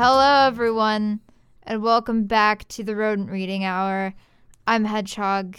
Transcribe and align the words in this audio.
Hello, 0.00 0.46
everyone, 0.46 1.18
and 1.64 1.82
welcome 1.82 2.26
back 2.26 2.68
to 2.68 2.84
the 2.84 2.94
Rodent 2.94 3.30
Reading 3.30 3.64
Hour. 3.64 4.14
I'm 4.64 4.84
Hedgehog. 4.84 5.56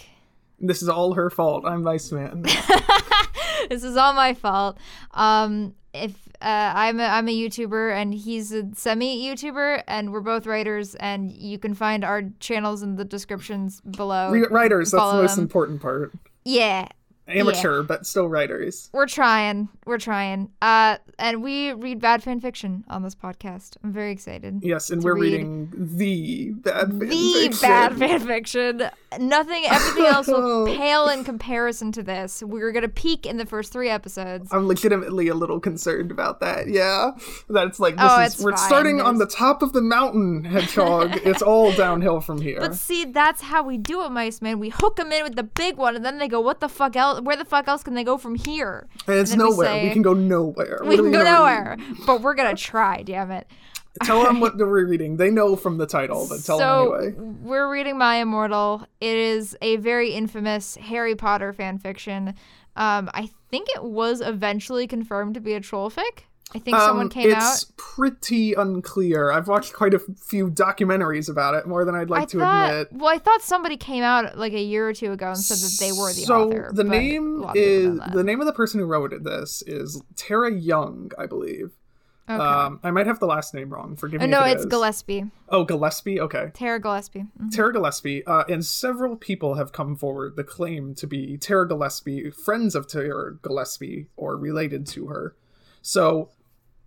This 0.58 0.82
is 0.82 0.88
all 0.88 1.14
her 1.16 1.30
fault. 1.30 1.66
I'm 1.66 1.84
Mice 1.84 2.10
Man. 2.14 2.44
this 3.70 3.84
is 3.84 3.98
all 3.98 4.14
my 4.14 4.34
fault. 4.34 4.78
Um, 5.14 5.76
if 5.94 6.14
uh, 6.42 6.72
I'm 6.74 7.02
a, 7.02 7.04
I'm 7.04 7.28
a 7.28 7.38
YouTuber 7.38 7.94
and 7.94 8.14
he's 8.14 8.54
a 8.54 8.64
semi 8.76 9.28
YouTuber, 9.28 9.84
and 9.90 10.14
we're 10.14 10.22
both 10.22 10.46
writers, 10.46 10.96
and 10.96 11.34
you 11.34 11.60
can 11.60 11.74
find 11.74 12.06
our 12.06 12.22
channels 12.40 12.82
in 12.82 12.96
the 12.96 13.04
descriptions 13.04 13.82
below. 13.82 14.32
Re- 14.32 14.48
writers, 14.50 14.92
that's 14.92 15.04
the 15.04 15.22
most 15.22 15.36
them. 15.36 15.44
important 15.44 15.82
part. 15.82 16.14
Yeah, 16.46 16.88
Amateur, 17.30 17.84
but 17.84 18.06
still 18.06 18.28
writers. 18.28 18.90
we're 18.94 19.08
trying. 19.08 19.70
We're 19.86 19.98
trying. 19.98 20.50
Uh, 20.62 20.98
and 21.18 21.44
we 21.44 21.74
read 21.74 22.00
bad 22.00 22.24
fan 22.24 22.40
fiction 22.40 22.84
on 22.90 23.04
this 23.04 23.16
podcast. 23.16 23.78
I'm 23.84 23.92
very 23.92 24.12
excited. 24.12 24.60
Yes, 24.62 24.90
and 24.90 25.04
we're 25.04 25.16
read. 25.16 25.32
reading 25.32 25.72
the 25.76 26.52
bad 26.52 26.90
fan 26.90 27.00
fiction. 27.00 27.10
the 27.10 27.34
fiction. 27.50 27.60
bad 27.62 27.98
fan 27.98 28.20
fiction. 28.22 28.84
Nothing, 29.20 29.64
everything 29.70 30.06
else 30.06 30.28
will 30.28 30.68
pale 30.78 31.08
in 31.10 31.24
comparison 31.24 31.92
to 31.94 32.04
this. 32.04 32.44
We're 32.44 32.72
gonna 32.72 32.88
peak 32.88 33.26
in 33.26 33.38
the 33.38 33.46
first 33.46 33.72
three 33.74 33.90
episodes. 33.90 34.50
I'm 34.54 34.68
legitimately 34.68 35.28
a 35.30 35.34
little 35.36 35.60
concerned 35.60 36.12
about 36.12 36.40
that. 36.42 36.68
Yeah, 36.68 37.12
that's 37.50 37.80
like 37.80 37.96
this 37.96 38.06
Oh, 38.08 38.22
is 38.22 38.40
we're 38.44 38.52
fine. 38.56 38.68
starting 38.68 39.02
on 39.02 39.18
the 39.18 39.26
top 39.26 39.62
of 39.64 39.74
the 39.74 39.82
mountain, 39.82 40.44
hedgehog. 40.46 41.18
it's 41.26 41.42
all 41.42 41.72
downhill 41.74 42.22
from 42.22 42.42
here. 42.42 42.60
But 42.60 42.76
see, 42.76 43.06
that's 43.06 43.42
how 43.42 43.64
we 43.64 43.78
do 43.78 44.04
it, 44.04 44.10
Mice 44.12 44.42
Man. 44.42 44.60
We 44.60 44.70
hook 44.70 44.96
them 44.98 45.12
in 45.12 45.24
with 45.24 45.36
the 45.36 45.44
big 45.44 45.78
one, 45.78 45.96
and 45.96 46.06
then 46.06 46.18
they 46.20 46.28
go, 46.28 46.40
"What 46.40 46.60
the 46.60 46.70
fuck 46.70 46.96
else? 46.96 47.19
Where 47.22 47.36
the 47.36 47.46
fuck 47.46 47.68
else 47.68 47.84
can 47.84 47.94
they 47.94 48.04
go 48.04 48.18
from 48.18 48.36
here?" 48.36 48.88
And 49.08 49.18
it's 49.18 49.32
and 49.32 49.42
then 49.42 49.48
we 49.48 49.54
nowhere. 49.56 49.84
We, 49.84 49.90
can 49.92 50.02
go 50.02 50.14
nowhere. 50.14 50.80
We 50.84 50.88
What 50.90 50.98
can 50.98 51.12
go 51.12 51.24
nowhere, 51.24 51.78
but 52.06 52.22
we're 52.22 52.36
gonna 52.36 52.56
try. 52.56 53.04
Damn 53.04 53.32
it! 53.32 53.48
Tell 54.04 54.24
them 54.24 54.40
what 54.40 54.58
we're 54.58 54.86
reading. 54.86 55.18
They 55.18 55.30
know 55.30 55.56
from 55.56 55.78
the 55.78 55.86
title, 55.88 56.28
but 56.30 56.44
tell 56.44 56.58
so 56.58 56.98
them 56.98 57.02
anyway. 57.02 57.34
we're 57.42 57.72
reading 57.72 57.98
My 57.98 58.18
Immortal. 58.18 58.86
It 59.02 59.18
is 59.18 59.58
a 59.62 59.78
very 59.78 60.12
infamous 60.12 60.76
Harry 60.76 61.16
Potter 61.16 61.54
fan 61.54 61.80
fiction. 61.80 62.36
Um, 62.76 63.10
I 63.14 63.30
think 63.50 63.68
it 63.76 63.84
was 63.84 64.22
eventually 64.22 64.88
confirmed 64.88 65.34
to 65.34 65.42
be 65.42 65.54
a 65.54 65.60
troll 65.60 65.90
fic. 65.90 66.24
I 66.56 66.60
think 66.60 66.76
someone 66.78 67.06
Um, 67.06 67.10
came 67.10 67.30
it's 67.30 67.36
out. 67.36 67.54
It's 67.56 67.72
pretty 67.78 68.54
unclear. 68.56 69.32
I've 69.32 69.48
watched 69.48 69.74
quite 69.74 69.94
a 69.94 70.00
few 70.00 70.50
documentaries 70.50 71.30
about 71.30 71.54
it, 71.54 71.68
more 71.68 71.86
than 71.86 71.94
I'd 71.94 72.10
like 72.10 72.24
I 72.24 72.26
to 72.26 72.40
thought, 72.40 72.70
admit. 72.72 72.88
well, 73.02 73.14
I 73.14 73.20
thought 73.20 73.42
somebody 73.44 73.78
came 73.78 74.04
out 74.04 74.36
like 74.38 74.54
a 74.54 74.62
year 74.62 74.88
or 74.90 74.94
two 74.94 75.12
ago 75.12 75.28
and 75.28 75.38
said 75.38 75.58
that 75.58 75.78
they 75.80 75.92
were 75.92 76.08
the 76.10 76.22
so 76.22 76.48
author. 76.50 76.72
the 76.74 76.84
name 76.84 77.46
is 77.54 78.00
the 78.14 78.24
name 78.24 78.40
of 78.40 78.48
the 78.48 78.54
person 78.54 78.80
who 78.80 78.88
wrote 78.88 79.14
it, 79.14 79.24
this 79.24 79.62
is 79.68 80.02
Tara 80.16 80.52
Young, 80.52 81.12
I 81.20 81.28
believe. 81.28 81.72
Okay. 82.28 82.38
Um, 82.44 82.80
I 82.84 82.92
might 82.92 83.08
have 83.08 83.20
the 83.20 83.26
last 83.26 83.56
name 83.56 83.72
wrong. 83.72 83.96
Forgive 83.96 84.22
Oh, 84.22 84.26
me. 84.26 84.30
no, 84.32 84.42
if 84.42 84.48
it 84.48 84.52
it's 84.54 84.60
is. 84.62 84.66
Gillespie. 84.68 85.26
Oh, 85.50 85.64
Gillespie. 85.66 86.20
Okay, 86.22 86.52
Tara 86.54 86.80
Gillespie. 86.80 87.26
Mhm. 87.42 87.52
Tara 87.52 87.74
Gillespie. 87.74 88.24
Uh, 88.26 88.44
and 88.48 88.64
several 88.64 89.16
people 89.16 89.56
have 89.56 89.72
come 89.72 89.96
forward 89.96 90.36
that 90.36 90.46
claim 90.46 90.94
to 90.96 91.08
be 91.08 91.38
Tara 91.38 91.68
Gillespie, 91.68 92.30
friends 92.30 92.76
of 92.76 92.86
Tara 92.88 93.34
Gillespie, 93.42 94.08
or 94.16 94.36
related 94.36 94.86
to 94.88 95.08
her. 95.08 95.36
So. 95.82 96.30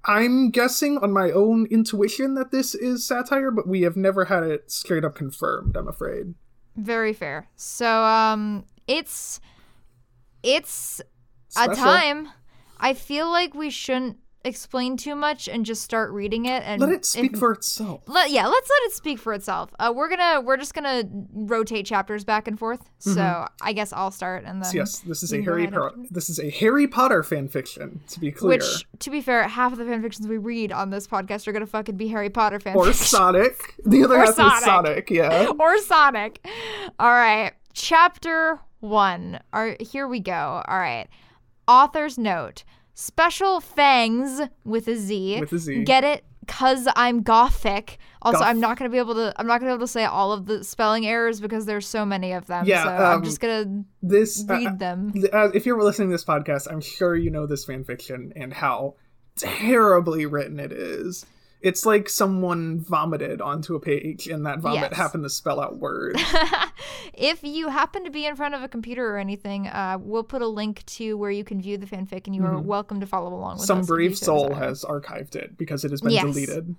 I'm 0.04 0.50
guessing 0.50 0.98
on 0.98 1.12
my 1.12 1.30
own 1.30 1.66
intuition 1.66 2.34
that 2.34 2.50
this 2.50 2.74
is 2.74 3.06
satire, 3.06 3.50
but 3.50 3.68
we 3.68 3.82
have 3.82 3.96
never 3.96 4.24
had 4.24 4.42
it 4.42 4.70
straight 4.70 5.04
up 5.04 5.14
confirmed, 5.14 5.76
I'm 5.76 5.88
afraid. 5.88 6.34
Very 6.76 7.12
fair. 7.12 7.48
So, 7.54 7.86
um, 7.86 8.64
it's 8.88 9.40
it's 10.42 11.00
a 11.56 11.68
time. 11.74 12.28
I 12.80 12.94
feel 12.94 13.30
like 13.30 13.54
we 13.54 13.70
shouldn't 13.70 14.18
explain 14.44 14.96
too 14.96 15.14
much 15.14 15.48
and 15.48 15.64
just 15.64 15.82
start 15.82 16.10
reading 16.10 16.46
it 16.46 16.62
and 16.66 16.80
Let 16.80 16.90
it 16.90 17.04
speak 17.04 17.34
if- 17.34 17.38
for 17.38 17.52
itself. 17.52 18.02
Let, 18.06 18.30
yeah, 18.30 18.46
let's 18.46 18.68
let 18.68 18.82
it 18.88 18.92
speak 18.92 19.18
for 19.18 19.32
itself. 19.32 19.72
Uh, 19.78 19.92
we're 19.94 20.08
gonna 20.08 20.40
we're 20.40 20.56
just 20.56 20.74
gonna 20.74 21.04
rotate 21.32 21.86
chapters 21.86 22.24
back 22.24 22.48
and 22.48 22.58
forth. 22.58 22.80
So 22.98 23.46
I 23.60 23.72
guess 23.72 23.92
I'll 23.92 24.10
start 24.10 24.44
and 24.44 24.62
then 24.62 24.68
Mm-hmm. 24.68 24.76
yes, 24.78 24.98
this 25.00 25.22
is 25.22 25.32
a 25.32 25.42
Harry 25.42 25.66
Potter. 25.66 25.92
This 26.10 26.28
is 26.30 26.38
a 26.38 26.50
Harry 26.50 26.86
Potter 26.88 27.22
fan 27.22 27.48
fiction. 27.48 28.00
To 28.08 28.20
be 28.20 28.30
clear, 28.32 28.50
Which, 28.58 28.86
to 29.00 29.10
be 29.10 29.20
fair, 29.20 29.42
half 29.48 29.72
of 29.72 29.78
the 29.78 29.84
fanfictions 29.84 30.26
we 30.28 30.38
read 30.38 30.72
on 30.72 30.90
this 30.90 31.06
podcast 31.06 31.46
are 31.48 31.52
gonna 31.52 31.66
fucking 31.66 31.96
be 31.96 32.08
Harry 32.08 32.30
Potter 32.30 32.58
fanfiction. 32.58 32.76
or 32.76 32.92
Sonic. 32.92 33.74
The 33.84 34.04
other 34.04 34.14
Or 34.18 34.24
half 34.24 34.34
Sonic. 34.34 34.58
is 34.58 34.64
Sonic. 34.64 35.10
Yeah. 35.10 35.46
or 35.58 35.78
Sonic. 35.78 36.46
All 36.98 37.10
right, 37.10 37.52
chapter 37.72 38.58
one. 38.80 39.40
All 39.52 39.74
here 39.80 40.08
we 40.08 40.20
go. 40.20 40.62
All 40.66 40.78
right, 40.78 41.06
author's 41.68 42.18
note: 42.18 42.64
special 42.94 43.60
fangs 43.60 44.40
with 44.64 44.88
a 44.88 44.96
Z. 44.96 45.40
With 45.40 45.52
a 45.52 45.58
Z. 45.58 45.84
Get 45.84 46.04
it? 46.04 46.24
Cause 46.48 46.88
I'm 46.96 47.22
gothic. 47.22 47.98
Also, 48.20 48.40
Goth. 48.40 48.48
I'm 48.48 48.58
not 48.60 48.76
gonna 48.76 48.90
be 48.90 48.98
able 48.98 49.14
to. 49.14 49.32
I'm 49.36 49.46
not 49.46 49.60
gonna 49.60 49.70
be 49.70 49.74
able 49.74 49.86
to 49.86 49.92
say 49.92 50.04
all 50.04 50.32
of 50.32 50.46
the 50.46 50.64
spelling 50.64 51.06
errors 51.06 51.40
because 51.40 51.66
there's 51.66 51.86
so 51.86 52.04
many 52.04 52.32
of 52.32 52.46
them. 52.46 52.66
Yeah, 52.66 52.84
so 52.84 52.90
I'm 52.90 53.18
um, 53.18 53.24
just 53.24 53.40
gonna 53.40 53.84
This. 54.02 54.44
uh, 54.48 54.54
read 54.54 54.78
them. 54.78 55.12
uh, 55.32 55.50
if 55.54 55.66
you're 55.66 55.80
listening 55.80 56.08
to 56.08 56.14
this 56.14 56.24
podcast, 56.24 56.66
I'm 56.70 56.80
sure 56.80 57.14
you 57.14 57.30
know 57.30 57.46
this 57.46 57.64
fan 57.64 57.84
fiction 57.84 58.32
and 58.34 58.52
how 58.52 58.96
terribly 59.36 60.26
written 60.26 60.58
it 60.58 60.72
is. 60.72 61.24
It's 61.62 61.86
like 61.86 62.08
someone 62.08 62.80
vomited 62.80 63.40
onto 63.40 63.74
a 63.76 63.80
page, 63.80 64.26
and 64.26 64.44
that 64.46 64.58
vomit 64.58 64.90
Yes. 64.90 64.96
happened 64.96 65.22
to 65.22 65.30
spell 65.30 65.60
out 65.60 65.78
words. 65.78 66.20
if 67.14 67.42
you 67.44 67.68
happen 67.68 68.04
to 68.04 68.10
be 68.10 68.26
in 68.26 68.34
front 68.36 68.54
of 68.54 68.62
a 68.62 68.68
computer 68.68 69.08
or 69.14 69.18
anything, 69.18 69.68
uh, 69.68 69.98
we'll 70.00 70.24
put 70.24 70.42
a 70.42 70.46
link 70.46 70.84
to 70.86 71.16
where 71.16 71.30
you 71.30 71.44
can 71.44 71.60
view 71.60 71.78
the 71.78 71.86
fanfic, 71.86 72.26
and 72.26 72.34
you 72.34 72.44
are 72.44 72.58
welcome 72.60 73.00
to 73.00 73.06
follow 73.06 73.32
along 73.32 73.58
with 73.58 73.68
Mm-hmm. 73.68 73.80
Some 73.80 73.84
brave 73.86 74.16
soul 74.18 74.48
desire. 74.48 74.64
has 74.64 74.84
archived 74.84 75.36
it 75.36 75.56
because 75.56 75.84
it 75.84 75.90
has 75.92 76.00
been 76.00 76.12
Yes. 76.12 76.24
deleted. 76.24 76.74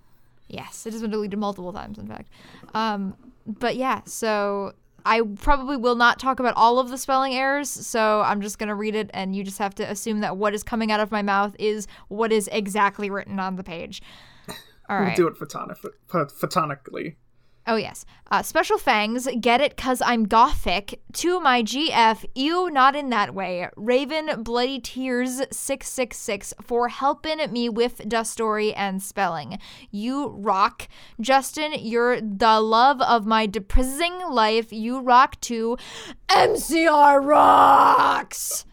Yes, 0.50 0.86
it 0.86 0.94
has 0.94 1.02
been 1.02 1.12
deleted 1.12 1.40
multiple 1.40 1.72
times, 1.74 1.98
in 1.98 2.08
fact. 2.08 2.30
Um, 2.74 3.16
but 3.48 3.76
yeah, 3.78 4.02
so 4.06 4.74
I 5.06 5.22
probably 5.22 5.78
will 5.78 5.96
not 5.96 6.20
talk 6.20 6.40
about 6.40 6.56
all 6.58 6.80
of 6.80 6.90
the 6.90 6.98
spelling 6.98 7.34
errors, 7.34 7.70
so 7.70 8.22
I'm 8.22 8.42
just 8.42 8.60
gonna 8.60 8.76
read 8.76 8.96
it, 8.96 9.10
and 9.14 9.36
you 9.36 9.44
just 9.46 9.60
have 9.60 9.74
to 9.76 9.90
assume 9.90 10.20
that 10.20 10.36
what 10.38 10.54
is 10.54 10.62
coming 10.64 10.92
out 10.92 11.00
of 11.00 11.12
my 11.12 11.22
mouth 11.22 11.56
is 11.58 11.88
what 12.10 12.32
is 12.34 12.50
exactly 12.52 13.10
written 13.10 13.40
on 13.40 13.56
the 13.56 13.64
page. 13.64 14.02
All 15.00 15.06
We'll 15.06 15.16
do 15.16 15.28
it 15.28 15.36
photonic- 15.36 15.78
photonically. 16.10 17.16
Oh 17.66 17.78
yes. 17.78 18.06
Uh, 18.30 18.44
special 18.44 18.78
fangs, 18.78 19.26
get 19.40 19.62
it 19.62 19.78
cause 19.78 20.02
I'm 20.06 20.26
gothic. 20.26 21.00
To 21.14 21.40
my 21.40 21.64
GF, 21.64 22.26
ew, 22.36 22.70
not 22.70 22.94
in 22.94 23.10
that 23.12 23.34
way. 23.34 23.70
Raven 23.78 24.44
Bloody 24.44 24.82
Tears 24.82 25.36
666 25.50 26.54
for 26.62 26.90
helping 26.90 27.38
me 27.54 27.70
with 27.70 28.02
the 28.06 28.26
story 28.26 28.74
and 28.74 29.02
spelling. 29.02 29.60
You 29.92 30.28
rock. 30.30 30.90
Justin, 31.22 31.72
you're 31.80 32.20
the 32.20 32.60
love 32.60 33.02
of 33.02 33.26
my 33.26 33.46
depressing 33.46 34.20
life. 34.30 34.74
You 34.74 35.00
rock 35.00 35.40
too. 35.40 35.78
MCR 36.28 37.24
rocks! 37.24 38.66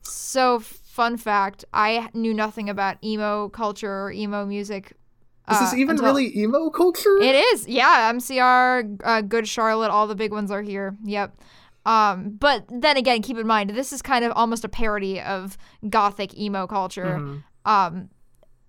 So, 0.00 0.60
fun 0.60 1.18
fact 1.18 1.66
I 1.74 2.08
knew 2.14 2.32
nothing 2.32 2.70
about 2.70 3.02
emo 3.04 3.50
culture 3.50 4.04
or 4.04 4.10
emo 4.10 4.46
music. 4.46 4.94
Is 5.50 5.56
uh, 5.56 5.60
this 5.60 5.74
even 5.74 5.90
until- 5.96 6.06
really 6.06 6.36
emo 6.38 6.70
culture? 6.70 7.18
it 7.20 7.34
is, 7.34 7.66
yeah. 7.68 8.12
MCR, 8.12 9.00
uh, 9.04 9.20
Good 9.22 9.48
Charlotte, 9.48 9.90
all 9.90 10.06
the 10.06 10.14
big 10.14 10.32
ones 10.32 10.50
are 10.50 10.62
here. 10.62 10.96
Yep. 11.04 11.40
Um, 11.86 12.36
but 12.38 12.64
then 12.68 12.96
again, 12.98 13.22
keep 13.22 13.38
in 13.38 13.46
mind 13.46 13.70
this 13.70 13.92
is 13.92 14.02
kind 14.02 14.24
of 14.24 14.32
almost 14.32 14.64
a 14.64 14.68
parody 14.68 15.20
of 15.20 15.56
gothic 15.88 16.36
emo 16.38 16.66
culture. 16.66 17.18
Mm-hmm. 17.18 17.38
Um, 17.70 18.10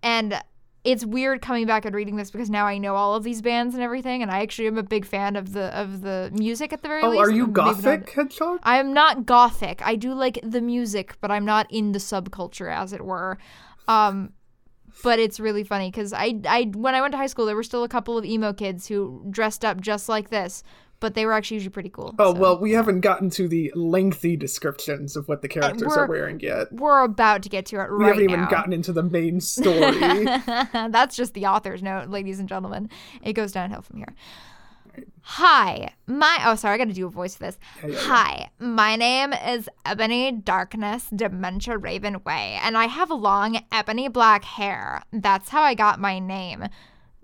and 0.01 0.41
it's 0.85 1.05
weird 1.05 1.41
coming 1.41 1.65
back 1.65 1.83
and 1.83 1.93
reading 1.93 2.15
this 2.15 2.31
because 2.31 2.49
now 2.49 2.65
I 2.65 2.77
know 2.77 2.95
all 2.95 3.15
of 3.15 3.23
these 3.23 3.41
bands 3.41 3.75
and 3.75 3.83
everything, 3.83 4.21
and 4.21 4.31
I 4.31 4.39
actually 4.41 4.67
am 4.67 4.77
a 4.77 4.83
big 4.83 5.03
fan 5.05 5.35
of 5.35 5.51
the 5.51 5.77
of 5.77 6.01
the 6.01 6.31
music 6.33 6.71
at 6.71 6.81
the 6.81 6.87
very 6.87 7.03
Oh, 7.03 7.09
least. 7.09 7.21
are 7.21 7.29
you 7.31 7.47
gothic, 7.47 8.09
Hedgehog? 8.11 8.59
I 8.63 8.77
am 8.79 8.93
not 8.93 9.25
gothic. 9.25 9.81
I 9.85 9.95
do 9.95 10.13
like 10.13 10.39
the 10.41 10.61
music, 10.61 11.17
but 11.19 11.29
I'm 11.31 11.43
not 11.43 11.67
in 11.69 11.91
the 11.91 11.99
subculture, 11.99 12.73
as 12.73 12.93
it 12.93 13.03
were. 13.03 13.37
Um, 13.89 14.31
but 15.03 15.19
it's 15.19 15.39
really 15.39 15.63
funny 15.63 15.89
because 15.89 16.13
I, 16.13 16.39
I, 16.45 16.71
when 16.73 16.95
I 16.95 17.01
went 17.01 17.13
to 17.13 17.17
high 17.17 17.27
school, 17.27 17.45
there 17.45 17.55
were 17.55 17.63
still 17.63 17.83
a 17.83 17.89
couple 17.89 18.17
of 18.17 18.25
emo 18.25 18.53
kids 18.53 18.87
who 18.87 19.25
dressed 19.29 19.63
up 19.63 19.79
just 19.79 20.09
like 20.09 20.29
this, 20.29 20.63
but 20.99 21.13
they 21.13 21.25
were 21.25 21.33
actually 21.33 21.55
usually 21.55 21.71
pretty 21.71 21.89
cool. 21.89 22.13
Oh, 22.19 22.33
so. 22.33 22.39
well, 22.39 22.59
we 22.59 22.71
haven't 22.73 23.01
gotten 23.01 23.29
to 23.31 23.47
the 23.47 23.71
lengthy 23.75 24.35
descriptions 24.35 25.15
of 25.15 25.27
what 25.27 25.41
the 25.41 25.49
uh, 25.49 25.61
characters 25.61 25.95
are 25.95 26.07
wearing 26.07 26.39
yet. 26.39 26.71
we're 26.71 27.03
about 27.03 27.43
to 27.43 27.49
get 27.49 27.65
to 27.67 27.77
it 27.77 27.79
right 27.79 27.91
We 27.91 28.05
haven't 28.05 28.23
even 28.23 28.47
gotten 28.49 28.73
into 28.73 28.91
the 28.91 29.03
main 29.03 29.39
story. 29.41 30.25
That's 30.73 31.15
just 31.15 31.33
the 31.33 31.45
author's 31.45 31.81
note, 31.81 32.09
ladies 32.09 32.39
and 32.39 32.49
gentlemen. 32.49 32.89
It 33.21 33.33
goes 33.33 33.51
downhill 33.51 33.81
from 33.81 33.97
here. 33.97 34.13
Hi, 35.21 35.93
my 36.07 36.39
oh 36.45 36.55
sorry, 36.55 36.75
I 36.75 36.77
got 36.79 36.87
to 36.87 36.93
do 36.93 37.05
a 37.05 37.09
voice 37.09 37.35
for 37.35 37.43
this. 37.43 37.59
yeah, 37.81 37.89
yeah. 37.89 37.99
Hi, 37.99 38.49
my 38.59 38.95
name 38.95 39.31
is 39.33 39.69
Ebony 39.85 40.31
Darkness 40.31 41.07
Dementia 41.15 41.77
Raven 41.77 42.23
Way, 42.25 42.59
and 42.63 42.77
I 42.77 42.85
have 42.87 43.11
long 43.11 43.59
ebony 43.71 44.07
black 44.07 44.43
hair. 44.43 45.03
That's 45.13 45.49
how 45.49 45.61
I 45.61 45.75
got 45.75 45.99
my 45.99 46.17
name. 46.19 46.65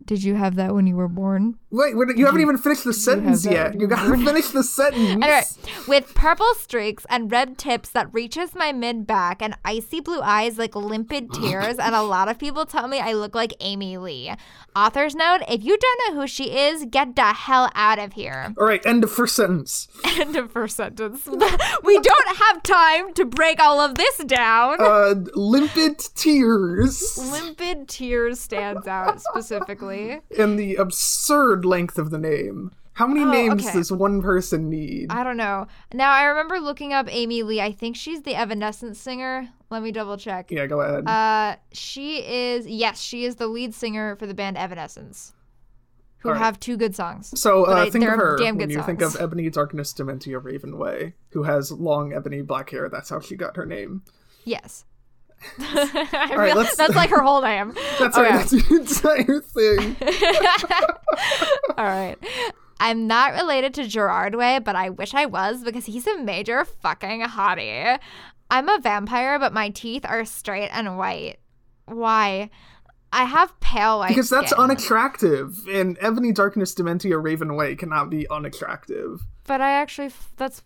Did 0.04 0.24
you 0.24 0.36
have 0.36 0.56
that 0.56 0.76
when 0.76 0.86
you 0.86 0.96
were 0.96 1.08
born? 1.08 1.58
Wait, 1.72 1.98
wait 1.98 2.16
you 2.18 2.26
haven't 2.26 2.42
even 2.42 2.58
finished 2.58 2.84
the 2.84 2.94
sentence 2.94 3.44
that 3.44 3.52
yet. 3.52 3.74
You 3.74 3.82
you 3.82 3.88
gotta 3.88 4.10
were- 4.10 4.18
finish 4.18 4.50
the 4.50 4.64
sentence. 4.64 5.24
Anyway, 5.24 5.42
with 5.88 6.14
purple 6.14 6.54
streaks 6.56 7.06
and 7.10 7.32
red 7.32 7.58
tips 7.58 7.90
that 7.90 8.14
reaches 8.14 8.54
my 8.54 8.72
mid 8.72 9.08
back 9.08 9.42
and 9.42 9.58
icy 9.66 10.02
blue 10.02 10.22
eyes 10.22 10.58
like 10.58 10.76
limpid 10.76 11.34
tears, 11.34 11.78
and 11.80 11.96
a 11.96 12.04
lot 12.04 12.28
of 12.28 12.38
people 12.38 12.66
tell 12.66 12.88
me 12.88 13.00
I 13.00 13.14
look 13.14 13.34
like 13.34 13.54
Amy 13.60 13.98
Lee. 13.98 14.32
Author's 14.76 15.16
note: 15.16 15.42
If 15.50 15.64
you 15.64 15.78
don't 15.78 16.02
know 16.16 16.22
who 16.22 16.28
she 16.28 16.56
is, 16.56 16.86
get 16.86 17.16
the 17.16 17.34
hell 17.34 17.72
out 17.74 17.98
of 17.98 18.14
here. 18.14 18.54
All 18.60 18.68
right, 18.68 18.86
end 18.86 19.04
of 19.04 19.12
first 19.12 19.36
sentence. 19.36 19.88
End 20.20 20.36
of 20.38 20.52
first 20.52 20.78
sentence. 20.78 21.26
we 21.84 22.00
don't 22.00 22.38
have 22.38 22.64
time 22.64 23.14
to 23.16 23.26
break 23.26 23.60
all 23.60 23.82
of 23.82 23.96
this 23.96 24.18
down. 24.20 24.78
Uh, 24.80 25.16
limpid 25.34 26.00
tears 26.16 27.18
Limpid 27.32 27.88
tears 27.88 28.40
stands 28.40 28.88
out 28.88 29.22
specifically. 29.22 29.85
And 30.38 30.60
the 30.60 30.76
absurd 30.76 31.66
length 31.66 31.98
of 31.98 32.10
the 32.10 32.18
name. 32.18 32.72
How 32.94 33.08
many 33.08 33.26
Oh, 33.26 33.30
names 33.32 33.66
okay. 33.68 33.74
does 33.78 33.92
one 33.92 34.22
person 34.22 34.70
need? 34.70 35.08
I 35.12 35.24
don't 35.26 35.36
know. 35.36 35.68
Now 35.94 36.12
I 36.12 36.24
remember 36.26 36.60
looking 36.62 36.94
up 36.94 37.08
Amy 37.10 37.44
Lee. 37.44 37.60
I 37.60 37.74
think 37.74 37.98
she's 37.98 38.22
the 38.22 38.36
Evanescence 38.36 38.98
singer. 39.00 39.50
Let 39.70 39.84
me 39.84 39.92
double 39.92 40.16
check. 40.16 40.50
yeah, 40.50 40.66
go 40.66 40.80
ahead. 40.80 41.06
Uh, 41.08 41.58
she 41.74 42.20
is 42.26 42.66
yes, 42.68 43.02
she 43.02 43.26
is 43.26 43.36
the 43.36 43.48
lead 43.48 43.74
singer 43.74 44.16
for 44.16 44.26
the 44.28 44.34
band 44.34 44.56
Evanescence, 44.58 45.34
who 46.20 46.30
right. 46.30 46.38
have 46.38 46.58
two 46.58 46.78
good 46.78 46.96
songs. 46.96 47.38
so 47.38 47.66
uh, 47.68 47.74
I- 47.86 47.90
think 47.90 48.06
of 48.06 48.12
her 48.12 48.38
damn 48.38 48.58
when 48.58 48.70
you 48.70 48.82
think 48.84 49.02
of. 49.02 49.18
Ebony 49.20 49.50
Darkness 49.50 49.92
Dementia 49.92 50.40
Raven 50.40 50.78
Way, 50.78 51.16
who 51.32 51.44
has 51.44 51.74
long 51.74 52.14
ebony 52.14 52.42
black 52.44 52.70
hair. 52.70 52.88
That's 52.88 53.10
how 53.10 53.20
she 53.20 53.36
got 53.36 53.58
her 53.58 53.66
name. 53.66 54.04
Yes. 54.46 54.86
I 55.60 56.30
right, 56.32 56.38
real- 56.38 56.56
let's- 56.58 56.76
That's 56.76 56.96
like 56.96 57.10
her 57.10 57.22
whole 57.22 57.42
name. 57.42 57.74
That's 58.00 58.18
Okay. 58.18 58.30
right. 58.30 58.38
That's 58.38 58.52
the 58.52 58.76
entire 58.76 59.42
thing. 59.42 59.96
All 61.78 61.86
right. 61.86 62.16
I'm 62.80 63.08
not 63.08 63.34
related 63.34 63.74
to 63.76 63.88
Gerard 63.88 64.36
Way, 64.36 64.60
but 64.60 64.76
I 64.76 64.90
wish 64.90 65.14
I 65.14 65.26
was 65.26 65.64
because 65.64 65.86
he's 65.86 66.06
a 66.08 66.18
major 66.20 66.66
fucking 66.66 67.22
hottie. 67.22 67.98
I'm 68.52 68.70
a 68.70 68.80
vampire, 68.80 69.40
but 69.40 69.54
my 69.54 69.70
teeth 69.70 70.06
are 70.06 70.26
straight 70.26 70.70
and 70.70 70.98
white. 70.98 71.38
Why? 71.86 72.50
I 73.14 73.24
have 73.24 73.58
pale 73.62 74.00
white 74.00 74.10
because 74.10 74.30
that's 74.30 74.52
skin, 74.52 74.62
unattractive, 74.64 75.56
and 75.72 75.98
Ebony 76.02 76.34
Darkness 76.34 76.74
Dementia 76.76 77.18
Raven 77.18 77.56
Way 77.56 77.76
cannot 77.76 78.10
be 78.10 78.28
unattractive. 78.30 79.22
But 79.48 79.62
I 79.62 79.72
actually 79.72 80.12
that's 80.38 80.64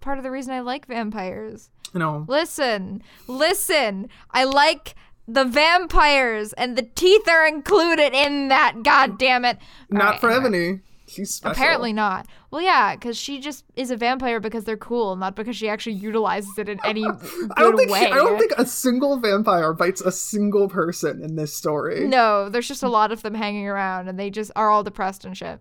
part 0.00 0.18
of 0.18 0.24
the 0.24 0.30
reason 0.30 0.52
I 0.54 0.60
like 0.60 0.86
vampires. 0.86 1.70
No. 1.92 2.24
Listen, 2.28 3.02
listen. 3.26 4.08
I 4.30 4.44
like 4.44 4.94
the 5.26 5.44
vampires, 5.44 6.52
and 6.54 6.76
the 6.76 6.82
teeth 6.82 7.26
are 7.28 7.46
included 7.46 8.12
in 8.14 8.48
that. 8.48 8.82
God 8.82 9.18
damn 9.18 9.44
it! 9.44 9.58
All 9.92 9.98
not 9.98 10.04
right, 10.12 10.20
for 10.20 10.30
anyway. 10.30 10.46
Ebony. 10.46 10.80
She's 11.06 11.34
special. 11.34 11.52
Apparently 11.52 11.92
not. 11.92 12.26
Well, 12.50 12.62
yeah, 12.62 12.96
because 12.96 13.16
she 13.18 13.38
just 13.38 13.64
is 13.76 13.90
a 13.90 13.96
vampire 13.96 14.40
because 14.40 14.64
they're 14.64 14.76
cool, 14.78 15.16
not 15.16 15.36
because 15.36 15.54
she 15.54 15.68
actually 15.68 15.96
utilizes 15.96 16.56
it 16.56 16.68
in 16.68 16.80
any 16.82 17.02
good 17.20 17.50
I 17.56 17.60
don't 17.60 17.76
think 17.76 17.90
way. 17.90 18.00
she, 18.00 18.06
I 18.06 18.14
don't 18.14 18.38
think 18.38 18.52
a 18.56 18.64
single 18.64 19.18
vampire 19.20 19.74
bites 19.74 20.00
a 20.00 20.10
single 20.10 20.68
person 20.68 21.22
in 21.22 21.36
this 21.36 21.54
story. 21.54 22.08
no, 22.08 22.48
there's 22.48 22.66
just 22.66 22.82
a 22.82 22.88
lot 22.88 23.12
of 23.12 23.22
them 23.22 23.34
hanging 23.34 23.68
around, 23.68 24.08
and 24.08 24.18
they 24.18 24.30
just 24.30 24.50
are 24.56 24.70
all 24.70 24.82
depressed 24.82 25.24
and 25.26 25.36
shit. 25.36 25.60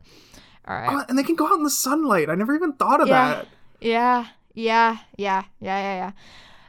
All 0.67 0.75
right. 0.75 0.89
Oh, 0.91 1.05
and 1.09 1.17
they 1.17 1.23
can 1.23 1.35
go 1.35 1.47
out 1.47 1.57
in 1.57 1.63
the 1.63 1.69
sunlight. 1.69 2.29
I 2.29 2.35
never 2.35 2.55
even 2.55 2.73
thought 2.73 3.01
of 3.01 3.07
Yeah. 3.07 3.27
that. 3.35 3.47
Yeah, 3.81 4.27
yeah, 4.53 4.97
yeah, 5.17 5.43
yeah, 5.59 5.79
yeah, 5.79 5.95
yeah. 5.97 6.11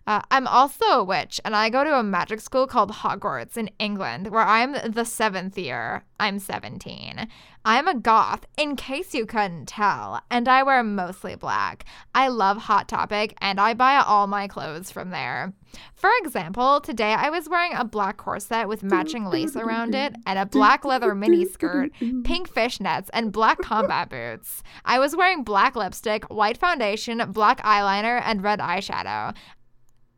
Uh, 0.07 0.21
I'm 0.31 0.47
also 0.47 0.85
a 0.87 1.05
witch, 1.05 1.41
and 1.47 1.57
I 1.57 1.71
go 1.71 1.83
to 1.83 1.99
a 1.99 2.03
magic 2.03 2.41
school 2.41 2.67
called 2.67 2.91
Hogwarts 2.91 3.57
in 3.57 3.71
England, 3.79 4.29
where 4.29 4.43
I'm 4.43 4.75
the 4.93 5.05
seventh 5.05 5.57
year. 5.57 6.05
I'm 6.21 6.39
17. 6.39 7.27
I'm 7.65 7.89
a 7.89 7.95
goth, 7.95 8.45
in 8.59 8.77
case 8.77 9.15
you 9.15 9.25
couldn't 9.25 9.67
tell, 9.67 10.21
and 10.31 10.47
I 10.47 10.63
wear 10.63 10.83
mostly 10.83 11.37
black. 11.37 11.87
I 12.15 12.29
love 12.29 12.59
Hot 12.59 12.87
Topic, 12.87 13.35
and 13.41 13.59
I 13.59 13.73
buy 13.73 13.97
all 13.97 14.27
my 14.27 14.47
clothes 14.47 14.91
from 14.91 15.09
there. 15.09 15.55
For 15.95 16.11
example, 16.23 16.81
today 16.81 17.13
I 17.15 17.31
was 17.31 17.49
wearing 17.49 17.73
a 17.75 17.85
black 17.85 18.17
corset 18.17 18.69
with 18.69 18.83
matching 18.83 19.27
lace 19.27 19.57
around 19.57 19.95
it, 19.95 20.15
and 20.27 20.39
a 20.39 20.47
black 20.47 20.85
leather 20.85 21.15
miniskirt, 21.15 21.91
pink 22.25 22.49
fishnets, 22.53 23.09
and 23.13 23.33
black 23.33 23.59
combat 23.59 24.11
boots. 24.11 24.63
I 24.85 24.99
was 24.99 25.17
wearing 25.17 25.45
black 25.45 25.77
lipstick, 25.77 26.25
white 26.25 26.57
foundation, 26.59 27.23
black 27.33 27.63
eyeliner, 27.63 28.21
and 28.25 28.43
red 28.43 28.61
eyeshadow. 28.61 29.35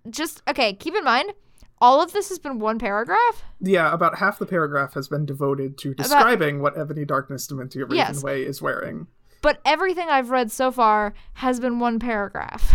Just, 0.08 0.42
okay, 0.48 0.72
keep 0.72 0.94
in 0.94 1.04
mind, 1.04 1.32
all 1.80 2.02
of 2.02 2.12
this 2.12 2.28
has 2.28 2.38
been 2.38 2.58
one 2.58 2.78
paragraph. 2.78 3.42
Yeah, 3.60 3.92
about 3.92 4.18
half 4.18 4.38
the 4.38 4.46
paragraph 4.46 4.94
has 4.94 5.08
been 5.08 5.26
devoted 5.26 5.76
to 5.78 5.94
describing 5.94 6.60
what 6.60 6.78
Ebony 6.78 7.04
Darkness 7.04 7.46
Dementia 7.46 7.84
Raven 7.84 7.96
Yes. 7.96 8.22
Way 8.22 8.42
is 8.42 8.62
wearing. 8.62 9.08
But 9.42 9.60
everything 9.64 10.08
I've 10.08 10.30
read 10.30 10.50
so 10.50 10.70
far 10.70 11.12
has 11.34 11.60
been 11.60 11.78
one 11.78 11.98
paragraph. 11.98 12.74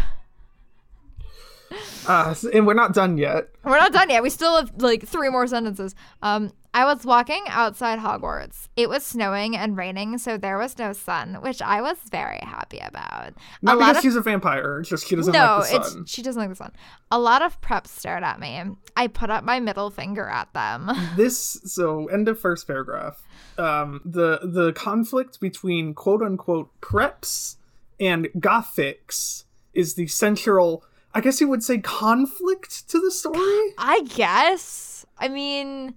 Uh, 2.08 2.36
and 2.54 2.66
we're 2.66 2.74
not 2.74 2.94
done 2.94 3.18
yet. 3.18 3.50
We're 3.64 3.80
not 3.80 3.94
done 3.94 4.10
yet. 4.10 4.24
We 4.24 4.30
still 4.30 4.56
have 4.58 4.72
like 4.82 5.08
three 5.08 5.30
more 5.30 5.48
sentences. 5.48 5.96
Um, 6.22 6.52
I 6.74 6.86
was 6.86 7.06
walking 7.06 7.44
outside 7.48 8.00
Hogwarts. 8.00 8.70
It 8.78 8.88
was 8.88 9.06
snowing 9.06 9.58
and 9.58 9.76
raining, 9.76 10.18
so 10.18 10.38
there 10.38 10.58
was 10.58 10.78
no 10.78 10.94
sun, 10.94 11.36
which 11.42 11.62
I 11.62 11.82
was 11.82 11.98
very 12.10 12.40
happy 12.42 12.80
about. 12.80 13.34
Not 13.62 13.76
a 13.76 13.80
because 13.80 13.98
of 13.98 14.02
she's 14.02 14.16
a 14.16 14.22
vampire, 14.22 14.80
it's 14.80 14.90
just 14.90 15.06
she 15.06 15.18
doesn't 15.18 15.34
no, 15.34 15.60
like 15.60 15.70
the 15.70 15.76
it's 15.76 15.92
sun. 15.92 16.06
she 16.06 16.22
doesn't 16.22 16.40
like 16.40 16.50
the 16.50 16.56
sun. 16.56 16.72
A 17.12 17.20
lot 17.20 17.42
of 17.42 17.60
preps 17.60 17.88
stared 17.88 18.24
at 18.24 18.40
me. 18.40 18.64
I 18.96 19.08
put 19.08 19.30
up 19.30 19.44
my 19.44 19.60
middle 19.60 19.90
finger 19.90 20.28
at 20.28 20.54
them. 20.54 20.92
This 21.18 21.60
so 21.66 22.08
end 22.08 22.30
of 22.30 22.40
first 22.40 22.68
paragraph. 22.68 23.22
Um, 23.58 24.02
the 24.06 24.40
the 24.44 24.72
conflict 24.74 25.42
between 25.42 25.94
quote 25.94 26.22
unquote 26.22 26.70
preps 26.80 27.58
and 28.00 28.30
gothics 28.38 29.44
is 29.74 29.96
the 29.96 30.08
central. 30.08 30.86
I 31.14 31.22
guess 31.22 31.42
you 31.42 31.48
would 31.48 31.64
say 31.64 31.80
conflict 31.80 32.90
to 32.90 33.00
the 33.00 33.12
story. 33.12 33.74
I 33.78 34.02
guess. 34.08 35.06
I 35.18 35.28
mean, 35.28 35.96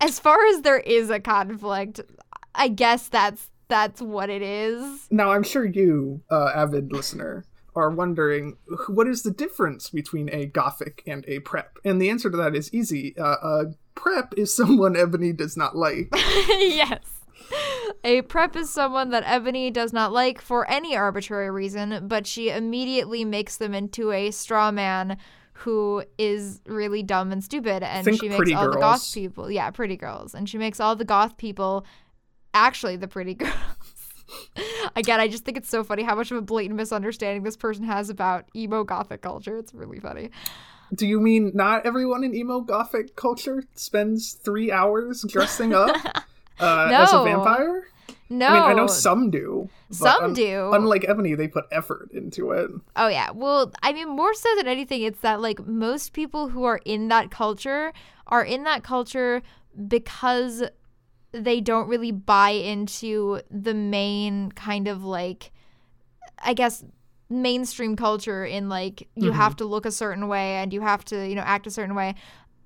as 0.00 0.18
far 0.18 0.44
as 0.46 0.62
there 0.62 0.80
is 0.80 1.10
a 1.10 1.20
conflict, 1.20 2.00
I 2.54 2.68
guess 2.68 3.08
that's 3.08 3.50
that's 3.68 4.02
what 4.02 4.28
it 4.28 4.42
is. 4.42 5.06
Now, 5.10 5.32
I'm 5.32 5.42
sure 5.42 5.64
you, 5.64 6.20
uh, 6.30 6.50
avid 6.54 6.92
listener, 6.92 7.44
are 7.74 7.88
wondering 7.88 8.58
what 8.88 9.06
is 9.06 9.22
the 9.22 9.30
difference 9.30 9.88
between 9.88 10.28
a 10.30 10.46
gothic 10.46 11.02
and 11.06 11.24
a 11.26 11.38
prep, 11.40 11.78
and 11.84 12.00
the 12.00 12.10
answer 12.10 12.30
to 12.30 12.36
that 12.36 12.54
is 12.54 12.72
easy. 12.74 13.16
Uh, 13.16 13.36
a 13.42 13.64
prep 13.94 14.34
is 14.36 14.54
someone 14.56 14.96
Ebony 14.96 15.32
does 15.32 15.56
not 15.56 15.76
like. 15.76 16.08
yes. 16.14 17.00
A 18.04 18.22
prep 18.22 18.56
is 18.56 18.70
someone 18.70 19.10
that 19.10 19.24
Ebony 19.26 19.70
does 19.70 19.92
not 19.92 20.12
like 20.12 20.40
for 20.40 20.68
any 20.70 20.96
arbitrary 20.96 21.50
reason, 21.50 22.06
but 22.08 22.26
she 22.26 22.50
immediately 22.50 23.24
makes 23.24 23.56
them 23.56 23.74
into 23.74 24.12
a 24.12 24.30
straw 24.30 24.70
man 24.70 25.16
who 25.54 26.02
is 26.18 26.60
really 26.66 27.02
dumb 27.02 27.30
and 27.30 27.42
stupid. 27.42 27.82
And 27.82 28.04
she 28.18 28.28
makes 28.28 28.52
all 28.52 28.70
the 28.70 28.78
goth 28.78 29.12
people, 29.12 29.50
yeah, 29.50 29.70
pretty 29.70 29.96
girls. 29.96 30.34
And 30.34 30.48
she 30.48 30.58
makes 30.58 30.80
all 30.80 30.96
the 30.96 31.04
goth 31.04 31.36
people 31.36 31.86
actually 32.54 32.96
the 32.96 33.08
pretty 33.08 33.34
girls. 33.34 33.54
Again, 34.96 35.20
I 35.20 35.28
just 35.28 35.44
think 35.44 35.56
it's 35.56 35.68
so 35.68 35.84
funny 35.84 36.02
how 36.02 36.14
much 36.14 36.30
of 36.30 36.38
a 36.38 36.42
blatant 36.42 36.76
misunderstanding 36.76 37.42
this 37.42 37.56
person 37.56 37.84
has 37.84 38.10
about 38.10 38.46
emo 38.56 38.82
gothic 38.82 39.20
culture. 39.20 39.58
It's 39.58 39.74
really 39.74 40.00
funny. 40.00 40.30
Do 40.94 41.06
you 41.06 41.20
mean 41.20 41.52
not 41.54 41.86
everyone 41.86 42.24
in 42.24 42.34
emo 42.34 42.60
gothic 42.60 43.14
culture 43.16 43.64
spends 43.74 44.32
three 44.32 44.70
hours 44.70 45.24
dressing 45.28 45.74
up 45.74 45.96
uh, 46.62 46.90
as 46.92 47.12
a 47.12 47.22
vampire? 47.22 47.86
No, 48.30 48.46
I 48.46 48.52
mean, 48.54 48.62
I 48.62 48.72
know 48.72 48.86
some 48.86 49.30
do. 49.30 49.68
Some 49.90 50.24
un- 50.24 50.32
do. 50.32 50.70
Unlike 50.72 51.04
Ebony, 51.06 51.34
they 51.34 51.48
put 51.48 51.64
effort 51.70 52.10
into 52.12 52.52
it. 52.52 52.70
Oh 52.96 53.08
yeah. 53.08 53.30
Well, 53.30 53.72
I 53.82 53.92
mean 53.92 54.08
more 54.08 54.32
so 54.34 54.48
than 54.56 54.66
anything 54.66 55.02
it's 55.02 55.20
that 55.20 55.40
like 55.40 55.66
most 55.66 56.12
people 56.14 56.48
who 56.48 56.64
are 56.64 56.80
in 56.86 57.08
that 57.08 57.30
culture 57.30 57.92
are 58.28 58.42
in 58.44 58.64
that 58.64 58.82
culture 58.82 59.42
because 59.88 60.62
they 61.32 61.60
don't 61.60 61.88
really 61.88 62.12
buy 62.12 62.50
into 62.50 63.40
the 63.50 63.74
main 63.74 64.50
kind 64.52 64.88
of 64.88 65.04
like 65.04 65.52
I 66.38 66.54
guess 66.54 66.84
mainstream 67.28 67.96
culture 67.96 68.44
in 68.44 68.68
like 68.68 69.08
you 69.14 69.30
Mhm. 69.30 69.34
have 69.34 69.56
to 69.56 69.64
look 69.64 69.86
a 69.86 69.90
certain 69.92 70.28
way 70.28 70.56
and 70.56 70.72
you 70.72 70.80
have 70.82 71.04
to, 71.06 71.26
you 71.28 71.34
know, 71.34 71.42
act 71.42 71.66
a 71.66 71.70
certain 71.70 71.94
way. 71.94 72.14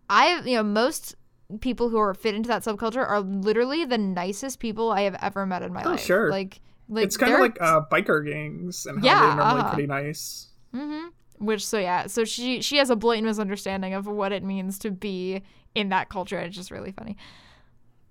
I 0.09 0.41
you 0.45 0.57
know, 0.57 0.62
most 0.62 1.15
people 1.61 1.88
who 1.88 1.99
are 1.99 2.15
fit 2.15 2.35
into 2.35 2.49
that 2.49 2.62
subculture 2.62 3.07
are 3.07 3.21
literally 3.21 3.85
the 3.85 3.99
nicest 3.99 4.59
people 4.59 4.91
I 4.91 5.03
have 5.03 5.17
ever 5.23 5.47
met 5.47 5.62
in 5.62 5.73
my 5.73 5.83
Oh, 5.85 5.91
life. 5.91 6.00
sure. 6.05 6.31
Like 6.31 6.61
like 6.88 7.05
it's 7.05 7.17
kind 7.17 7.35
of 7.35 7.41
like 7.41 7.61
uh, 7.61 7.83
biker 7.91 8.25
gangs 8.25 8.87
and 8.87 9.00
how 9.00 9.05
Yeah, 9.07 9.21
they're 9.26 9.37
normally 9.37 9.61
uh-huh. 9.61 9.73
pretty 9.75 9.87
nice. 9.88 10.49
Mm-hmm. 10.75 11.07
Which 11.45 11.67
so 11.67 11.79
yeah, 11.79 12.07
so 12.07 12.25
she 12.25 12.61
she 12.62 12.79
has 12.79 12.91
a 12.91 12.97
blatant 12.97 13.26
misunderstanding 13.26 13.93
of 13.95 14.07
what 14.07 14.33
it 14.33 14.43
means 14.43 14.79
to 14.81 14.91
be 14.91 15.43
in 15.75 15.91
that 15.91 16.09
culture. 16.09 16.38
It's 16.38 16.57
just 16.57 16.71
really 16.71 16.93
funny. 16.93 17.17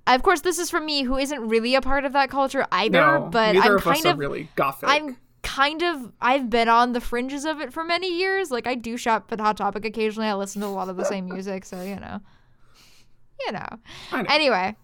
Of 0.07 0.21
course, 0.21 0.41
this 0.41 0.59
is 0.59 0.69
from 0.69 0.85
me 0.85 1.01
who 1.03 1.17
isn't 1.17 1.41
really 1.47 1.73
a 1.73 1.81
part 1.81 2.05
of 2.05 2.13
that 2.13 2.29
culture 2.29 2.67
either, 2.71 3.19
No, 3.19 3.29
but 3.31 3.57
I'm 3.57 3.75
of 3.77 3.83
kind 3.83 4.05
of 4.05 4.19
really 4.19 4.49
gothic. 4.55 4.87
I'm 4.87 5.17
kind 5.41 5.81
of 5.81 6.11
I've 6.21 6.49
been 6.49 6.69
on 6.69 6.93
the 6.93 7.01
fringes 7.01 7.45
of 7.45 7.59
it 7.59 7.73
for 7.73 7.83
many 7.83 8.15
years. 8.15 8.51
Like 8.51 8.67
I 8.67 8.75
do 8.75 8.97
shop 8.97 9.31
at 9.31 9.39
Hot 9.39 9.57
Topic 9.57 9.83
occasionally. 9.83 10.27
I 10.29 10.35
listen 10.35 10.61
to 10.61 10.67
a 10.67 10.69
lot 10.69 10.89
of 10.89 10.97
the 10.97 11.05
same 11.05 11.25
music, 11.25 11.65
so 11.65 11.81
you 11.81 11.95
know, 11.95 12.19
you 13.45 13.51
know. 13.51 13.67
Know. 14.11 14.25
Anyway, 14.29 14.75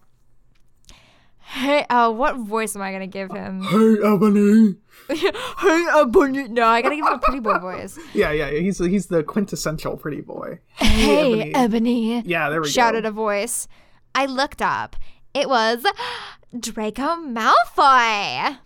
Hey, 1.52 1.84
uh, 1.90 2.10
what 2.10 2.36
voice 2.36 2.74
am 2.76 2.82
I 2.82 2.92
gonna 2.92 3.06
give 3.06 3.30
him? 3.30 3.62
Hey, 3.72 3.96
Ebony. 4.02 4.76
hey, 5.08 5.86
Ebony. 5.94 6.48
No, 6.48 6.66
I 6.66 6.80
gotta 6.80 6.96
give 6.96 7.06
him 7.06 7.12
a 7.12 7.18
pretty 7.18 7.40
boy 7.40 7.58
voice. 7.60 7.98
Yeah, 8.14 8.30
yeah, 8.30 8.50
he's 8.50 8.78
he's 8.78 9.08
the 9.08 9.22
quintessential 9.22 9.98
pretty 9.98 10.22
boy. 10.22 10.60
Hey, 10.76 11.52
Ebony. 11.52 11.54
Ebony. 11.54 12.20
Yeah, 12.22 12.48
there 12.48 12.62
we 12.62 12.68
Shouted 12.68 13.02
go. 13.02 13.04
Shouted 13.04 13.06
a 13.06 13.10
voice. 13.10 13.68
I 14.14 14.26
looked 14.26 14.62
up. 14.62 14.96
It 15.34 15.48
was 15.48 15.84
Draco 16.58 17.16
Malfoy. 17.16 18.58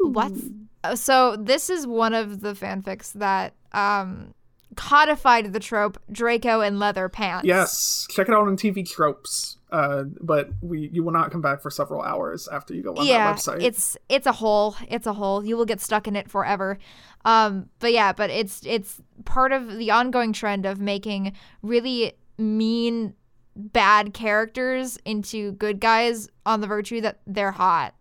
What's 0.00 0.42
uh, 0.82 0.96
so? 0.96 1.36
This 1.36 1.70
is 1.70 1.86
one 1.86 2.14
of 2.14 2.40
the 2.40 2.54
fanfics 2.54 3.12
that 3.12 3.54
um 3.72 4.34
codified 4.76 5.52
the 5.52 5.60
trope 5.60 5.98
Draco 6.10 6.60
and 6.60 6.78
leather 6.78 7.08
pants. 7.08 7.46
Yes, 7.46 8.06
check 8.10 8.28
it 8.28 8.34
out 8.34 8.46
on 8.46 8.56
TV 8.56 8.88
Tropes. 8.88 9.58
Uh, 9.70 10.04
but 10.20 10.50
we 10.60 10.90
you 10.92 11.02
will 11.02 11.12
not 11.12 11.30
come 11.30 11.40
back 11.40 11.62
for 11.62 11.70
several 11.70 12.02
hours 12.02 12.46
after 12.48 12.74
you 12.74 12.82
go 12.82 12.94
on 12.94 13.06
yeah, 13.06 13.32
that 13.32 13.38
website. 13.38 13.62
it's 13.62 13.96
it's 14.10 14.26
a 14.26 14.32
hole. 14.32 14.76
It's 14.88 15.06
a 15.06 15.14
hole. 15.14 15.44
You 15.44 15.56
will 15.56 15.64
get 15.64 15.80
stuck 15.80 16.06
in 16.06 16.14
it 16.14 16.30
forever. 16.30 16.78
Um, 17.24 17.70
but 17.78 17.92
yeah, 17.92 18.12
but 18.12 18.28
it's 18.28 18.60
it's 18.66 19.00
part 19.24 19.50
of 19.52 19.78
the 19.78 19.90
ongoing 19.90 20.34
trend 20.34 20.66
of 20.66 20.78
making 20.78 21.32
really 21.62 22.12
mean, 22.36 23.14
bad 23.56 24.12
characters 24.12 24.98
into 25.06 25.52
good 25.52 25.80
guys 25.80 26.28
on 26.44 26.60
the 26.60 26.66
virtue 26.66 27.00
that 27.00 27.20
they're 27.26 27.52
hot. 27.52 27.94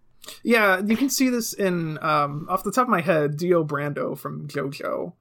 yeah, 0.43 0.81
you 0.85 0.97
can 0.97 1.09
see 1.09 1.29
this 1.29 1.53
in 1.53 1.97
um 2.03 2.47
off 2.49 2.65
the 2.65 2.71
top 2.71 2.83
of 2.83 2.89
my 2.89 3.01
head, 3.01 3.37
Dio 3.37 3.63
Brando 3.63 4.17
from 4.17 4.49
JoJo. 4.49 5.13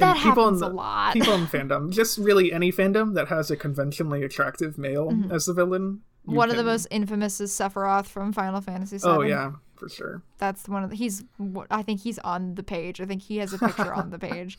That 0.00 0.16
people 0.16 0.44
happens 0.44 0.62
in 0.62 0.66
a 0.66 0.70
the, 0.70 0.74
lot. 0.74 1.12
People 1.14 1.34
in 1.34 1.46
fandom, 1.46 1.90
just 1.90 2.18
really 2.18 2.52
any 2.52 2.72
fandom 2.72 3.14
that 3.14 3.28
has 3.28 3.50
a 3.50 3.56
conventionally 3.56 4.22
attractive 4.22 4.78
male 4.78 5.12
as 5.30 5.46
the 5.46 5.54
villain. 5.54 6.00
Mm-hmm. 6.26 6.34
One 6.34 6.50
of 6.50 6.56
the 6.56 6.64
most 6.64 6.86
infamous 6.90 7.40
is 7.40 7.50
Sephiroth 7.52 8.06
from 8.06 8.32
Final 8.32 8.60
Fantasy 8.60 8.98
VII. 8.98 9.04
Oh 9.06 9.22
yeah, 9.22 9.52
for 9.76 9.88
sure. 9.88 10.22
that's 10.38 10.68
one 10.68 10.84
of 10.84 10.90
the, 10.90 10.96
he's 10.96 11.24
I 11.70 11.82
think 11.82 12.00
he's 12.00 12.18
on 12.20 12.54
the 12.54 12.62
page. 12.62 13.00
I 13.00 13.06
think 13.06 13.22
he 13.22 13.38
has 13.38 13.52
a 13.52 13.58
picture 13.66 13.94
on 13.94 14.10
the 14.10 14.18
page. 14.18 14.58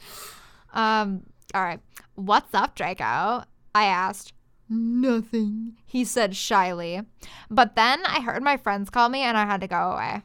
Um 0.74 1.24
all 1.54 1.64
right. 1.64 1.80
What's 2.16 2.54
up, 2.54 2.76
Draco? 2.76 3.44
I 3.76 3.86
asked. 3.86 4.34
Nothing. 4.70 5.74
He 5.86 6.06
said 6.06 6.36
shyly. 6.36 7.02
But 7.50 7.76
then 7.76 8.00
I 8.06 8.22
heard 8.22 8.42
my 8.42 8.56
friends 8.56 8.90
call 8.90 9.10
me 9.10 9.22
and 9.22 9.38
I 9.38 9.46
had 9.46 9.60
to 9.62 9.68
go 9.68 9.92
away. 9.92 10.22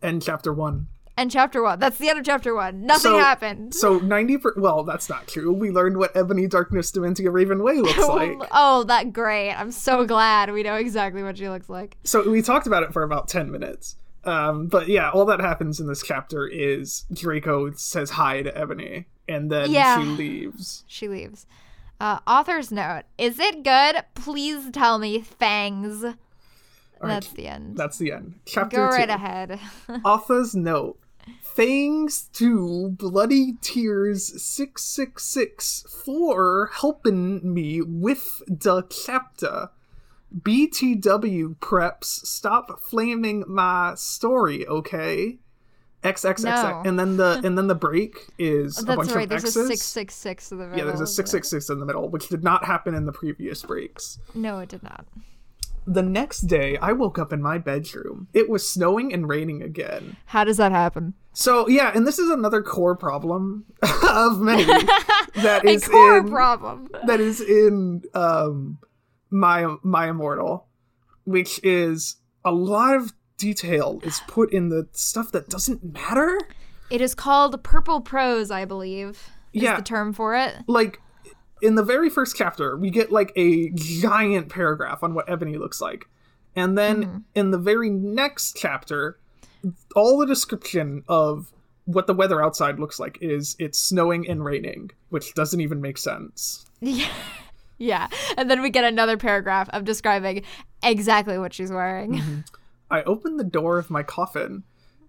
End 0.00 0.22
chapter 0.22 0.52
one. 0.52 0.86
And 1.20 1.30
chapter 1.30 1.62
1. 1.62 1.78
That's 1.78 1.98
the 1.98 2.08
end 2.08 2.18
of 2.18 2.24
chapter 2.24 2.54
1. 2.54 2.80
Nothing 2.86 3.02
So- 3.12 3.18
happened. 3.18 3.74
So 3.74 3.98
ninety 3.98 4.38
per 4.38 4.54
well, 4.56 4.84
that's 4.84 5.10
not 5.10 5.28
true. 5.28 5.52
We 5.52 5.70
learned 5.70 5.98
what 5.98 6.16
Ebony 6.16 6.46
Darkness 6.46 6.90
Dementia 6.90 7.30
Raven 7.30 7.62
Way 7.62 7.74
looks 7.82 7.98
like. 8.08 8.38
oh, 8.52 8.84
that 8.84 9.12
great. 9.12 9.52
I'm 9.52 9.70
so 9.70 10.06
glad 10.06 10.50
we 10.50 10.62
know 10.62 10.76
exactly 10.76 11.22
what 11.22 11.36
she 11.36 11.48
looks 11.50 11.68
like. 11.68 11.98
So 12.04 12.28
we 12.30 12.40
talked 12.40 12.66
about 12.66 12.84
it 12.84 12.94
for 12.94 13.02
about 13.02 13.28
ten 13.28 13.50
minutes. 13.50 13.96
Um, 14.24 14.66
but 14.68 14.88
yeah, 14.88 15.10
all 15.10 15.26
that 15.26 15.40
happens 15.40 15.78
in 15.78 15.86
this 15.88 16.02
chapter 16.02 16.46
is 16.46 17.04
Draco 17.12 17.70
says 17.72 18.08
hi 18.10 18.40
to 18.40 18.56
Ebony, 18.56 19.04
and 19.28 19.50
then 19.50 19.70
Yeah. 19.70 19.98
she 20.00 20.06
leaves. 20.06 20.84
She 20.86 21.06
leaves. 21.06 21.46
Uh, 22.00 22.20
author's 22.26 22.72
note. 22.72 23.02
Is 23.18 23.38
it 23.38 23.62
good? 23.62 24.04
Please 24.14 24.70
tell 24.72 24.98
me, 24.98 25.20
Fangs. 25.20 26.02
That's 27.02 27.28
the 27.28 27.46
end. 27.48 27.78
That's 27.78 27.96
the 27.96 28.12
end. 28.12 28.34
Chapter 28.44 28.76
Go 28.76 28.84
right 28.88 29.08
two. 29.08 29.14
ahead. 29.14 29.58
Author's 30.04 30.54
note. 30.54 30.98
Thanks 31.54 32.22
to 32.34 32.90
Bloody 32.90 33.54
Tears 33.60 34.40
666 34.42 35.84
for 36.04 36.70
helping 36.72 37.52
me 37.52 37.82
with 37.82 38.42
the 38.46 38.82
chapter. 38.88 39.70
BTW 40.36 41.56
preps, 41.56 42.04
stop 42.04 42.80
flaming 42.80 43.44
my 43.48 43.94
story, 43.96 44.66
okay? 44.66 45.38
XXX. 46.04 46.44
No. 46.44 46.82
And 46.88 46.98
then 46.98 47.16
the 47.16 47.40
and 47.44 47.58
then 47.58 47.66
the 47.66 47.74
break 47.74 48.28
is 48.38 48.78
a 48.78 48.84
That's 48.84 48.96
bunch 48.96 49.10
right. 49.10 49.24
of 49.24 49.28
There's 49.28 49.44
X's. 49.44 49.56
a 49.56 49.66
six 49.66 49.82
six 49.84 50.14
six 50.14 50.52
in 50.52 50.58
the 50.58 50.64
middle. 50.66 50.78
yeah, 50.78 50.84
there's 50.84 51.00
a 51.00 51.06
666 51.06 51.68
in 51.68 51.78
the 51.80 51.84
middle, 51.84 52.08
which 52.08 52.28
did 52.28 52.42
not 52.44 52.64
happen 52.64 52.94
in 52.94 53.04
the 53.06 53.12
previous 53.12 53.62
breaks. 53.64 54.18
No, 54.34 54.60
it 54.60 54.68
did 54.70 54.82
not. 54.82 55.04
The 55.86 56.02
next 56.02 56.42
day, 56.42 56.76
I 56.78 56.92
woke 56.92 57.18
up 57.18 57.32
in 57.32 57.42
my 57.42 57.58
bedroom. 57.58 58.28
It 58.32 58.48
was 58.48 58.68
snowing 58.68 59.12
and 59.12 59.28
raining 59.28 59.62
again. 59.62 60.16
How 60.26 60.44
does 60.44 60.58
that 60.58 60.72
happen? 60.72 61.14
So 61.32 61.68
yeah, 61.68 61.92
and 61.94 62.06
this 62.06 62.18
is 62.18 62.28
another 62.30 62.62
core 62.62 62.96
problem 62.96 63.64
of 64.08 64.40
many 64.40 64.64
that 65.36 65.62
A 65.64 65.78
core 65.80 66.18
in 66.18 66.28
problem. 66.30 66.88
that 67.06 67.20
is 67.20 67.40
in 67.40 68.02
um 68.14 68.78
my 69.30 69.76
my 69.82 70.08
immortal, 70.10 70.66
which 71.24 71.60
is 71.64 72.16
a 72.44 72.52
lot 72.52 72.94
of 72.96 73.12
detail 73.38 74.00
is 74.02 74.20
put 74.28 74.52
in 74.52 74.68
the 74.68 74.88
stuff 74.92 75.32
that 75.32 75.48
doesn't 75.48 75.82
matter. 75.84 76.38
It 76.90 77.00
is 77.00 77.14
called 77.14 77.62
purple 77.62 78.00
prose, 78.00 78.50
I 78.50 78.64
believe. 78.64 79.30
Is 79.52 79.62
Yeah. 79.62 79.76
the 79.76 79.82
term 79.82 80.12
for 80.12 80.34
it. 80.34 80.54
Like 80.66 81.00
in 81.62 81.74
the 81.74 81.82
very 81.82 82.10
first 82.10 82.36
chapter, 82.36 82.76
we 82.76 82.90
get 82.90 83.10
like 83.12 83.32
a 83.36 83.70
giant 83.70 84.48
paragraph 84.48 85.02
on 85.02 85.14
what 85.14 85.28
Ebony 85.28 85.56
looks 85.56 85.80
like. 85.80 86.06
And 86.56 86.76
then 86.76 87.04
Mm-hmm. 87.04 87.18
in 87.34 87.50
the 87.50 87.58
very 87.58 87.90
next 87.90 88.56
chapter, 88.56 89.18
all 89.94 90.18
the 90.18 90.26
description 90.26 91.04
of 91.08 91.52
what 91.84 92.06
the 92.06 92.14
weather 92.14 92.42
outside 92.42 92.78
looks 92.78 92.98
like 92.98 93.18
is 93.20 93.56
it's 93.58 93.78
snowing 93.78 94.28
and 94.28 94.44
raining, 94.44 94.90
which 95.10 95.34
doesn't 95.34 95.60
even 95.60 95.80
make 95.80 95.98
sense. 95.98 96.66
Yeah. 96.80 97.08
Yeah. 97.78 98.08
And 98.36 98.50
then 98.50 98.62
we 98.62 98.70
get 98.70 98.84
another 98.84 99.16
paragraph 99.16 99.68
of 99.70 99.84
describing 99.84 100.42
exactly 100.82 101.38
what 101.38 101.54
she's 101.54 101.70
wearing. 101.72 102.14
Mm-hmm. 102.14 102.40
I 102.90 103.02
opened 103.04 103.38
the 103.40 103.44
door 103.44 103.78
of 103.78 103.90
my 103.90 104.02
coffin 104.02 104.64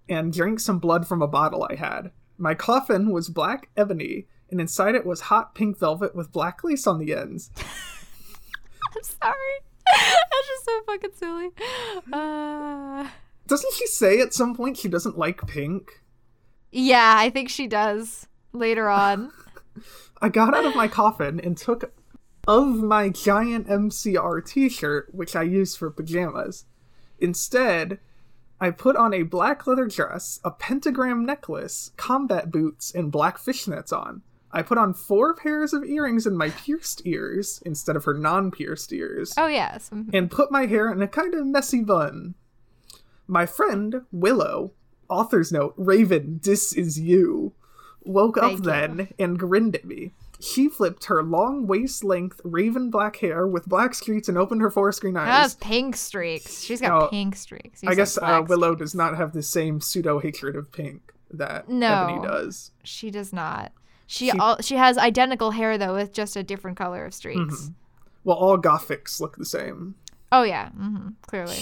and 0.07 0.31
drank 0.31 0.59
some 0.59 0.79
blood 0.79 1.07
from 1.07 1.21
a 1.21 1.27
bottle 1.27 1.67
I 1.69 1.75
had. 1.75 2.11
My 2.37 2.53
coffin 2.53 3.11
was 3.11 3.29
black 3.29 3.69
ebony, 3.75 4.25
and 4.51 4.61
inside 4.61 4.95
it 4.95 5.05
was 5.05 5.21
hot 5.21 5.55
pink 5.55 5.79
velvet 5.79 6.13
with 6.15 6.31
black 6.31 6.63
lace 6.63 6.85
on 6.85 6.99
the 6.99 7.13
ends. 7.15 7.49
I'm 8.95 9.03
sorry. 9.03 9.35
That's 9.87 10.47
just 10.47 10.65
so 10.65 10.81
fucking 10.85 11.11
silly. 11.15 11.49
Uh, 12.11 13.07
Doesn't 13.47 13.73
she 13.73 13.87
say 13.87 14.19
at 14.19 14.33
some 14.33 14.55
point 14.55 14.77
she 14.77 14.87
doesn't 14.87 15.17
like 15.17 15.45
pink? 15.47 16.01
yeah, 16.71 17.15
I 17.17 17.29
think 17.29 17.49
she 17.49 17.67
does 17.67 18.27
later 18.53 18.87
on. 18.89 19.31
I 20.21 20.29
got 20.29 20.53
out 20.53 20.65
of 20.65 20.75
my 20.75 20.87
coffin 20.87 21.39
and 21.39 21.57
took 21.57 21.91
of 22.47 22.67
my 22.77 23.09
giant 23.09 23.67
MCR 23.67 24.45
t 24.45 24.69
shirt, 24.69 25.13
which 25.13 25.35
I 25.35 25.43
used 25.43 25.77
for 25.77 25.89
pajamas. 25.91 26.65
Instead, 27.19 27.99
I 28.59 28.69
put 28.71 28.95
on 28.95 29.13
a 29.13 29.23
black 29.23 29.65
leather 29.67 29.87
dress, 29.87 30.39
a 30.43 30.51
pentagram 30.51 31.25
necklace, 31.25 31.91
combat 31.97 32.51
boots, 32.51 32.91
and 32.93 33.11
black 33.11 33.37
fishnets 33.37 33.91
on. 33.91 34.21
I 34.53 34.61
put 34.61 34.77
on 34.77 34.93
four 34.93 35.33
pairs 35.33 35.73
of 35.73 35.83
earrings 35.85 36.25
in 36.27 36.35
my 36.35 36.49
pierced 36.49 37.01
ears 37.05 37.61
instead 37.65 37.95
of 37.95 38.03
her 38.05 38.13
non 38.13 38.51
pierced 38.51 38.91
ears, 38.91 39.33
Oh, 39.37 39.47
yes. 39.47 39.89
Mhm. 39.93 40.09
and 40.13 40.29
put 40.31 40.51
my 40.51 40.65
hair 40.65 40.91
in 40.91 41.01
a 41.01 41.07
kind 41.07 41.33
of 41.33 41.45
messy 41.47 41.81
bun. 41.83 42.35
My 43.27 43.45
friend, 43.45 44.01
Willow, 44.11 44.71
author's 45.09 45.51
note, 45.51 45.73
Raven, 45.77 46.39
this 46.43 46.73
is 46.73 46.99
you, 46.99 47.53
woke 48.03 48.37
Thank 48.39 48.45
up 48.53 48.59
you. 48.59 48.65
then 48.65 49.07
and 49.17 49.39
grinned 49.39 49.75
at 49.75 49.85
me. 49.85 50.11
She 50.39 50.67
flipped 50.67 51.05
her 51.05 51.21
long 51.21 51.67
waist 51.67 52.03
length 52.03 52.41
raven 52.43 52.89
black 52.89 53.17
hair 53.17 53.45
with 53.47 53.67
black 53.67 53.93
streaks 53.93 54.27
and 54.27 54.37
opened 54.39 54.61
her 54.61 54.71
four 54.71 54.91
screen 54.91 55.13
That 55.13 55.27
eyes. 55.27 55.41
has 55.43 55.55
pink 55.55 55.95
streaks. 55.95 56.61
She's 56.63 56.81
got 56.81 57.11
pink 57.11 57.35
streaks. 57.35 57.83
You 57.83 57.89
I 57.89 57.95
guess 57.95 58.17
uh, 58.17 58.43
Willow 58.49 58.69
streaks. 58.73 58.79
does 58.91 58.95
not 58.95 59.15
have 59.17 59.33
the 59.33 59.43
same 59.43 59.79
pseudo 59.79 60.17
hatred 60.19 60.55
of 60.55 60.71
pink 60.71 61.13
that 61.29 61.69
No. 61.69 62.07
Ebony 62.09 62.27
does. 62.27 62.71
She 62.83 63.11
does 63.11 63.31
not. 63.31 63.71
She 64.11 64.29
She- 64.29 64.37
all, 64.37 64.57
she 64.59 64.75
has 64.75 64.97
identical 64.97 65.51
hair 65.51 65.77
though, 65.77 65.93
with 65.95 66.11
just 66.11 66.35
a 66.35 66.43
different 66.43 66.75
color 66.77 67.05
of 67.05 67.13
streaks. 67.13 67.39
Mm-hmm. 67.39 67.73
Well, 68.25 68.35
all 68.35 68.57
gothics 68.57 69.21
look 69.21 69.37
the 69.37 69.45
same. 69.45 69.95
Oh 70.33 70.43
yeah, 70.43 70.67
mm-hmm. 70.69 71.11
clearly. 71.21 71.59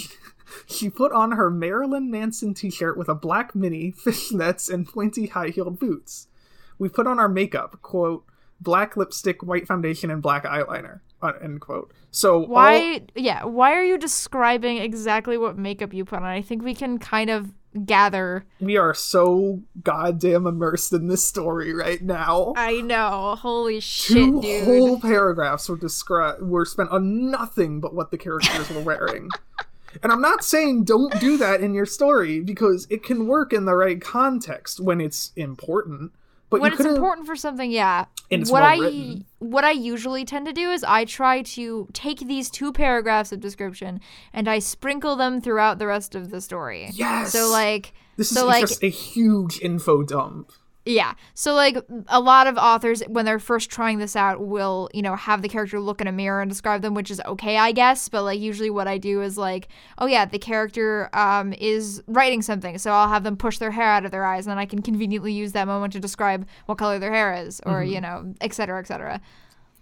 She 0.68 0.90
put 1.02 1.12
on 1.12 1.34
her 1.34 1.52
Marilyn 1.52 2.10
Manson 2.10 2.56
t 2.56 2.72
shirt 2.72 2.98
with 2.98 3.08
a 3.08 3.14
black 3.14 3.54
mini, 3.54 3.92
fishnets, 3.92 4.68
and 4.68 4.88
pointy 4.88 5.28
high 5.28 5.50
heeled 5.50 5.78
boots. 5.78 6.28
We 6.80 6.90
put 6.90 7.06
on 7.06 7.20
our 7.20 7.30
makeup, 7.30 7.80
quote, 7.84 8.26
black 8.60 8.98
lipstick, 8.98 9.44
white 9.44 9.68
foundation, 9.68 10.10
and 10.10 10.20
black 10.20 10.44
eyeliner, 10.44 11.02
uh, 11.22 11.34
end 11.44 11.62
quote. 11.62 11.94
So, 12.10 12.42
all- 12.42 12.48
Why? 12.48 13.02
Yeah. 13.14 13.46
Why 13.46 13.74
are 13.74 13.84
you 13.84 14.00
describing 14.00 14.78
exactly 14.78 15.38
what 15.38 15.56
makeup 15.56 15.94
you 15.94 16.04
put 16.04 16.18
on? 16.18 16.24
I 16.26 16.42
think 16.42 16.64
we 16.64 16.74
can 16.74 16.98
kind 16.98 17.30
of 17.30 17.52
gather. 17.86 18.46
we 18.60 18.78
are 18.78 18.94
so 18.94 19.62
goddamn 19.84 20.48
immersed 20.48 20.92
in 20.94 21.08
this 21.08 21.24
story 21.26 21.74
right 21.74 22.02
now. 22.02 22.54
I 22.58 22.82
know. 22.82 23.36
Holy 23.40 23.80
shit, 23.80 24.16
Two 24.18 24.42
dude. 24.42 24.66
whole 24.66 25.00
paragraphs 25.00 25.70
were 25.70 25.78
described 25.78 26.42
were 26.42 26.66
spent 26.66 26.90
on 26.90 27.30
nothing 27.32 27.80
but 27.80 27.94
what 27.94 28.12
the 28.12 28.18
characters 28.18 28.70
were 28.70 28.82
wearing. 28.82 29.30
And 30.04 30.12
I'm 30.12 30.22
not 30.22 30.44
saying 30.44 30.84
don't 30.84 31.20
do 31.20 31.36
that 31.38 31.62
in 31.62 31.74
your 31.74 31.88
story 31.88 32.42
because 32.42 32.86
it 32.92 33.02
can 33.02 33.26
work 33.26 33.52
in 33.52 33.66
the 33.66 33.74
right 33.76 34.00
context 34.00 34.80
when 34.80 35.02
it's 35.02 35.32
important. 35.36 36.12
But 36.50 36.62
when 36.62 36.74
it's 36.74 36.84
important 36.84 37.28
for 37.28 37.36
something, 37.36 37.72
yeah. 37.72 38.06
What 38.30 38.50
well 38.52 38.64
I 38.64 38.78
written. 38.78 39.26
what 39.40 39.64
I 39.64 39.72
usually 39.72 40.26
tend 40.26 40.46
to 40.48 40.54
do 40.54 40.72
is 40.72 40.84
I 40.84 41.06
try 41.06 41.42
to 41.42 41.88
take 41.94 42.20
these 42.20 42.50
two 42.50 42.72
paragraphs 42.72 43.32
of 43.32 43.40
description 43.40 44.02
and 44.34 44.48
I 44.48 44.60
sprinkle 44.60 45.16
them 45.16 45.42
throughout 45.42 45.80
the 45.80 45.88
rest 45.88 46.16
of 46.16 46.30
the 46.30 46.42
story. 46.42 46.90
Yes. 46.94 47.32
So 47.32 47.50
like 47.50 47.94
This 48.18 48.30
so 48.30 48.42
is 48.42 48.48
like 48.48 48.62
just 48.62 48.84
a 48.84 48.90
huge 48.90 49.60
info 49.62 50.04
dump. 50.04 50.52
Yeah. 50.86 51.14
So 51.34 51.54
like 51.54 51.78
a 52.08 52.20
lot 52.20 52.48
of 52.48 52.58
authors 52.58 53.04
when 53.08 53.26
they're 53.26 53.38
first 53.38 53.70
trying 53.70 54.00
this 54.00 54.16
out 54.16 54.46
will, 54.46 54.90
you 54.94 55.02
know, 55.02 55.16
have 55.16 55.42
the 55.42 55.50
character 55.50 55.80
look 55.80 56.02
in 56.02 56.08
a 56.08 56.12
mirror 56.12 56.42
and 56.42 56.50
describe 56.50 56.82
them, 56.82 56.94
which 56.94 57.12
is 57.12 57.22
okay, 57.26 57.58
I 57.58 57.72
guess, 57.72 58.10
but 58.10 58.24
like 58.24 58.40
usually 58.40 58.70
what 58.70 58.88
I 58.88 58.98
do 58.98 59.22
is 59.22 59.38
like, 59.38 59.68
oh 60.00 60.08
yeah, 60.08 60.26
the 60.26 60.40
character 60.40 61.10
um 61.14 61.54
is 61.54 62.02
writing 62.08 62.42
something, 62.42 62.78
so 62.78 62.92
I'll 62.92 63.10
have 63.10 63.24
them 63.24 63.38
push 63.38 63.58
their 63.58 63.72
hair 63.72 63.88
out 63.88 64.06
of 64.06 64.12
their 64.12 64.26
eyes 64.26 64.48
and 64.48 64.52
then 64.52 64.58
I 64.58 64.66
can 64.66 64.82
conveniently 64.82 65.34
use 65.34 65.52
that 65.52 65.68
moment 65.68 65.94
to 65.94 66.00
describe 66.00 66.48
what 66.66 66.78
color 66.78 66.98
their 66.98 67.14
hair 67.14 67.34
is 67.34 67.62
or, 67.66 67.82
Mm-hmm. 67.82 67.94
you 67.94 68.02
know, 68.02 68.34
et 68.42 68.54
cetera, 68.54 68.80
et 68.80 68.88
cetera. 68.88 69.22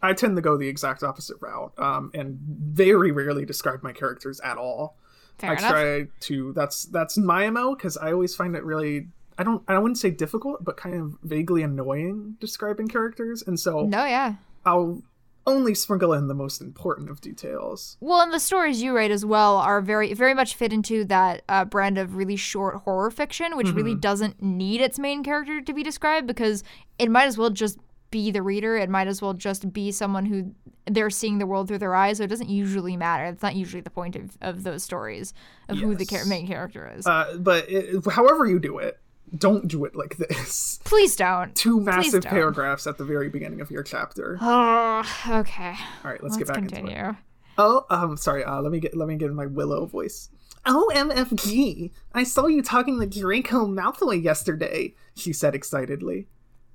I 0.01 0.13
tend 0.13 0.35
to 0.35 0.41
go 0.41 0.57
the 0.57 0.67
exact 0.67 1.03
opposite 1.03 1.37
route, 1.39 1.73
um, 1.79 2.11
and 2.13 2.37
very 2.39 3.11
rarely 3.11 3.45
describe 3.45 3.81
my 3.81 3.93
characters 3.93 4.39
at 4.41 4.57
all. 4.57 4.95
Fair 5.39 5.51
I 5.51 5.53
enough. 5.53 5.71
try 5.71 6.07
to. 6.21 6.53
That's 6.53 6.85
that's 6.85 7.17
my 7.17 7.49
mo 7.49 7.75
because 7.75 7.97
I 7.97 8.11
always 8.11 8.35
find 8.35 8.55
it 8.55 8.63
really. 8.63 9.07
I 9.37 9.43
don't. 9.43 9.63
I 9.67 9.77
wouldn't 9.77 9.97
say 9.97 10.09
difficult, 10.09 10.63
but 10.63 10.77
kind 10.77 10.95
of 10.95 11.17
vaguely 11.23 11.63
annoying 11.63 12.37
describing 12.39 12.87
characters, 12.87 13.43
and 13.45 13.59
so 13.59 13.85
No, 13.85 14.05
yeah. 14.05 14.35
I'll 14.65 15.03
only 15.47 15.73
sprinkle 15.73 16.11
in 16.11 16.27
the 16.27 16.33
most 16.33 16.59
important 16.59 17.09
of 17.09 17.21
details. 17.21 17.95
Well, 18.01 18.19
and 18.19 18.33
the 18.33 18.39
stories 18.39 18.81
you 18.81 18.93
write 18.93 19.11
as 19.11 19.25
well 19.25 19.55
are 19.55 19.79
very, 19.79 20.13
very 20.13 20.33
much 20.33 20.55
fit 20.55 20.73
into 20.73 21.05
that 21.05 21.41
uh, 21.47 21.63
brand 21.63 21.97
of 21.97 22.17
really 22.17 22.35
short 22.35 22.75
horror 22.81 23.09
fiction, 23.09 23.55
which 23.55 23.71
really 23.71 23.95
doesn't 23.95 24.41
need 24.43 24.81
its 24.81 24.99
main 24.99 25.23
character 25.23 25.61
to 25.61 25.73
be 25.73 25.83
described 25.83 26.27
because 26.27 26.65
it 26.99 27.09
might 27.09 27.27
as 27.27 27.37
well 27.37 27.49
just 27.49 27.79
be 28.11 28.29
the 28.29 28.41
reader. 28.41 28.75
It 28.75 28.89
might 28.89 29.07
as 29.07 29.21
well 29.21 29.33
just 29.33 29.71
be 29.71 29.91
someone 29.91 30.25
who 30.25 30.53
they're 30.85 31.09
seeing 31.09 31.37
the 31.37 31.47
world 31.47 31.69
through 31.69 31.79
their 31.79 31.95
eyes. 31.95 32.17
So 32.17 32.25
it 32.25 32.27
doesn't 32.27 32.49
usually 32.49 32.97
matter. 32.97 33.25
It's 33.25 33.41
not 33.41 33.55
usually 33.55 33.81
the 33.81 33.89
point 33.89 34.17
of, 34.17 34.37
of 34.41 34.63
those 34.63 34.83
stories 34.83 35.33
of 35.69 35.77
who 35.77 35.95
the 35.95 36.05
char- 36.05 36.25
main 36.25 36.45
character 36.45 36.91
is. 36.93 37.07
Uh, 37.07 37.37
but 37.39 37.69
it, 37.69 38.05
however 38.11 38.45
you 38.45 38.59
do 38.59 38.79
it, 38.79 38.99
don't 39.35 39.67
do 39.67 39.85
it 39.85 39.95
like 39.95 40.17
this. 40.17 40.79
Please 40.83 41.15
don't. 41.15 41.55
Two 41.55 41.81
massive 41.81 42.23
don't. 42.23 42.31
paragraphs 42.31 42.87
at 42.87 42.97
the 42.97 43.05
very 43.05 43.29
beginning 43.29 43.61
of 43.61 43.71
your 43.71 43.83
chapter. 43.83 44.37
Oh, 44.41 45.03
okay. 45.29 45.75
All 46.03 46.11
right, 46.11 46.21
let's, 46.23 46.35
Let's 46.35 46.37
get 46.37 46.47
back 46.47 46.57
into 46.57 46.75
it. 46.75 46.77
continue. 46.77 47.15
Oh, 47.57 47.85
um, 47.89 48.17
sorry. 48.17 48.43
Uh, 48.43 48.61
let 48.61 48.71
me 48.71 48.79
get 48.79 48.95
let 48.95 49.07
me 49.07 49.15
get 49.15 49.33
my 49.33 49.45
Willow 49.45 49.85
voice. 49.85 50.29
OMFG! 50.65 51.91
I 52.13 52.23
saw 52.23 52.47
you 52.47 52.61
talking 52.61 52.99
to 52.99 53.05
Draco 53.07 53.65
Malfoy 53.65 54.21
yesterday. 54.21 54.93
She 55.15 55.33
said 55.33 55.55
excitedly. 55.55 56.27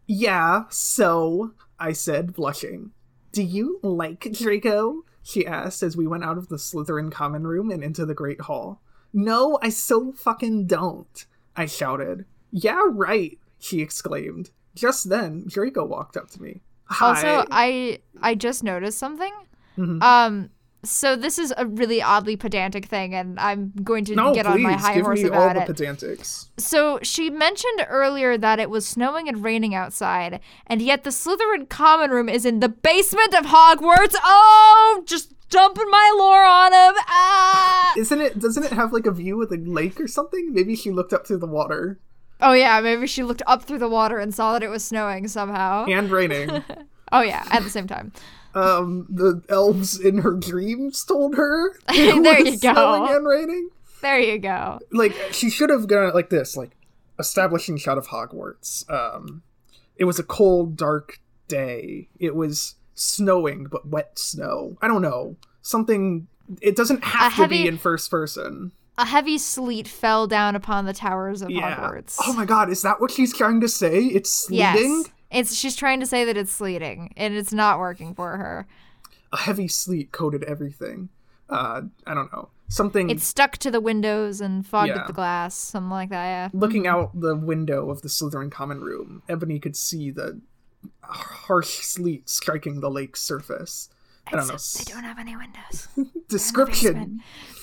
Yeah. 0.06 0.64
So 0.70 1.52
I 1.78 1.92
said, 1.92 2.32
blushing. 2.34 2.92
Do 3.32 3.42
you 3.42 3.80
like 3.82 4.32
Draco? 4.32 5.02
She 5.22 5.46
asked 5.46 5.82
as 5.82 5.96
we 5.96 6.06
went 6.06 6.24
out 6.24 6.38
of 6.38 6.48
the 6.48 6.56
Slytherin 6.56 7.12
common 7.12 7.46
room 7.46 7.70
and 7.70 7.82
into 7.84 8.04
the 8.04 8.14
Great 8.14 8.42
Hall. 8.42 8.80
No, 9.12 9.58
I 9.62 9.68
so 9.68 10.12
fucking 10.12 10.66
don't. 10.66 11.26
I 11.54 11.66
shouted. 11.66 12.24
Yeah, 12.52 12.80
right. 12.90 13.38
She 13.58 13.80
exclaimed. 13.80 14.50
Just 14.74 15.08
then, 15.08 15.44
Draco 15.48 15.84
walked 15.84 16.16
up 16.16 16.30
to 16.30 16.42
me. 16.42 16.60
Hi. 16.84 17.06
Also, 17.08 17.46
I 17.50 17.98
I 18.20 18.34
just 18.34 18.62
noticed 18.62 18.98
something. 18.98 19.32
Mhm. 19.78 20.02
Um, 20.02 20.50
so 20.84 21.14
this 21.14 21.38
is 21.38 21.54
a 21.56 21.64
really 21.66 22.02
oddly 22.02 22.36
pedantic 22.36 22.86
thing, 22.86 23.14
and 23.14 23.38
I'm 23.38 23.72
going 23.82 24.04
to 24.06 24.16
no, 24.16 24.34
get 24.34 24.46
please 24.46 24.52
on 24.54 24.62
my 24.62 24.72
high 24.72 24.94
give 24.94 25.04
horse 25.04 25.22
me 25.22 25.28
all 25.30 25.48
about 25.50 25.66
the 25.66 25.72
it. 25.72 25.76
pedantics. 25.96 26.48
so 26.58 26.98
she 27.02 27.30
mentioned 27.30 27.86
earlier 27.88 28.36
that 28.36 28.58
it 28.58 28.68
was 28.68 28.86
snowing 28.86 29.28
and 29.28 29.44
raining 29.44 29.74
outside, 29.74 30.40
and 30.66 30.82
yet 30.82 31.04
the 31.04 31.10
Slytherin 31.10 31.68
common 31.68 32.10
room 32.10 32.28
is 32.28 32.44
in 32.44 32.60
the 32.60 32.68
basement 32.68 33.32
of 33.34 33.46
Hogwarts. 33.46 34.16
Oh, 34.24 35.02
just 35.06 35.32
dumping 35.50 35.88
my 35.90 36.14
lore 36.18 36.44
on 36.44 36.72
him. 36.72 36.94
Ah. 37.08 37.92
Isn't 37.96 38.20
it? 38.20 38.38
Doesn't 38.40 38.64
it 38.64 38.72
have 38.72 38.92
like 38.92 39.06
a 39.06 39.12
view 39.12 39.40
of 39.42 39.50
the 39.50 39.58
lake 39.58 40.00
or 40.00 40.08
something? 40.08 40.52
Maybe 40.52 40.74
she 40.74 40.90
looked 40.90 41.12
up 41.12 41.26
through 41.26 41.38
the 41.38 41.46
water 41.46 42.00
Oh 42.42 42.52
yeah, 42.52 42.80
maybe 42.80 43.06
she 43.06 43.22
looked 43.22 43.42
up 43.46 43.62
through 43.64 43.78
the 43.78 43.88
water 43.88 44.18
and 44.18 44.34
saw 44.34 44.52
that 44.52 44.62
it 44.62 44.68
was 44.68 44.84
snowing 44.84 45.28
somehow. 45.28 45.86
and 45.86 46.10
raining. 46.10 46.62
Oh 47.14 47.20
yeah, 47.20 47.44
at 47.50 47.62
the 47.62 47.68
same 47.68 47.86
time. 47.86 48.10
um, 48.54 49.06
the 49.10 49.42
elves 49.50 50.00
in 50.00 50.16
her 50.18 50.32
dreams 50.32 51.04
told 51.04 51.34
her 51.36 51.74
There 51.88 52.16
was 52.22 52.38
you 52.38 52.58
go. 52.58 52.72
snowing 52.72 53.10
and 53.14 53.26
raining. 53.28 53.68
There 54.00 54.18
you 54.18 54.38
go. 54.38 54.78
Like 54.90 55.14
she 55.30 55.50
should 55.50 55.68
have 55.68 55.86
gone 55.88 56.14
like 56.14 56.30
this, 56.30 56.56
like 56.56 56.70
establishing 57.18 57.76
shot 57.76 57.98
of 57.98 58.06
Hogwarts. 58.08 58.88
Um, 58.90 59.42
it 59.96 60.04
was 60.06 60.18
a 60.18 60.22
cold, 60.22 60.74
dark 60.76 61.18
day. 61.48 62.08
It 62.18 62.34
was 62.34 62.76
snowing, 62.94 63.64
but 63.70 63.86
wet 63.88 64.18
snow. 64.18 64.78
I 64.80 64.88
don't 64.88 65.02
know 65.02 65.36
something. 65.60 66.28
It 66.62 66.76
doesn't 66.76 67.04
have 67.04 67.32
to 67.32 67.42
heavy- 67.42 67.62
be 67.64 67.68
in 67.68 67.76
first 67.76 68.10
person. 68.10 68.72
A 68.98 69.06
heavy 69.06 69.38
sleet 69.38 69.88
fell 69.88 70.26
down 70.26 70.54
upon 70.54 70.84
the 70.84 70.92
towers 70.92 71.40
of 71.42 71.50
Yeah. 71.50 71.76
Hogwarts. 71.76 72.16
Oh 72.26 72.32
my 72.34 72.44
god, 72.44 72.68
is 72.70 72.82
that 72.82 73.00
what 73.00 73.10
she's 73.10 73.34
trying 73.34 73.60
to 73.62 73.68
say? 73.68 74.04
It's 74.04 74.30
sleeting. 74.30 74.58
Yes. 75.04 75.08
It's 75.30 75.54
she's 75.54 75.74
trying 75.76 76.00
to 76.00 76.06
say 76.06 76.24
that 76.26 76.36
it's 76.36 76.52
sleeting 76.52 77.12
and 77.16 77.34
it's 77.34 77.52
not 77.54 77.78
working 77.78 78.14
for 78.14 78.36
her. 78.36 78.66
a 79.32 79.38
heavy 79.38 79.66
sleet 79.66 80.12
coated 80.12 80.44
everything. 80.44 81.08
Uh, 81.48 81.80
I 82.06 82.12
don't 82.12 82.30
know. 82.34 82.50
Something 82.68 83.08
It 83.08 83.20
stuck 83.22 83.56
to 83.58 83.70
the 83.70 83.80
windows 83.80 84.42
and 84.42 84.66
fogged 84.66 84.88
Yeah. 84.90 84.96
up 85.00 85.06
the 85.06 85.12
glass, 85.14 85.54
something 85.54 85.88
like 85.90 86.10
that. 86.10 86.24
Yeah. 86.26 86.48
looking 86.58 86.86
out 86.86 87.18
the 87.18 87.34
window 87.34 87.88
of 87.90 88.02
the 88.02 88.08
Slytherin 88.08 88.50
common 88.52 88.82
room, 88.82 89.22
Ebony 89.30 89.58
could 89.58 89.74
see 89.74 90.10
the 90.10 90.40
harsh 91.02 91.78
sleet 91.80 92.28
striking 92.28 92.80
the 92.80 92.90
lake's 92.90 93.22
surface. 93.22 93.88
I 94.28 94.36
don't 94.36 94.46
know. 94.48 94.54
Except 94.54 94.86
They 94.88 94.92
don't 94.94 95.04
have 95.04 95.18
any 95.18 95.36
windows. 95.36 95.88
Description. 96.28 97.20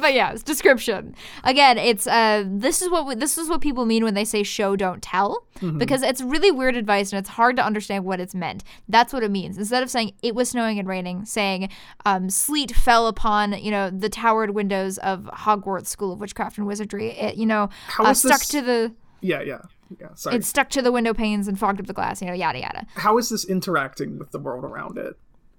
but 0.00 0.12
yeah, 0.14 0.32
it's 0.32 0.42
description. 0.42 1.14
Again, 1.44 1.78
it's 1.78 2.06
uh 2.06 2.44
this 2.46 2.82
is 2.82 2.90
what 2.90 3.06
we, 3.06 3.14
this 3.14 3.38
is 3.38 3.48
what 3.48 3.60
people 3.60 3.86
mean 3.86 4.04
when 4.04 4.14
they 4.14 4.24
say 4.24 4.42
show 4.42 4.76
don't 4.76 5.02
tell 5.02 5.44
Mm-hmm. 5.58 5.78
because 5.78 6.02
it's 6.02 6.20
really 6.22 6.52
weird 6.52 6.76
advice 6.76 7.12
and 7.12 7.18
it's 7.18 7.30
hard 7.30 7.56
to 7.56 7.64
understand 7.64 8.04
what 8.04 8.20
it's 8.20 8.32
meant. 8.34 8.62
That's 8.88 9.12
what 9.12 9.24
it 9.24 9.30
means. 9.32 9.58
Instead 9.58 9.82
of 9.82 9.90
saying 9.90 10.12
it 10.22 10.36
was 10.36 10.50
snowing 10.50 10.78
and 10.78 10.86
raining, 10.86 11.24
saying 11.24 11.68
um, 12.06 12.30
sleet 12.30 12.70
fell 12.70 13.08
upon, 13.08 13.54
you 13.54 13.72
know, 13.72 13.90
the 13.90 14.08
towered 14.08 14.50
windows 14.50 14.98
of 14.98 15.24
Hogwarts 15.32 15.88
School 15.88 16.12
of 16.12 16.20
Witchcraft 16.20 16.58
and 16.58 16.66
Wizardry. 16.68 17.10
It, 17.10 17.34
you 17.36 17.44
know, 17.46 17.70
How 17.88 18.04
uh, 18.04 18.14
stuck 18.14 18.38
this- 18.38 18.48
to 18.50 18.60
the 18.60 18.94
Yeah, 19.20 19.40
yeah, 19.42 19.62
yeah. 20.00 20.08
Sorry. 20.14 20.36
it 20.36 20.44
stuck 20.44 20.70
to 20.70 20.80
the 20.82 20.92
window 20.92 21.12
panes 21.12 21.48
and 21.48 21.58
fogged 21.58 21.80
up 21.80 21.86
the 21.86 21.92
glass, 21.92 22.20
you 22.22 22.28
know, 22.28 22.34
yada 22.34 22.60
yada. 22.60 22.86
How 22.94 23.18
is 23.18 23.28
this 23.28 23.44
interacting 23.44 24.16
with 24.16 24.30
the 24.30 24.38
world 24.38 24.64
around 24.64 24.96
it? 24.96 25.18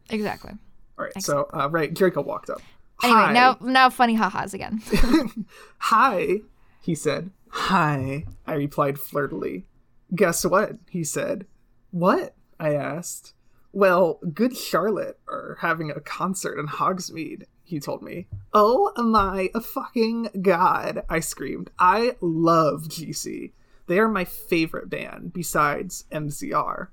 Exactly. 0.10 0.52
All 0.98 1.06
right. 1.06 1.22
So, 1.24 1.48
uh, 1.54 1.70
right, 1.70 1.94
Draco 1.94 2.22
walked 2.22 2.50
up. 2.50 2.62
Anyway, 3.02 3.20
Hi. 3.20 3.34
now 3.34 3.58
now 3.62 3.90
funny 3.90 4.16
ha-has 4.16 4.54
again. 4.54 4.82
Hi, 5.80 6.40
he 6.82 6.96
said. 6.96 7.32
Hi, 7.50 8.26
I 8.46 8.54
replied 8.54 9.00
flirtily. 9.00 9.66
Guess 10.14 10.46
what? 10.46 10.74
He 10.90 11.04
said. 11.04 11.46
What? 11.92 12.36
I 12.60 12.76
asked. 12.76 13.34
Well, 13.72 14.20
Good 14.34 14.58
Charlotte 14.58 15.20
are 15.28 15.58
having 15.62 15.92
a 15.92 16.00
concert 16.00 16.60
in 16.60 16.68
Hogsmeade, 16.68 17.44
he 17.64 17.80
told 17.80 18.02
me. 18.02 18.28
Oh 18.54 18.92
my 18.98 19.50
fucking 19.62 20.30
god, 20.42 21.04
I 21.08 21.20
screamed. 21.20 21.70
I 21.78 22.16
love 22.20 22.88
GC. 22.90 23.52
They 23.88 24.00
are 24.00 24.10
my 24.10 24.26
favorite 24.26 24.90
band, 24.90 25.34
besides 25.34 26.06
MCR. 26.12 26.88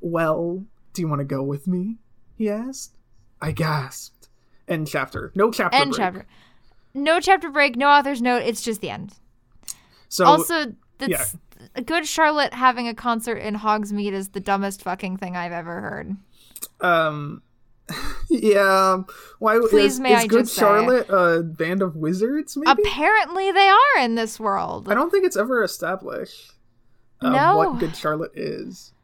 Well, 0.00 0.64
do 0.92 1.02
you 1.02 1.08
want 1.08 1.20
to 1.20 1.24
go 1.24 1.42
with 1.42 1.66
me? 1.66 1.98
He 2.42 2.50
asked. 2.50 2.96
I 3.40 3.52
gasped. 3.52 4.28
End 4.66 4.88
chapter. 4.88 5.30
No 5.36 5.52
chapter 5.52 5.76
End 5.76 5.92
break. 5.92 5.98
chapter. 6.00 6.26
No 6.92 7.20
chapter 7.20 7.48
break, 7.50 7.76
no 7.76 7.88
author's 7.88 8.20
note, 8.20 8.42
it's 8.42 8.62
just 8.62 8.80
the 8.80 8.90
end. 8.90 9.12
So, 10.08 10.24
also, 10.24 10.74
that's 10.98 11.08
yeah. 11.08 11.24
a 11.76 11.82
good 11.82 12.04
Charlotte 12.04 12.52
having 12.52 12.88
a 12.88 12.94
concert 12.94 13.36
in 13.36 13.54
Hogsmeade 13.54 14.10
is 14.12 14.30
the 14.30 14.40
dumbest 14.40 14.82
fucking 14.82 15.18
thing 15.18 15.36
I've 15.36 15.52
ever 15.52 15.80
heard. 15.80 16.16
Um. 16.80 17.42
Yeah. 18.28 19.02
Why 19.38 19.60
Please 19.70 19.92
is, 19.94 20.00
may 20.00 20.14
is 20.14 20.20
I 20.24 20.26
Good 20.26 20.44
just 20.46 20.54
say- 20.54 20.60
Charlotte 20.62 21.08
a 21.10 21.42
band 21.44 21.80
of 21.82 21.94
wizards? 21.94 22.56
Maybe 22.56 22.82
Apparently, 22.82 23.52
they 23.52 23.68
are 23.68 23.98
in 24.00 24.16
this 24.16 24.40
world. 24.40 24.88
I 24.90 24.94
don't 24.94 25.10
think 25.10 25.26
it's 25.26 25.36
ever 25.36 25.62
established. 25.62 26.54
Uh, 27.20 27.30
No. 27.30 27.56
What 27.58 27.78
Good 27.78 27.94
Charlotte 27.94 28.32
is? 28.34 28.94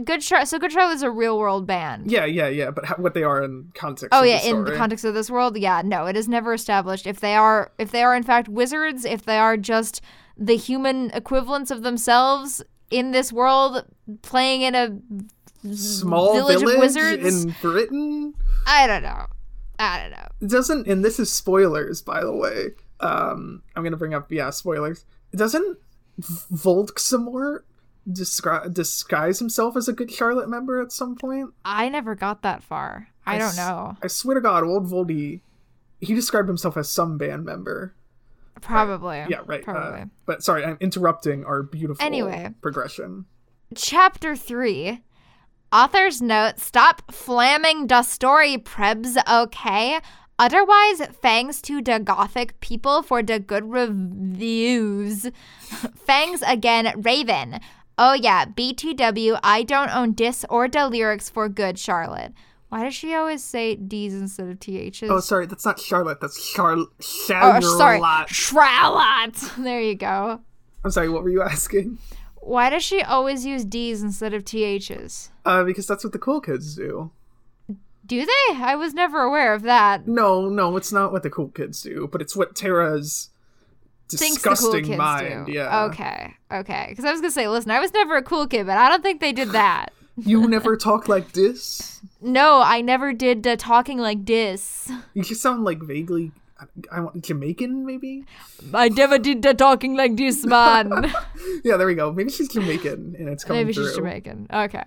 Good 0.00 0.20
Char- 0.20 0.46
so 0.46 0.58
Good 0.58 0.72
Charlotte 0.72 0.94
is 0.94 1.02
a 1.02 1.10
real 1.10 1.38
world 1.38 1.66
band. 1.66 2.10
Yeah, 2.10 2.24
yeah, 2.24 2.48
yeah. 2.48 2.70
But 2.70 2.86
how, 2.86 2.96
what 2.96 3.14
they 3.14 3.22
are 3.22 3.42
in 3.42 3.70
context? 3.74 4.08
Oh 4.12 4.22
yeah, 4.22 4.40
the 4.40 4.48
in 4.48 4.64
the 4.64 4.76
context 4.76 5.04
of 5.04 5.14
this 5.14 5.30
world, 5.30 5.58
yeah, 5.58 5.82
no, 5.84 6.06
it 6.06 6.16
is 6.16 6.28
never 6.28 6.52
established 6.52 7.06
if 7.06 7.20
they 7.20 7.34
are 7.34 7.72
if 7.78 7.90
they 7.90 8.02
are 8.02 8.14
in 8.14 8.22
fact 8.22 8.48
wizards, 8.48 9.04
if 9.04 9.24
they 9.24 9.38
are 9.38 9.56
just 9.56 10.00
the 10.36 10.56
human 10.56 11.10
equivalents 11.10 11.70
of 11.70 11.82
themselves 11.82 12.62
in 12.90 13.12
this 13.12 13.32
world 13.32 13.84
playing 14.22 14.62
in 14.62 14.74
a 14.74 14.98
small 15.74 16.34
village 16.34 16.60
village, 16.60 16.74
of 16.74 16.80
wizards. 16.80 17.44
in 17.44 17.54
Britain. 17.60 18.34
I 18.66 18.86
don't 18.86 19.02
know. 19.02 19.26
I 19.78 20.00
don't 20.00 20.10
know. 20.10 20.26
It 20.40 20.50
doesn't, 20.50 20.86
and 20.86 21.04
this 21.04 21.18
is 21.18 21.30
spoilers, 21.32 22.02
by 22.02 22.22
the 22.22 22.32
way. 22.32 22.70
Um, 23.00 23.62
I'm 23.74 23.82
gonna 23.82 23.96
bring 23.96 24.14
up 24.14 24.30
yeah 24.30 24.50
spoilers. 24.50 25.04
It 25.32 25.36
doesn't 25.36 25.78
Voldemort 26.20 27.60
disguise 28.12 28.70
disguise 28.70 29.38
himself 29.38 29.76
as 29.76 29.88
a 29.88 29.92
good 29.92 30.10
Charlotte 30.10 30.48
member 30.48 30.80
at 30.80 30.92
some 30.92 31.16
point? 31.16 31.50
I 31.64 31.88
never 31.88 32.14
got 32.14 32.42
that 32.42 32.62
far. 32.62 33.08
I, 33.26 33.36
I 33.36 33.38
don't 33.38 33.56
know. 33.56 33.96
I 34.02 34.06
swear 34.06 34.34
to 34.34 34.40
God, 34.40 34.64
old 34.64 34.86
Voldy, 34.86 35.40
he 36.00 36.14
described 36.14 36.48
himself 36.48 36.76
as 36.76 36.90
some 36.90 37.18
band 37.18 37.44
member. 37.44 37.94
Probably. 38.60 39.24
Yeah, 39.28 39.40
right. 39.46 39.60
uh, 39.60 39.72
Probably. 39.72 40.04
but 40.26 40.42
sorry, 40.42 40.64
I'm 40.64 40.76
interrupting 40.80 41.44
our 41.44 41.62
beautiful 41.62 42.04
Anyway. 42.04 42.52
progression. 42.60 43.24
Chapter 43.74 44.34
3 44.36 45.00
Author's 45.72 46.20
note 46.20 46.58
Stop 46.58 47.12
flamming 47.12 47.86
the 47.88 48.02
story, 48.02 48.58
prebs, 48.58 49.16
okay? 49.30 50.00
Otherwise, 50.38 51.00
thanks 51.20 51.60
to 51.62 51.82
the 51.82 52.00
gothic 52.00 52.58
people 52.60 53.02
for 53.02 53.22
the 53.22 53.38
good 53.38 53.70
reviews. 53.70 55.26
thanks 55.60 56.42
again, 56.46 56.92
Raven. 56.96 57.60
Oh, 58.02 58.14
yeah, 58.14 58.46
BTW, 58.46 59.38
I 59.42 59.62
don't 59.62 59.94
own 59.94 60.12
dis 60.12 60.46
or 60.48 60.68
the 60.68 60.88
lyrics 60.88 61.28
for 61.28 61.50
good, 61.50 61.78
Charlotte. 61.78 62.32
Why 62.70 62.84
does 62.84 62.94
she 62.94 63.14
always 63.14 63.44
say 63.44 63.74
D's 63.76 64.14
instead 64.14 64.48
of 64.48 64.58
THs? 64.58 65.02
Oh, 65.02 65.20
sorry, 65.20 65.44
that's 65.44 65.66
not 65.66 65.78
Charlotte. 65.78 66.18
That's 66.18 66.42
Charlotte. 66.42 66.88
Oh, 66.98 67.60
sorry. 67.60 67.98
Charlotte. 67.98 68.28
Charlotte. 68.30 69.36
There 69.58 69.82
you 69.82 69.96
go. 69.96 70.40
I'm 70.82 70.90
sorry. 70.90 71.10
What 71.10 71.24
were 71.24 71.28
you 71.28 71.42
asking? 71.42 71.98
Why 72.36 72.70
does 72.70 72.82
she 72.82 73.02
always 73.02 73.44
use 73.44 73.66
D's 73.66 74.02
instead 74.02 74.32
of 74.32 74.46
THs? 74.46 75.30
Uh, 75.44 75.62
because 75.64 75.86
that's 75.86 76.02
what 76.02 76.14
the 76.14 76.18
cool 76.18 76.40
kids 76.40 76.74
do. 76.74 77.10
Do 78.06 78.24
they? 78.24 78.54
I 78.56 78.76
was 78.76 78.94
never 78.94 79.20
aware 79.20 79.52
of 79.52 79.60
that. 79.62 80.08
No, 80.08 80.48
no, 80.48 80.74
it's 80.78 80.90
not 80.90 81.12
what 81.12 81.22
the 81.22 81.28
cool 81.28 81.48
kids 81.48 81.82
do, 81.82 82.08
but 82.10 82.22
it's 82.22 82.34
what 82.34 82.54
Tara's 82.54 83.28
Cool 84.18 84.28
disgusting 84.28 84.84
kids 84.84 84.98
mind. 84.98 85.46
do. 85.46 85.52
Yeah. 85.52 85.84
Okay. 85.84 86.34
Okay. 86.52 86.86
Because 86.90 87.04
I 87.04 87.12
was 87.12 87.20
gonna 87.20 87.30
say, 87.30 87.48
listen, 87.48 87.70
I 87.70 87.80
was 87.80 87.92
never 87.92 88.16
a 88.16 88.22
cool 88.22 88.46
kid, 88.46 88.66
but 88.66 88.76
I 88.76 88.88
don't 88.88 89.02
think 89.02 89.20
they 89.20 89.32
did 89.32 89.50
that. 89.50 89.92
You 90.22 90.46
never 90.48 90.76
talk 90.76 91.08
like 91.08 91.32
this. 91.32 92.02
No, 92.20 92.60
I 92.60 92.82
never 92.82 93.14
did 93.14 93.46
uh, 93.46 93.56
talking 93.56 93.96
like 93.96 94.26
this. 94.26 94.90
You 95.14 95.22
just 95.22 95.40
sound 95.40 95.64
like 95.64 95.80
vaguely. 95.82 96.32
I 96.92 97.00
want 97.00 97.24
Jamaican, 97.24 97.86
maybe. 97.86 98.26
I 98.74 98.90
never 98.90 99.18
did 99.18 99.40
the 99.40 99.54
talking 99.54 99.96
like 99.96 100.16
this, 100.18 100.44
man. 100.44 101.10
Yeah, 101.64 101.78
there 101.78 101.86
we 101.86 101.94
go. 101.94 102.12
Maybe 102.12 102.28
she's 102.30 102.48
Jamaican, 102.48 103.16
and 103.18 103.28
it's 103.30 103.44
coming 103.44 103.62
Maybe 103.62 103.72
through. 103.72 103.86
she's 103.86 103.96
Jamaican. 103.96 104.48
Okay. 104.52 104.84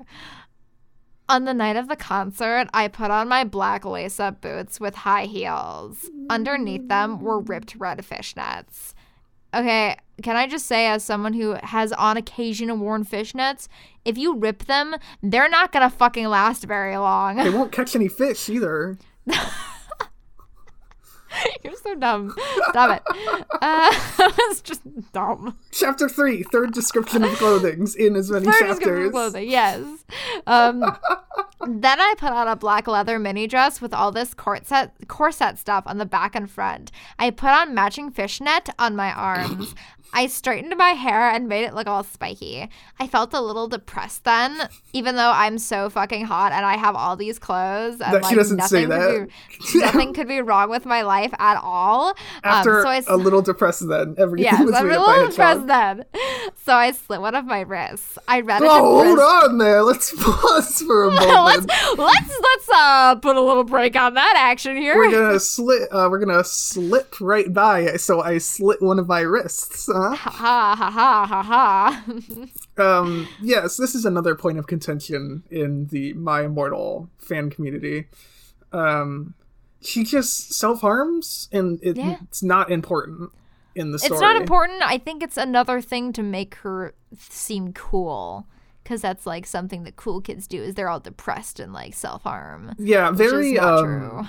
On 1.30 1.46
the 1.46 1.54
night 1.54 1.78
of 1.78 1.88
the 1.88 1.96
concert, 1.96 2.68
I 2.74 2.88
put 2.88 3.10
on 3.10 3.28
my 3.28 3.44
black 3.44 3.86
lace 3.86 4.20
up 4.20 4.40
boots 4.42 4.80
with 4.80 4.94
high 4.94 5.26
heels. 5.26 6.12
Underneath 6.30 6.88
them 6.90 7.20
were 7.22 7.40
ripped 7.40 7.76
red 7.78 8.00
fishnets. 8.00 8.93
Okay, 9.54 9.96
can 10.22 10.36
I 10.36 10.48
just 10.48 10.66
say, 10.66 10.88
as 10.88 11.04
someone 11.04 11.34
who 11.34 11.58
has 11.64 11.92
on 11.94 12.18
occasion 12.18 12.80
worn 12.80 13.06
fishnets, 13.06 13.68
if 14.06 14.18
you 14.18 14.36
rip 14.36 14.66
them, 14.66 14.96
they're 15.22 15.50
not 15.50 15.72
gonna 15.72 15.90
fucking 15.90 16.28
last 16.28 16.64
very 16.64 16.98
long. 16.98 17.38
They 17.38 17.50
won't 17.50 17.72
catch 17.72 17.96
any 17.96 18.08
fish 18.08 18.50
either. 18.50 18.98
You're 21.64 21.76
so 21.76 21.96
dumb. 21.96 22.36
Stop 22.70 22.98
it. 22.98 23.48
Uh, 23.62 23.94
it's 24.50 24.62
just 24.62 24.82
dumb. 25.12 25.58
Chapter 25.72 26.08
three, 26.10 26.44
third 26.44 26.74
description 26.74 27.24
of 27.24 27.32
clothing's 27.38 27.96
in 27.96 28.16
as 28.16 28.30
many 28.32 28.46
Third 28.46 28.52
description 28.52 28.70
of 28.70 28.80
chapters. 28.80 29.12
clothing, 29.12 29.50
yes. 29.50 29.86
Um, 30.48 30.80
then 31.68 32.00
I 32.00 32.14
put 32.18 32.32
on 32.32 32.48
a 32.48 32.56
black 32.56 32.88
leather 32.88 33.20
mini 33.20 33.48
dress 33.48 33.82
with 33.82 33.94
all 33.94 34.12
this 34.12 34.34
corset 34.34 34.92
corset 35.08 35.58
stuff 35.58 35.84
on 35.88 35.98
the 35.98 36.06
back 36.06 36.36
and 36.36 36.50
front. 36.50 36.92
I 37.18 37.30
put 37.32 37.50
on 37.50 37.74
matching 37.74 38.12
fishnet 38.12 38.70
on 38.78 38.96
my 38.96 39.12
arms. 39.12 39.74
I 40.14 40.28
straightened 40.28 40.76
my 40.78 40.92
hair 40.92 41.30
and 41.32 41.50
made 41.50 41.66
it 41.66 41.74
look 41.74 41.88
all 41.88 42.04
spiky. 42.04 42.70
I 43.00 43.08
felt 43.08 43.34
a 43.34 43.42
little 43.42 43.68
depressed 43.68 44.24
then, 44.24 44.70
even 44.94 45.16
though 45.16 45.32
I'm 45.32 45.58
so 45.58 45.90
fucking 45.90 46.26
hot 46.26 46.52
and 46.52 46.66
I 46.66 46.78
have 46.78 46.96
all 46.96 47.16
these 47.16 47.40
clothes. 47.40 48.00
And 48.00 48.14
That- 48.14 48.22
like, 48.22 48.30
she 48.30 48.36
doesn't 48.36 48.62
say 48.62 48.86
that. 48.86 49.28
Be, 49.74 49.80
nothing 49.80 50.14
could 50.14 50.28
be 50.28 50.42
wrong 50.42 50.70
with 50.70 50.86
my 50.86 51.02
life 51.02 51.34
at 51.40 51.60
all. 51.62 52.14
After 52.44 52.86
um, 52.86 53.04
so 53.04 53.12
I, 53.12 53.16
a 53.16 53.18
little 53.18 53.42
depressed, 53.42 53.88
then 53.88 54.16
everything 54.18 54.46
Yes, 54.46 54.60
was 54.66 54.76
I'm 54.76 54.86
a 54.86 55.00
little 55.00 55.30
depressed 55.30 55.68
then. 55.68 56.06
So 56.64 56.74
I 56.74 56.92
slit 56.92 57.20
one 57.20 57.36
of 57.36 57.46
my 57.46 57.62
wrists. 57.62 58.18
I 58.28 58.42
read 58.42 58.62
it. 58.62 58.70
Oh, 58.70 59.04
hold 59.04 59.18
wrist- 59.18 59.44
on 59.50 59.58
there. 59.58 59.82
Let's 59.82 60.14
pause 60.24 60.82
for 60.82 61.06
a 61.06 61.12
moment. 61.12 61.68
let's 61.68 61.98
let's 61.98 62.42
uh 62.74 63.16
put 63.16 63.36
a 63.36 63.42
little 63.42 63.64
break 63.64 63.96
on 63.96 64.16
that 64.16 64.36
action 64.38 64.76
here. 64.76 64.96
we're 64.96 65.12
gonna 65.12 65.40
slit. 65.54 65.88
Uh, 65.92 66.08
we're 66.10 66.20
gonna 66.20 66.44
slip 66.44 67.20
right 67.22 67.54
by. 67.54 67.96
So 67.98 68.22
I 68.22 68.38
slit 68.40 68.82
one 68.82 69.00
of 69.00 69.08
my 69.08 69.22
wrists. 69.22 69.88
Huh? 69.92 70.16
ha 70.16 70.76
ha 70.76 70.92
ha 70.92 71.26
ha 71.28 71.44
ha. 71.44 72.06
Um. 72.84 73.28
Yes, 73.42 73.78
this 73.78 73.94
is 73.94 74.04
another 74.06 74.34
point 74.36 74.58
of 74.58 74.66
contention 74.68 75.44
in 75.52 75.86
the 75.88 76.14
My 76.14 76.42
Immortal 76.46 77.10
fan 77.20 77.50
community. 77.52 78.06
Um, 78.72 79.36
she 79.82 80.04
just 80.04 80.54
self 80.54 80.82
harms, 80.82 81.50
and 81.52 81.80
it, 81.84 81.98
Yeah. 81.98 82.18
it's 82.24 82.42
not 82.42 82.72
important 82.72 83.30
in 83.76 83.92
the 83.92 84.00
story. 84.00 84.14
it's 84.14 84.22
not 84.22 84.36
important. 84.36 84.82
I 84.82 84.98
think 84.98 85.22
it's 85.22 85.38
another 85.38 85.82
thing 85.82 86.14
to 86.14 86.24
make 86.24 86.56
her 86.56 86.96
seem 87.16 87.74
cool. 87.74 88.48
Cause 88.86 89.02
that's 89.02 89.26
like 89.26 89.46
something 89.46 89.84
that 89.84 89.96
cool 89.96 90.20
kids 90.20 90.46
do 90.46 90.62
is 90.62 90.76
they're 90.76 90.90
all 90.90 91.00
depressed 91.00 91.60
and 91.60 91.72
like 91.72 91.94
self 91.94 92.24
harm. 92.24 92.76
Yeah, 92.78 93.12
very. 93.12 93.58
um, 93.58 93.86
true. 93.86 94.28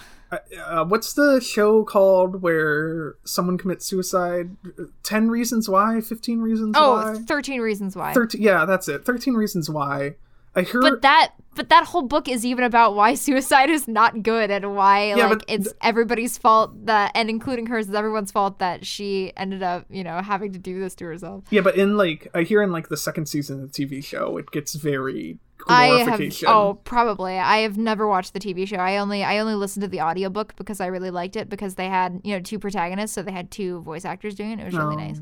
uh, 0.65 0.85
what's 0.85 1.13
the 1.15 1.41
show 1.41 1.83
called 1.85 2.41
where 2.41 3.15
someone 3.25 3.59
commits 3.59 3.85
suicide? 3.85 4.57
Ten 5.03 5.29
Reasons 5.29 5.69
Why, 5.69 6.01
Fifteen 6.01 6.41
Reasons 6.41 6.77
Oh, 6.79 6.93
Why, 6.93 7.15
13 7.27 7.61
reasons 7.61 7.97
why. 7.97 8.13
Thirteen. 8.15 8.43
Yeah, 8.43 8.65
that's 8.65 8.89
it. 8.89 9.05
Thirteen 9.05 9.35
Reasons 9.35 9.69
Why. 9.69 10.15
I 10.57 10.63
heard. 10.63 10.83
but 10.83 11.03
that 11.03 11.33
but 11.57 11.69
that 11.69 11.85
whole 11.87 12.03
book 12.03 12.29
is 12.29 12.45
even 12.45 12.65
about 12.65 12.95
why 12.97 13.15
suicide 13.27 13.71
is 13.71 13.87
not 13.87 14.23
good 14.23 14.51
and 14.51 14.75
why 14.77 15.15
Yeah, 15.15 15.27
like 15.29 15.45
it's 15.49 15.73
everybody's 15.83 16.37
fault 16.39 16.87
that 16.87 17.13
and 17.15 17.31
including 17.31 17.67
hers 17.67 17.89
is 17.89 17.95
everyone's 17.95 18.33
fault 18.33 18.59
that 18.59 18.85
she 18.87 19.33
ended 19.37 19.63
up 19.63 19.87
you 19.91 20.05
know 20.05 20.21
having 20.21 20.53
to 20.53 20.59
do 20.59 20.81
this 20.81 20.95
to 20.97 21.05
herself 21.05 21.45
yeah, 21.51 21.61
but 21.61 21.77
in 21.77 21.97
like 21.97 22.29
I 22.35 22.43
hear 22.43 22.63
in 22.63 22.73
like 22.73 22.89
the 22.89 22.97
second 22.97 23.27
season 23.27 23.63
of 23.63 23.73
the 23.73 23.87
TV 23.87 24.05
show, 24.05 24.37
it 24.37 24.51
gets 24.51 24.75
very 24.75 25.39
i 25.67 25.87
have 25.87 26.07
glorification. 26.09 26.49
oh 26.51 26.79
probably 26.85 27.39
i 27.39 27.59
have 27.59 27.79
never 27.79 28.07
watched 28.07 28.35
the 28.35 28.41
tv 28.41 28.69
show 28.69 28.77
i 28.77 28.99
only 28.99 29.25
i 29.25 29.39
only 29.39 29.55
listened 29.55 29.81
to 29.81 29.89
the 29.89 30.01
audiobook 30.01 30.55
because 30.57 30.79
i 30.79 30.85
really 30.87 31.11
liked 31.11 31.37
it 31.37 31.49
because 31.49 31.77
they 31.77 31.87
had 31.89 32.21
you 32.23 32.35
know 32.35 32.41
two 32.41 32.59
protagonists 32.59 33.15
so 33.15 33.23
they 33.23 33.33
had 33.33 33.51
two 33.51 33.81
voice 33.81 34.05
actors 34.05 34.35
doing 34.35 34.51
it 34.51 34.61
it 34.61 34.65
was 34.67 34.75
really 34.75 34.97
nice 34.97 35.21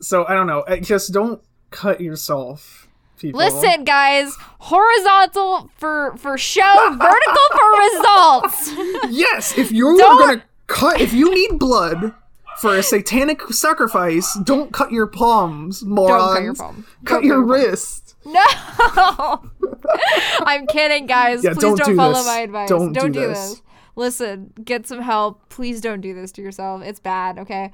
So 0.00 0.24
I 0.26 0.34
don't 0.34 0.46
know. 0.46 0.64
I 0.68 0.78
just 0.80 1.12
don't 1.12 1.40
cut 1.70 2.00
yourself, 2.00 2.83
people. 3.24 3.38
listen 3.38 3.84
guys 3.84 4.34
horizontal 4.60 5.70
for 5.76 6.14
for 6.16 6.36
show 6.38 6.60
vertical 6.90 7.46
for 7.52 7.70
results 7.80 8.70
Yes, 9.10 9.56
if 9.58 9.72
you're 9.72 9.96
Don't- 9.96 10.18
gonna 10.18 10.44
cut, 10.66 11.00
if 11.00 11.12
you 11.12 11.32
need 11.34 11.58
blood 11.58 12.14
for 12.58 12.76
a 12.76 12.82
satanic 12.82 13.42
sacrifice, 13.52 14.38
don't 14.44 14.72
cut 14.72 14.92
your 14.92 15.06
palms, 15.08 15.84
morons. 15.84 16.22
Don't 16.22 16.34
cut 16.34 16.42
your 16.44 16.54
palm. 16.54 16.86
Cut 17.04 17.14
Don't 17.14 17.24
your 17.24 17.34
cut 17.46 17.58
your 17.58 17.68
wrist. 17.70 18.14
No, 18.24 18.40
I'm 20.46 20.66
kidding, 20.66 21.06
guys. 21.06 21.42
Yeah, 21.44 21.52
Please 21.52 21.60
don't 21.62 21.76
don't, 21.78 21.88
do 21.88 21.96
follow 21.96 22.14
this. 22.14 22.26
my 22.26 22.38
advice. 22.38 22.68
Don't 22.68 22.92
Don't, 22.92 23.12
do 23.12 23.20
do, 23.20 23.28
this. 23.28 23.50
this. 23.50 23.62
Listen, 23.96 24.52
get 24.64 24.86
some 24.86 25.00
help. 25.02 25.48
Please 25.50 25.80
don't 25.80 26.00
do 26.00 26.14
this 26.14 26.32
to 26.32 26.42
yourself. 26.42 26.82
It's 26.82 27.00
bad. 27.00 27.38
Okay. 27.40 27.72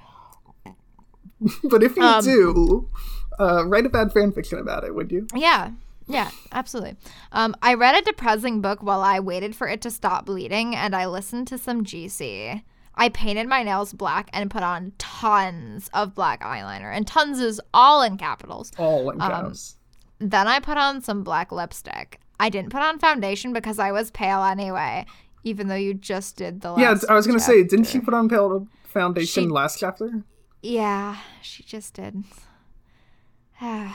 But 1.64 1.82
if 1.82 1.96
you 1.96 2.02
Um, 2.02 2.22
do, 2.24 2.88
uh, 3.40 3.66
write 3.66 3.86
a 3.86 3.88
bad 3.88 4.12
fan 4.12 4.32
fiction 4.32 4.58
about 4.58 4.84
it, 4.84 4.94
would 4.94 5.10
you? 5.10 5.26
Yeah. 5.34 5.70
Yeah, 6.06 6.30
absolutely. 6.50 6.96
Um, 7.30 7.54
I 7.62 7.74
read 7.74 7.94
a 7.94 8.02
depressing 8.02 8.60
book 8.60 8.82
while 8.82 9.00
I 9.00 9.20
waited 9.20 9.54
for 9.54 9.68
it 9.68 9.80
to 9.82 9.90
stop 9.92 10.26
bleeding, 10.26 10.74
and 10.74 10.94
I 10.96 11.06
listened 11.06 11.46
to 11.48 11.58
some 11.58 11.84
GC. 11.84 12.62
I 12.96 13.08
painted 13.10 13.46
my 13.48 13.62
nails 13.62 13.92
black 13.92 14.28
and 14.32 14.50
put 14.50 14.64
on 14.64 14.92
tons 14.98 15.88
of 15.94 16.14
black 16.16 16.42
eyeliner, 16.42 16.92
and 16.94 17.06
tons 17.06 17.38
is 17.38 17.60
all 17.72 18.02
in 18.02 18.16
capitals. 18.16 18.72
All 18.76 19.08
in 19.10 19.20
Um, 19.20 19.30
caps. 19.30 19.76
Then 20.18 20.48
I 20.48 20.58
put 20.58 20.76
on 20.76 21.00
some 21.00 21.22
black 21.22 21.52
lipstick. 21.52 22.18
I 22.40 22.48
didn't 22.48 22.70
put 22.70 22.82
on 22.82 22.98
foundation 22.98 23.52
because 23.52 23.78
I 23.78 23.92
was 23.92 24.10
pale 24.10 24.42
anyway, 24.42 25.06
even 25.44 25.68
though 25.68 25.76
you 25.76 25.94
just 25.94 26.36
did 26.36 26.60
the 26.62 26.72
last. 26.72 26.80
yeah, 27.04 27.12
I 27.12 27.14
was 27.14 27.26
gonna 27.28 27.38
say, 27.38 27.62
didn't 27.62 27.86
she 27.86 28.00
put 28.00 28.14
on 28.14 28.28
pale 28.28 28.66
foundation 28.84 29.44
She- 29.44 29.48
last 29.48 29.78
chapter? 29.78 30.24
Yeah, 30.60 31.18
she 31.40 31.62
just 31.62 31.94
did. 31.94 32.24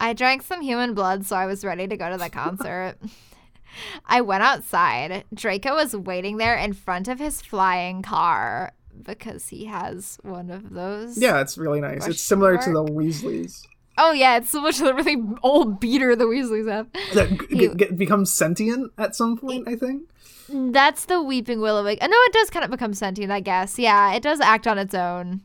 I 0.00 0.12
drank 0.14 0.42
some 0.42 0.62
human 0.62 0.94
blood, 0.94 1.26
so 1.26 1.36
I 1.36 1.46
was 1.46 1.64
ready 1.64 1.86
to 1.86 1.96
go 1.96 2.10
to 2.10 2.16
the 2.16 2.30
concert. 2.30 2.96
I 4.06 4.20
went 4.20 4.42
outside. 4.42 5.24
Draco 5.32 5.74
was 5.74 5.94
waiting 5.94 6.36
there 6.36 6.56
in 6.56 6.72
front 6.72 7.08
of 7.08 7.18
his 7.18 7.42
flying 7.42 8.02
car 8.02 8.72
because 9.02 9.48
he 9.48 9.66
has 9.66 10.18
one 10.22 10.50
of 10.50 10.70
those. 10.70 11.18
Yeah, 11.18 11.40
it's 11.40 11.58
really 11.58 11.80
nice. 11.80 12.06
It's 12.06 12.22
similar 12.22 12.56
to 12.58 12.70
the? 12.70 12.84
Weasleys 12.84 13.64
Oh 13.98 14.12
yeah, 14.12 14.36
it's 14.36 14.50
so 14.50 14.60
much 14.60 14.80
of 14.80 14.86
the 14.86 14.94
really 14.94 15.16
old 15.42 15.80
beater 15.80 16.14
the 16.14 16.24
Weasleys 16.24 16.70
have. 16.70 16.86
that 17.14 17.48
g- 17.50 17.68
get, 17.74 17.98
becomes 17.98 18.32
sentient 18.32 18.92
at 18.96 19.16
some 19.16 19.36
point. 19.36 19.66
I 19.66 19.74
think. 19.74 20.08
That's 20.48 21.04
the 21.04 21.20
Weeping 21.20 21.60
Willow. 21.60 21.84
Wig. 21.84 21.98
I 22.00 22.06
know 22.06 22.16
it 22.16 22.32
does 22.32 22.48
kind 22.48 22.64
of 22.64 22.70
become 22.70 22.94
sentient, 22.94 23.32
I 23.32 23.40
guess. 23.40 23.78
Yeah, 23.78 24.14
it 24.14 24.22
does 24.22 24.40
act 24.40 24.66
on 24.66 24.78
its 24.78 24.94
own. 24.94 25.42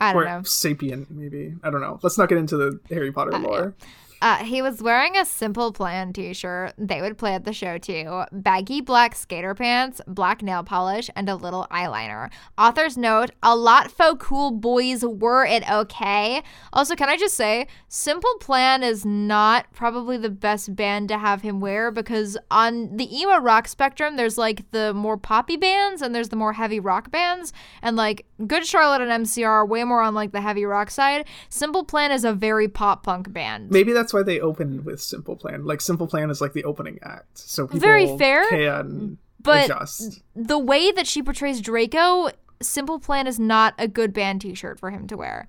I 0.00 0.12
don't 0.12 0.22
or 0.22 0.24
know. 0.26 0.42
sapient, 0.42 1.10
maybe. 1.10 1.54
I 1.62 1.70
don't 1.70 1.80
know. 1.80 1.98
Let's 2.02 2.18
not 2.18 2.28
get 2.28 2.38
into 2.38 2.56
the 2.56 2.80
Harry 2.88 3.12
Potter 3.12 3.36
lore. 3.38 3.74
Uh, 4.20 4.44
he 4.44 4.60
was 4.62 4.82
wearing 4.82 5.16
a 5.16 5.24
Simple 5.24 5.72
Plan 5.72 6.12
t 6.12 6.32
shirt. 6.34 6.72
They 6.76 7.00
would 7.00 7.18
play 7.18 7.34
at 7.34 7.44
the 7.44 7.52
show 7.52 7.78
too. 7.78 8.24
Baggy 8.32 8.80
black 8.80 9.14
skater 9.14 9.54
pants, 9.54 10.00
black 10.06 10.42
nail 10.42 10.62
polish, 10.62 11.08
and 11.14 11.28
a 11.28 11.36
little 11.36 11.66
eyeliner. 11.70 12.30
Author's 12.56 12.96
note 12.96 13.30
a 13.42 13.54
lot 13.54 13.90
fo 13.90 14.16
cool 14.16 14.50
boys 14.50 15.04
were 15.04 15.44
it 15.44 15.68
okay. 15.70 16.42
Also, 16.72 16.96
can 16.96 17.08
I 17.08 17.16
just 17.16 17.34
say, 17.34 17.66
Simple 17.88 18.34
Plan 18.40 18.82
is 18.82 19.06
not 19.06 19.66
probably 19.72 20.16
the 20.16 20.30
best 20.30 20.74
band 20.74 21.08
to 21.08 21.18
have 21.18 21.42
him 21.42 21.60
wear 21.60 21.90
because 21.90 22.36
on 22.50 22.96
the 22.96 23.16
emo 23.16 23.38
rock 23.38 23.68
spectrum, 23.68 24.16
there's 24.16 24.38
like 24.38 24.70
the 24.72 24.92
more 24.94 25.16
poppy 25.16 25.56
bands 25.56 26.02
and 26.02 26.14
there's 26.14 26.28
the 26.28 26.36
more 26.36 26.54
heavy 26.54 26.80
rock 26.80 27.10
bands. 27.10 27.52
And 27.82 27.96
like 27.96 28.26
Good 28.46 28.66
Charlotte 28.66 29.00
and 29.00 29.24
MCR 29.24 29.48
are 29.48 29.66
way 29.66 29.84
more 29.84 30.00
on 30.02 30.14
like 30.14 30.32
the 30.32 30.40
heavy 30.40 30.64
rock 30.64 30.90
side. 30.90 31.26
Simple 31.48 31.84
Plan 31.84 32.12
is 32.12 32.24
a 32.24 32.32
very 32.32 32.68
pop 32.68 33.02
punk 33.02 33.32
band. 33.32 33.70
Maybe 33.70 33.92
that's 33.92 34.07
why 34.12 34.22
they 34.22 34.40
opened 34.40 34.84
with 34.84 35.00
Simple 35.00 35.36
Plan. 35.36 35.64
Like 35.64 35.80
Simple 35.80 36.06
Plan 36.06 36.30
is 36.30 36.40
like 36.40 36.52
the 36.52 36.64
opening 36.64 36.98
act, 37.02 37.38
so 37.38 37.66
people 37.66 37.80
Very 37.80 38.16
fair, 38.18 38.48
can 38.48 39.18
but 39.40 39.64
adjust. 39.66 40.22
the 40.34 40.58
way 40.58 40.90
that 40.92 41.06
she 41.06 41.22
portrays 41.22 41.60
Draco, 41.60 42.30
Simple 42.60 42.98
Plan 42.98 43.26
is 43.26 43.38
not 43.38 43.74
a 43.78 43.86
good 43.88 44.12
band 44.12 44.40
t-shirt 44.40 44.78
for 44.80 44.90
him 44.90 45.06
to 45.08 45.16
wear. 45.16 45.46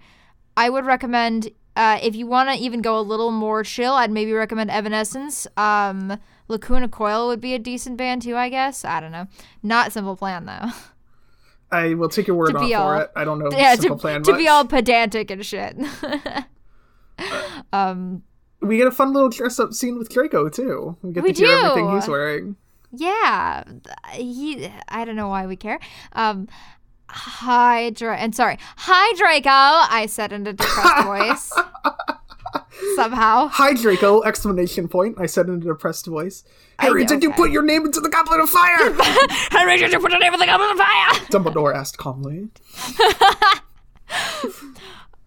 I 0.57 0.69
would 0.69 0.85
recommend 0.85 1.49
uh, 1.75 1.97
if 2.01 2.15
you 2.15 2.27
want 2.27 2.49
to 2.49 2.55
even 2.55 2.81
go 2.81 2.99
a 2.99 3.01
little 3.01 3.31
more 3.31 3.63
chill, 3.63 3.93
I'd 3.93 4.11
maybe 4.11 4.33
recommend 4.33 4.69
Evanescence. 4.69 5.47
Um, 5.55 6.19
Lacuna 6.49 6.89
Coil 6.89 7.27
would 7.27 7.39
be 7.39 7.53
a 7.53 7.59
decent 7.59 7.95
band 7.95 8.23
too, 8.23 8.35
I 8.35 8.49
guess. 8.49 8.83
I 8.83 8.99
don't 8.99 9.11
know. 9.11 9.27
Not 9.63 9.93
Simple 9.93 10.15
Plan 10.17 10.45
though. 10.45 10.69
I 11.71 11.93
will 11.93 12.09
take 12.09 12.25
your 12.27 12.35
word 12.35 12.51
To 12.51 12.57
off 12.57 12.63
be 12.63 12.71
for 12.73 12.77
all- 12.79 12.99
it. 12.99 13.11
I 13.15 13.23
don't 13.23 13.39
know 13.39 13.49
yeah, 13.55 13.75
Simple 13.75 13.95
to, 13.97 14.01
Plan 14.01 14.23
to 14.23 14.31
much. 14.31 14.37
be 14.39 14.47
all 14.47 14.65
pedantic 14.65 15.31
and 15.31 15.45
shit. 15.45 15.77
um, 17.73 18.23
we 18.61 18.77
get 18.77 18.87
a 18.87 18.91
fun 18.91 19.13
little 19.13 19.29
dress 19.29 19.59
up 19.59 19.73
scene 19.73 19.97
with 19.97 20.09
Draco 20.09 20.49
too. 20.49 20.97
We 21.01 21.11
get 21.13 21.23
We 21.23 21.33
to 21.33 21.45
hear 21.45 21.57
everything 21.57 21.89
he's 21.95 22.07
wearing. 22.07 22.55
Yeah, 22.91 23.63
he. 24.13 24.71
I 24.87 25.05
don't 25.05 25.15
know 25.15 25.27
why 25.29 25.45
we 25.45 25.55
care. 25.55 25.79
Um, 26.13 26.47
hi, 27.07 27.91
Dra- 27.91 28.17
and 28.17 28.33
sorry, 28.35 28.57
hi 28.77 29.13
Draco. 29.17 29.49
I 29.49 30.07
said 30.07 30.31
in 30.33 30.45
a 30.47 30.53
depressed 30.53 31.03
voice. 31.05 31.53
Somehow, 32.95 33.47
Hi 33.49 33.73
Draco! 33.73 34.21
Exclamation 34.23 34.87
point! 34.87 35.17
I 35.19 35.25
said 35.25 35.47
in 35.47 35.55
a 35.55 35.59
depressed 35.59 36.05
voice. 36.07 36.43
Harry, 36.79 37.03
did 37.05 37.21
you 37.21 37.31
put 37.33 37.51
your 37.51 37.61
name 37.61 37.85
into 37.85 37.99
the 37.99 38.09
Goblet 38.09 38.39
of 38.39 38.49
Fire? 38.49 38.93
Henry, 39.51 39.77
did 39.77 39.91
you 39.91 39.99
put 39.99 40.11
the 40.11 40.17
name 40.17 40.33
of 40.33 40.39
the 40.39 40.45
goblet 40.45 40.71
of 40.71 40.77
fire? 40.77 41.13
Dumbledore 41.29 41.75
asked 41.75 41.97
calmly. 41.97 42.47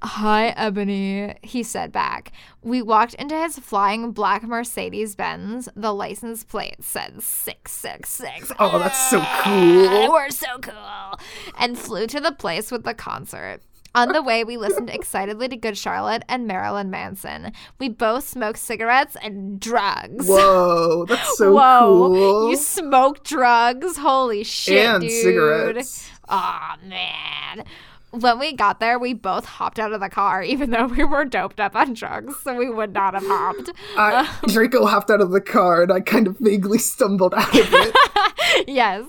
Hi, 0.04 0.48
Ebony. 0.56 1.36
He 1.42 1.62
said 1.62 1.92
back. 1.92 2.32
We 2.60 2.82
walked 2.82 3.14
into 3.14 3.36
his 3.36 3.58
flying 3.60 4.10
black 4.10 4.42
Mercedes 4.42 5.14
Benz. 5.14 5.68
The 5.76 5.94
license 5.94 6.42
plate 6.42 6.82
said 6.82 7.22
six 7.22 7.70
six 7.70 8.08
six. 8.08 8.50
Oh, 8.58 8.80
that's 8.80 8.98
ah, 9.12 9.42
so 9.44 9.50
cool. 9.50 10.12
We're 10.12 10.30
so 10.30 10.58
cool. 10.60 11.20
And 11.56 11.78
flew 11.78 12.08
to 12.08 12.18
the 12.18 12.32
place 12.32 12.72
with 12.72 12.82
the 12.82 12.94
concert. 12.94 13.60
On 13.94 14.08
the 14.08 14.22
way, 14.22 14.42
we 14.42 14.56
listened 14.56 14.88
excitedly 14.88 15.48
to 15.48 15.56
Good 15.56 15.76
Charlotte 15.76 16.24
and 16.26 16.46
Marilyn 16.46 16.90
Manson. 16.90 17.52
We 17.78 17.90
both 17.90 18.26
smoked 18.26 18.58
cigarettes 18.58 19.16
and 19.22 19.60
drugs. 19.60 20.26
Whoa, 20.26 21.04
that's 21.06 21.36
so 21.36 21.52
Whoa, 21.54 22.08
cool. 22.08 22.50
you 22.50 22.56
smoke 22.56 23.22
drugs? 23.22 23.98
Holy 23.98 24.44
shit, 24.44 24.86
and 24.86 25.02
dude. 25.02 25.10
cigarettes. 25.10 26.08
Aw, 26.28 26.78
man. 26.86 27.64
When 28.12 28.38
we 28.38 28.52
got 28.52 28.78
there, 28.78 28.98
we 28.98 29.14
both 29.14 29.46
hopped 29.46 29.78
out 29.78 29.92
of 29.92 30.00
the 30.00 30.10
car, 30.10 30.42
even 30.42 30.70
though 30.70 30.86
we 30.86 31.02
were 31.04 31.24
doped 31.24 31.58
up 31.58 31.74
on 31.74 31.94
drugs, 31.94 32.36
so 32.42 32.54
we 32.54 32.68
would 32.68 32.92
not 32.92 33.14
have 33.14 33.26
hopped. 33.26 33.70
I, 33.96 34.30
Draco 34.46 34.84
hopped 34.86 35.10
out 35.10 35.20
of 35.20 35.30
the 35.30 35.40
car 35.40 35.82
and 35.82 35.92
I 35.92 36.00
kind 36.00 36.26
of 36.26 36.38
vaguely 36.38 36.78
stumbled 36.78 37.34
out 37.34 37.58
of 37.58 37.68
it. 37.72 38.68
yes. 38.68 39.04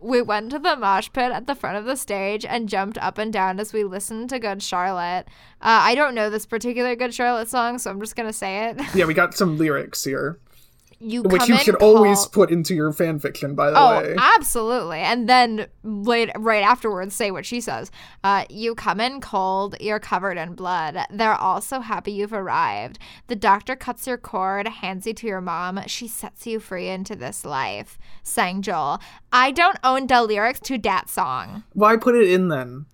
We 0.00 0.22
went 0.22 0.50
to 0.50 0.58
the 0.58 0.76
mosh 0.76 1.10
pit 1.12 1.32
at 1.32 1.46
the 1.46 1.54
front 1.54 1.76
of 1.76 1.84
the 1.84 1.96
stage 1.96 2.44
and 2.44 2.68
jumped 2.68 2.98
up 2.98 3.18
and 3.18 3.32
down 3.32 3.58
as 3.58 3.72
we 3.72 3.84
listened 3.84 4.30
to 4.30 4.38
Good 4.38 4.62
Charlotte. 4.62 5.26
Uh, 5.60 5.82
I 5.82 5.94
don't 5.94 6.14
know 6.14 6.30
this 6.30 6.46
particular 6.46 6.94
Good 6.94 7.12
Charlotte 7.12 7.48
song, 7.48 7.78
so 7.78 7.90
I'm 7.90 8.00
just 8.00 8.16
going 8.16 8.28
to 8.28 8.32
say 8.32 8.68
it. 8.68 8.80
yeah, 8.94 9.06
we 9.06 9.14
got 9.14 9.34
some 9.34 9.58
lyrics 9.58 10.04
here, 10.04 10.38
You 11.02 11.22
which 11.22 11.40
come 11.40 11.48
you 11.48 11.54
in 11.54 11.60
should 11.60 11.76
always 11.76 12.26
put 12.26 12.50
into 12.50 12.74
your 12.74 12.92
fan 12.92 13.18
fiction, 13.20 13.54
by 13.54 13.70
the 13.70 13.78
Oh, 13.80 14.00
way. 14.02 14.14
absolutely. 14.18 14.98
And 14.98 15.26
then 15.26 15.66
late, 15.82 16.30
right 16.36 16.62
afterwards, 16.62 17.14
say 17.14 17.30
what 17.30 17.46
she 17.46 17.60
says. 17.62 17.90
Uh, 18.22 18.44
you 18.50 18.74
come 18.74 19.00
in 19.00 19.22
cold, 19.22 19.76
you're 19.80 19.98
covered 19.98 20.36
in 20.36 20.54
blood. 20.54 20.98
They're 21.10 21.34
all 21.34 21.62
so 21.62 21.80
happy 21.80 22.12
you've 22.12 22.34
arrived. 22.34 22.98
The 23.28 23.36
doctor 23.36 23.76
cuts 23.76 24.06
your 24.06 24.18
cord, 24.18 24.68
hands 24.68 25.06
you 25.06 25.14
to 25.14 25.26
your 25.26 25.40
mom. 25.40 25.80
She 25.86 26.06
sets 26.06 26.46
you 26.46 26.60
free 26.60 26.88
into 26.88 27.16
this 27.16 27.46
life, 27.46 27.98
sang 28.22 28.60
Joel. 28.60 29.00
I 29.32 29.52
don't 29.52 29.78
own 29.82 30.06
the 30.06 30.22
lyrics 30.22 30.60
to 30.60 30.76
that 30.78 31.08
song. 31.08 31.64
Why 31.72 31.96
put 31.96 32.14
it 32.14 32.28
in 32.30 32.48
then? 32.48 32.84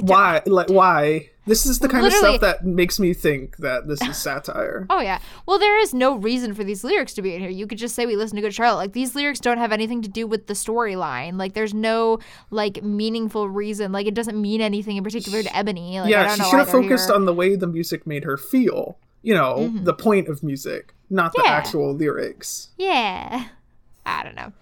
Why? 0.00 0.42
Like, 0.46 0.68
why? 0.68 1.30
This 1.50 1.66
is 1.66 1.80
the 1.80 1.88
kind 1.88 2.04
Literally- 2.04 2.36
of 2.36 2.40
stuff 2.40 2.60
that 2.60 2.64
makes 2.64 3.00
me 3.00 3.12
think 3.12 3.56
that 3.56 3.88
this 3.88 4.00
is 4.02 4.16
satire. 4.22 4.86
Oh 4.88 5.00
yeah. 5.00 5.18
Well, 5.46 5.58
there 5.58 5.78
is 5.80 5.92
no 5.92 6.16
reason 6.16 6.54
for 6.54 6.62
these 6.62 6.84
lyrics 6.84 7.12
to 7.14 7.22
be 7.22 7.34
in 7.34 7.40
here. 7.40 7.50
You 7.50 7.66
could 7.66 7.78
just 7.78 7.94
say 7.96 8.06
we 8.06 8.14
listen 8.16 8.36
to 8.36 8.42
Good 8.42 8.54
Charlotte. 8.54 8.76
Like 8.76 8.92
these 8.92 9.14
lyrics 9.16 9.40
don't 9.40 9.58
have 9.58 9.72
anything 9.72 10.00
to 10.02 10.08
do 10.08 10.26
with 10.26 10.46
the 10.46 10.54
storyline. 10.54 11.36
Like 11.38 11.54
there's 11.54 11.74
no 11.74 12.20
like 12.50 12.82
meaningful 12.84 13.48
reason. 13.48 13.90
Like 13.90 14.06
it 14.06 14.14
doesn't 14.14 14.40
mean 14.40 14.60
anything 14.60 14.96
in 14.96 15.02
particular 15.04 15.42
to 15.42 15.56
Ebony. 15.56 15.98
Like 16.00 16.06
I 16.06 16.10
yeah, 16.10 16.34
she 16.36 16.42
should 16.44 16.58
have 16.60 16.70
focused 16.70 17.08
here. 17.08 17.16
on 17.16 17.24
the 17.24 17.34
way 17.34 17.56
the 17.56 17.66
music 17.66 18.06
made 18.06 18.22
her 18.24 18.36
feel. 18.36 18.96
You 19.22 19.34
know, 19.34 19.68
the 19.82 19.92
point 19.92 20.28
of 20.28 20.42
music, 20.42 20.94
not 21.10 21.32
the 21.32 21.40
Mm-hmm. 21.40 21.46
Yeah. 21.48 21.52
actual 21.52 21.92
lyrics. 21.94 22.68
Yeah. 22.78 23.48
I 24.06 24.22
don't 24.22 24.34
know. 24.34 24.52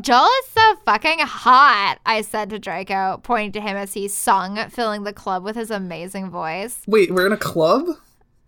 Joel 0.00 0.24
is 0.42 0.48
so 0.48 0.76
fucking 0.86 1.18
hot, 1.20 1.98
I 2.06 2.22
said 2.22 2.50
to 2.50 2.58
Draco, 2.58 3.20
pointing 3.22 3.52
to 3.52 3.60
him 3.60 3.76
as 3.76 3.92
he 3.94 4.08
sung, 4.08 4.56
filling 4.70 5.04
the 5.04 5.12
club 5.12 5.44
with 5.44 5.56
his 5.56 5.70
amazing 5.70 6.30
voice. 6.30 6.80
Wait, 6.86 7.10
we're 7.12 7.26
in 7.26 7.32
a 7.32 7.36
club? 7.36 7.86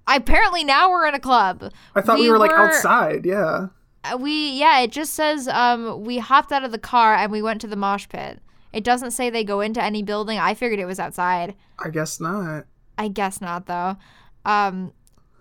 Apparently 0.07 0.65
now 0.65 0.89
we're 0.91 1.07
in 1.07 1.15
a 1.15 1.21
club. 1.21 1.73
I 1.95 2.01
thought 2.01 2.17
we, 2.19 2.23
We 2.27 2.31
were 2.31 2.39
like 2.39 2.51
were- 2.53 2.69
outside. 2.69 3.27
Yeah. 3.27 3.69
Uh, 4.05 4.17
We 4.19 4.51
yeah, 4.53 4.81
it 4.81 4.93
just 4.93 5.15
says 5.15 5.47
um 5.49 6.05
we 6.05 6.19
hopped 6.19 6.53
out 6.53 6.65
of 6.65 6.71
the 6.73 6.79
car 6.79 7.15
and 7.15 7.31
we 7.31 7.43
went 7.43 7.61
to 7.63 7.67
the 7.67 7.77
mosh 7.77 8.09
pit. 8.09 8.41
It 8.73 8.85
doesn't 8.85 9.11
say 9.11 9.31
they 9.31 9.43
go 9.45 9.61
into 9.61 9.83
any 9.83 10.03
building. 10.03 10.39
I 10.39 10.55
figured 10.55 10.79
it 10.81 10.85
was 10.87 11.01
outside. 11.01 11.55
I 11.85 11.91
guess 11.91 12.21
not. 12.21 12.67
I 12.97 13.09
guess 13.09 13.41
not 13.41 13.67
though. 13.67 13.97
Um 14.45 14.93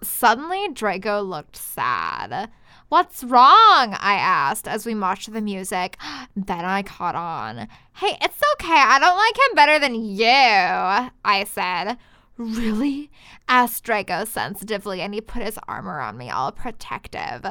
suddenly 0.01 0.67
Draco 0.73 1.21
looked 1.21 1.55
sad. 1.55 2.49
What's 2.87 3.23
wrong? 3.23 3.95
I 3.99 4.15
asked 4.15 4.67
as 4.67 4.85
we 4.85 4.93
marched 4.93 5.25
to 5.25 5.31
the 5.31 5.41
music. 5.41 5.97
Then 6.35 6.65
I 6.65 6.83
caught 6.83 7.15
on. 7.15 7.67
Hey, 7.95 8.17
it's 8.21 8.41
okay. 8.53 8.73
I 8.73 8.99
don't 8.99 9.17
like 9.17 9.35
him 9.35 9.55
better 9.55 9.79
than 9.79 9.95
you, 9.95 11.11
I 11.25 11.45
said. 11.47 11.97
Really? 12.37 13.09
asked 13.47 13.83
Draco 13.83 14.25
sensitively, 14.25 15.01
and 15.01 15.13
he 15.13 15.21
put 15.21 15.41
his 15.41 15.57
arm 15.67 15.87
around 15.87 16.17
me, 16.17 16.29
all 16.29 16.51
protective. 16.51 17.45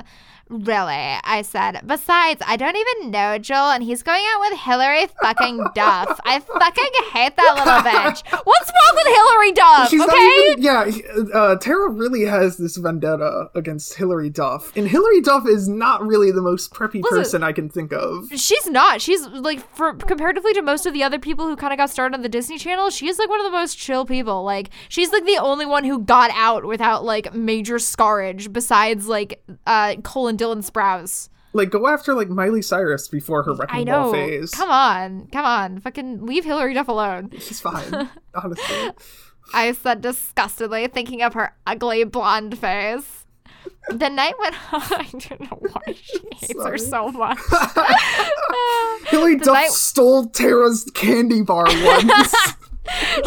Really? 0.49 1.17
I 1.25 1.43
said. 1.43 1.81
Besides, 1.87 2.43
I 2.47 2.57
don't 2.57 2.77
even 2.77 3.11
know 3.11 3.39
Joel, 3.39 3.71
and 3.71 3.83
he's 3.83 4.03
going 4.03 4.23
out 4.35 4.41
with 4.41 4.59
Hilary 4.61 5.07
fucking 5.23 5.59
Duff. 5.75 6.21
I 6.25 6.41
fucking 6.41 6.91
hate 7.13 7.37
that 7.37 7.55
little 7.57 7.81
bitch. 7.93 8.23
What's 8.45 8.71
wrong 8.71 8.95
with 8.95 9.07
Hilary 9.07 9.53
Duff? 9.53 9.89
She's 9.91 10.03
okay? 10.03 10.51
even. 10.51 10.63
Yeah, 10.63 10.91
uh, 11.35 11.57
Tara 11.57 11.91
really 11.91 12.25
has 12.25 12.57
this 12.59 12.77
vendetta 12.77 13.49
against 13.55 13.95
Hilary 13.95 14.31
Duff, 14.31 14.77
and 14.77 14.87
Hilary 14.89 15.21
Duff 15.23 15.47
is 15.49 15.69
not 15.69 16.05
really 16.07 16.31
the 16.31 16.43
most 16.43 16.73
preppy 16.73 17.03
Listen- 17.03 17.19
person 17.19 17.43
I 17.43 17.53
can 17.53 17.69
think 17.69 17.93
of. 17.93 18.29
She's 18.35 18.69
not. 18.69 19.01
She's 19.01 19.27
like 19.27 19.61
for 19.75 19.95
comparatively 19.95 20.53
to 20.55 20.63
most 20.63 20.85
of 20.87 20.93
the 20.93 21.03
other 21.03 21.19
people 21.19 21.47
who 21.47 21.57
kind 21.57 21.73
of 21.73 21.79
got 21.79 21.91
started 21.91 22.15
on 22.15 22.23
the 22.23 22.29
Disney 22.29 22.59
Channel, 22.59 22.91
she's 22.91 23.19
like 23.19 23.29
one 23.29 23.41
of 23.41 23.45
the 23.47 23.51
most 23.53 23.79
chill 23.79 24.05
people. 24.05 24.45
Like 24.45 24.71
she's 24.89 25.11
like 25.11 25.25
the 25.25 25.39
only 25.39 25.67
one 25.67 25.85
who 25.85 26.01
got 26.01 26.31
out 26.35 26.65
without 26.65 27.05
like 27.05 27.33
major 27.35 27.79
scarage 27.79 28.53
besides 28.53 29.07
like 29.09 29.43
uh 29.67 29.97
Cole 30.39 30.53
and 30.53 30.65
Dylan 30.65 30.71
Sprouse. 30.71 31.29
Like, 31.53 31.71
go 31.71 31.87
after 31.87 32.15
like 32.15 32.29
Miley 32.29 32.63
Cyrus 32.63 33.07
before 33.09 33.45
her 33.45 33.55
wrecking 33.55 33.89
I 33.89 33.93
ball 33.93 34.13
phase. 34.13 34.51
Come 34.51 34.71
on. 34.71 35.29
Come 35.31 35.45
on. 35.45 35.79
Fucking 35.81 36.27
leave 36.27 36.45
Hilary 36.45 36.75
Duff 36.75 36.89
alone. 36.89 37.31
She's 37.39 37.61
fine, 37.61 38.11
honestly. 38.35 38.91
I 39.53 39.73
said 39.73 40.01
disgustedly, 40.01 40.89
thinking 40.89 41.23
of 41.23 41.35
her 41.35 41.55
ugly 41.67 42.03
blonde 42.05 42.59
face. 42.59 43.25
The 43.89 44.09
night 44.09 44.35
went 44.41 44.55
on. 44.73 44.83
I 44.83 45.09
don't 45.13 45.41
know 45.43 45.59
why 45.61 45.93
she 45.95 46.19
hates 46.35 46.65
her 46.65 46.77
so 46.79 47.09
much. 47.13 47.39
Hilary 49.09 49.37
Duff 49.37 49.55
night- 49.55 49.71
stole 49.71 50.27
Tara's 50.27 50.91
candy 50.95 51.43
bar 51.43 51.65
once. 51.67 52.35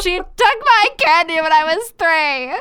She 0.02 0.18
took 0.18 0.58
my 0.66 0.88
candy 0.98 1.36
when 1.42 1.52
I 1.54 1.64
was 1.76 1.90
three. 1.98 2.60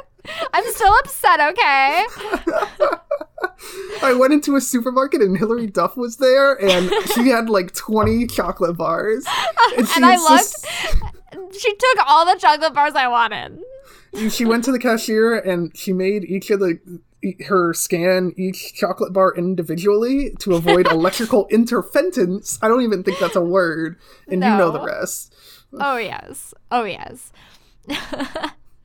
I'm 0.52 0.64
still 0.72 0.92
upset, 1.00 1.40
okay? 1.40 2.04
I 4.02 4.12
went 4.12 4.32
into 4.32 4.56
a 4.56 4.60
supermarket 4.60 5.22
and 5.22 5.36
Hilary 5.36 5.66
Duff 5.66 5.96
was 5.96 6.16
there, 6.18 6.54
and 6.54 6.90
she 7.14 7.28
had 7.28 7.48
like 7.48 7.74
20 7.74 8.26
chocolate 8.26 8.76
bars. 8.76 9.26
And, 9.76 9.88
she 9.88 9.94
And 9.96 10.06
I 10.06 10.16
looked. 10.16 10.66
She 11.58 11.74
took 11.74 12.06
all 12.06 12.24
the 12.24 12.38
chocolate 12.38 12.74
bars 12.74 12.94
I 12.94 13.08
wanted. 13.08 13.60
she 14.30 14.44
went 14.44 14.64
to 14.64 14.72
the 14.72 14.78
cashier 14.78 15.36
and 15.36 15.76
she 15.76 15.92
made 15.92 16.24
each 16.24 16.50
of 16.50 16.60
the 16.60 16.78
her 17.46 17.74
scan 17.74 18.32
each 18.36 18.74
chocolate 18.74 19.12
bar 19.12 19.34
individually 19.36 20.30
to 20.38 20.54
avoid 20.54 20.86
electrical 20.90 21.46
interference. 21.50 22.58
I 22.62 22.68
don't 22.68 22.82
even 22.82 23.02
think 23.02 23.18
that's 23.18 23.36
a 23.36 23.40
word, 23.40 23.98
and 24.26 24.42
you 24.42 24.48
know 24.48 24.70
the 24.70 24.82
rest. 24.82 25.34
Oh, 25.72 25.96
yes. 25.96 26.54
Oh, 26.70 26.84
yes. 26.84 27.32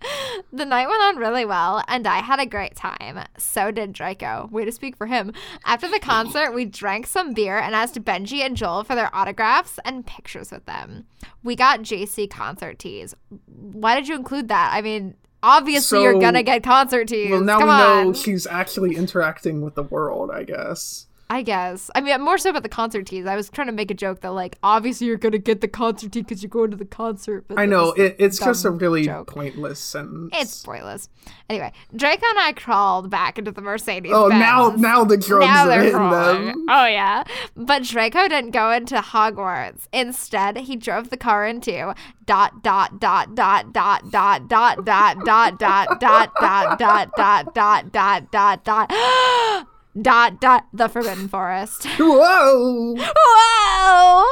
the 0.53 0.65
night 0.65 0.87
went 0.87 1.01
on 1.01 1.17
really 1.17 1.45
well, 1.45 1.83
and 1.87 2.07
I 2.07 2.19
had 2.19 2.39
a 2.39 2.45
great 2.45 2.75
time. 2.75 3.25
So 3.37 3.71
did 3.71 3.93
Draco. 3.93 4.49
Way 4.51 4.65
to 4.65 4.71
speak 4.71 4.95
for 4.95 5.07
him. 5.07 5.33
After 5.65 5.89
the 5.89 5.99
concert, 5.99 6.53
we 6.53 6.65
drank 6.65 7.07
some 7.07 7.33
beer 7.33 7.57
and 7.57 7.75
asked 7.75 8.01
Benji 8.03 8.39
and 8.39 8.57
Joel 8.57 8.83
for 8.83 8.95
their 8.95 9.13
autographs 9.15 9.79
and 9.85 10.05
pictures 10.05 10.51
with 10.51 10.65
them. 10.65 11.05
We 11.43 11.55
got 11.55 11.81
GC 11.81 12.29
concert 12.29 12.79
tees. 12.79 13.15
Why 13.45 13.95
did 13.95 14.07
you 14.07 14.15
include 14.15 14.47
that? 14.49 14.71
I 14.73 14.81
mean, 14.81 15.15
obviously 15.43 16.01
you're 16.01 16.19
gonna 16.19 16.43
get 16.43 16.63
concert 16.63 17.07
tees. 17.07 17.31
Well, 17.31 17.41
now 17.41 17.59
Come 17.59 17.69
we 17.69 17.75
know 17.75 18.13
she's 18.13 18.47
actually 18.47 18.95
interacting 18.95 19.61
with 19.61 19.75
the 19.75 19.83
world. 19.83 20.31
I 20.31 20.43
guess. 20.43 21.07
I 21.31 21.43
guess. 21.43 21.89
I 21.95 22.01
mean, 22.01 22.19
more 22.21 22.37
so 22.37 22.49
about 22.49 22.63
the 22.63 22.67
concert 22.67 23.05
tees. 23.05 23.25
I 23.25 23.37
was 23.37 23.49
trying 23.49 23.67
to 23.67 23.71
make 23.71 23.89
a 23.89 23.93
joke 23.93 24.19
that, 24.19 24.31
like, 24.31 24.57
obviously 24.63 25.07
you're 25.07 25.15
gonna 25.15 25.37
get 25.37 25.61
the 25.61 25.67
concert 25.69 26.11
tee 26.11 26.23
because 26.23 26.43
you're 26.43 26.49
going 26.49 26.71
to 26.71 26.75
the 26.75 26.83
concert. 26.83 27.45
But 27.47 27.57
I 27.57 27.65
know 27.65 27.93
it, 27.93 28.17
it's 28.19 28.37
just 28.37 28.65
a 28.65 28.69
really 28.69 29.05
joke. 29.05 29.27
pointless 29.27 29.79
sentence. 29.79 30.31
It's 30.35 30.61
pointless. 30.61 31.07
Anyway, 31.49 31.71
Draco 31.95 32.25
and 32.31 32.39
I 32.39 32.51
crawled 32.51 33.09
back 33.09 33.39
into 33.39 33.51
the 33.51 33.61
Mercedes. 33.61 34.11
oh, 34.13 34.27
now 34.27 34.71
Benz. 34.71 34.81
now 34.81 35.05
the 35.05 35.15
drugs 35.15 35.45
now 35.45 35.63
are 35.63 35.67
they're 35.69 35.83
hitting 35.83 35.95
crawling. 35.95 36.45
them. 36.47 36.65
Oh 36.67 36.85
yeah, 36.85 37.23
but 37.55 37.83
Draco 37.83 38.27
didn't 38.27 38.51
go 38.51 38.69
into 38.71 38.95
Hogwarts. 38.95 39.87
Instead, 39.93 40.57
he 40.57 40.75
drove 40.75 41.11
the 41.11 41.17
car 41.17 41.47
into 41.47 41.95
dot 42.25 42.61
dot 42.61 42.99
dot 42.99 43.35
dot 43.35 43.71
dot 43.71 44.11
dot 44.11 44.49
dot 44.49 44.83
dot 44.83 45.23
dot 45.23 45.59
dot 45.59 45.99
dot 46.01 46.37
dot 46.37 47.15
dot 47.15 47.53
dot 47.55 47.93
dot 47.93 48.31
dot 48.31 48.63
dot 48.65 49.67
dot 49.99 50.39
dot 50.41 50.65
the 50.73 50.87
Forbidden 50.87 51.27
Forest. 51.27 51.85
Whoa! 51.99 52.95
Whoa! 52.97 54.25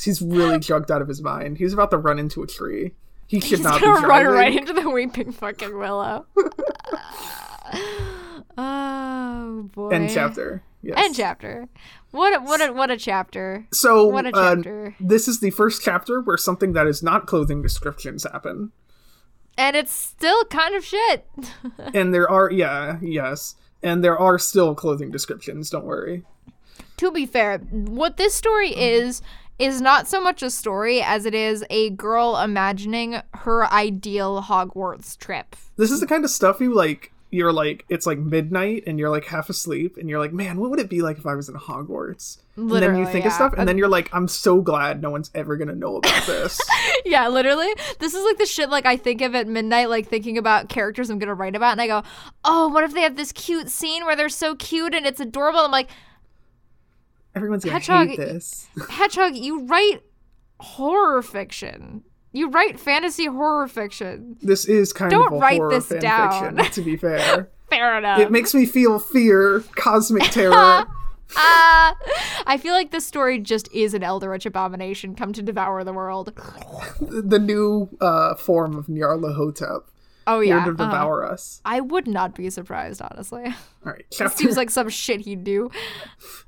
He's 0.00 0.22
really 0.22 0.58
drugged 0.58 0.90
out 0.90 1.02
of 1.02 1.08
his 1.08 1.20
mind. 1.20 1.58
He's 1.58 1.72
about 1.72 1.90
to 1.90 1.98
run 1.98 2.18
into 2.18 2.42
a 2.42 2.46
tree. 2.46 2.92
He 3.26 3.40
should 3.40 3.58
He's 3.58 3.60
not 3.60 3.80
gonna 3.82 4.00
be 4.00 4.06
run 4.06 4.24
driving. 4.24 4.30
right 4.32 4.56
into 4.56 4.72
the 4.72 4.88
weeping 4.88 5.32
fucking 5.32 5.76
willow. 5.76 6.24
oh 8.56 9.68
boy. 9.74 9.88
End 9.90 10.10
chapter. 10.10 10.62
Yes. 10.82 10.96
End 10.98 11.14
chapter. 11.16 11.68
What 12.12 12.36
a, 12.36 12.40
what 12.42 12.60
a 12.66 12.72
what 12.72 12.90
a 12.90 12.96
chapter. 12.96 13.66
So 13.72 14.06
What 14.06 14.26
a 14.26 14.30
uh, 14.34 14.54
chapter. 14.56 14.96
this 15.00 15.28
is 15.28 15.40
the 15.40 15.50
first 15.50 15.82
chapter 15.82 16.20
where 16.20 16.36
something 16.36 16.72
that 16.72 16.86
is 16.86 17.02
not 17.02 17.26
clothing 17.26 17.60
descriptions 17.62 18.24
happen, 18.24 18.72
And 19.56 19.76
it's 19.76 19.92
still 19.92 20.44
kind 20.44 20.74
of 20.74 20.84
shit. 20.84 21.26
and 21.94 22.14
there 22.14 22.30
are 22.30 22.50
yeah 22.50 22.98
yes, 23.02 23.56
and 23.82 24.02
there 24.02 24.18
are 24.18 24.38
still 24.38 24.74
clothing 24.74 25.10
descriptions. 25.10 25.70
Don't 25.70 25.84
worry. 25.84 26.24
to 26.96 27.10
be 27.10 27.26
fair, 27.26 27.58
what 27.58 28.16
this 28.16 28.34
story 28.34 28.70
is 28.70 29.22
is 29.58 29.80
not 29.80 30.06
so 30.06 30.20
much 30.20 30.42
a 30.42 30.50
story 30.50 31.02
as 31.02 31.26
it 31.26 31.34
is 31.34 31.64
a 31.68 31.90
girl 31.90 32.36
imagining 32.36 33.20
her 33.34 33.66
ideal 33.72 34.42
Hogwarts 34.42 35.18
trip. 35.18 35.56
This 35.76 35.90
is 35.90 36.00
the 36.00 36.06
kind 36.06 36.24
of 36.24 36.30
stuff 36.30 36.60
you 36.60 36.72
like. 36.72 37.12
You're 37.30 37.52
like 37.52 37.84
it's 37.88 38.06
like 38.06 38.18
midnight 38.18 38.84
and 38.86 38.98
you're 38.98 39.10
like 39.10 39.26
half 39.26 39.50
asleep 39.50 39.96
and 39.98 40.08
you're 40.08 40.18
like, 40.18 40.32
man, 40.32 40.58
what 40.58 40.70
would 40.70 40.80
it 40.80 40.88
be 40.88 41.02
like 41.02 41.18
if 41.18 41.26
I 41.26 41.34
was 41.34 41.48
in 41.48 41.54
Hogwarts? 41.56 42.38
literally, 42.56 42.86
and 42.86 42.94
then 42.96 43.00
you 43.00 43.12
think 43.12 43.24
of 43.24 43.30
yeah. 43.30 43.36
stuff 43.36 43.54
and 43.56 43.68
then 43.68 43.74
um, 43.74 43.78
you're 43.78 43.88
like, 43.88 44.08
I'm 44.12 44.26
so 44.26 44.60
glad 44.60 45.00
no 45.00 45.10
one's 45.10 45.30
ever 45.34 45.56
gonna 45.56 45.74
know 45.74 45.96
about 45.96 46.26
this. 46.26 46.60
yeah, 47.04 47.28
literally. 47.28 47.68
This 47.98 48.14
is 48.14 48.24
like 48.24 48.38
the 48.38 48.46
shit 48.46 48.70
like 48.70 48.86
I 48.86 48.96
think 48.96 49.20
of 49.20 49.34
at 49.34 49.46
midnight, 49.46 49.90
like 49.90 50.08
thinking 50.08 50.38
about 50.38 50.68
characters 50.68 51.10
I'm 51.10 51.18
gonna 51.18 51.34
write 51.34 51.54
about, 51.54 51.72
and 51.72 51.80
I 51.80 51.86
go, 51.86 52.02
Oh, 52.44 52.68
what 52.68 52.84
if 52.84 52.94
they 52.94 53.02
have 53.02 53.16
this 53.16 53.32
cute 53.32 53.68
scene 53.68 54.04
where 54.04 54.16
they're 54.16 54.28
so 54.28 54.54
cute 54.54 54.94
and 54.94 55.06
it's 55.06 55.20
adorable? 55.20 55.60
I'm 55.60 55.70
like, 55.70 55.90
Everyone's 57.34 57.64
gonna 57.64 57.74
Hedgehog- 57.74 58.08
hate 58.08 58.18
this. 58.18 58.68
Hedgehog, 58.90 59.36
you 59.36 59.66
write 59.66 60.02
horror 60.60 61.22
fiction. 61.22 62.02
You 62.38 62.50
write 62.50 62.78
fantasy 62.78 63.26
horror 63.26 63.66
fiction. 63.66 64.36
This 64.40 64.64
is 64.64 64.92
kind 64.92 65.10
Don't 65.10 65.34
of 65.34 65.40
write 65.40 65.60
this 65.70 65.88
down. 65.88 66.56
fiction, 66.56 66.72
to 66.72 66.82
be 66.82 66.96
fair. 66.96 67.50
Fair 67.68 67.98
enough. 67.98 68.20
it 68.20 68.30
makes 68.30 68.54
me 68.54 68.64
feel 68.64 69.00
fear, 69.00 69.64
cosmic 69.74 70.22
terror. 70.30 70.54
Ah, 70.54 71.96
I 72.46 72.56
feel 72.56 72.74
like 72.74 72.92
this 72.92 73.04
story 73.04 73.40
just 73.40 73.70
is 73.74 73.92
an 73.92 74.04
Eldritch 74.04 74.46
abomination 74.46 75.16
come 75.16 75.32
to 75.32 75.42
devour 75.42 75.82
the 75.82 75.92
world. 75.92 76.32
the 77.00 77.40
new 77.40 77.88
uh, 78.00 78.36
form 78.36 78.76
of 78.76 78.86
Nyarlathotep 78.86 79.82
Oh 80.28 80.38
here 80.38 80.58
yeah, 80.58 80.64
to 80.64 80.70
uh-huh. 80.70 80.84
devour 80.84 81.24
us. 81.24 81.60
I 81.64 81.80
would 81.80 82.06
not 82.06 82.36
be 82.36 82.50
surprised, 82.50 83.02
honestly. 83.02 83.46
All 83.46 83.92
right, 83.92 84.04
chapter 84.12 84.36
seems 84.36 84.56
like 84.56 84.70
some 84.70 84.90
shit 84.90 85.22
he'd 85.22 85.42
do. 85.42 85.70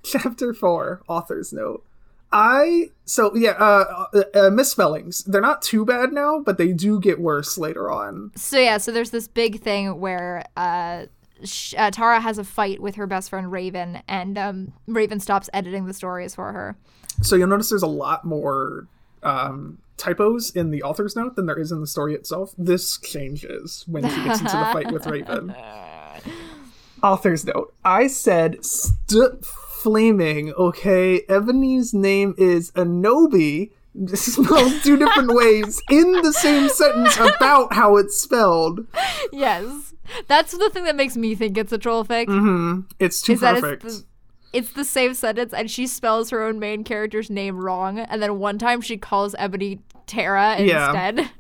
chapter 0.05 0.55
four, 0.55 1.03
author's 1.09 1.53
note. 1.53 1.85
I 2.32 2.90
so 3.04 3.34
yeah, 3.34 3.50
uh, 3.52 4.06
uh, 4.14 4.22
uh, 4.34 4.50
misspellings. 4.50 5.24
They're 5.24 5.40
not 5.40 5.62
too 5.62 5.84
bad 5.84 6.12
now, 6.12 6.40
but 6.40 6.58
they 6.58 6.72
do 6.72 7.00
get 7.00 7.20
worse 7.20 7.58
later 7.58 7.90
on. 7.90 8.30
So 8.36 8.58
yeah, 8.58 8.78
so 8.78 8.92
there's 8.92 9.10
this 9.10 9.26
big 9.26 9.60
thing 9.60 9.98
where 9.98 10.44
uh, 10.56 11.06
sh- 11.44 11.74
uh, 11.76 11.90
Tara 11.90 12.20
has 12.20 12.38
a 12.38 12.44
fight 12.44 12.80
with 12.80 12.94
her 12.94 13.06
best 13.06 13.30
friend 13.30 13.50
Raven, 13.50 14.02
and 14.06 14.38
um, 14.38 14.72
Raven 14.86 15.18
stops 15.18 15.50
editing 15.52 15.86
the 15.86 15.94
stories 15.94 16.34
for 16.34 16.52
her. 16.52 16.76
So 17.22 17.34
you'll 17.34 17.48
notice 17.48 17.68
there's 17.68 17.82
a 17.82 17.88
lot 17.88 18.24
more 18.24 18.86
um, 19.24 19.78
typos 19.96 20.50
in 20.50 20.70
the 20.70 20.82
author's 20.82 21.16
note 21.16 21.36
than 21.36 21.46
there 21.46 21.58
is 21.58 21.72
in 21.72 21.80
the 21.80 21.86
story 21.86 22.14
itself. 22.14 22.54
This 22.56 22.98
changes 22.98 23.84
when 23.86 24.08
she 24.08 24.24
gets 24.24 24.40
into 24.40 24.56
the 24.56 24.70
fight 24.72 24.92
with 24.92 25.06
Raven. 25.06 25.54
Author's 27.02 27.46
note. 27.46 27.74
I 27.84 28.08
said 28.08 28.64
st 28.64 29.44
flaming, 29.82 30.52
okay? 30.54 31.22
Ebony's 31.28 31.92
name 31.94 32.34
is 32.38 32.70
Enoby, 32.72 33.70
spelled 34.14 34.72
two 34.82 34.96
different 34.96 35.32
ways 35.34 35.80
in 35.90 36.12
the 36.22 36.32
same 36.32 36.68
sentence 36.68 37.16
about 37.16 37.72
how 37.72 37.96
it's 37.96 38.20
spelled. 38.20 38.86
Yes, 39.32 39.94
that's 40.28 40.52
the 40.56 40.70
thing 40.70 40.84
that 40.84 40.96
makes 40.96 41.16
me 41.16 41.34
think 41.34 41.56
it's 41.58 41.72
a 41.72 41.78
troll 41.78 42.04
fic. 42.04 42.26
hmm 42.26 42.80
It's 42.98 43.20
too 43.22 43.32
Is 43.32 43.40
that 43.40 43.60
perfect. 43.60 43.84
it's 43.84 43.98
the, 44.00 44.06
it's 44.52 44.72
the 44.72 44.84
same 44.84 45.14
sentence, 45.14 45.52
and 45.52 45.70
she 45.70 45.86
spells 45.86 46.30
her 46.30 46.42
own 46.42 46.58
main 46.58 46.84
character's 46.84 47.30
name 47.30 47.56
wrong, 47.58 47.98
and 47.98 48.22
then 48.22 48.38
one 48.38 48.58
time 48.58 48.80
she 48.80 48.96
calls 48.96 49.34
Ebony 49.38 49.80
Tara 50.06 50.60
Yeah. 50.60 50.86
instead. 50.92 51.30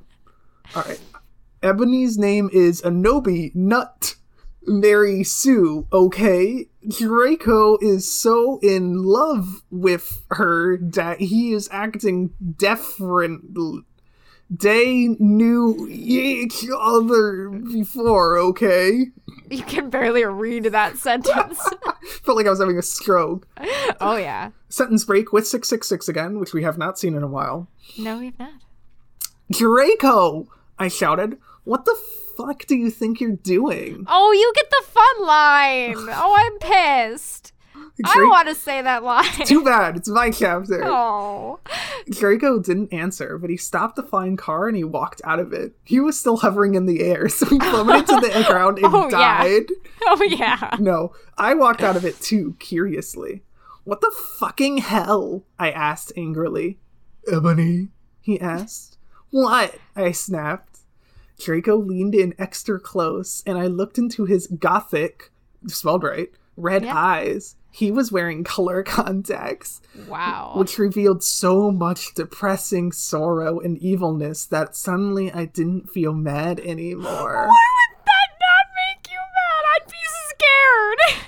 All 0.74 0.82
right. 0.82 1.00
Ebony's 1.62 2.16
name 2.16 2.48
is 2.52 2.80
Enoby 2.82 3.54
Nut 3.54 4.14
Mary 4.66 5.24
Sue, 5.24 5.86
okay? 5.92 6.66
Draco 6.88 7.78
is 7.80 8.10
so 8.10 8.58
in 8.62 9.02
love 9.02 9.62
with 9.70 10.24
her 10.30 10.78
that 10.78 11.20
he 11.20 11.52
is 11.52 11.68
acting 11.70 12.30
different. 12.56 13.56
They 14.50 15.08
knew 15.18 15.86
each 15.88 16.64
other 16.76 17.48
before, 17.48 18.38
okay? 18.38 19.06
You 19.50 19.62
can 19.62 19.90
barely 19.90 20.24
read 20.24 20.64
that 20.64 20.96
sentence. 20.96 21.60
Felt 22.22 22.36
like 22.36 22.46
I 22.46 22.50
was 22.50 22.60
having 22.60 22.78
a 22.78 22.82
stroke. 22.82 23.46
oh 24.00 24.16
yeah. 24.16 24.50
Sentence 24.68 25.04
break 25.04 25.32
with 25.32 25.46
666 25.46 26.08
again, 26.08 26.38
which 26.38 26.52
we 26.52 26.62
have 26.62 26.78
not 26.78 26.98
seen 26.98 27.14
in 27.14 27.22
a 27.22 27.28
while. 27.28 27.68
No, 27.98 28.18
we've 28.18 28.38
not. 28.38 28.52
Draco! 29.50 30.48
I 30.78 30.88
shouted. 30.88 31.38
What 31.64 31.84
the 31.84 31.96
fuck 32.46 32.66
do 32.66 32.76
you 32.76 32.90
think 32.90 33.20
you're 33.20 33.32
doing? 33.36 34.04
Oh, 34.08 34.32
you 34.32 34.52
get 34.54 34.70
the 34.70 34.84
fun 34.86 35.26
line. 35.26 35.96
Oh, 36.22 36.34
I'm 36.36 36.58
pissed. 36.58 37.52
I 38.04 38.14
Dra- 38.14 38.28
want 38.28 38.48
to 38.48 38.54
say 38.54 38.80
that 38.82 39.02
line. 39.02 39.24
Too 39.44 39.62
bad. 39.64 39.96
It's 39.96 40.08
my 40.08 40.30
chapter. 40.30 40.82
Oh. 40.84 41.60
Draco 42.10 42.58
didn't 42.58 42.92
answer, 42.92 43.36
but 43.38 43.50
he 43.50 43.56
stopped 43.56 43.96
the 43.96 44.02
flying 44.02 44.36
car 44.36 44.68
and 44.68 44.76
he 44.76 44.84
walked 44.84 45.20
out 45.24 45.38
of 45.38 45.52
it. 45.52 45.72
He 45.84 46.00
was 46.00 46.18
still 46.18 46.38
hovering 46.38 46.74
in 46.74 46.86
the 46.86 47.02
air, 47.02 47.28
so 47.28 47.46
he 47.46 47.58
plummeted 47.58 48.06
to 48.08 48.16
the 48.20 48.32
oh, 48.34 48.42
ground 48.50 48.78
and 48.78 48.86
Oh, 48.94 49.04
yeah. 49.04 49.10
died. 49.42 49.66
Oh 50.02 50.22
yeah. 50.22 50.76
No, 50.78 51.12
I 51.36 51.54
walked 51.54 51.82
out 51.82 51.96
of 51.96 52.04
it 52.04 52.20
too, 52.20 52.56
curiously. 52.58 53.42
What 53.84 54.00
the 54.00 54.14
fucking 54.38 54.78
hell? 54.78 55.44
I 55.58 55.70
asked 55.70 56.12
angrily. 56.16 56.78
Ebony, 57.30 57.88
he 58.20 58.40
asked. 58.40 58.98
What? 59.30 59.76
I 59.94 60.12
snapped. 60.12 60.69
Draco 61.40 61.76
leaned 61.76 62.14
in 62.14 62.34
extra 62.38 62.78
close, 62.78 63.42
and 63.46 63.58
I 63.58 63.66
looked 63.66 63.98
into 63.98 64.24
his 64.24 64.46
gothic, 64.46 65.30
spelled 65.66 66.02
right, 66.04 66.30
red 66.56 66.84
Yeah. 66.84 66.96
eyes. 66.96 67.56
He 67.72 67.90
was 67.92 68.10
wearing 68.10 68.42
color 68.44 68.82
contacts, 68.86 69.80
Wow. 70.08 70.54
which 70.56 70.78
revealed 70.78 71.22
so 71.22 71.70
much 71.70 72.14
depressing 72.14 72.92
sorrow 72.92 73.60
and 73.60 73.78
evilness 73.78 74.44
that 74.46 74.74
suddenly 74.76 75.32
I 75.32 75.44
didn't 75.46 75.88
feel 75.90 76.12
mad 76.12 76.60
anymore. 76.60 77.46
Why 77.46 77.46
would 77.46 78.04
that 78.06 78.30
not 78.40 78.66
make 78.76 79.10
you 79.10 79.18
mad? 79.18 79.64
I'd 79.76 79.86
be 79.90 79.96
scared. 80.28 81.24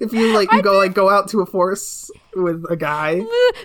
If 0.00 0.12
you 0.12 0.34
like 0.34 0.50
you 0.52 0.62
go 0.62 0.76
like 0.76 0.94
go 0.94 1.10
out 1.10 1.28
to 1.28 1.40
a 1.40 1.46
forest 1.46 2.10
with 2.34 2.64
a 2.70 2.76
guy. 2.76 3.14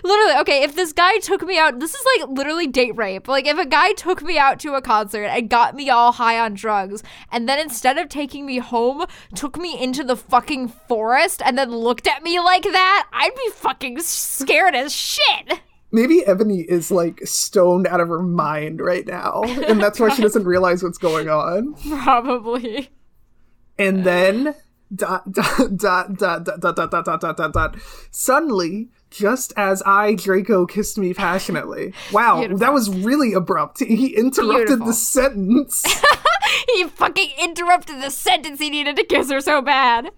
literally 0.04 0.40
okay 0.40 0.62
if 0.62 0.76
this 0.76 0.92
guy 0.92 1.18
took 1.18 1.42
me 1.42 1.58
out 1.58 1.80
this 1.80 1.94
is 1.94 2.06
like 2.18 2.28
literally 2.30 2.66
date 2.66 2.96
rape 2.96 3.28
like 3.28 3.46
if 3.46 3.58
a 3.58 3.66
guy 3.66 3.92
took 3.92 4.22
me 4.22 4.38
out 4.38 4.60
to 4.60 4.74
a 4.74 4.82
concert 4.82 5.24
and 5.24 5.50
got 5.50 5.74
me 5.74 5.90
all 5.90 6.12
high 6.12 6.38
on 6.38 6.54
drugs 6.54 7.02
and 7.32 7.48
then 7.48 7.58
instead 7.58 7.98
of 7.98 8.08
taking 8.08 8.46
me 8.46 8.58
home 8.58 9.04
took 9.34 9.56
me 9.56 9.80
into 9.80 10.04
the 10.04 10.16
fucking 10.16 10.68
forest 10.68 11.42
and 11.44 11.56
then 11.58 11.70
looked 11.70 12.06
at 12.06 12.22
me 12.22 12.38
like 12.38 12.62
that 12.64 13.08
i'd 13.12 13.34
be 13.34 13.50
fucking 13.54 13.98
scared 14.00 14.74
as 14.74 14.94
shit 14.94 15.60
Maybe 15.92 16.24
Ebony 16.24 16.60
is 16.60 16.90
like 16.92 17.20
stoned 17.26 17.86
out 17.88 18.00
of 18.00 18.06
her 18.08 18.22
mind 18.22 18.80
right 18.80 19.04
now, 19.04 19.42
and 19.42 19.82
that's 19.82 19.98
why 19.98 20.10
she 20.10 20.22
doesn't 20.22 20.44
realize 20.44 20.84
what's 20.84 20.98
going 20.98 21.28
on. 21.28 21.74
probably 22.04 22.90
And 23.76 24.04
then 24.04 24.54
dot 24.94 25.30
dot 25.32 25.76
dot 25.76 26.16
dot 26.18 26.44
dot 26.44 26.60
dot 26.60 26.76
dot 26.76 26.90
dot 26.90 27.04
dot 27.04 27.20
dot 27.20 27.36
dot 27.36 27.52
dot. 27.52 27.76
Suddenly, 28.10 28.88
just 29.10 29.52
as 29.56 29.82
I 29.86 30.14
Draco 30.14 30.66
kissed 30.66 30.98
me 30.98 31.14
passionately. 31.14 31.92
Wow, 32.12 32.38
Beautiful. 32.40 32.58
that 32.58 32.72
was 32.72 32.88
really 32.90 33.32
abrupt. 33.32 33.80
He 33.80 34.16
interrupted 34.16 34.66
Beautiful. 34.66 34.86
the 34.86 34.92
sentence. 34.92 36.02
he 36.74 36.84
fucking 36.84 37.30
interrupted 37.40 38.02
the 38.02 38.10
sentence 38.10 38.58
he 38.58 38.68
needed 38.70 38.96
to 38.96 39.04
kiss 39.04 39.30
her 39.30 39.40
so 39.40 39.62
bad 39.62 40.10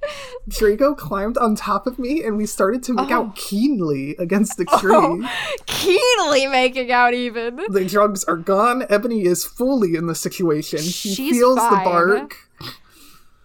Draco 0.48 0.94
climbed 0.94 1.36
on 1.36 1.54
top 1.54 1.86
of 1.86 1.98
me, 1.98 2.22
and 2.24 2.36
we 2.38 2.46
started 2.46 2.82
to 2.84 2.94
make 2.94 3.10
Oh. 3.10 3.14
out 3.26 3.36
keenly 3.36 4.16
against 4.18 4.56
the 4.56 4.64
oh, 4.70 4.78
tree. 4.78 5.28
keenly 5.66 6.46
making 6.46 6.90
out 6.90 7.12
even 7.14 7.56
The 7.68 7.84
drugs 7.84 8.24
are 8.24 8.36
gone. 8.36 8.84
Ebony 8.88 9.22
is 9.24 9.44
fully 9.44 9.94
in 9.96 10.06
the 10.06 10.14
situation. 10.14 10.78
He 10.80 10.90
She's 11.14 11.36
feels 11.36 11.56
the 11.56 11.80
bark. 11.84 12.36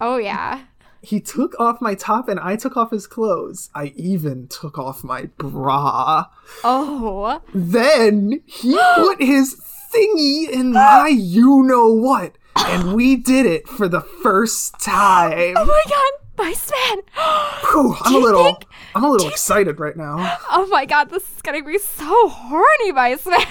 oh 0.00 0.16
yeah 0.16 0.60
He 1.00 1.20
took 1.20 1.58
off 1.60 1.80
my 1.80 1.94
top 1.94 2.28
and 2.28 2.40
I 2.40 2.56
took 2.56 2.76
off 2.76 2.90
his 2.90 3.06
clothes. 3.06 3.70
I 3.74 3.92
even 3.96 4.48
took 4.48 4.78
off 4.78 5.04
my 5.04 5.26
bra. 5.38 6.26
oh 6.64 7.40
Then 7.54 8.42
he 8.46 8.78
put 8.96 9.22
his 9.22 9.60
thingy 9.94 10.48
in 10.50 10.72
my 10.72 11.08
you 11.08 11.62
know 11.62 11.92
what. 11.92 12.36
And 12.56 12.94
we 12.94 13.16
did 13.16 13.46
it 13.46 13.68
for 13.68 13.88
the 13.88 14.00
first 14.00 14.80
time. 14.80 15.54
oh 15.56 15.64
my 15.64 15.82
god 15.88 16.12
my 16.38 16.54
man 16.70 16.98
Whew, 17.70 17.96
I'm 18.02 18.14
a 18.14 18.18
little 18.18 18.44
think- 18.44 18.66
I'm 18.94 19.04
a 19.04 19.10
little 19.10 19.28
excited 19.28 19.80
right 19.80 19.96
now. 19.96 20.38
Oh 20.50 20.66
my 20.70 20.84
god, 20.86 21.10
this 21.10 21.22
is 21.36 21.42
gonna 21.42 21.62
be 21.62 21.78
so 21.78 22.28
horny, 22.28 22.92
my 22.92 23.18
man. 23.26 23.46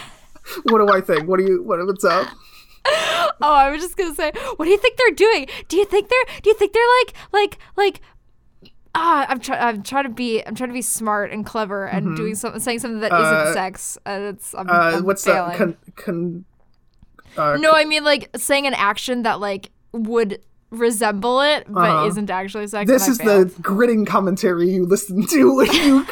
What 0.63 0.79
do 0.79 0.89
I 0.93 1.01
think? 1.01 1.27
What 1.27 1.39
do 1.39 1.45
you 1.45 1.63
what 1.63 1.85
what's 1.85 2.05
up? 2.05 2.27
Oh, 3.39 3.53
I 3.53 3.69
was 3.69 3.81
just 3.81 3.95
gonna 3.97 4.15
say, 4.15 4.31
what 4.55 4.65
do 4.65 4.71
you 4.71 4.77
think 4.77 4.97
they're 4.97 5.11
doing? 5.15 5.47
Do 5.67 5.77
you 5.77 5.85
think 5.85 6.09
they're? 6.09 6.35
Do 6.41 6.49
you 6.49 6.55
think 6.55 6.73
they're 6.73 6.83
like, 7.05 7.13
like, 7.31 7.57
like? 7.75 8.01
Ah, 8.95 9.27
I'm 9.29 9.39
trying. 9.39 9.61
I'm 9.61 9.83
trying 9.83 10.05
to 10.05 10.09
be. 10.09 10.41
I'm 10.43 10.55
trying 10.55 10.69
to 10.69 10.73
be 10.73 10.81
smart 10.81 11.31
and 11.31 11.45
clever 11.45 11.85
and 11.85 12.17
doing 12.17 12.33
something, 12.33 12.59
saying 12.59 12.79
something 12.79 13.01
that 13.01 13.11
Uh, 13.11 13.19
not 13.21 13.53
sex. 13.53 13.97
And 14.07 14.23
it's. 14.35 14.55
I'm, 14.55 14.67
Uh 14.69 14.73
I'm 14.73 15.03
what's 15.05 15.23
failing. 15.23 15.51
that? 15.51 15.57
Con, 15.57 15.77
con, 15.95 16.45
uh, 17.37 17.57
no, 17.57 17.71
I 17.73 17.85
mean 17.85 18.03
like 18.03 18.29
saying 18.35 18.65
an 18.65 18.73
action 18.73 19.21
that 19.23 19.39
like 19.39 19.69
would 19.91 20.39
resemble 20.69 21.41
it, 21.41 21.65
but 21.69 21.89
Uh-huh. 21.89 22.07
isn't 22.07 22.29
actually 22.29 22.67
sex. 22.67 22.89
This 22.89 23.07
is 23.07 23.17
failed. 23.17 23.49
the 23.49 23.61
gritting 23.61 24.05
commentary 24.05 24.69
you 24.69 24.85
listen 24.85 25.25
to 25.27 25.55
when 25.57 25.71
you 25.71 26.03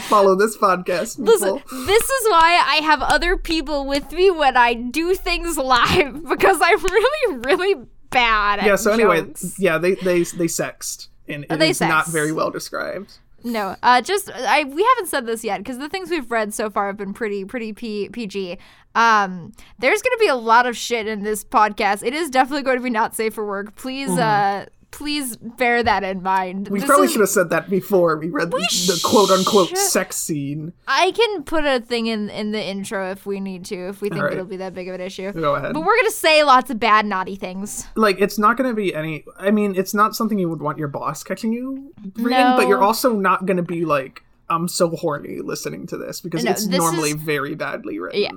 follow 0.00 0.34
this 0.34 0.56
podcast. 0.56 1.18
Listen, 1.18 1.62
this 1.86 2.02
is 2.10 2.28
why 2.30 2.62
I 2.66 2.76
have 2.82 3.00
other 3.02 3.36
people 3.36 3.86
with 3.86 4.12
me 4.12 4.30
when 4.30 4.56
I 4.56 4.74
do 4.74 5.14
things 5.14 5.56
live 5.76 6.28
because 6.28 6.58
I'm 6.62 6.82
really, 6.82 7.36
really 7.38 7.86
bad 8.10 8.58
at 8.60 8.64
it. 8.66 8.68
Yeah. 8.68 8.76
So 8.76 8.92
anyway, 8.92 9.26
yeah, 9.58 9.78
they 9.78 9.94
they 9.94 10.24
they 10.24 10.48
sexed, 10.48 11.08
and 11.28 11.44
it 11.48 11.58
They 11.58 11.70
is 11.70 11.80
not 11.80 12.06
very 12.08 12.32
well 12.32 12.50
described. 12.50 13.18
No, 13.44 13.76
uh, 13.82 14.00
just 14.00 14.30
I 14.30 14.64
we 14.64 14.82
haven't 14.82 15.08
said 15.08 15.26
this 15.26 15.42
yet 15.44 15.58
because 15.58 15.78
the 15.78 15.88
things 15.88 16.10
we've 16.10 16.30
read 16.30 16.54
so 16.54 16.70
far 16.70 16.86
have 16.86 16.96
been 16.96 17.12
pretty 17.12 17.44
pretty 17.44 17.72
P- 17.72 18.08
PG. 18.08 18.58
Um, 18.94 19.52
there's 19.78 20.02
gonna 20.02 20.16
be 20.18 20.28
a 20.28 20.34
lot 20.36 20.66
of 20.66 20.76
shit 20.76 21.06
in 21.06 21.22
this 21.22 21.44
podcast. 21.44 22.04
It 22.04 22.14
is 22.14 22.30
definitely 22.30 22.62
going 22.62 22.76
to 22.76 22.82
be 22.82 22.90
not 22.90 23.14
safe 23.14 23.34
for 23.34 23.46
work. 23.46 23.74
Please, 23.74 24.10
uh, 24.10 24.66
please 24.92 25.36
bear 25.36 25.82
that 25.82 26.04
in 26.04 26.22
mind. 26.22 26.68
We 26.68 26.78
This 26.78 26.88
probably 26.88 27.06
is- 27.06 27.12
should 27.12 27.20
have 27.22 27.28
said 27.30 27.50
that 27.50 27.68
before 27.68 28.16
we 28.18 28.28
read 28.28 28.50
the, 28.52 28.58
the 28.58 29.00
quote 29.02 29.30
unquote 29.30 29.70
should- 29.70 29.78
sex 29.78 30.16
scene. 30.16 30.72
I 30.86 31.10
can 31.10 31.42
put 31.42 31.64
a 31.64 31.80
thing 31.80 32.06
in 32.06 32.30
in 32.30 32.52
the 32.52 32.62
intro 32.62 33.10
if 33.10 33.26
we 33.26 33.40
need 33.40 33.64
to, 33.66 33.88
if 33.88 34.00
we 34.00 34.08
think 34.08 34.20
Alright. 34.20 34.34
it'll 34.34 34.44
be 34.46 34.58
that 34.58 34.74
big 34.74 34.88
of 34.88 34.94
an 34.94 35.00
issue. 35.00 35.32
Go 35.32 35.54
ahead. 35.56 35.74
But 35.74 35.80
we're 35.84 35.96
gonna 35.96 36.10
say 36.12 36.44
lots 36.44 36.70
of 36.70 36.78
bad 36.78 37.06
naughty 37.06 37.34
things. 37.36 37.86
like 37.96 38.20
it's 38.20 38.38
not 38.38 38.56
going 38.56 38.68
to 38.70 38.74
be 38.76 38.94
any 38.94 39.24
i 39.38 39.50
mean 39.50 39.74
it's 39.74 39.94
not 39.94 40.14
something 40.14 40.38
you 40.38 40.48
would 40.48 40.60
want 40.62 40.78
your 40.78 40.88
boss 40.88 41.22
catching 41.24 41.52
you 41.52 41.92
reading 42.16 42.56
but 42.56 42.68
you're 42.68 42.82
also 42.82 43.12
not 43.14 43.46
going 43.46 43.56
to 43.56 43.62
be 43.62 43.84
like 43.84 44.22
i'm 44.50 44.68
so 44.68 44.88
horny 44.90 45.40
listening 45.40 45.86
to 45.86 45.96
this 45.96 46.20
because 46.20 46.44
No, 46.44 46.50
it's 46.50 46.66
this 46.66 46.78
normally 46.78 47.10
is- 47.10 47.16
very 47.16 47.54
badly 47.54 47.98
written 47.98 48.20
Yeah, 48.20 48.30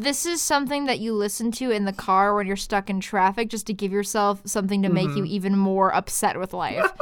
this 0.00 0.26
is 0.26 0.40
something 0.42 0.86
that 0.86 0.98
you 1.00 1.12
listen 1.14 1.50
to 1.52 1.70
in 1.70 1.84
the 1.84 1.92
car 1.92 2.34
when 2.34 2.46
you're 2.46 2.56
stuck 2.56 2.88
in 2.90 3.00
traffic, 3.00 3.48
just 3.48 3.66
to 3.66 3.72
give 3.72 3.92
yourself 3.92 4.40
something 4.44 4.82
to 4.82 4.88
make 4.88 5.08
you 5.10 5.16
Mm-hmm. 5.24 5.26
even 5.26 5.56
more 5.58 5.94
upset 5.94 6.38
with 6.38 6.52
life. 6.52 6.84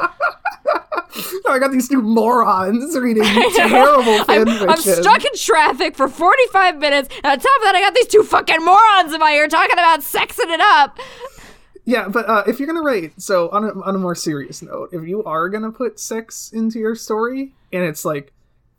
i 1.49 1.59
got 1.61 1.71
these 1.71 1.89
two 1.89 2.03
morons 2.03 2.97
reading 2.99 3.23
terrible 3.55 4.25
fan 4.25 4.49
I'm, 4.49 4.71
I'm 4.71 4.77
stuck 4.79 5.25
in 5.25 5.31
traffic 5.37 5.97
for 5.97 6.09
45 6.09 6.79
minutes, 6.79 7.09
and 7.23 7.27
on 7.27 7.39
top 7.39 7.57
of 7.57 7.63
that, 7.65 7.75
I 7.77 7.81
got 7.81 7.95
these 7.95 8.09
two 8.09 8.23
fucking 8.25 8.65
morons 8.65 9.13
in 9.13 9.21
my 9.21 9.33
ear 9.33 9.47
talking 9.47 9.75
about 9.75 10.01
sexing 10.01 10.53
it 10.53 10.61
up. 10.61 10.99
yeah 11.85 12.09
but 12.09 12.29
uh, 12.29 12.43
if 12.49 12.59
you're 12.59 12.67
going 12.67 12.81
to 12.81 12.83
write 12.87 13.21
so 13.21 13.49
on 13.51 13.65
a, 13.65 13.81
on 13.83 13.95
a 13.95 13.99
more 13.99 14.15
serious 14.17 14.61
note 14.63 14.89
if 14.93 15.07
you 15.07 15.23
are 15.25 15.49
going 15.49 15.63
to 15.63 15.71
put 15.71 16.01
sex 16.01 16.51
into 16.53 16.79
your 16.81 16.97
story 16.97 17.53
and 17.73 17.85
it's 17.85 18.05
like 18.05 18.33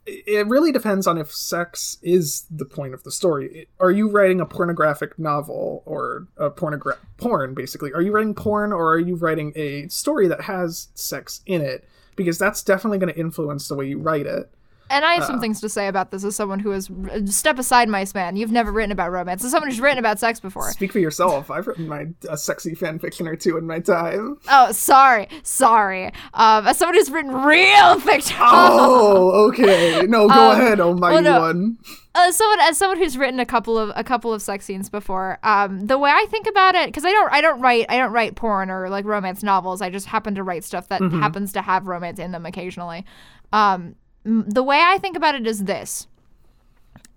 it 0.05 0.47
really 0.47 0.71
depends 0.71 1.07
on 1.07 1.17
if 1.17 1.33
sex 1.33 1.97
is 2.01 2.45
the 2.51 2.65
point 2.65 2.93
of 2.93 3.03
the 3.03 3.11
story. 3.11 3.67
Are 3.79 3.91
you 3.91 4.09
writing 4.09 4.39
a 4.39 4.45
pornographic 4.45 5.17
novel 5.17 5.81
or 5.85 6.27
a 6.37 6.51
pornogra- 6.51 6.97
porn 7.17 7.53
basically? 7.53 7.91
Are 7.93 8.01
you 8.01 8.11
writing 8.11 8.35
porn 8.35 8.71
or 8.71 8.93
are 8.93 8.99
you 8.99 9.15
writing 9.15 9.51
a 9.55 9.87
story 9.87 10.27
that 10.27 10.41
has 10.41 10.89
sex 10.93 11.41
in 11.45 11.61
it? 11.61 11.87
Because 12.15 12.37
that's 12.37 12.63
definitely 12.63 12.99
going 12.99 13.13
to 13.13 13.19
influence 13.19 13.67
the 13.67 13.75
way 13.75 13.87
you 13.87 13.99
write 13.99 14.25
it. 14.25 14.49
And 14.89 15.03
I 15.03 15.13
have 15.15 15.23
Uh. 15.23 15.27
some 15.27 15.39
things 15.39 15.59
to 15.61 15.69
say 15.69 15.87
about 15.87 16.11
this 16.11 16.23
as 16.23 16.35
someone 16.35 16.59
who 16.59 16.69
has 16.69 16.89
step 17.25 17.57
aside, 17.57 17.89
mice 17.89 18.13
man. 18.13 18.35
You've 18.35 18.51
never 18.51 18.71
written 18.71 18.91
about 18.91 19.11
romance. 19.11 19.43
As 19.43 19.51
someone 19.51 19.69
who's 19.69 19.81
written 19.81 19.97
about 19.97 20.19
sex 20.19 20.39
before. 20.39 20.69
Speak 20.71 20.91
for 20.91 20.99
yourself. 20.99 21.49
I've 21.49 21.65
written 21.67 21.87
my 21.87 22.07
a 22.29 22.37
sexy 22.37 22.75
fan 22.75 22.99
fiction 22.99 23.27
or 23.27 23.35
two 23.35 23.57
in 23.57 23.65
my 23.65 23.79
time. 23.79 24.37
Oh, 24.49 24.71
sorry, 24.71 25.27
sorry. 25.43 26.11
Um, 26.33 26.67
as 26.67 26.77
someone 26.77 26.95
who's 26.95 27.09
written 27.09 27.31
real 27.33 27.99
fiction. 27.99 28.37
Oh, 28.39 29.47
okay. 29.49 30.03
No, 30.07 30.27
go 30.27 30.33
Um, 30.51 30.59
ahead, 30.61 30.79
almighty 30.79 31.23
no. 31.23 31.39
one. 31.39 31.77
as 32.13 32.35
someone 32.37 32.59
as 32.61 32.77
someone 32.77 32.97
who's 32.97 33.17
written 33.17 33.39
a 33.39 33.45
couple 33.45 33.77
of 33.77 33.91
a 33.95 34.03
couple 34.03 34.31
of 34.33 34.41
sex 34.41 34.63
scenes 34.65 34.89
before 34.89 35.37
um 35.43 35.85
the 35.87 35.97
way 35.97 36.09
i 36.09 36.25
think 36.29 36.47
about 36.47 36.73
it 36.73 36.85
because 36.87 37.03
i 37.03 37.11
don't 37.11 37.29
i 37.33 37.41
don't 37.41 37.59
write 37.59 37.85
i 37.89 37.97
don't 37.97 38.13
write 38.13 38.35
porn 38.35 38.69
or 38.69 38.87
like 38.89 39.03
romance 39.03 39.43
novels 39.43 39.81
i 39.81 39.89
just 39.89 40.05
happen 40.05 40.33
to 40.33 40.41
write 40.41 40.63
stuff 40.63 40.87
that 40.87 41.01
happens 41.01 41.51
to 41.51 41.61
have 41.61 41.87
romance 41.87 42.17
in 42.17 42.31
them 42.31 42.45
occasionally 42.45 43.03
um 43.51 43.95
the 44.25 44.63
way 44.63 44.81
i 44.83 44.97
think 44.97 45.15
about 45.15 45.35
it 45.35 45.45
is 45.47 45.63
this 45.65 46.07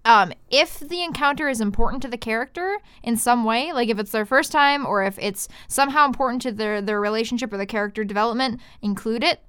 um, 0.05 0.33
if 0.51 0.79
the 0.79 1.03
encounter 1.03 1.49
is 1.49 1.61
important 1.61 2.01
to 2.03 2.09
the 2.09 2.17
character 2.17 2.79
in 3.03 3.17
some 3.19 3.45
way, 3.45 3.73
like 3.75 3.91
if 3.91 3.99
it's 3.99 4.13
their 4.13 4.25
first 4.25 4.51
time 4.53 4.87
or 4.87 5.03
if 5.03 5.19
it's 5.19 5.49
somehow 5.67 6.07
important 6.07 6.41
to 6.43 6.53
their 6.53 6.81
their 6.81 6.99
relationship 7.01 7.53
or 7.53 7.59
the 7.59 7.67
character 7.67 8.05
development, 8.05 8.59
include 8.81 9.23
it. 9.23 9.41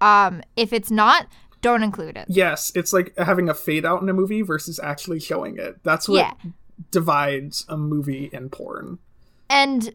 Um, 0.00 0.42
if 0.56 0.72
it's 0.72 0.90
not, 0.90 1.26
don't 1.60 1.82
include 1.82 2.16
it. 2.16 2.26
Yes, 2.28 2.72
it's 2.74 2.94
like 2.94 3.12
having 3.18 3.50
a 3.50 3.54
fade 3.54 3.84
out 3.84 4.00
in 4.00 4.08
a 4.08 4.14
movie 4.14 4.40
versus 4.40 4.80
actually 4.82 5.20
showing 5.20 5.58
it. 5.58 5.82
That's 5.82 6.08
what 6.08 6.18
Yeah. 6.18 6.32
divides 6.92 7.66
a 7.68 7.76
movie 7.76 8.30
and 8.32 8.50
porn. 8.50 8.98
And 9.50 9.92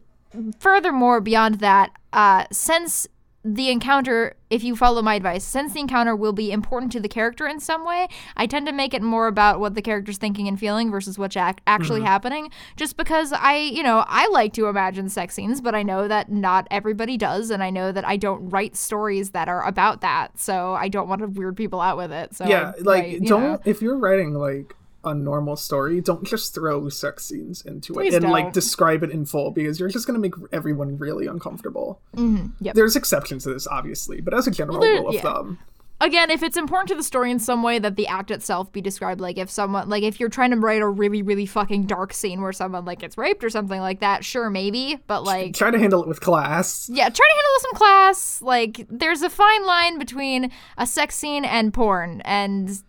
furthermore, 0.60 1.20
beyond 1.20 1.56
that, 1.56 1.90
uh, 2.12 2.44
since 2.52 3.08
the 3.44 3.70
encounter, 3.70 4.36
if 4.50 4.62
you 4.62 4.76
follow 4.76 5.02
my 5.02 5.16
advice, 5.16 5.42
since 5.42 5.72
the 5.72 5.80
encounter 5.80 6.14
will 6.14 6.32
be 6.32 6.52
important 6.52 6.92
to 6.92 7.00
the 7.00 7.08
character 7.08 7.48
in 7.48 7.58
some 7.58 7.84
way, 7.84 8.06
I 8.36 8.46
tend 8.46 8.66
to 8.66 8.72
make 8.72 8.94
it 8.94 9.02
more 9.02 9.26
about 9.26 9.58
what 9.58 9.74
the 9.74 9.82
character's 9.82 10.18
thinking 10.18 10.46
and 10.46 10.58
feeling 10.58 10.92
versus 10.92 11.18
what's 11.18 11.36
ac- 11.36 11.56
actually 11.66 12.00
mm-hmm. 12.00 12.06
happening. 12.06 12.50
Just 12.76 12.96
because 12.96 13.32
I, 13.32 13.56
you 13.56 13.82
know, 13.82 14.04
I 14.06 14.28
like 14.28 14.52
to 14.54 14.66
imagine 14.66 15.08
sex 15.08 15.34
scenes, 15.34 15.60
but 15.60 15.74
I 15.74 15.82
know 15.82 16.06
that 16.06 16.30
not 16.30 16.68
everybody 16.70 17.16
does, 17.16 17.50
and 17.50 17.64
I 17.64 17.70
know 17.70 17.90
that 17.90 18.06
I 18.06 18.16
don't 18.16 18.48
write 18.50 18.76
stories 18.76 19.30
that 19.30 19.48
are 19.48 19.66
about 19.66 20.02
that, 20.02 20.38
so 20.38 20.74
I 20.74 20.88
don't 20.88 21.08
want 21.08 21.22
to 21.22 21.26
weird 21.26 21.56
people 21.56 21.80
out 21.80 21.96
with 21.96 22.12
it. 22.12 22.34
So 22.34 22.46
yeah, 22.46 22.72
I 22.78 22.80
like 22.82 23.22
don't 23.24 23.42
know. 23.42 23.60
if 23.64 23.82
you're 23.82 23.98
writing 23.98 24.34
like 24.34 24.76
a 25.04 25.14
normal 25.14 25.56
story, 25.56 26.00
don't 26.00 26.24
just 26.24 26.54
throw 26.54 26.88
sex 26.88 27.24
scenes 27.24 27.62
into 27.62 27.92
Please 27.94 28.14
it 28.14 28.22
and 28.22 28.32
like 28.32 28.44
don't. 28.46 28.54
describe 28.54 29.02
it 29.02 29.10
in 29.10 29.24
full 29.24 29.50
because 29.50 29.80
you're 29.80 29.88
just 29.88 30.06
gonna 30.06 30.18
make 30.18 30.34
everyone 30.52 30.96
really 30.98 31.26
uncomfortable. 31.26 32.00
Mhm, 32.16 32.52
yep. 32.60 32.74
There's 32.74 32.96
exceptions 32.96 33.44
to 33.44 33.52
this, 33.52 33.66
obviously, 33.66 34.20
but 34.20 34.32
as 34.34 34.46
a 34.46 34.50
general 34.50 34.80
there- 34.80 34.94
rule 35.00 35.08
of 35.08 35.14
yeah. 35.14 35.22
thumb, 35.22 35.58
again, 36.00 36.30
if 36.30 36.42
it's 36.42 36.56
important 36.56 36.88
to 36.88 36.94
the 36.96 37.02
story 37.02 37.30
in 37.30 37.38
some 37.38 37.62
way, 37.62 37.78
that 37.78 37.94
the 37.96 38.06
act 38.08 38.30
itself 38.32 38.72
be 38.72 38.80
described. 38.80 39.20
Like 39.20 39.38
if 39.38 39.48
someone, 39.50 39.88
like 39.88 40.02
if 40.02 40.18
you're 40.18 40.28
trying 40.28 40.50
to 40.50 40.56
write 40.56 40.82
a 40.82 40.88
really, 40.88 41.22
really 41.22 41.46
fucking 41.46 41.86
dark 41.86 42.12
scene 42.12 42.40
where 42.40 42.52
someone 42.52 42.84
like 42.84 42.98
gets 43.00 43.16
raped 43.18 43.42
or 43.44 43.50
something 43.50 43.80
like 43.80 44.00
that, 44.00 44.24
sure, 44.24 44.50
maybe. 44.50 44.98
But 45.06 45.22
like, 45.24 45.54
try 45.54 45.70
to 45.70 45.78
handle 45.78 46.02
it 46.02 46.08
with 46.08 46.20
class. 46.20 46.88
yeah, 46.92 47.08
try 47.08 47.26
to 47.26 47.34
handle 47.34 47.50
it 47.50 47.54
with 47.56 47.62
some 47.62 47.74
class. 47.78 48.42
Like, 48.42 48.86
there's 48.90 49.22
a 49.22 49.30
fine 49.30 49.64
line 49.64 49.98
between 49.98 50.50
a 50.76 50.86
sex 50.86 51.14
scene 51.16 51.44
and 51.44 51.72
porn, 51.72 52.20
and 52.24 52.82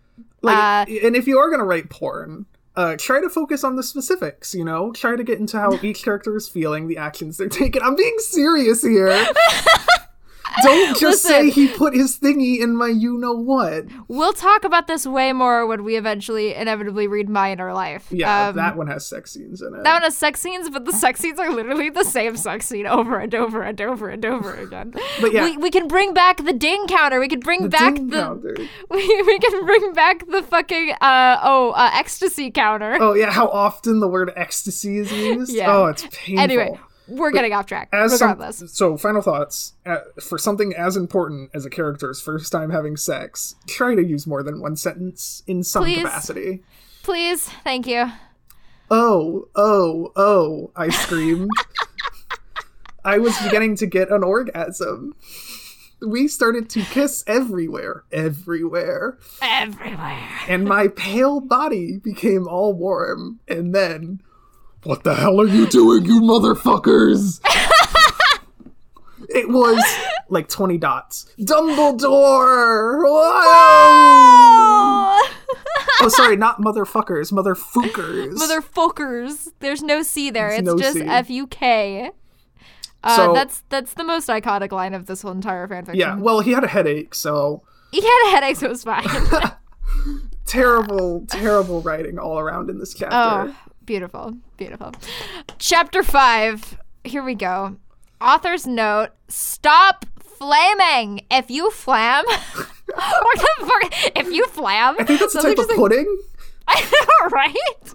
Like, 0.44 0.88
Uh, 0.88 1.06
and 1.06 1.16
if 1.16 1.26
you 1.26 1.38
are 1.38 1.50
gonna 1.50 1.64
write 1.64 1.90
porn, 1.90 2.46
uh, 2.76 2.96
try 2.98 3.20
to 3.20 3.28
focus 3.30 3.64
on 3.64 3.76
the 3.76 3.82
specifics. 3.82 4.54
You 4.54 4.64
know, 4.64 4.92
try 4.92 5.16
to 5.16 5.24
get 5.24 5.38
into 5.38 5.58
how 5.58 5.78
each 5.82 6.02
character 6.04 6.36
is 6.36 6.48
feeling, 6.48 6.86
the 6.88 6.96
actions 6.98 7.36
they're 7.38 7.48
taking. 7.48 7.82
I'm 7.82 7.96
being 7.96 8.16
serious 8.18 8.82
here. 8.82 9.26
Don't 10.62 10.96
just 10.98 11.22
say 11.22 11.50
he 11.50 11.68
put 11.68 11.94
his 11.94 12.18
thingy 12.18 12.60
in 12.60 12.76
my 12.76 12.88
you 12.88 13.18
know 13.18 13.32
what. 13.32 13.86
we'll 14.08 14.32
talk 14.32 14.64
about 14.64 14.86
this 14.86 15.06
way 15.06 15.32
more 15.32 15.66
when 15.66 15.84
we 15.84 15.96
eventually 15.96 16.54
inevitably 16.54 17.06
read 17.06 17.28
My 17.28 17.52
Inner 17.52 17.72
Life. 17.72 18.06
Yeah, 18.10 18.48
Um, 18.48 18.56
that 18.56 18.76
one 18.76 18.86
has 18.86 19.06
sex 19.06 19.32
scenes 19.32 19.60
in 19.62 19.74
it. 19.74 19.82
That 19.82 19.94
one 19.94 20.02
has 20.02 20.16
sex 20.16 20.40
scenes, 20.40 20.70
but 20.70 20.84
the 20.84 20.92
sex 20.92 21.20
scenes 21.20 21.38
are 21.38 21.50
literally 21.50 21.90
the 21.90 22.04
same 22.04 22.36
sex 22.36 22.66
scene 22.66 22.86
over 22.86 23.18
and 23.18 23.34
over 23.34 23.62
and 23.62 23.80
over 23.80 24.08
and 24.08 24.24
over 24.24 24.54
again. 24.54 24.92
But 25.20 25.32
yeah. 25.32 25.44
we, 25.44 25.56
we 25.56 25.70
can 25.70 25.88
bring 25.88 26.14
back 26.14 26.44
the 26.44 26.52
ding 26.52 26.86
counter. 26.86 27.18
We 27.20 27.28
can 27.28 27.40
bring 27.40 27.62
The 27.62 27.68
back 27.68 27.94
the 27.94 28.22
counter. 28.22 28.56
we, 28.90 29.22
we 29.22 29.38
can 29.38 29.64
bring 29.66 29.92
back 29.92 30.26
the 30.28 30.42
fucking 30.42 30.92
uh 31.00 31.38
oh 31.42 31.70
uh, 31.72 31.90
ecstasy 31.94 32.50
counter. 32.50 32.96
Oh 33.00 33.14
yeah, 33.14 33.30
how 33.30 33.48
often 33.48 34.00
the 34.00 34.08
word 34.08 34.32
ecstasy 34.36 34.98
is 34.98 35.10
used? 35.12 35.52
Yeah. 35.52 35.72
Oh, 35.74 35.86
it's 35.86 36.06
painful. 36.12 36.42
anyway, 36.42 36.78
we're 37.08 37.30
getting 37.30 37.52
off 37.52 37.66
track. 37.66 37.88
as 37.92 38.18
some- 38.18 38.30
regardless, 38.30 38.72
so 38.72 38.96
final 38.96 39.20
thoughts 39.22 39.74
uh, 39.86 39.98
for 40.22 40.38
something 40.38 40.74
as 40.74 40.96
important 40.96 41.50
as 41.54 41.66
a 41.66 41.70
character's 41.70 42.20
first 42.20 42.50
time 42.50 42.70
having 42.70 42.96
sex 42.96 43.54
try 43.66 43.94
to 43.94 44.02
use 44.04 44.26
more 44.26 44.42
than 44.42 44.60
one 44.60 44.76
sentence 44.76 45.42
in 45.46 45.62
some 45.62 45.84
Please. 45.84 46.02
capacity 46.02 46.62
please, 47.02 47.48
thank 47.62 47.86
you. 47.86 48.10
oh 48.90 49.48
oh 49.54 50.12
oh 50.16 50.70
i 50.76 50.88
screamed 50.88 51.50
i 53.04 53.18
was 53.18 53.36
beginning 53.42 53.76
to 53.76 53.86
get 53.86 54.10
an 54.10 54.22
orgasm 54.24 55.14
we 56.06 56.28
started 56.28 56.68
to 56.70 56.82
kiss 56.82 57.24
everywhere 57.26 58.04
everywhere 58.12 59.18
Everywhere. 59.42 60.28
and 60.48 60.64
my 60.64 60.88
pale 60.88 61.40
body 61.40 61.98
became 61.98 62.46
all 62.48 62.72
warm 62.74 63.40
and 63.48 63.74
then 63.74 64.20
what 64.84 65.02
the 65.04 65.14
hell 65.14 65.40
are 65.40 65.46
you 65.46 65.66
doing 65.66 66.04
you 66.04 66.20
motherfuckers 66.20 67.40
it 69.30 69.48
was 69.48 69.82
like 70.28 70.48
20 70.48 70.78
dots 70.78 71.26
dumbledore 71.40 73.02
Whoa! 73.02 73.32
Oh! 74.66 75.30
oh 76.02 76.08
sorry 76.08 76.36
not 76.36 76.60
motherfuckers 76.64 77.32
motherfuckers 77.32 78.34
Motherfuckers. 78.34 79.52
There's 79.60 79.82
no 79.82 80.02
C 80.02 80.30
there. 80.30 80.48
There's 80.50 80.60
It's 80.60 80.66
no 80.66 80.76
just 80.78 80.98
F 80.98 81.30
U 81.30 81.46
K. 81.46 82.10
Uh, 83.02 83.16
So- 83.16 83.32
that's 83.34 83.62
that's 83.68 83.94
the 83.94 84.04
most 84.04 84.28
iconic 84.28 84.72
line 84.72 84.92
of 84.94 85.06
this 85.06 85.22
whole 85.22 85.32
entire 85.32 85.66
fanfiction. 85.68 85.96
yeah 85.96 86.16
well 86.16 86.40
he 86.40 86.52
had 86.52 86.64
a 86.64 86.68
headache 86.68 87.14
so 87.14 87.62
he 87.92 88.00
had 88.02 88.26
a 88.26 88.30
headache, 88.32 88.56
so 88.56 88.66
it 88.66 88.70
was 88.70 88.82
fine. 88.82 89.06
terrible 90.46 91.24
terrible 91.28 91.80
writing 91.82 92.18
all 92.18 92.38
around 92.40 92.68
in 92.70 92.78
this 92.78 92.92
chapter 92.92 93.14
oh, 93.52 93.56
beautiful, 93.84 94.34
beautiful. 94.64 94.92
Chapter 95.58 96.02
five. 96.02 96.78
Here 97.04 97.22
we 97.22 97.34
go. 97.34 97.76
Author's 98.20 98.66
note: 98.66 99.10
Stop 99.28 100.06
flaming. 100.20 101.26
If 101.30 101.50
you 101.50 101.70
flam, 101.70 102.24
what 102.86 103.38
the 103.38 103.66
fuck? 103.66 104.16
If 104.16 104.32
you 104.32 104.46
flam, 104.46 104.96
i 104.98 105.04
think 105.04 105.20
that's 105.20 105.34
a 105.34 105.42
type 105.42 105.58
of 105.58 105.68
like, 105.68 105.76
pudding 105.76 106.18
I 106.68 106.80
know, 106.80 107.28
right? 107.28 107.94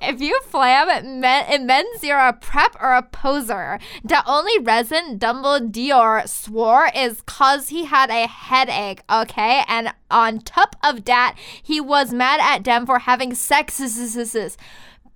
If 0.00 0.22
you 0.22 0.40
flam, 0.46 0.88
it, 0.88 1.04
it 1.50 1.62
means 1.62 2.02
you're 2.02 2.18
a 2.18 2.32
prep 2.32 2.74
or 2.80 2.94
a 2.94 3.02
poser. 3.02 3.78
The 4.02 4.22
only 4.26 4.58
reason 4.60 5.18
Dumbledore 5.18 6.26
swore 6.26 6.90
is 6.96 7.20
cause 7.22 7.68
he 7.68 7.84
had 7.84 8.08
a 8.08 8.26
headache, 8.26 9.02
okay? 9.10 9.64
And 9.68 9.92
on 10.10 10.40
top 10.40 10.74
of 10.82 11.04
that, 11.04 11.36
he 11.62 11.82
was 11.82 12.14
mad 12.14 12.40
at 12.42 12.64
them 12.64 12.86
for 12.86 13.00
having 13.00 13.34
sex. 13.34 13.78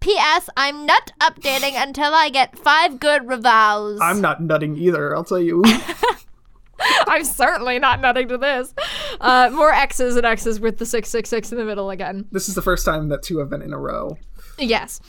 P.S. 0.03 0.51
I'm 0.57 0.85
not 0.85 1.13
updating 1.21 1.81
until 1.81 2.13
I 2.13 2.29
get 2.29 2.59
five 2.59 2.99
good 3.01 3.27
reviews. 3.27 4.01
i'm 4.03 4.21
not 4.21 4.43
nutting 4.43 4.77
either 4.77 5.15
i'll 5.17 5.25
tell 5.25 5.41
you 5.41 5.63
I'm 7.07 7.25
certainly 7.25 7.79
not 7.79 8.01
nutting 8.01 8.27
to 8.29 8.39
this. 8.39 8.75
Uh, 9.21 9.51
more 9.53 9.71
X's 9.73 10.17
and 10.17 10.27
X's 10.27 10.59
with 10.59 10.79
the 10.79 10.87
666 10.87 11.53
in 11.53 11.59
the 11.59 11.65
middle 11.65 11.91
again. 11.91 12.27
this 12.33 12.49
is 12.49 12.57
the 12.57 12.63
first 12.63 12.85
time 12.85 13.09
that 13.11 13.23
two 13.23 13.39
have 13.39 13.49
been 13.49 13.63
in 13.63 13.73
a 13.73 13.79
row 13.79 14.17
Yes. 14.59 15.01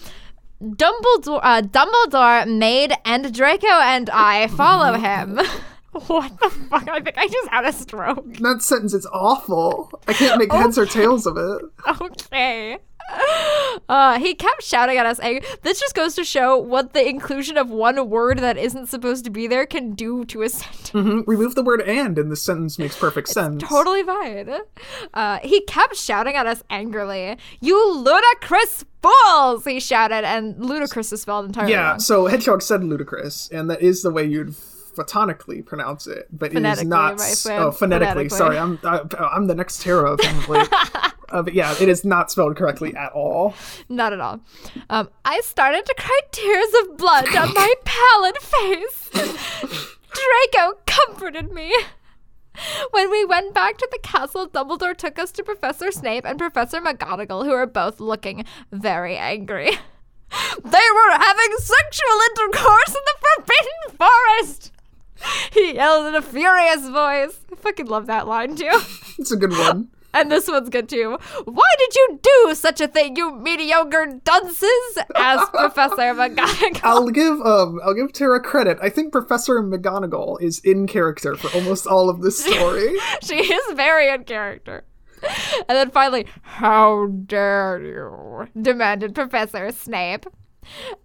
Dumbledore, 0.62 1.40
uh, 1.42 1.62
Dumbledore 1.64 2.48
made 2.58 2.94
and 3.06 3.34
Draco 3.34 3.68
and 3.68 4.10
I 4.12 4.48
follow 4.48 4.94
him. 5.00 5.38
what 6.08 6.40
the 6.40 6.50
fuck? 6.50 6.88
I 6.88 7.00
think 7.02 7.18
I 7.18 7.28
just 7.28 7.50
had 7.50 7.66
a 7.66 7.74
stroke. 7.74 8.34
that 8.38 8.62
sentence 8.62 8.94
is 8.94 9.06
awful 9.12 9.92
i 10.08 10.14
can't 10.14 10.38
make 10.40 10.52
heads 10.52 10.78
or 10.78 10.86
tails 10.86 11.26
of 11.26 11.38
it 11.38 11.62
Okay. 12.02 12.78
Uh, 13.90 14.18
he 14.20 14.34
kept 14.34 14.64
shouting 14.64 14.98
at 14.98 15.06
us. 15.06 15.20
This 15.62 15.80
just 15.80 15.94
goes 15.96 16.16
to 16.16 16.24
show 16.24 16.58
what 16.58 16.94
the 16.94 17.08
inclusion 17.08 17.58
of 17.58 17.70
one 17.70 18.10
word 18.10 18.40
that 18.40 18.58
isn't 18.58 18.88
supposed 18.88 19.26
to 19.26 19.32
be 19.32 19.48
there 19.48 19.66
can 19.66 19.94
do 19.94 20.26
to 20.26 20.42
a 20.44 20.50
sentence. 20.50 20.92
Mhm. 20.92 21.24
remove 21.28 21.56
the 21.56 21.64
word 21.64 21.82
and 21.82 22.18
and 22.18 22.32
the 22.32 22.36
sentence 22.36 22.78
makes 22.78 22.98
perfect 22.98 23.28
sense 23.30 23.64
Totally 23.64 24.04
fine. 24.04 24.58
Uh, 25.14 25.40
he 25.44 25.62
kept 25.62 25.96
shouting 25.96 26.36
at 26.36 26.46
us 26.46 26.64
angrily. 26.70 27.38
You 27.62 27.94
ludicrous 27.96 28.86
fools! 29.02 29.66
He 29.66 29.80
shouted, 29.80 30.24
and 30.24 30.64
ludicrous 30.64 31.12
is 31.12 31.22
spelled 31.24 31.46
entirely 31.48 31.72
Yeah, 31.72 31.92
wrong. 31.92 32.00
so 32.00 32.28
Hedgehog 32.28 32.62
said 32.62 32.84
ludicrous, 32.84 33.50
and 33.52 33.70
that 33.70 33.82
is 33.82 34.02
the 34.04 34.12
way 34.12 34.24
you'd 34.24 34.50
photonically 34.96 35.66
pronounce 35.66 36.06
it, 36.08 36.28
but 36.32 36.54
it 36.56 36.64
is 36.66 36.84
not. 36.84 37.14
oh, 37.20 37.72
phonetically. 37.72 37.74
phonetically. 38.30 38.30
Sorry, 38.30 38.58
I'm 38.58 38.80
I, 38.84 39.02
I'm 39.20 39.48
the 39.48 39.56
next 39.56 39.82
Tara 39.82 40.14
apparently. 40.14 40.60
uh, 41.34 41.42
but 41.42 41.54
yeah, 41.54 41.76
it 41.82 41.90
is 41.90 42.06
not 42.06 42.32
spelled 42.32 42.56
correctly 42.56 42.96
at 42.96 43.12
all. 43.12 43.56
Not 43.90 44.14
at 44.14 44.20
all. 44.20 44.40
Um, 44.90 45.10
I 45.26 45.42
started 45.42 45.86
to 45.86 45.96
cry 45.98 46.20
tears 46.32 46.74
of 46.82 46.98
blood 46.98 47.36
on 47.36 47.54
my 47.54 47.74
pallid 47.84 48.38
face. 48.38 49.10
Draco 49.12 50.80
comforted 50.86 51.52
me. 51.52 51.74
When 52.92 53.10
we 53.10 53.26
went 53.26 53.56
back 53.56 53.78
to 53.80 53.88
the 53.92 53.98
castle, 54.00 54.48
Dumbledore 54.48 54.96
took 54.96 55.18
us 55.18 55.32
to 55.32 55.44
Professor 55.44 55.92
Snape 55.92 56.24
and 56.24 56.38
Professor 56.38 56.80
McGonagall, 56.80 57.46
who 57.46 57.52
were 57.52 57.66
both 57.66 58.00
looking 58.00 58.46
very 58.72 59.18
angry. 59.18 59.72
They 60.64 60.88
were 60.96 61.12
having 61.12 61.58
sexual 61.58 62.20
intercourse 62.30 62.90
in 62.90 63.02
the 63.06 63.16
Forbidden 63.22 63.98
Forest! 63.98 64.72
He 65.52 65.76
yelled 65.76 66.08
in 66.08 66.16
a 66.16 66.22
furious 66.22 66.88
voice. 66.90 67.40
I 67.52 67.56
fucking 67.56 67.88
love 67.88 68.08
that 68.08 68.28
line 68.28 68.56
too. 68.56 68.82
It's 69.20 69.32
a 69.32 69.38
good 69.38 69.52
one. 69.52 69.90
And 70.14 70.32
this 70.32 70.48
one's 70.48 70.70
good 70.70 70.88
too. 70.90 71.18
Why 71.46 71.70
did 71.80 71.96
you 71.96 72.20
do 72.22 72.56
such 72.56 72.80
a 72.82 72.88
thing, 72.88 73.16
you 73.16 73.36
mediocre 73.36 74.20
dunces? 74.24 74.98
asked 75.16 75.52
Professor 75.54 76.14
McGonagall. 76.14 76.80
I'll 76.84 77.10
give 77.10 77.42
um 77.42 77.80
I'll 77.84 77.94
give 77.96 78.14
Tara 78.14 78.40
credit. 78.42 78.78
I 78.82 78.90
think 78.90 79.12
Professor 79.12 79.62
McGonagall 79.64 80.42
is 80.42 80.60
in 80.60 80.88
character 80.88 81.36
for 81.36 81.56
almost 81.58 81.88
all 81.88 82.10
of 82.10 82.22
this 82.22 82.44
story. 82.44 82.96
she 83.24 83.36
is 83.38 83.74
very 83.76 84.10
in 84.10 84.24
character. 84.24 84.84
And 85.70 85.78
then 85.78 85.90
finally, 85.90 86.28
how 86.42 87.08
dare 87.08 87.82
you? 87.82 88.48
demanded 88.62 89.16
Professor 89.16 89.72
Snape. 89.72 90.26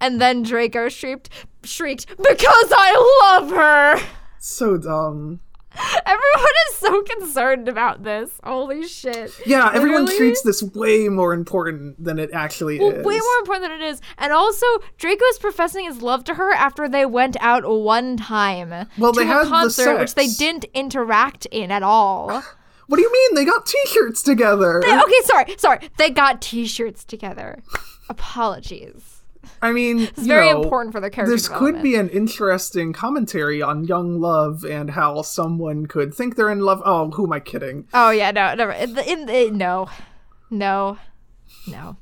And 0.01 0.21
then 0.21 0.43
Draco 0.43 0.89
shrieked, 0.89 1.31
shrieked, 1.65 2.07
because 2.17 2.73
I 2.73 3.23
love 3.23 3.51
her! 3.51 4.01
so 4.39 4.77
dumb. 4.77 5.41
Everyone 6.07 6.53
is 6.70 6.74
so 6.76 7.03
concerned 7.03 7.68
about 7.68 8.03
this. 8.03 8.31
Holy 8.43 8.87
shit. 8.87 9.33
Yeah, 9.47 9.70
everyone 9.72 10.05
Literally? 10.07 10.18
treats 10.31 10.43
this 10.43 10.62
way 10.62 11.09
more 11.09 11.33
important 11.33 12.03
than 12.03 12.18
it 12.18 12.31
actually 12.33 12.79
Well, 12.79 12.91
is. 12.91 13.05
way 13.05 13.18
more 13.18 13.39
important 13.41 13.70
than 13.70 13.81
it 13.81 13.85
is. 13.85 14.01
And 14.18 14.33
also, 14.33 14.66
Draco 14.97 15.24
is 15.26 15.39
professing 15.39 15.85
his 15.85 16.03
love 16.03 16.24
to 16.24 16.35
her 16.35 16.53
after 16.53 16.89
they 16.89 17.07
went 17.07 17.37
out 17.41 17.68
one 17.68 18.16
time. 18.16 18.89
Well, 18.99 19.12
to 19.12 19.20
they 19.20 19.24
a 19.24 19.29
had 19.29 19.45
the 19.47 19.51
concert, 19.51 19.99
which 20.01 20.14
they 20.14 20.26
didn't 20.29 20.64
interact 20.74 21.47
in 21.47 21.70
at 21.70 21.83
all. 21.83 22.43
What 22.89 22.97
do 22.97 23.03
you 23.03 23.12
mean? 23.12 23.35
They 23.35 23.45
got 23.45 23.66
T-shirts 23.66 24.22
together. 24.22 24.79
okay, 24.83 25.20
sorry, 25.24 25.55
sorry. 25.59 25.91
They 25.99 26.09
got 26.09 26.41
T-shirts 26.41 27.05
together. 27.05 27.62
Apologies. 28.09 29.18
I 29.63 29.73
mean, 29.73 29.99
It's 30.03 30.27
very 30.27 30.51
know, 30.51 30.63
important 30.63 30.93
for 30.93 31.01
their 31.01 31.11
character 31.11 31.35
This 31.35 31.49
could 31.49 31.83
be 31.83 31.95
an 31.97 32.09
interesting 32.09 32.93
commentary 32.93 33.61
on 33.63 33.85
young 33.85 34.21
love 34.21 34.65
and 34.65 34.91
how 34.91 35.23
someone 35.23 35.87
could 35.87 36.15
think 36.15 36.37
they're 36.37 36.51
in 36.51 36.61
love. 36.61 36.83
Oh, 36.85 37.11
who 37.11 37.27
am 37.27 37.33
I 37.33 37.41
kidding? 37.41 37.87
Oh 37.93 38.11
yeah, 38.11 38.31
no, 38.31 38.55
never. 38.55 38.73
In, 38.73 38.99
in, 38.99 39.27
the- 39.27 39.51
no, 39.51 39.89
no, 40.51 40.99
no. 41.67 41.97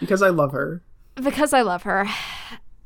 Because 0.00 0.22
I 0.22 0.28
love 0.28 0.52
her. 0.52 0.82
Because 1.16 1.52
I 1.52 1.62
love 1.62 1.82
her. 1.82 2.06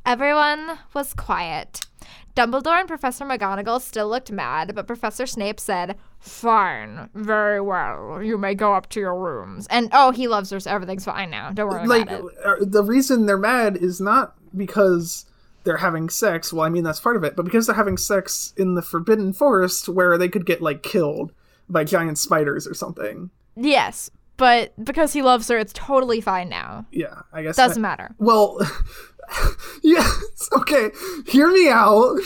Everyone 0.04 0.78
was 0.94 1.14
quiet. 1.14 1.86
Dumbledore 2.34 2.78
and 2.78 2.88
Professor 2.88 3.24
McGonagall 3.24 3.80
still 3.80 4.08
looked 4.08 4.32
mad, 4.32 4.74
but 4.74 4.86
Professor 4.86 5.26
Snape 5.26 5.60
said, 5.60 5.98
Fine, 6.22 7.10
very 7.14 7.60
well. 7.60 8.22
You 8.22 8.38
may 8.38 8.54
go 8.54 8.74
up 8.74 8.88
to 8.90 9.00
your 9.00 9.14
rooms. 9.18 9.66
And 9.70 9.88
oh, 9.92 10.12
he 10.12 10.28
loves 10.28 10.50
her, 10.50 10.60
so 10.60 10.70
everything's 10.70 11.04
fine 11.04 11.30
now. 11.30 11.50
Don't 11.50 11.68
worry 11.68 11.86
Like 11.86 12.02
about 12.02 12.24
it. 12.24 12.38
uh, 12.44 12.54
the 12.60 12.84
reason 12.84 13.26
they're 13.26 13.36
mad 13.36 13.76
is 13.76 14.00
not 14.00 14.34
because 14.56 15.26
they're 15.64 15.78
having 15.78 16.08
sex. 16.08 16.52
Well, 16.52 16.64
I 16.64 16.68
mean 16.68 16.84
that's 16.84 17.00
part 17.00 17.16
of 17.16 17.24
it, 17.24 17.34
but 17.34 17.44
because 17.44 17.66
they're 17.66 17.74
having 17.74 17.96
sex 17.96 18.54
in 18.56 18.74
the 18.76 18.82
Forbidden 18.82 19.32
Forest, 19.32 19.88
where 19.88 20.16
they 20.16 20.28
could 20.28 20.46
get 20.46 20.62
like 20.62 20.82
killed 20.84 21.32
by 21.68 21.82
giant 21.82 22.18
spiders 22.18 22.66
or 22.68 22.74
something. 22.74 23.30
Yes, 23.56 24.08
but 24.36 24.72
because 24.84 25.12
he 25.12 25.22
loves 25.22 25.48
her, 25.48 25.58
it's 25.58 25.72
totally 25.72 26.20
fine 26.20 26.48
now. 26.48 26.86
Yeah, 26.92 27.22
I 27.32 27.42
guess 27.42 27.56
Doesn't 27.56 27.82
that- 27.82 27.88
matter. 27.98 28.14
Well, 28.18 28.58
yes. 29.82 30.48
Okay, 30.52 30.90
hear 31.26 31.50
me 31.50 31.68
out. 31.68 32.16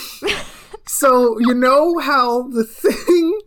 so 0.86 1.38
you 1.40 1.54
know 1.54 1.98
how 1.98 2.48
the 2.48 2.64
thing 2.64 3.40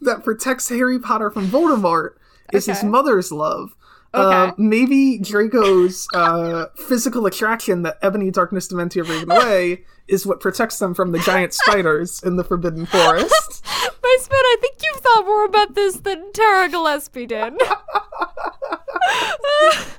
that 0.00 0.24
protects 0.24 0.68
Harry 0.68 0.98
Potter 0.98 1.30
from 1.30 1.48
Voldemort 1.48 2.10
is 2.52 2.66
his 2.66 2.84
mother's 2.84 3.32
love. 3.32 3.74
Uh, 4.14 4.52
maybe 4.56 5.18
Draco's 5.18 6.06
uh, 6.14 6.66
physical 6.76 7.26
attraction 7.26 7.82
that 7.82 7.98
Ebony 8.00 8.30
Darkness 8.30 8.68
Dementia 8.68 9.04
Raven 9.04 9.30
away 9.30 9.84
is 10.08 10.26
what 10.26 10.40
protects 10.40 10.78
them 10.78 10.94
from 10.94 11.12
the 11.12 11.18
giant 11.18 11.52
spiders 11.52 12.22
in 12.22 12.36
the 12.36 12.44
Forbidden 12.44 12.86
Forest. 12.86 13.66
Mice 14.02 14.30
Man, 14.30 14.40
I 14.40 14.56
think 14.60 14.76
you've 14.82 15.02
thought 15.02 15.26
more 15.26 15.44
about 15.44 15.74
this 15.74 15.96
than 15.96 16.32
Tara 16.32 16.68
Gilesbie 16.68 17.28
did. 17.28 17.54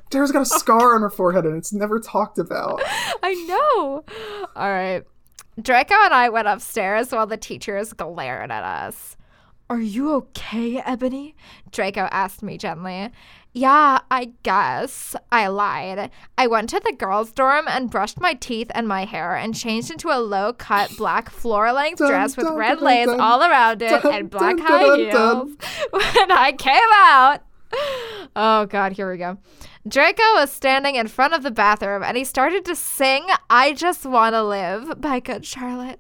Tara's 0.10 0.32
got 0.32 0.42
a 0.42 0.46
scar 0.46 0.96
on 0.96 1.02
her 1.02 1.10
forehead 1.10 1.46
and 1.46 1.58
it's 1.58 1.74
never 1.74 2.00
talked 2.00 2.40
about. 2.40 2.82
I 3.22 3.34
know. 3.48 4.04
All 4.56 4.72
right. 4.72 5.04
Draco 5.62 5.96
and 5.96 6.14
I 6.14 6.30
went 6.30 6.48
upstairs 6.48 7.12
while 7.12 7.28
the 7.28 7.38
teachers 7.38 7.94
glared 7.94 8.52
at 8.52 8.64
us. 8.64 9.17
Are 9.70 9.82
you 9.82 10.14
okay, 10.14 10.78
Ebony? 10.80 11.36
Draco 11.72 12.08
asked 12.12 12.42
me 12.42 12.58
gently. 12.58 13.12
Yeah, 13.52 14.00
I 14.10 14.34
guess. 14.44 15.16
I 15.32 15.48
lied. 15.48 16.10
I 16.38 16.48
went 16.48 16.70
to 16.70 16.80
the 16.80 16.94
girls' 16.94 17.32
dorm 17.32 17.66
and 17.68 17.90
brushed 17.90 18.20
my 18.20 18.34
teeth 18.34 18.72
and 18.76 18.88
my 18.88 19.04
hair 19.06 19.36
and 19.36 19.56
changed 19.56 19.92
into 19.92 20.10
a 20.10 20.20
low 20.20 20.54
cut 20.54 20.96
black 20.96 21.30
floor 21.30 21.74
length 21.74 21.98
dress 21.98 22.38
with 22.38 22.48
red 22.50 22.82
lace 22.82 23.08
all 23.10 23.42
around 23.42 23.82
it 23.82 24.06
and 24.06 24.30
black 24.30 24.58
high 24.60 24.96
heels. 24.98 25.58
When 25.92 26.32
I 26.32 26.54
came 26.58 26.78
out, 26.94 27.42
Oh 28.36 28.68
god, 28.68 28.94
here 28.94 29.12
we 29.12 29.18
go. 29.18 29.38
Draco 29.88 30.22
was 30.36 30.52
standing 30.52 30.96
in 30.96 31.08
front 31.08 31.34
of 31.34 31.44
the 31.44 31.52
bathroom 31.52 32.04
and 32.04 32.16
he 32.18 32.24
started 32.26 32.64
to 32.66 32.76
sing 32.76 33.26
I 33.50 33.74
Just 33.74 34.06
Wanna 34.06 34.44
Live 34.44 35.02
by 35.02 35.20
Good 35.20 35.46
Charlotte. 35.46 36.00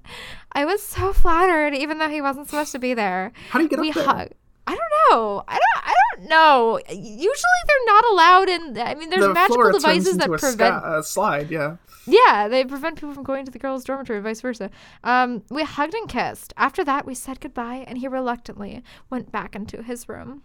I 0.51 0.65
was 0.65 0.81
so 0.81 1.13
flattered 1.23 1.73
even 1.73 1.97
though 1.97 2.09
he 2.09 2.21
wasn't 2.21 2.49
supposed 2.49 2.71
to 2.73 2.79
be 2.79 2.93
there. 2.93 3.31
How 3.49 3.59
do 3.59 3.63
you 3.63 3.69
get 3.69 3.79
we 3.79 3.89
up 3.89 3.95
there? 3.95 4.05
hug. 4.05 4.29
I 4.65 4.71
don't 4.71 5.11
know. 5.11 5.43
I 5.47 5.53
don't 5.53 5.85
I 5.85 5.93
don't 6.15 6.29
know. 6.29 6.79
Usually 6.89 7.61
they're 7.67 7.85
not 7.85 8.05
allowed 8.11 8.49
in 8.49 8.77
I 8.79 8.95
mean 8.95 9.09
there's 9.09 9.25
the 9.25 9.33
magical 9.33 9.71
devices 9.71 10.17
that 10.17 10.29
prevent 10.29 10.75
uh, 10.75 11.01
slide, 11.01 11.49
yeah. 11.49 11.77
yeah, 12.05 12.47
they 12.49 12.65
prevent 12.65 12.95
people 12.95 13.13
from 13.13 13.23
going 13.23 13.45
to 13.45 13.51
the 13.51 13.59
girls' 13.59 13.83
dormitory, 13.83 14.19
vice 14.19 14.41
versa. 14.41 14.69
Um, 15.03 15.43
we 15.49 15.63
hugged 15.63 15.93
and 15.93 16.09
kissed. 16.09 16.53
After 16.57 16.83
that, 16.85 17.05
we 17.05 17.13
said 17.13 17.39
goodbye, 17.39 17.85
and 17.87 17.97
he 17.97 18.07
reluctantly 18.07 18.83
went 19.09 19.31
back 19.31 19.55
into 19.55 19.83
his 19.83 20.07
room. 20.09 20.43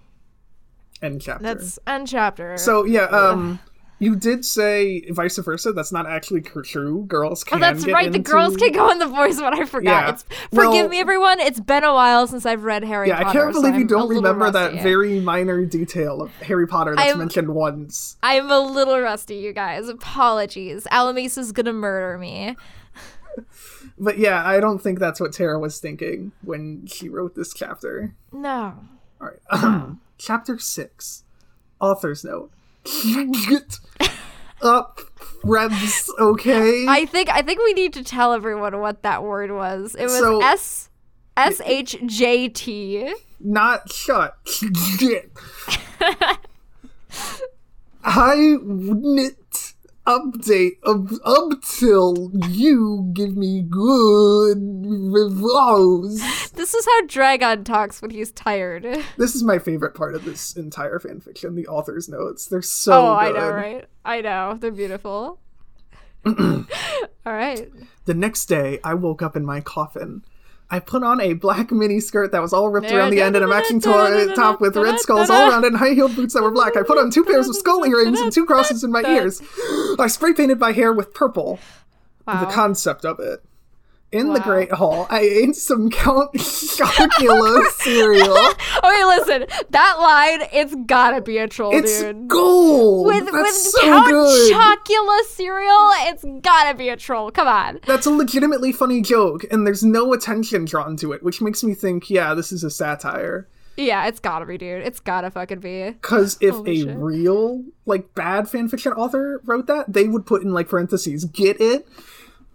End 1.03 1.20
chapter. 1.20 1.42
That's 1.42 1.78
end 1.86 2.07
chapter. 2.07 2.57
So 2.57 2.84
yeah, 2.84 3.07
um, 3.07 3.59
you 4.03 4.16
did 4.16 4.44
say 4.44 5.09
vice 5.11 5.38
versa. 5.38 5.72
That's 5.72 5.92
not 5.92 6.07
actually 6.07 6.40
true. 6.42 7.05
Girls 7.07 7.44
Oh, 7.46 7.50
can. 7.50 7.61
that's 7.61 7.84
get 7.84 7.92
right. 7.92 8.11
The 8.12 8.18
girls 8.18 8.57
can 8.57 8.72
go 8.72 8.90
in 8.90 8.98
the 8.98 9.07
boys' 9.07 9.40
one. 9.40 9.59
I 9.59 9.64
forgot. 9.64 9.90
Yeah. 10.05 10.11
It's 10.11 10.22
forgive 10.50 10.57
Well- 10.72 10.88
me, 10.88 10.98
everyone. 11.00 11.38
It's 11.40 11.61
been 11.61 11.84
a 11.84 11.94
while 11.94 12.26
since 12.26 12.44
I've 12.44 12.64
read 12.64 12.82
Harry 12.84 13.09
Potter. 13.11 13.20
Yeah, 13.20 13.24
Potter. 13.24 13.38
I 13.38 13.42
can't 13.44 13.55
so 13.55 13.61
believe 13.62 13.74
you 13.76 13.80
I'm 13.82 13.86
don't 13.86 14.09
remember 14.09 14.50
that 14.50 14.72
rusty. 14.72 14.82
very 14.82 15.20
minor 15.20 15.64
detail 15.64 16.20
of 16.22 16.30
Harry 16.42 16.66
Potter 16.66 16.94
that's 16.96 17.09
I'm- 17.09 17.18
mentioned 17.18 17.55
once. 17.55 18.16
I'm 18.22 18.50
a 18.50 18.59
little 18.61 19.00
rusty, 19.00 19.36
you 19.36 19.53
guys. 19.53 19.88
Apologies. 19.88 20.86
Alamis 20.90 21.38
is 21.38 21.53
gonna 21.53 21.72
murder 21.72 22.18
me. 22.18 22.57
But 23.98 24.18
yeah, 24.18 24.44
I 24.46 24.59
don't 24.61 24.80
think 24.80 24.98
that's 24.98 25.20
what 25.20 25.32
Tara 25.32 25.59
was 25.59 25.78
thinking 25.78 26.32
when 26.42 26.86
she 26.86 27.09
wrote 27.09 27.34
this 27.34 27.55
chapter. 27.55 28.14
No. 28.32 28.74
All 29.20 29.28
right, 29.53 29.96
chapter 30.18 30.59
six, 30.59 31.22
author's 31.80 32.24
note. 32.24 32.50
Get 32.85 33.78
up, 34.61 35.01
Rebs. 35.45 36.11
Okay. 36.18 36.87
I 36.89 37.07
think 37.07 37.28
I 37.30 37.43
think 37.43 37.61
we 37.64 37.72
need 37.74 37.93
to 37.95 38.05
tell 38.05 38.33
everyone 38.33 38.80
what 38.80 39.03
that 39.03 39.22
word 39.22 39.51
was. 39.53 39.95
It 39.95 40.05
was 40.05 40.18
So- 40.18 40.41
S 40.43 40.89
S 41.37 41.61
H 41.64 41.97
J 42.07 42.49
T. 42.49 43.14
not 43.41 43.91
shut. 43.91 44.37
I 48.05 48.57
wouldn't 48.62 49.37
update 50.07 50.78
up, 50.84 51.07
up 51.24 51.62
till 51.62 52.32
you 52.48 53.11
give 53.12 53.36
me 53.36 53.62
good 53.62 54.59
reviews. 54.59 56.20
This 56.53 56.74
is 56.74 56.84
how 56.84 57.07
Dragon 57.07 57.64
talks 57.64 58.03
when 58.03 58.11
he's 58.11 58.32
tired. 58.32 58.86
This 59.16 59.34
is 59.34 59.42
my 59.42 59.59
favorite 59.59 59.94
part 59.94 60.14
of 60.14 60.24
this 60.24 60.57
entire 60.57 60.98
fanfiction, 60.98 61.55
the 61.55 61.66
author's 61.66 62.09
notes. 62.09 62.46
They're 62.46 62.62
so 62.62 63.09
oh, 63.09 63.14
I 63.14 63.30
know, 63.30 63.50
right? 63.50 63.84
I 64.05 64.20
know. 64.20 64.57
They're 64.59 64.72
beautiful. 64.72 65.38
All 66.26 66.64
right. 67.26 67.70
The 68.05 68.14
next 68.14 68.46
day, 68.46 68.80
I 68.82 68.94
woke 68.94 69.22
up 69.22 69.36
in 69.36 69.44
my 69.44 69.61
coffin. 69.61 70.24
I 70.73 70.79
put 70.81 71.03
on 71.03 71.20
a 71.20 71.35
black 71.35 71.70
mini 71.70 72.01
skirt 72.01 72.33
that 72.33 72.41
was 72.41 72.55
all 72.55 72.70
ripped 72.70 72.91
around 72.91 73.11
the 73.11 73.20
end 73.20 73.37
and 73.37 73.45
a 73.45 73.49
matching 73.49 73.79
top 73.79 74.59
with 74.62 74.75
red 74.75 74.99
skulls 75.01 75.29
all 75.29 75.51
around 75.51 75.64
it 75.64 75.68
and 75.68 75.77
high 75.77 75.93
heeled 75.93 76.16
boots 76.16 76.33
that 76.33 76.43
were 76.43 76.51
black. 76.51 76.79
I 76.79 76.83
put 76.83 76.97
on 76.97 77.11
two 77.11 77.25
pairs 77.25 77.47
of 77.47 77.55
skull 77.57 77.85
earrings 77.85 78.18
and 78.18 78.33
two 78.33 78.47
crosses 78.47 78.83
in 78.83 78.91
my 78.91 79.03
ears. 79.03 79.43
I 79.99 80.07
spray 80.07 80.33
painted 80.33 80.59
my 80.59 80.73
hair 80.73 80.91
with 80.95 81.12
purple. 81.12 81.61
Wow. 82.27 82.47
The 82.47 82.51
concept 82.53 83.05
of 83.05 83.20
it. 83.20 83.45
In 84.13 84.35
the 84.35 84.41
Great 84.41 84.71
Hall, 84.71 85.07
I 85.09 85.21
ate 85.21 85.57
some 85.57 85.89
Count 85.89 86.33
Chocula 86.37 87.65
cereal. 87.79 88.37
okay, 88.37 89.05
listen. 89.07 89.47
That 89.71 89.97
line, 89.99 90.47
it's 90.53 90.75
gotta 90.87 91.23
be 91.23 91.39
a 91.39 91.49
troll, 91.49 91.75
It's 91.75 92.03
dude. 92.03 92.29
gold. 92.29 93.07
With 93.07 93.25
That's 93.25 93.33
with 93.33 93.55
so 93.55 93.81
Count 93.81 94.09
good. 94.11 94.53
Chocula 94.53 95.21
cereal, 95.29 95.91
it's 96.11 96.25
gotta 96.43 96.77
be 96.77 96.91
a 96.91 96.97
troll. 96.97 97.31
Come 97.31 97.49
on. 97.49 97.81
That's 97.87 98.05
a 98.05 98.11
legitimately 98.11 98.73
funny 98.73 99.01
joke, 99.01 99.45
and 99.51 99.67
there's 99.67 99.83
no 99.83 100.13
attention 100.13 100.67
drawn 100.67 100.97
to 100.99 101.13
it, 101.13 101.23
which 101.23 101.41
makes 101.41 101.65
me 101.65 101.73
think, 101.75 102.11
yeah, 102.11 102.35
this 102.35 102.53
is 102.53 102.63
a 102.63 102.71
satire. 102.71 103.49
Yeah, 103.79 104.07
it's 104.07 104.21
gotta 104.21 104.45
be, 104.45 104.59
dude. 104.59 104.83
It's 104.87 105.01
gotta 105.01 105.31
fucking 105.31 105.61
be. 105.61 105.87
Because 105.93 106.37
if 106.43 106.55
Holy 106.57 106.83
a 106.83 106.85
shit. 106.85 106.97
real, 106.99 107.65
like, 107.87 108.15
bad 108.15 108.45
fanfiction 108.45 108.95
author 108.99 109.41
wrote 109.47 109.67
that, 109.69 109.91
they 109.91 110.07
would 110.07 110.27
put 110.27 110.43
in, 110.43 110.53
like, 110.53 110.69
parentheses, 110.69 111.25
get 111.25 111.59
it? 111.59 111.89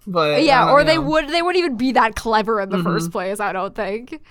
But 0.09 0.43
Yeah, 0.43 0.71
or 0.71 0.83
they 0.85 0.97
would 0.97 1.27
they 1.29 1.41
wouldn't 1.41 1.63
even 1.63 1.77
be 1.77 1.91
that 1.91 2.15
clever 2.15 2.61
in 2.61 2.69
the 2.69 2.77
Mm-hmm. 2.77 2.85
first 2.87 3.11
place, 3.11 3.39
I 3.41 3.51
don't 3.51 3.75
think. 3.75 4.21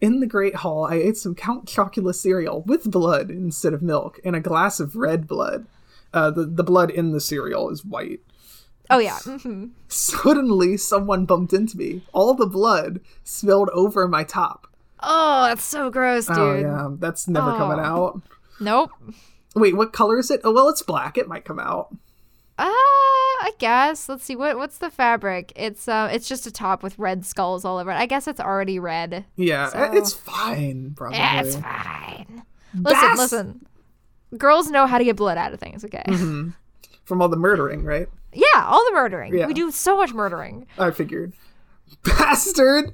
In 0.00 0.20
the 0.20 0.26
Great 0.26 0.56
Hall, 0.56 0.84
I 0.84 0.96
ate 0.96 1.16
some 1.16 1.34
Count 1.34 1.64
Chocula 1.66 2.14
cereal 2.14 2.62
with 2.66 2.90
blood 2.90 3.30
instead 3.30 3.72
of 3.72 3.80
milk, 3.82 4.20
and 4.24 4.36
a 4.36 4.40
glass 4.40 4.78
of 4.80 4.96
red 4.96 5.26
blood. 5.26 5.66
Uh, 6.12 6.30
the, 6.30 6.44
the 6.44 6.62
blood 6.62 6.90
in 6.90 7.12
the 7.12 7.20
cereal 7.20 7.70
is 7.70 7.84
white. 7.84 8.20
Oh 8.90 8.98
yeah. 8.98 9.18
hmm 9.24 9.68
Suddenly, 9.88 10.76
someone 10.76 11.24
bumped 11.24 11.52
into 11.54 11.78
me. 11.78 12.02
All 12.12 12.34
the 12.34 12.46
blood 12.46 13.00
spilled 13.22 13.70
over 13.70 14.06
my 14.06 14.24
top. 14.24 14.66
Oh, 15.00 15.46
that's 15.46 15.64
so 15.64 15.90
gross, 15.90 16.26
dude. 16.26 16.36
Oh, 16.38 16.54
yeah, 16.54 16.88
that's 16.98 17.26
never 17.28 17.52
coming 17.56 17.78
Oh. 17.78 17.82
out. 17.82 18.22
Nope. 18.60 18.90
Wait, 19.54 19.76
what 19.76 19.92
color 19.92 20.18
is 20.18 20.30
it? 20.30 20.40
Oh, 20.44 20.52
well, 20.52 20.68
it's 20.68 20.82
black. 20.82 21.16
It 21.16 21.28
might 21.28 21.44
come 21.44 21.58
out. 21.60 21.94
Uh, 22.58 22.64
I 22.66 23.52
guess. 23.58 24.08
Let's 24.08 24.24
see. 24.24 24.36
What 24.36 24.56
what's 24.56 24.78
the 24.78 24.90
fabric? 24.90 25.52
It's 25.56 25.88
uh, 25.88 26.08
it's 26.12 26.28
just 26.28 26.46
a 26.46 26.50
top 26.52 26.82
with 26.82 26.98
red 26.98 27.24
skulls 27.26 27.64
all 27.64 27.78
over 27.78 27.90
it. 27.90 27.94
I 27.96 28.06
guess 28.06 28.26
it's 28.28 28.40
already 28.40 28.78
red. 28.78 29.24
Yeah, 29.36 29.68
So- 29.68 29.90
it's 29.92 30.12
fine, 30.12 30.94
probably. 30.96 31.18
Yeah, 31.18 31.40
it's 31.42 31.56
fine. 31.56 32.42
Listen, 32.74 33.16
listen. 33.16 33.66
Girls 34.38 34.70
know 34.70 34.86
how 34.86 34.98
to 34.98 35.04
get 35.04 35.16
blood 35.16 35.38
out 35.38 35.52
of 35.52 35.60
things. 35.60 35.84
Okay. 35.84 36.02
Mm-hmm. 36.08 36.50
From 37.04 37.22
all 37.22 37.28
the 37.28 37.36
murdering, 37.36 37.84
right? 37.84 38.08
Yeah, 38.32 38.64
all 38.66 38.84
the 38.86 38.92
murdering. 38.94 39.36
Yeah. 39.36 39.46
We 39.46 39.54
do 39.54 39.70
so 39.70 39.96
much 39.96 40.12
murdering. 40.12 40.66
I 40.78 40.90
figured. 40.90 41.34
Bastard! 42.04 42.92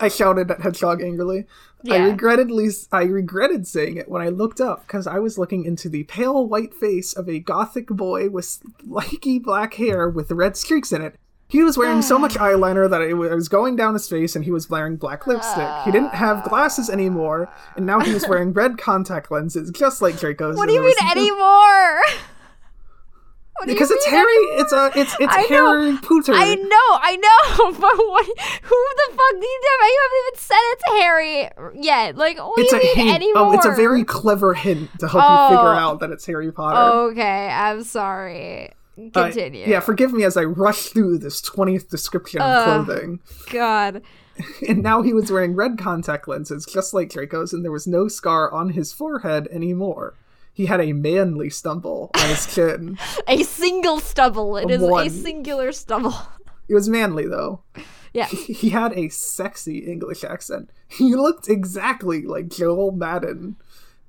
I 0.00 0.08
shouted 0.08 0.50
at 0.50 0.60
Hedgehog 0.60 1.02
angrily. 1.02 1.46
I 1.90 1.96
Yeah. 1.96 2.04
regretted 2.04 2.50
I 2.92 3.02
regretted 3.04 3.66
saying 3.66 3.96
it 3.96 4.08
when 4.08 4.22
I 4.22 4.28
looked 4.28 4.60
up 4.60 4.86
because 4.86 5.06
I 5.06 5.18
was 5.18 5.38
looking 5.38 5.64
into 5.64 5.88
the 5.88 6.04
pale 6.04 6.46
white 6.46 6.74
face 6.74 7.12
of 7.12 7.28
a 7.28 7.38
gothic 7.40 7.88
boy 7.88 8.28
with 8.30 8.44
spiky 8.44 9.38
black 9.38 9.74
hair 9.74 10.08
with 10.08 10.30
red 10.30 10.56
streaks 10.56 10.92
in 10.92 11.02
it. 11.02 11.16
He 11.48 11.62
was 11.62 11.76
wearing 11.76 12.00
so 12.00 12.18
much 12.18 12.34
eyeliner 12.46 12.88
that 12.88 13.02
it 13.02 13.14
was 13.14 13.48
going 13.48 13.76
down 13.76 13.92
his 13.94 14.08
face 14.08 14.34
and 14.36 14.44
he 14.44 14.50
was 14.50 14.70
wearing 14.70 14.96
black 14.96 15.26
lipstick. 15.26 15.68
He 15.84 15.90
didn't 15.90 16.14
have 16.14 16.44
glasses 16.48 16.88
anymore, 16.88 17.50
and 17.76 17.84
now 17.84 18.00
he 18.00 18.14
was 18.14 18.26
wearing 18.28 18.52
red 18.52 18.78
contact 18.78 19.30
lenses, 19.30 19.70
just 19.70 20.00
like 20.00 20.18
Draco's. 20.18 20.56
What 20.56 20.68
do 20.68 20.74
you 20.74 20.82
mean 20.84 20.94
anymore? 21.10 22.00
What 23.62 23.68
Because 23.68 23.90
it's 23.92 24.06
Harry. 24.06 24.34
It's 24.58 24.72
a. 24.72 24.90
It's 24.96 25.14
it's 25.20 25.32
I 25.36 25.42
know. 25.48 25.80
Harry 25.80 25.96
Potter. 25.98 26.32
I 26.34 26.54
know, 26.56 26.88
I 27.00 27.16
know, 27.16 27.72
but 27.80 27.96
what? 27.96 28.26
Who 28.26 28.86
the 28.96 29.16
fuck 29.16 29.34
need 29.34 29.60
to? 29.62 29.72
You 29.84 30.00
haven't 30.02 30.18
even 30.26 30.38
said 30.38 30.56
it's 30.72 30.82
Harry 30.88 31.48
yet. 31.84 32.16
Like, 32.16 32.38
what 32.38 32.58
It's 32.58 32.70
do 32.72 32.76
a 32.78 32.80
you 32.80 32.86
mean 32.96 33.06
hint. 33.06 33.14
anymore? 33.16 33.42
Oh, 33.46 33.52
it's 33.52 33.64
a 33.66 33.70
very 33.70 34.02
clever 34.04 34.54
hint 34.54 34.90
to 34.98 35.06
help 35.08 35.24
Oh. 35.26 35.44
you 35.50 35.56
figure 35.56 35.74
out 35.74 36.00
that 36.00 36.10
it's 36.10 36.26
Harry 36.26 36.50
Potter. 36.50 37.10
Okay, 37.12 37.48
I'm 37.48 37.84
sorry. 37.84 38.70
Uh, 38.98 39.08
Continue. 39.24 39.64
yeah, 39.66 39.80
forgive 39.80 40.12
me 40.12 40.24
as 40.24 40.36
I 40.36 40.44
rush 40.44 40.86
through 40.88 41.18
this 41.18 41.40
20th 41.40 41.88
description 41.88 42.42
of 42.42 42.64
clothing. 42.64 43.20
God. 43.50 44.02
And 44.66 44.82
now 44.82 45.02
he 45.02 45.12
was 45.12 45.30
wearing 45.30 45.54
red 45.54 45.76
contact 45.78 46.26
lenses, 46.26 46.64
just 46.64 46.94
like 46.94 47.10
Draco's, 47.10 47.52
and 47.52 47.62
there 47.62 47.70
was 47.70 47.86
no 47.86 48.08
scar 48.08 48.50
on 48.50 48.70
his 48.70 48.90
forehead 48.90 49.46
anymore. 49.52 50.14
He 50.52 50.66
had 50.66 50.80
a 50.80 50.92
manly 50.92 51.50
stumble 51.50 52.10
on 52.14 52.28
his 52.28 52.52
chin. 52.54 52.98
A 53.28 53.42
single 53.42 54.00
stubble. 54.00 54.56
It 54.56 54.70
is 54.70 54.82
One. 54.82 55.06
a 55.06 55.10
singular 55.10 55.72
stubble. 55.72 56.14
it 56.68 56.74
was 56.74 56.88
manly 56.88 57.26
though. 57.26 57.62
Yeah. 58.12 58.26
He 58.26 58.68
had 58.70 58.92
a 58.92 59.08
sexy 59.08 59.78
English 59.78 60.22
accent. 60.24 60.70
He 60.88 61.14
looked 61.14 61.48
exactly 61.48 62.26
like 62.26 62.48
Joel 62.48 62.92
Madden, 62.92 63.56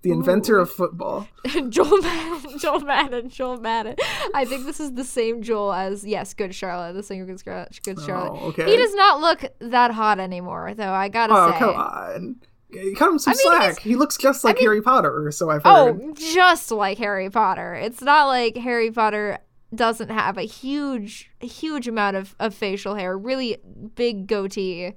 the 0.01 0.11
inventor 0.11 0.59
of 0.59 0.69
football. 0.69 1.29
Joel 1.69 2.01
Madden, 2.01 2.59
Joel 2.59 2.79
Madden, 2.81 3.29
Joel 3.29 3.57
Madden. 3.61 3.95
I 4.35 4.43
think 4.43 4.65
this 4.65 4.81
is 4.81 4.91
the 4.95 5.05
same 5.05 5.41
Joel 5.41 5.71
as 5.71 6.03
yes, 6.05 6.33
Good 6.33 6.53
Charlotte, 6.53 6.91
the 6.93 7.03
singer 7.03 7.25
Good, 7.25 7.39
Scar- 7.39 7.69
Good 7.85 8.01
Charlotte. 8.01 8.37
Oh, 8.41 8.47
okay. 8.49 8.65
He 8.69 8.75
does 8.75 8.93
not 8.93 9.21
look 9.21 9.45
that 9.59 9.91
hot 9.91 10.19
anymore, 10.19 10.73
though. 10.75 10.91
I 10.91 11.07
gotta 11.07 11.33
Oh, 11.33 11.51
say. 11.51 11.55
Oh 11.55 11.59
come 11.59 11.75
on. 11.75 12.35
Cut 12.95 13.09
him 13.09 13.19
some 13.19 13.31
I 13.33 13.35
mean, 13.35 13.61
slack. 13.73 13.79
He 13.79 13.95
looks 13.95 14.17
just 14.17 14.43
like 14.43 14.59
Harry 14.59 14.81
Potter, 14.81 15.31
so 15.31 15.49
I've 15.49 15.63
heard. 15.63 16.01
Oh, 16.01 16.13
just 16.15 16.71
like 16.71 16.97
Harry 16.97 17.29
Potter. 17.29 17.73
It's 17.75 18.01
not 18.01 18.27
like 18.27 18.57
Harry 18.57 18.91
Potter 18.91 19.39
doesn't 19.73 20.09
have 20.09 20.37
a 20.37 20.43
huge, 20.43 21.31
huge 21.39 21.87
amount 21.87 22.15
of, 22.15 22.35
of 22.39 22.53
facial 22.53 22.95
hair, 22.95 23.17
really 23.17 23.57
big 23.95 24.27
goatee, 24.27 24.93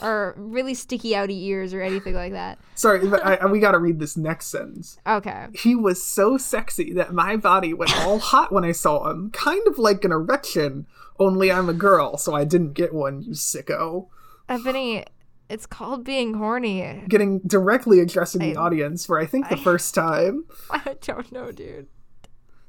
or 0.00 0.34
really 0.38 0.72
sticky 0.74 1.10
outy 1.10 1.42
ears 1.42 1.74
or 1.74 1.82
anything 1.82 2.14
like 2.14 2.32
that. 2.32 2.58
Sorry, 2.74 3.06
but 3.06 3.24
I, 3.24 3.34
I- 3.36 3.46
we 3.46 3.60
gotta 3.60 3.78
read 3.78 3.98
this 3.98 4.16
next 4.16 4.46
sentence. 4.46 4.98
Okay. 5.06 5.46
He 5.54 5.74
was 5.74 6.02
so 6.02 6.36
sexy 6.38 6.92
that 6.94 7.12
my 7.12 7.36
body 7.36 7.74
went 7.74 7.94
all 8.04 8.18
hot 8.32 8.50
when 8.52 8.64
I 8.64 8.72
saw 8.72 9.10
him, 9.10 9.30
kind 9.30 9.66
of 9.66 9.78
like 9.78 10.04
an 10.04 10.12
erection, 10.12 10.86
only 11.18 11.52
I'm 11.52 11.68
a 11.68 11.74
girl, 11.74 12.16
so 12.16 12.34
I 12.34 12.44
didn't 12.44 12.72
get 12.72 12.94
one, 12.94 13.22
you 13.22 13.32
sicko. 13.32 14.08
Ebony, 14.48 15.04
it's 15.48 15.66
called 15.66 16.04
being 16.04 16.34
horny. 16.34 17.04
Getting 17.08 17.40
directly 17.40 18.00
addressing 18.00 18.40
the 18.40 18.56
I- 18.56 18.60
audience 18.60 19.04
for 19.06 19.18
I 19.18 19.26
think 19.26 19.48
the 19.48 19.56
first 19.68 19.94
time 19.94 20.44
I 20.70 20.96
don't 21.00 21.30
know, 21.32 21.52
dude. 21.52 21.86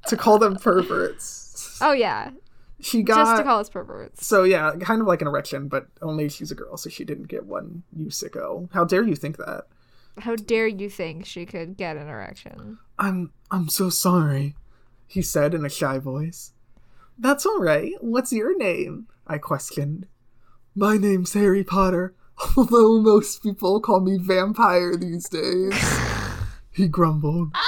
to 0.08 0.18
call 0.18 0.38
them 0.40 0.56
perverts. 0.58 1.78
Oh, 1.82 1.94
yeah. 1.94 2.32
She 2.82 3.02
got 3.04 3.16
Just 3.26 3.38
to 3.38 3.44
call 3.44 3.60
us 3.60 3.70
perverts. 3.70 4.26
so 4.28 4.44
yeah, 4.44 4.74
kind 4.80 5.02
of 5.02 5.08
like 5.08 5.22
an 5.22 5.28
erection, 5.28 5.68
but 5.70 5.88
only 6.02 6.28
she's 6.30 6.52
a 6.52 6.56
girl, 6.56 6.76
so 6.78 6.90
she 6.90 7.06
didn't 7.06 7.30
get 7.30 7.46
one, 7.46 7.84
you 7.96 8.08
sicko. 8.08 8.70
How 8.74 8.84
dare 8.84 9.04
you 9.04 9.16
think 9.16 9.38
that? 9.38 9.64
How 10.20 10.36
dare 10.36 10.68
you 10.68 10.90
think 10.90 11.26
she 11.26 11.46
could 11.46 11.78
get 11.78 11.96
an 11.98 12.08
erection? 12.08 12.78
I'm 13.00 13.32
I'm 13.50 13.70
so 13.70 13.90
sorry, 13.90 14.56
he 15.08 15.22
said 15.22 15.54
in 15.54 15.66
a 15.66 15.70
shy 15.70 15.98
voice. 16.00 16.52
That's 17.18 17.46
all 17.46 17.60
right. 17.60 17.94
What's 18.02 18.34
your 18.34 18.58
name? 18.58 19.08
I 19.26 19.38
questioned. 19.38 20.06
My 20.76 20.98
name's 20.98 21.34
Harry 21.34 21.64
Potter, 21.64 22.14
although 22.58 23.00
most 23.02 23.42
people 23.44 23.80
call 23.80 24.00
me 24.02 24.18
vampire 24.18 24.96
these 24.96 25.28
days. 25.30 25.74
he 26.72 26.88
grumbled. 26.88 27.50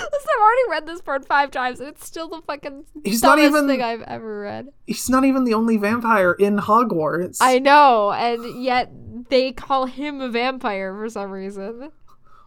Listen, 0.00 0.30
I've 0.36 0.42
already 0.42 0.70
read 0.70 0.86
this 0.86 1.00
part 1.00 1.26
five 1.26 1.50
times, 1.50 1.80
and 1.80 1.88
it's 1.88 2.06
still 2.06 2.28
the 2.28 2.40
fucking 2.42 2.84
He's 3.04 3.22
not 3.22 3.38
even- 3.38 3.66
thing 3.66 3.82
I've 3.82 4.02
ever 4.02 4.40
read. 4.40 4.68
He's 4.86 5.08
not 5.08 5.24
even 5.24 5.44
the 5.44 5.54
only 5.54 5.76
vampire 5.76 6.32
in 6.32 6.56
Hogwarts. 6.58 7.38
I 7.40 7.58
know, 7.58 8.12
and 8.12 8.62
yet 8.62 8.90
they 9.28 9.52
call 9.52 9.86
him 9.86 10.20
a 10.20 10.28
vampire 10.28 10.94
for 10.94 11.08
some 11.08 11.30
reason. 11.30 11.90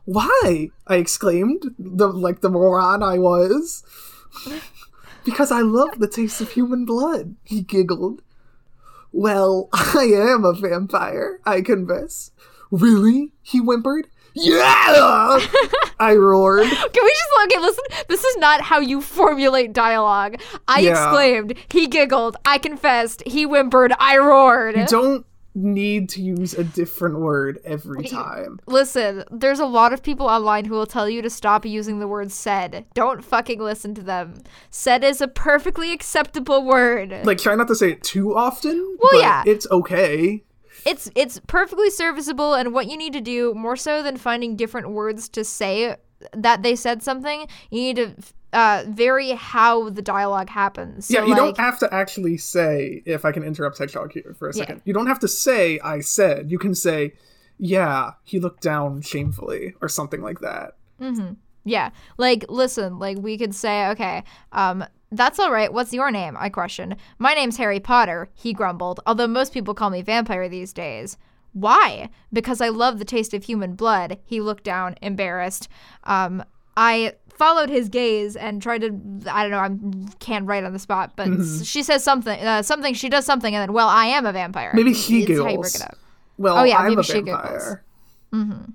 Why? 0.06 0.70
I 0.88 0.96
exclaimed, 0.96 1.76
the 1.78 2.08
like 2.08 2.42
the 2.42 2.50
moron 2.50 3.04
I 3.04 3.18
was. 3.20 3.84
because 5.26 5.52
I 5.52 5.62
love 5.62 6.00
the 6.00 6.08
taste 6.08 6.42
of 6.42 6.52
human 6.52 6.86
blood, 6.86 7.36
he 7.44 7.62
giggled. 7.62 8.22
Well, 9.12 9.70
I 9.74 10.06
am 10.14 10.46
a 10.46 10.54
vampire, 10.54 11.40
I 11.46 11.62
confess. 11.62 12.32
Really? 12.72 13.34
He 13.42 13.60
whimpered. 13.60 14.08
Yeah! 14.34 15.40
I 16.00 16.16
roared. 16.16 16.64
Can 16.70 17.04
we 17.04 17.10
just 17.10 17.30
okay? 17.46 17.60
Listen, 17.60 17.84
this 18.08 18.24
is 18.24 18.38
not 18.38 18.62
how 18.62 18.80
you 18.80 19.02
formulate 19.02 19.74
dialogue. 19.74 20.40
I 20.70 20.80
Yeah. 20.80 20.92
exclaimed, 20.92 21.56
he 21.70 21.88
giggled, 21.88 22.38
I 22.46 22.58
confessed, 22.58 23.24
he 23.28 23.44
whimpered, 23.44 23.92
I 24.00 24.18
roared. 24.18 24.78
You 24.78 24.86
don't 24.88 25.26
need 25.54 26.10
to 26.10 26.22
use 26.22 26.54
a 26.54 26.64
different 26.64 27.20
word 27.20 27.60
every 27.66 28.04
time. 28.04 28.60
Listen, 28.66 29.24
there's 29.32 29.60
a 29.60 29.66
lot 29.66 29.94
of 29.94 30.02
people 30.02 30.28
online 30.28 30.66
who 30.66 30.74
will 30.74 30.86
tell 30.86 31.10
you 31.10 31.22
to 31.22 31.30
stop 31.30 31.66
using 31.66 32.00
the 32.00 32.08
word 32.08 32.32
said. 32.32 32.86
Don't 32.94 33.24
fucking 33.24 33.60
listen 33.60 33.94
to 33.96 34.02
them. 34.02 34.42
Said 34.70 35.04
is 35.04 35.22
a 35.22 35.28
perfectly 35.28 35.92
acceptable 35.92 36.64
word. 36.64 37.26
Like, 37.26 37.38
try 37.38 37.56
not 37.56 37.68
to 37.68 37.76
say 37.76 37.92
it 37.92 38.04
too 38.04 38.36
often. 38.36 38.78
Well, 39.00 39.12
but 39.12 39.20
yeah. 39.20 39.44
It's 39.46 39.68
okay. 39.70 40.44
it's 40.86 41.12
it's 41.16 41.40
perfectly 41.48 41.90
serviceable 41.90 42.54
and 42.54 42.74
what 42.74 42.88
you 42.88 42.98
need 42.98 43.14
to 43.14 43.22
do 43.22 43.54
more 43.54 43.76
so 43.76 44.02
than 44.02 44.18
finding 44.18 44.56
different 44.56 44.90
words 44.92 45.30
to 45.30 45.44
say 45.44 45.96
that 46.34 46.64
they 46.64 46.76
said 46.76 47.04
something, 47.04 47.48
you 47.70 47.82
need 47.82 47.96
to 47.98 48.14
uh, 48.54 48.84
vary 48.88 49.32
how 49.32 49.90
the 49.90 50.02
dialogue 50.02 50.50
happens. 50.50 51.08
So 51.08 51.14
yeah, 51.14 51.24
you 51.24 51.30
like, 51.30 51.38
don't 51.38 51.58
have 51.58 51.80
to 51.80 51.94
actually 51.94 52.38
say, 52.38 53.02
if 53.06 53.26
I 53.26 53.32
can 53.32 53.44
interrupt 53.44 53.78
Hedgehog 53.78 54.12
here 54.12 54.36
for 54.38 54.50
a 54.50 54.54
second, 54.54 54.82
you 54.86 54.94
don't 54.94 55.08
have 55.08 55.20
to 55.20 55.28
say, 55.28 55.80
I 55.80 56.02
said. 56.02 56.52
You 56.52 56.60
can 56.60 56.76
say, 56.76 57.14
yeah, 57.58 58.12
he 58.24 58.40
looked 58.40 58.62
down 58.62 59.02
shamefully, 59.02 59.76
or 59.82 59.88
something 59.88 60.22
like 60.22 60.40
that. 60.40 60.78
Mm-hmm. 61.00 61.34
Yeah. 61.64 61.92
Like, 62.18 62.46
listen, 62.50 63.00
like 63.00 63.18
we 63.20 63.38
could 63.38 63.54
say, 63.54 63.88
okay, 63.90 64.24
um, 64.52 64.84
that's 65.12 65.40
all 65.40 65.52
right. 65.52 65.72
What's 65.72 65.94
your 65.94 66.10
name? 66.10 66.36
I 66.40 66.50
questioned. 66.50 66.96
My 67.20 67.34
name's 67.34 67.58
Harry 67.58 67.80
Potter, 67.80 68.30
he 68.34 68.54
grumbled, 68.54 69.00
although 69.06 69.28
most 69.28 69.54
people 69.54 69.74
call 69.74 69.90
me 69.90 70.02
vampire 70.02 70.50
these 70.50 70.74
days. 70.74 71.18
Why? 71.54 72.10
Because 72.32 72.62
I 72.62 72.70
love 72.70 72.98
the 72.98 73.06
taste 73.06 73.34
of 73.34 73.44
human 73.44 73.76
blood. 73.76 74.18
He 74.24 74.40
looked 74.40 74.64
down, 74.64 74.96
embarrassed. 75.02 75.68
Um, 76.06 76.44
I 76.78 77.14
followed 77.42 77.70
his 77.70 77.90
gaze 77.90 78.36
and 78.36 78.62
tried 78.62 78.82
to 78.82 78.90
I 79.32 79.42
don't 79.48 79.52
know, 79.52 79.58
I 79.58 80.14
can't 80.20 80.46
write 80.46 80.64
on 80.64 80.74
the 80.74 80.80
spot, 80.80 81.14
but 81.16 81.28
she 81.64 81.82
says 81.82 82.04
something 82.04 82.40
uh, 82.40 82.62
something 82.62 82.94
she 82.94 83.10
does 83.10 83.26
something 83.26 83.56
and 83.56 83.62
then 83.64 83.74
well, 83.74 83.88
I 83.88 84.06
am 84.06 84.28
a 84.28 84.32
vampire. 84.32 84.72
Maybe 84.76 84.94
she 84.94 85.20
It's 85.22 85.28
giggles. 85.28 85.58
break 85.72 85.76
it 85.76 85.82
up. 85.82 85.98
Well, 86.38 86.58
Oh, 86.60 86.64
yeah, 86.64 86.78
I'm 86.78 86.90
maybe 86.90 87.02
a 87.02 87.04
she 87.04 87.22
vampire. 87.22 87.84
Mm-hmm. 88.32 88.72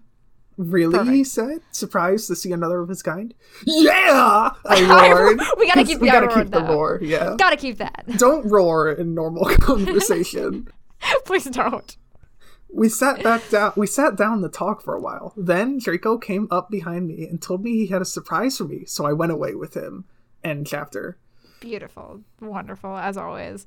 Really? 0.58 0.92
Perfect. 0.98 1.14
He 1.14 1.22
said, 1.22 1.58
surprised 1.70 2.26
to 2.28 2.34
see 2.34 2.50
another 2.50 2.80
of 2.80 2.88
his 2.88 3.02
kind. 3.02 3.34
Yeah! 3.66 4.50
I 4.64 5.10
roared. 5.12 5.40
We 5.58 5.66
gotta 5.68 5.84
keep 5.84 6.00
we 6.00 6.08
gotta 6.10 6.28
keep 6.34 6.50
the 6.50 6.62
roar. 6.62 6.98
Yeah. 7.02 7.36
Gotta 7.38 7.56
keep 7.56 7.78
that. 7.78 8.04
Don't 8.16 8.44
roar 8.50 8.90
in 8.90 9.14
normal 9.14 9.44
conversation. 9.60 10.66
Please 11.24 11.44
don't. 11.44 11.96
We 12.76 12.88
sat 12.90 13.22
back 13.22 13.48
down. 13.48 13.72
We 13.76 13.86
sat 13.86 14.16
down 14.16 14.42
to 14.42 14.48
talk 14.48 14.82
for 14.82 14.94
a 14.94 15.00
while. 15.00 15.32
Then 15.36 15.78
Draco 15.78 16.18
came 16.18 16.46
up 16.50 16.70
behind 16.70 17.08
me 17.08 17.26
and 17.26 17.40
told 17.40 17.62
me 17.62 17.72
he 17.72 17.86
had 17.86 18.02
a 18.02 18.04
surprise 18.04 18.58
for 18.58 18.64
me, 18.64 18.84
so 18.84 19.06
I 19.06 19.12
went 19.14 19.32
away 19.32 19.54
with 19.54 19.74
him. 19.74 20.04
End 20.44 20.66
chapter. 20.66 21.16
Beautiful. 21.60 22.20
Wonderful, 22.40 22.94
as 22.96 23.16
always. 23.16 23.66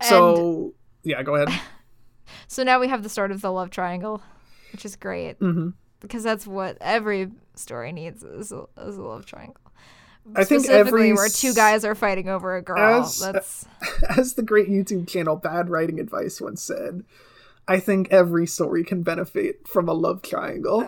And 0.00 0.08
So 0.08 0.74
yeah, 1.04 1.22
go 1.22 1.36
ahead. 1.36 1.48
so 2.48 2.62
now 2.64 2.80
we 2.80 2.88
have 2.88 3.02
the 3.04 3.08
start 3.08 3.30
of 3.30 3.40
the 3.42 3.52
love 3.52 3.70
triangle, 3.70 4.20
which 4.72 4.84
is 4.84 4.96
great. 4.96 5.38
Mhm. 5.38 5.74
Because 6.00 6.22
that's 6.24 6.46
what 6.46 6.76
every 6.80 7.30
story 7.54 7.92
needs 7.92 8.22
is 8.24 8.50
a, 8.52 8.64
is 8.78 8.96
a 8.98 9.02
love 9.02 9.24
triangle. 9.24 9.60
I 10.34 10.42
think 10.42 10.64
Specifically 10.64 11.00
every 11.10 11.12
where 11.12 11.28
two 11.28 11.54
guys 11.54 11.84
are 11.84 11.94
fighting 11.94 12.28
over 12.28 12.56
a 12.56 12.62
girl. 12.62 13.02
as- 13.04 13.20
That's 13.20 13.66
as 14.18 14.34
the 14.34 14.42
great 14.42 14.68
YouTube 14.68 15.06
channel 15.08 15.36
Bad 15.36 15.70
Writing 15.70 16.00
Advice 16.00 16.40
once 16.40 16.60
said, 16.60 17.04
I 17.68 17.80
think 17.80 18.08
every 18.10 18.46
story 18.46 18.84
can 18.84 19.02
benefit 19.02 19.66
from 19.66 19.88
a 19.88 19.92
love 19.92 20.22
triangle. 20.22 20.86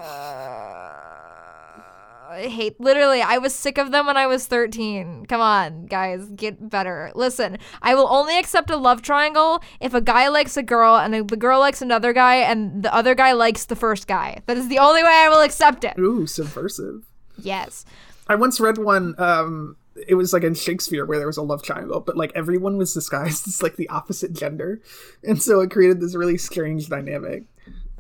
I 2.31 2.43
hate 2.43 2.79
literally 2.79 3.23
I 3.23 3.39
was 3.39 3.55
sick 3.55 3.79
of 3.79 3.91
them 3.91 4.07
when 4.07 4.17
I 4.17 4.27
was 4.27 4.47
13. 4.47 5.27
Come 5.27 5.41
on, 5.41 5.87
guys, 5.87 6.27
get 6.37 6.71
better. 6.71 7.11
Listen, 7.15 7.59
I 7.83 7.95
will 7.95 8.07
only 8.09 8.39
accept 8.39 8.71
a 8.71 8.77
love 8.77 9.03
triangle 9.03 9.61
if 9.81 9.95
a 9.95 10.01
guy 10.01 10.29
likes 10.29 10.57
a 10.57 10.63
girl 10.63 10.97
and 10.97 11.15
the 11.15 11.37
girl 11.37 11.59
likes 11.59 11.83
another 11.83 12.13
guy 12.13 12.37
and 12.37 12.83
the 12.83 12.95
other 12.95 13.15
guy 13.15 13.33
likes 13.33 13.65
the 13.65 13.75
first 13.75 14.07
guy. 14.07 14.41
That 14.47 14.57
is 14.59 14.69
the 14.69 14.79
only 14.79 15.03
way 15.03 15.11
I 15.13 15.29
will 15.31 15.41
accept 15.41 15.85
it. 15.85 15.99
Ooh, 15.99 16.27
subversive. 16.27 17.07
Yes. 17.39 17.85
I 18.29 18.35
once 18.35 18.61
read 18.61 18.79
one. 18.79 19.15
Um, 19.19 19.77
it 20.07 20.15
was 20.15 20.33
like 20.33 20.45
in 20.45 20.55
Shakespeare 20.55 21.05
where 21.05 21.19
there 21.19 21.27
was 21.27 21.37
a 21.37 21.43
love 21.43 21.63
triangle, 21.63 22.01
but 22.01 22.17
like 22.17 22.33
everyone 22.35 22.77
was 22.77 22.95
disguised 22.95 23.47
as 23.49 23.63
like 23.63 23.77
the 23.77 23.89
opposite 23.89 24.33
gender, 24.33 24.81
and 25.25 25.43
so 25.43 25.61
it 25.61 25.71
created 25.71 26.01
this 26.01 26.15
really 26.15 26.39
strange 26.39 26.89
dynamic. 26.89 27.45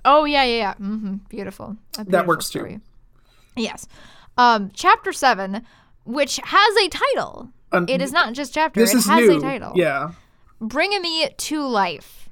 Oh 0.04 0.24
yeah, 0.24 0.44
yeah, 0.44 0.56
yeah. 0.56 0.74
hmm 0.74 1.16
Beautiful. 1.28 1.76
Beautiful 1.96 2.24
works 2.26 2.50
too. 2.50 2.80
Yes. 3.56 3.86
Um, 4.36 4.70
chapter 4.72 5.12
seven, 5.12 5.64
which 6.04 6.38
has 6.44 6.76
a 6.76 6.88
title. 6.88 7.50
Um, 7.72 7.86
It 7.88 8.00
is 8.00 8.12
not 8.12 8.32
just 8.34 8.54
chapter. 8.54 8.80
This 8.80 8.94
it 8.94 8.98
is 8.98 9.06
has 9.06 9.20
new. 9.20 9.38
a 9.38 9.40
title. 9.40 9.72
Yeah, 9.74 10.12
Bringing 10.60 11.02
me 11.02 11.28
to 11.36 11.66
life. 11.66 12.28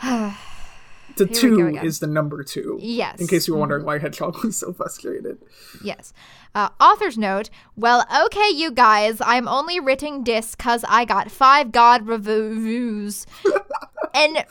the 0.02 0.34
Here 1.16 1.26
two 1.28 1.78
is 1.82 2.00
the 2.00 2.06
number 2.06 2.42
two. 2.42 2.78
Yes. 2.80 3.20
In 3.20 3.26
case 3.26 3.46
you 3.46 3.54
were 3.54 3.60
wondering 3.60 3.84
why 3.84 3.98
Hedgehog 3.98 4.42
was 4.44 4.56
so 4.56 4.72
frustrated. 4.72 5.38
Yes. 5.84 6.12
Uh, 6.54 6.68
author's 6.80 7.16
note. 7.16 7.48
Well, 7.76 8.06
okay, 8.26 8.50
you 8.50 8.70
guys. 8.70 9.18
I'm 9.20 9.48
only 9.48 9.80
writing 9.80 10.24
this 10.24 10.54
cause 10.54 10.84
I 10.88 11.04
got 11.04 11.30
five 11.30 11.72
god 11.72 12.06
reviews. 12.06 13.26
and 14.14 14.44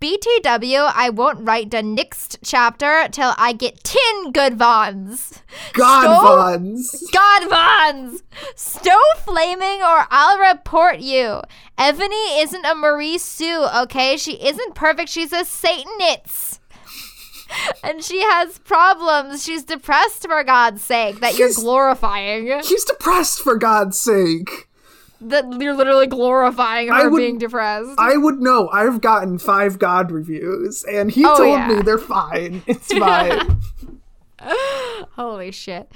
BTW, 0.00 0.92
I 0.94 1.10
won't 1.10 1.40
write 1.46 1.70
the 1.70 1.82
next 1.82 2.38
chapter 2.44 3.08
till 3.10 3.34
I 3.36 3.52
get 3.52 3.82
10 3.82 4.32
good 4.32 4.56
vons. 4.56 5.42
God 5.72 6.02
Stove? 6.02 6.60
Vons. 6.60 7.10
God 7.12 7.50
vons! 7.50 8.22
Stove 8.54 9.18
flaming 9.24 9.82
or 9.82 10.06
I'll 10.10 10.38
report 10.38 11.00
you. 11.00 11.40
Ebony 11.76 12.40
isn't 12.40 12.64
a 12.64 12.74
Marie 12.74 13.18
Sue, 13.18 13.66
okay? 13.82 14.16
She 14.16 14.34
isn't 14.34 14.74
perfect. 14.74 15.08
She's 15.08 15.32
a 15.32 15.44
Satanist. 15.44 16.59
And 17.82 18.04
she 18.04 18.20
has 18.22 18.58
problems. 18.58 19.42
She's 19.42 19.64
depressed 19.64 20.26
for 20.26 20.42
God's 20.44 20.82
sake 20.82 21.20
that 21.20 21.36
you're 21.38 21.52
glorifying. 21.54 22.62
She's 22.62 22.84
depressed 22.84 23.40
for 23.40 23.56
God's 23.56 23.98
sake. 23.98 24.68
That 25.22 25.60
you're 25.60 25.74
literally 25.74 26.06
glorifying 26.06 26.88
her 26.88 27.10
would- 27.10 27.18
being 27.18 27.38
depressed. 27.38 27.90
I 27.98 28.16
would 28.16 28.40
know. 28.40 28.68
I've 28.70 29.00
gotten 29.00 29.38
five 29.38 29.78
God 29.78 30.10
reviews, 30.10 30.84
and 30.84 31.10
he 31.10 31.24
Oh, 31.26 31.36
told 31.36 31.48
yeah. 31.58 31.68
me 31.68 31.82
they're 31.82 31.98
fine. 31.98 32.62
It's 32.66 32.92
fine. 32.92 33.60
Holy 35.16 35.50
shit. 35.50 35.90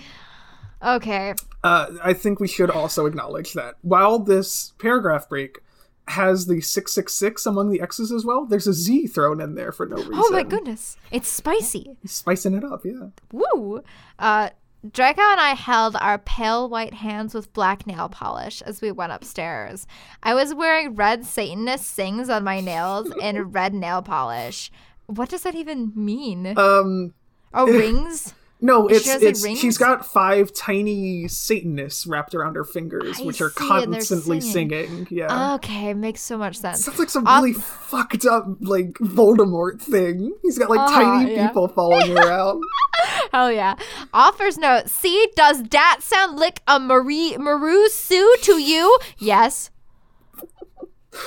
Okay. 0.85 1.35
uh, 1.63 1.87
I 2.03 2.13
think 2.13 2.41
we 2.41 2.49
should 2.49 2.71
also 2.71 3.07
acknowledge 3.07 3.55
that 3.55 3.77
while 3.81 4.19
this 4.19 4.75
paragraph 4.79 5.29
break 5.29 5.61
has 6.09 6.47
the 6.47 6.61
666 6.61 7.47
among 7.47 7.71
the 7.71 7.81
X's 7.81 8.13
as 8.13 8.25
well, 8.25 8.45
there's 8.45 8.67
a 8.67 8.73
Z 8.73 9.07
thrown 9.09 9.41
in 9.41 9.55
there 9.55 9.73
for 9.73 9.87
no 9.87 9.97
reason. 9.97 10.15
Oh 10.15 10.31
my 10.31 10.43
goodness. 10.43 10.97
It's 11.11 11.29
spicy. 11.29 11.97
Spicing 12.05 12.55
it 12.55 12.65
up, 12.65 12.85
yeah. 12.85 13.09
Woo! 13.33 13.83
Uh, 14.19 14.51
Draco 14.93 15.23
and 15.23 15.41
I 15.41 15.55
held 15.55 15.97
our 15.97 16.19
pale 16.19 16.69
white 16.69 16.95
hands 16.95 17.33
with 17.33 17.53
black 17.55 17.87
nail 17.87 18.11
polish 18.11 18.61
as 18.63 18.83
we 18.83 18.93
went 18.93 19.13
upstairs. 19.13 19.87
I 20.23 20.35
was 20.35 20.53
wearing 20.53 20.95
red 20.95 21.25
Satanist 21.25 21.87
sings 21.87 22.29
on 22.29 22.45
my 22.45 22.61
nails 22.61 23.11
and 23.23 23.55
red 23.55 23.73
nail 23.73 24.03
polish. 24.03 24.71
What 25.07 25.31
does 25.31 25.43
that 25.45 25.55
even 25.55 25.93
mean? 25.95 26.59
Um, 26.59 27.15
oh, 27.55 27.67
rings? 27.79 28.35
No, 28.65 28.89
She 28.89 28.95
it's 28.95 29.07
like, 29.09 29.23
it's 29.23 29.61
she's 29.61 29.77
got 29.77 30.07
five 30.07 30.51
tiny 30.55 31.29
Satanists 31.29 32.07
wrapped 32.07 32.35
around 32.35 32.55
her 32.57 32.65
fingers, 32.65 33.21
I 33.21 33.25
which 33.25 33.43
are 33.43 33.51
see, 33.51 33.65
and 33.83 33.93
they're 33.93 34.01
constantly 34.01 34.41
singing. 34.41 34.87
singing. 34.89 35.07
Yeah. 35.11 35.55
Okay, 35.57 35.93
makes 35.93 36.23
so 36.23 36.39
much 36.39 36.57
sense. 36.57 36.83
Sounds 36.83 36.99
like 36.99 37.11
some 37.11 37.27
really 37.27 37.53
fucked 37.53 38.25
up 38.25 38.47
like 38.61 38.95
Voldemort 38.95 39.83
thing. 39.83 40.35
He's 40.41 40.59
got 40.59 40.71
like 40.71 40.81
Uh-huh, 40.81 41.03
tiny 41.03 41.35
yeah. 41.35 41.49
people 41.49 41.69
following 41.69 42.17
around. 42.17 42.63
Hell 43.33 43.53
yeah. 43.53 43.75
Author's 44.15 44.57
note. 44.57 44.89
See, 44.89 45.29
does 45.37 45.63
that 45.65 45.99
sound 46.01 46.39
like 46.39 46.63
a 46.67 46.81
Marie 46.81 47.37
Maru 47.37 47.89
Sue 47.89 48.35
to 48.45 48.59
you? 48.59 48.99
Yes. 49.19 49.71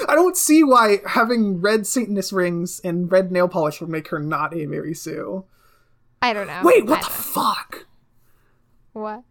I 0.10 0.16
don't 0.16 0.36
see 0.36 0.64
why 0.64 1.02
having 1.06 1.62
red 1.62 1.86
Satanist 1.86 2.32
rings 2.32 2.82
and 2.84 3.12
red 3.12 3.32
nail 3.32 3.48
polish 3.48 3.80
would 3.80 3.90
make 3.92 4.08
her 4.08 4.20
not 4.20 4.56
a 4.58 4.66
Mary 4.66 4.94
Sue. 4.96 5.46
I 6.22 6.34
don't 6.34 6.48
know. 6.48 6.62
Wait, 6.64 6.86
what 6.86 7.02
the 7.02 7.08
don't- 7.08 7.14
fuck? 7.16 7.86
What? 8.94 9.24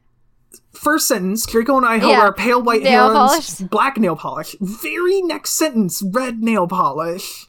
First 0.73 1.09
sentence, 1.09 1.45
Draco 1.47 1.77
and 1.77 1.85
I 1.87 1.97
Yeah. 1.97 2.21
our 2.21 2.33
pale 2.33 2.63
white 2.63 2.83
Nail 2.83 3.13
hands, 3.13 3.57
polish. 3.59 3.71
black 3.71 3.97
nail 3.99 4.15
polish. 4.17 4.55
Very 4.61 5.21
next 5.23 5.53
sentence, 5.53 6.03
red 6.03 6.43
nail 6.43 6.67
polish. 6.69 7.47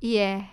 Yeah. 0.00 0.44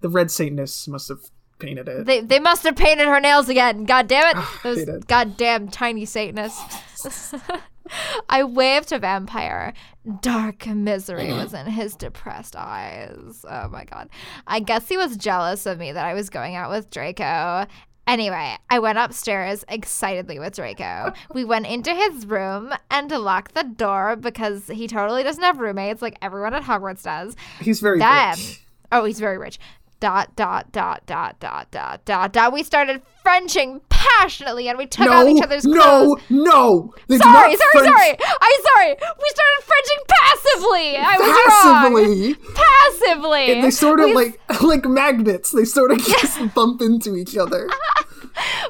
The 0.00 0.08
red 0.08 0.30
Satanists 0.30 0.86
must 0.86 1.08
have 1.08 1.20
painted 1.58 1.88
it. 1.88 2.04
They 2.06 2.20
they 2.20 2.38
must 2.38 2.62
have 2.64 2.76
painted 2.76 3.06
her 3.08 3.18
nails 3.20 3.48
again. 3.48 3.84
God 3.84 4.06
damn 4.08 4.28
it. 4.28 4.36
Ah, 4.36 4.60
Those 4.62 4.76
They 4.76 4.84
did. 4.84 5.06
goddamn 5.08 5.68
tiny 5.68 6.04
Satanists. 6.04 7.34
I 8.28 8.44
waved 8.44 8.88
to 8.88 8.98
Vampire. 8.98 9.72
Dark 10.20 10.66
misery 10.66 11.32
was 11.32 11.52
in 11.54 11.66
his 11.66 11.96
depressed 11.96 12.54
eyes. 12.56 13.44
Oh 13.48 13.68
my 13.68 13.84
god. 13.84 14.08
I 14.46 14.60
guess 14.60 14.88
he 14.88 14.96
was 14.96 15.16
jealous 15.16 15.66
of 15.66 15.78
me 15.78 15.92
that 15.92 16.04
I 16.04 16.14
was 16.14 16.30
going 16.30 16.54
out 16.54 16.70
with 16.70 16.90
Draco. 16.90 17.66
Anyway, 18.06 18.56
I 18.70 18.78
went 18.78 18.98
upstairs 18.98 19.64
excitedly 19.68 20.38
with 20.38 20.54
Draco. 20.54 21.12
We 21.34 21.44
went 21.44 21.66
into 21.66 21.92
his 21.92 22.24
room 22.24 22.72
and 22.88 23.10
locked 23.10 23.54
the 23.54 23.64
door 23.64 24.14
because 24.14 24.68
he 24.68 24.86
totally 24.86 25.24
doesn't 25.24 25.42
have 25.42 25.58
roommates 25.58 26.02
like 26.02 26.16
everyone 26.22 26.54
at 26.54 26.62
Hogwarts 26.62 27.02
does. 27.02 27.34
He's 27.60 27.80
very 27.80 27.98
Then, 27.98 28.36
rich. 28.36 28.62
oh, 28.92 29.04
he's 29.06 29.18
very 29.18 29.38
rich. 29.38 29.58
Dot 29.98 30.36
dot 30.36 30.70
dot 30.70 31.04
dot 31.06 31.40
dot 31.40 31.70
dot 31.72 32.04
dot 32.04 32.32
dot. 32.32 32.52
We 32.52 32.62
started 32.62 33.02
Frenching 33.24 33.80
passionately, 33.96 34.68
and 34.68 34.78
we 34.78 34.86
took 34.86 35.08
off 35.08 35.26
each 35.26 35.42
other's 35.42 35.64
no, 35.64 35.80
clothes. 35.80 36.22
no. 36.30 36.94
They 37.08 37.16
do 37.16 37.22
Sorry, 37.22 37.56
sorry, 37.56 37.70
French 37.72 37.86
sorry. 37.86 38.16
I'm 38.40 38.60
sorry. 38.74 38.96
We 39.00 39.28
started 39.28 39.62
Frenching 39.64 40.02
passively. 40.08 40.96
I 40.96 41.16
was 41.18 41.38
Passively. 41.46 42.32
wrong. 42.32 42.54
Passively. 42.54 43.52
And 43.52 43.64
they 43.64 43.70
sort 43.70 44.00
of 44.00 44.06
We 44.06 44.14
like 44.14 44.40
like 44.62 44.84
magnets. 44.84 45.50
They 45.52 45.64
sort 45.64 45.90
of 45.90 45.98
just 46.04 46.54
bump 46.54 46.82
into 46.82 47.16
each 47.16 47.36
other. 47.36 47.68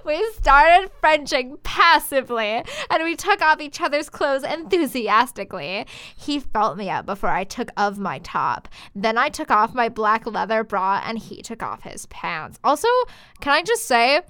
We 0.04 0.24
started 0.34 0.90
Frenching 1.00 1.56
passively, 1.64 2.62
and 2.90 3.02
we 3.02 3.16
took 3.16 3.42
off 3.42 3.60
each 3.60 3.80
other's 3.80 4.08
clothes 4.08 4.44
enthusiastically. 4.44 5.86
He 6.16 6.38
felt 6.38 6.76
me 6.76 6.88
up 6.88 7.04
before 7.06 7.30
I 7.30 7.42
took 7.42 7.70
of 7.76 7.98
my 7.98 8.20
top. 8.20 8.68
Then 8.94 9.18
I 9.18 9.28
took 9.28 9.50
off 9.50 9.74
my 9.74 9.88
black 9.88 10.24
leather 10.26 10.62
bra, 10.62 11.02
and 11.04 11.18
he 11.18 11.42
took 11.42 11.62
off 11.64 11.82
his 11.82 12.06
pants. 12.06 12.60
Also, 12.62 12.86
can 13.40 13.52
I 13.52 13.62
just 13.62 13.86
say, 13.86 14.20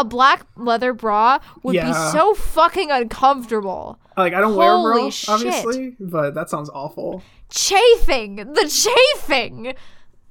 a 0.00 0.04
black 0.04 0.46
leather 0.56 0.92
bra 0.92 1.38
would 1.62 1.74
Yeah. 1.74 1.88
be 1.88 1.92
so 2.16 2.34
fucking 2.34 2.90
uncomfortable. 2.90 3.98
Like 4.16 4.32
I 4.34 4.40
don't 4.40 4.56
wear 4.56 4.74
a 4.74 4.80
bra, 4.82 5.10
shit. 5.10 5.28
obviously, 5.28 5.96
but 6.00 6.34
that 6.34 6.48
sounds 6.50 6.70
awful. 6.70 7.22
Chafing! 7.50 8.36
The 8.36 8.68
chafing! 8.68 9.74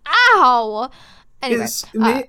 Ow! 0.08 0.90
Anyway, 1.42 1.64
Is 1.64 1.86
uh, 2.02 2.24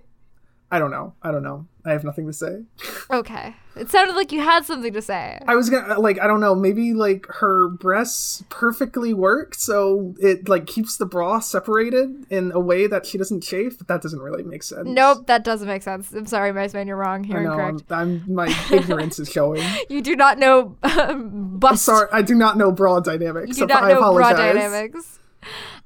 I 0.71 0.79
don't 0.79 0.91
know. 0.91 1.14
I 1.23 1.31
don't 1.31 1.43
know. 1.43 1.66
I 1.85 1.93
have 1.93 2.05
nothing 2.05 2.27
to 2.27 2.33
say. 2.33 2.64
okay. 3.11 3.55
It 3.75 3.91
sounded 3.91 4.14
like 4.16 4.33
you 4.33 4.41
had 4.41 4.66
something 4.66 4.93
to 4.93 5.01
say. 5.01 5.39
I 5.47 5.55
was 5.55 5.71
gonna 5.71 5.95
uh, 5.95 6.01
like 6.01 6.21
I 6.21 6.27
don't 6.27 6.41
know. 6.41 6.55
Maybe 6.55 6.93
like 6.93 7.27
her 7.29 7.69
breasts 7.69 8.45
perfectly 8.51 9.14
work, 9.14 9.55
so 9.55 10.14
it 10.19 10.49
like 10.49 10.66
keeps 10.66 10.97
the 10.97 11.07
bra 11.07 11.39
separated 11.39 12.27
in 12.29 12.51
a 12.53 12.61
way 12.61 12.87
that 12.89 13.07
she 13.07 13.16
doesn't 13.16 13.43
chafe. 13.43 13.79
But 13.79 13.87
that 13.87 14.03
doesn't 14.03 14.21
really 14.21 14.43
make 14.43 14.62
sense. 14.62 14.87
Nope, 14.87 15.27
that 15.29 15.45
doesn't 15.45 15.69
make 15.69 15.83
sense. 15.83 16.12
I'm 16.12 16.27
sorry, 16.27 16.53
Mice 16.53 16.75
Man, 16.75 16.89
you're 16.89 16.97
wrong. 16.97 17.25
You're 17.25 17.43
know. 17.43 17.53
I'm. 17.53 17.81
I'm 17.91 18.35
my 18.35 18.55
ignorance 18.73 19.19
is 19.19 19.31
showing. 19.31 19.62
You 19.89 20.03
do 20.03 20.16
not 20.16 20.39
know 20.39 20.77
um, 20.83 21.59
bust. 21.59 21.89
I'm 21.89 21.97
Sorry, 21.97 22.09
I 22.12 22.23
do 22.23 22.35
not 22.35 22.59
know 22.59 22.73
bra 22.73 23.01
dynamics. 23.01 23.57
You 23.57 23.66
do 23.66 23.75
not 23.75 23.85
I 23.85 23.93
know 23.93 24.12
bra 24.12 24.33
dynamics. 24.33 25.21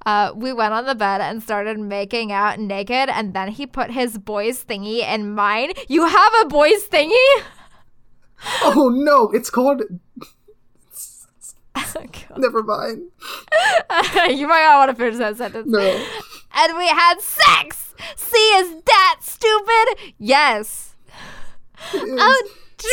Uh, 0.04 0.32
we 0.34 0.52
went 0.52 0.74
on 0.74 0.86
the 0.86 0.94
bed 0.94 1.20
and 1.20 1.42
started 1.42 1.78
making 1.78 2.32
out 2.32 2.58
naked, 2.58 3.08
and 3.08 3.34
then 3.34 3.48
he 3.48 3.66
put 3.66 3.90
his 3.90 4.18
boys 4.18 4.64
thingy 4.64 5.00
in 5.00 5.34
mine. 5.34 5.72
You 5.88 6.06
have 6.06 6.32
a 6.42 6.46
boys 6.46 6.86
thingy? 6.88 7.12
Oh 8.64 8.90
no, 8.92 9.30
it's 9.30 9.50
called. 9.50 9.82
God. 11.94 12.38
Never 12.38 12.62
mind. 12.62 13.02
you 14.30 14.48
might 14.48 14.62
not 14.62 14.78
want 14.78 14.90
to 14.90 14.96
finish 14.96 15.18
that 15.18 15.36
sentence. 15.36 15.68
No. 15.68 15.80
And 16.54 16.76
we 16.76 16.88
had 16.88 17.20
sex. 17.20 17.94
See, 18.16 18.36
is 18.56 18.82
that 18.84 19.18
stupid? 19.20 20.14
Yes. 20.18 20.96
Oh, 21.94 22.48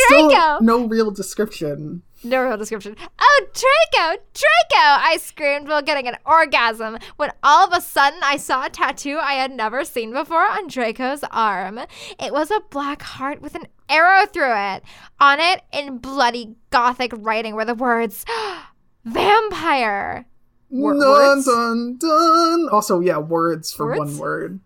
Draco. 0.08 0.64
no 0.64 0.86
real 0.86 1.10
description. 1.10 2.02
No 2.22 2.42
real 2.42 2.58
description. 2.58 2.96
Oh, 3.18 3.46
Draco! 3.54 4.22
Draco! 4.34 4.84
I 4.84 5.16
screamed 5.22 5.68
while 5.68 5.80
getting 5.80 6.06
an 6.06 6.16
orgasm 6.26 6.98
when 7.16 7.30
all 7.42 7.66
of 7.66 7.72
a 7.72 7.80
sudden 7.80 8.20
I 8.22 8.36
saw 8.36 8.66
a 8.66 8.70
tattoo 8.70 9.18
I 9.20 9.34
had 9.34 9.50
never 9.50 9.84
seen 9.86 10.12
before 10.12 10.44
on 10.44 10.68
Draco's 10.68 11.24
arm. 11.30 11.78
It 12.18 12.32
was 12.32 12.50
a 12.50 12.60
black 12.70 13.00
heart 13.02 13.40
with 13.40 13.54
an 13.54 13.66
arrow 13.88 14.26
through 14.26 14.52
it. 14.54 14.82
On 15.18 15.40
it, 15.40 15.62
in 15.72 15.96
bloody 15.98 16.56
gothic 16.68 17.12
writing, 17.16 17.54
were 17.54 17.64
the 17.64 17.74
words 17.74 18.26
vampire. 19.04 20.26
Wor- 20.68 20.92
dun, 20.94 21.00
words? 21.08 21.46
dun, 21.46 21.96
dun. 21.98 22.68
Also, 22.70 23.00
yeah, 23.00 23.18
words 23.18 23.72
for 23.72 23.86
Words? 23.86 23.98
one 23.98 24.18
word. 24.18 24.60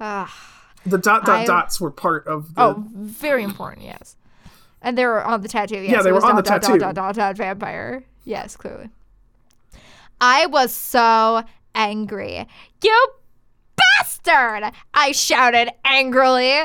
Ugh. 0.00 0.28
The 0.86 0.98
dot 0.98 1.24
dot 1.26 1.40
I- 1.40 1.44
dots 1.46 1.80
were 1.80 1.90
part 1.90 2.26
of 2.26 2.54
the. 2.54 2.62
Oh, 2.62 2.84
very 2.94 3.42
important, 3.42 3.84
yes. 3.86 4.16
And 4.82 4.96
they 4.96 5.04
were 5.06 5.22
on 5.24 5.42
the 5.42 5.48
tattoo. 5.48 5.76
Yes, 5.76 5.90
Yeah, 5.90 6.02
they 6.02 6.10
were 6.10 6.16
was 6.16 6.24
on 6.24 6.36
the 6.36 6.42
dot, 6.42 6.62
tattoo. 6.62 6.78
Dot, 6.78 6.94
dot, 6.94 7.14
dot, 7.14 7.36
vampire. 7.36 8.04
Yes, 8.24 8.56
clearly. 8.56 8.88
I 10.20 10.46
was 10.46 10.72
so 10.72 11.42
angry. 11.74 12.46
You 12.82 13.08
bastard! 13.98 14.72
I 14.94 15.12
shouted 15.12 15.70
angrily. 15.84 16.60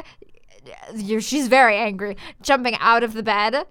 She's 1.20 1.48
very 1.48 1.78
angry, 1.78 2.18
jumping 2.42 2.76
out 2.80 3.04
of 3.04 3.14
the 3.14 3.24
bed. 3.24 3.66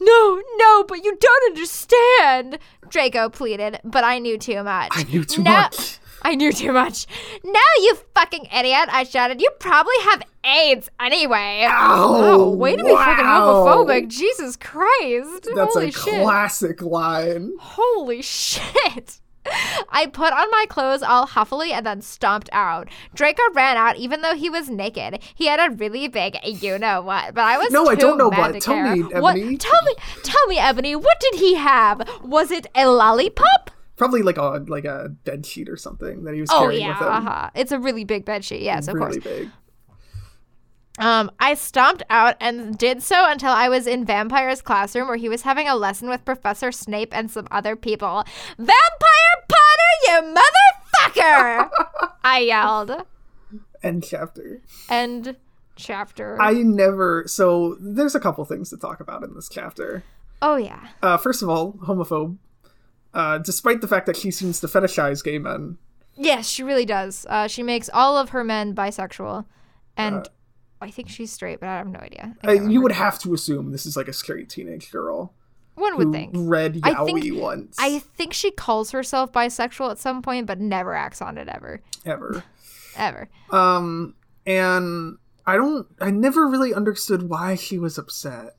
No, 0.00 0.42
no, 0.56 0.84
but 0.84 1.04
you 1.04 1.16
don't 1.20 1.50
understand, 1.50 2.58
Draco 2.88 3.28
pleaded, 3.28 3.80
but 3.84 4.04
I 4.04 4.18
knew 4.18 4.38
too 4.38 4.62
much. 4.62 4.90
I 4.92 5.02
knew 5.04 5.24
too 5.24 5.42
No- 5.42 5.50
much. 5.50 5.98
I 6.22 6.34
knew 6.34 6.52
too 6.52 6.72
much. 6.72 7.06
No, 7.44 7.60
you 7.78 7.96
fucking 8.14 8.46
idiot, 8.46 8.88
I 8.90 9.04
shouted. 9.04 9.40
You 9.40 9.50
probably 9.58 9.94
have 10.04 10.22
AIDS 10.44 10.90
anyway. 11.00 11.64
Ow, 11.68 12.14
oh, 12.14 12.50
way 12.50 12.76
to 12.76 12.82
be 12.84 12.90
fucking 12.90 13.24
wow. 13.24 13.64
homophobic. 13.66 14.08
Jesus 14.08 14.56
Christ. 14.56 15.48
That's 15.54 15.74
Holy 15.74 15.88
a 15.88 15.92
shit. 15.92 16.22
classic 16.22 16.82
line. 16.82 17.52
Holy 17.60 18.22
shit. 18.22 19.20
I 19.90 20.06
put 20.06 20.32
on 20.32 20.50
my 20.50 20.66
clothes 20.68 21.02
all 21.02 21.26
huffily 21.26 21.72
and 21.72 21.86
then 21.86 22.02
stomped 22.02 22.50
out. 22.52 22.88
Draco 23.14 23.42
ran 23.54 23.76
out 23.76 23.96
even 23.96 24.20
though 24.20 24.34
he 24.34 24.50
was 24.50 24.68
naked. 24.68 25.20
He 25.34 25.46
had 25.46 25.60
a 25.60 25.74
really 25.74 26.08
big 26.08 26.36
you 26.44 26.78
know 26.78 27.00
what, 27.02 27.34
but 27.34 27.44
I 27.44 27.56
was 27.58 27.70
No, 27.70 27.86
I 27.86 27.94
don't 27.94 28.18
know 28.18 28.28
what. 28.28 28.60
Tell 28.60 28.74
care. 28.74 28.96
me, 28.96 29.02
What? 29.02 29.34
Tell 29.34 29.82
me, 29.84 29.94
tell 30.22 30.46
me, 30.48 30.58
Ebony. 30.58 30.96
What 30.96 31.18
did 31.20 31.40
he 31.40 31.54
have? 31.54 32.06
Was 32.22 32.50
it 32.50 32.66
a 32.74 32.86
lollipop? 32.86 33.70
Probably 33.98 34.22
like 34.22 34.38
a 34.38 34.64
like 34.68 34.84
a 34.84 35.08
bed 35.24 35.44
sheet 35.44 35.68
or 35.68 35.76
something 35.76 36.24
that 36.24 36.34
he 36.34 36.40
was 36.40 36.50
Oh 36.50 36.60
carrying 36.60 36.82
yeah, 36.82 36.98
with 36.98 37.08
him. 37.08 37.12
uh-huh. 37.26 37.50
It's 37.54 37.72
a 37.72 37.78
really 37.78 38.04
big 38.04 38.24
bed 38.24 38.44
sheet. 38.44 38.62
Yes, 38.62 38.88
of 38.88 38.94
really 38.94 39.20
course. 39.20 39.24
big. 39.24 39.50
Um, 41.00 41.30
I 41.38 41.54
stomped 41.54 42.02
out 42.10 42.34
and 42.40 42.76
did 42.76 43.02
so 43.04 43.24
until 43.30 43.52
I 43.52 43.68
was 43.68 43.86
in 43.86 44.04
Vampire's 44.04 44.60
classroom 44.62 45.06
where 45.06 45.16
he 45.16 45.28
was 45.28 45.42
having 45.42 45.68
a 45.68 45.76
lesson 45.76 46.08
with 46.08 46.24
Professor 46.24 46.72
Snape 46.72 47.16
and 47.16 47.30
some 47.30 47.46
other 47.52 47.76
people. 47.76 48.24
Vampire 48.56 49.36
Potter, 49.48 49.92
you 50.04 50.34
motherfucker! 50.34 51.70
I 52.24 52.40
yelled. 52.40 53.04
End 53.82 54.04
chapter. 54.08 54.60
End 54.88 55.36
chapter. 55.76 56.36
I 56.42 56.54
never. 56.54 57.24
So 57.28 57.76
there's 57.80 58.16
a 58.16 58.20
couple 58.20 58.44
things 58.44 58.70
to 58.70 58.76
talk 58.76 58.98
about 58.98 59.22
in 59.22 59.34
this 59.34 59.48
chapter. 59.48 60.02
oh 60.42 60.56
yeah. 60.56 60.88
Uh, 61.00 61.16
first 61.16 61.42
of 61.42 61.48
all, 61.48 61.74
homophobe. 61.74 62.38
Uh, 63.14 63.38
despite 63.38 63.80
the 63.80 63.88
fact 63.88 64.06
that 64.06 64.16
she 64.16 64.30
seems 64.30 64.60
to 64.60 64.66
fetishize 64.66 65.22
gay 65.24 65.38
men, 65.38 65.78
Yes, 66.20 66.48
she 66.48 66.64
really 66.64 66.84
does. 66.84 67.24
Uh, 67.28 67.46
she 67.46 67.62
makes 67.62 67.88
all 67.94 68.16
of 68.18 68.30
her 68.30 68.42
men 68.42 68.74
bisexual, 68.74 69.44
and 69.96 70.28
I 70.80 70.90
think 70.90 71.08
she's 71.08 71.32
straight, 71.32 71.60
but 71.60 71.68
I 71.68 71.76
have 71.76 71.86
no 71.86 72.00
idea. 72.00 72.36
Uh, 72.46 72.52
you 72.52 72.80
would 72.80 72.90
have 72.92 73.20
to 73.20 73.32
assume 73.34 73.70
this 73.70 73.86
is 73.86 73.96
like 73.96 74.08
a 74.08 74.12
scary 74.12 74.44
teenage 74.44 74.90
girl 74.90 75.32
One 75.76 75.96
would 75.96 76.10
think. 76.10 76.32
read 76.34 76.80
I 76.82 76.94
yaoi 76.94 77.22
think- 77.22 77.40
once. 77.40 77.76
I 77.78 78.00
think 78.00 78.32
she 78.34 78.50
calls 78.50 78.90
herself 78.90 79.30
bisexual 79.32 79.92
at 79.92 79.98
some 79.98 80.20
point, 80.20 80.46
but 80.48 80.58
never 80.58 80.92
acts 80.92 81.22
on 81.22 81.38
it 81.38 81.48
ever, 81.48 81.80
ever. 82.04 82.42
ever. 82.96 83.28
Um, 83.50 84.14
and 84.44 85.18
I 85.46 85.56
don't. 85.56 85.86
I 86.00 86.10
never 86.10 86.46
really 86.48 86.74
understood 86.74 87.28
why 87.28 87.54
she 87.54 87.78
was 87.78 87.96
upset. 87.96 88.56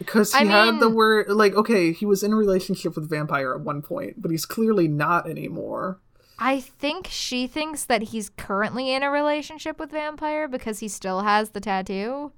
Because 0.00 0.32
he 0.32 0.40
I 0.40 0.44
had 0.46 0.80
the 0.80 0.88
word 0.88 1.28
like 1.28 1.54
okay, 1.54 1.92
he 1.92 2.06
was 2.06 2.22
in 2.22 2.32
a 2.32 2.36
relationship 2.36 2.96
with 2.96 3.08
vampire 3.08 3.54
at 3.54 3.60
one 3.60 3.82
point, 3.82 4.20
but 4.20 4.30
he's 4.30 4.46
clearly 4.46 4.88
not 4.88 5.28
anymore. 5.28 6.00
I 6.38 6.60
think 6.60 7.06
she 7.10 7.46
thinks 7.46 7.84
that 7.84 8.04
he's 8.04 8.30
currently 8.30 8.94
in 8.94 9.02
a 9.02 9.10
relationship 9.10 9.78
with 9.78 9.90
vampire 9.90 10.48
because 10.48 10.78
he 10.78 10.88
still 10.88 11.20
has 11.20 11.50
the 11.50 11.60
tattoo, 11.60 12.32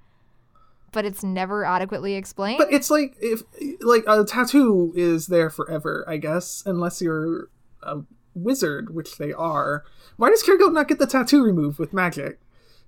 but 0.90 1.04
it's 1.04 1.22
never 1.22 1.64
adequately 1.64 2.14
explained. 2.14 2.58
But 2.58 2.72
it's 2.72 2.90
like 2.90 3.14
if 3.20 3.42
like 3.80 4.02
a 4.08 4.24
tattoo 4.24 4.92
is 4.96 5.28
there 5.28 5.48
forever, 5.48 6.04
I 6.08 6.16
guess, 6.16 6.64
unless 6.66 7.00
you're 7.00 7.48
a 7.80 8.00
wizard, 8.34 8.92
which 8.92 9.18
they 9.18 9.32
are. 9.32 9.84
Why 10.16 10.30
does 10.30 10.42
Kiriko 10.42 10.72
not 10.72 10.88
get 10.88 10.98
the 10.98 11.06
tattoo 11.06 11.44
removed 11.44 11.78
with 11.78 11.92
magic? 11.92 12.40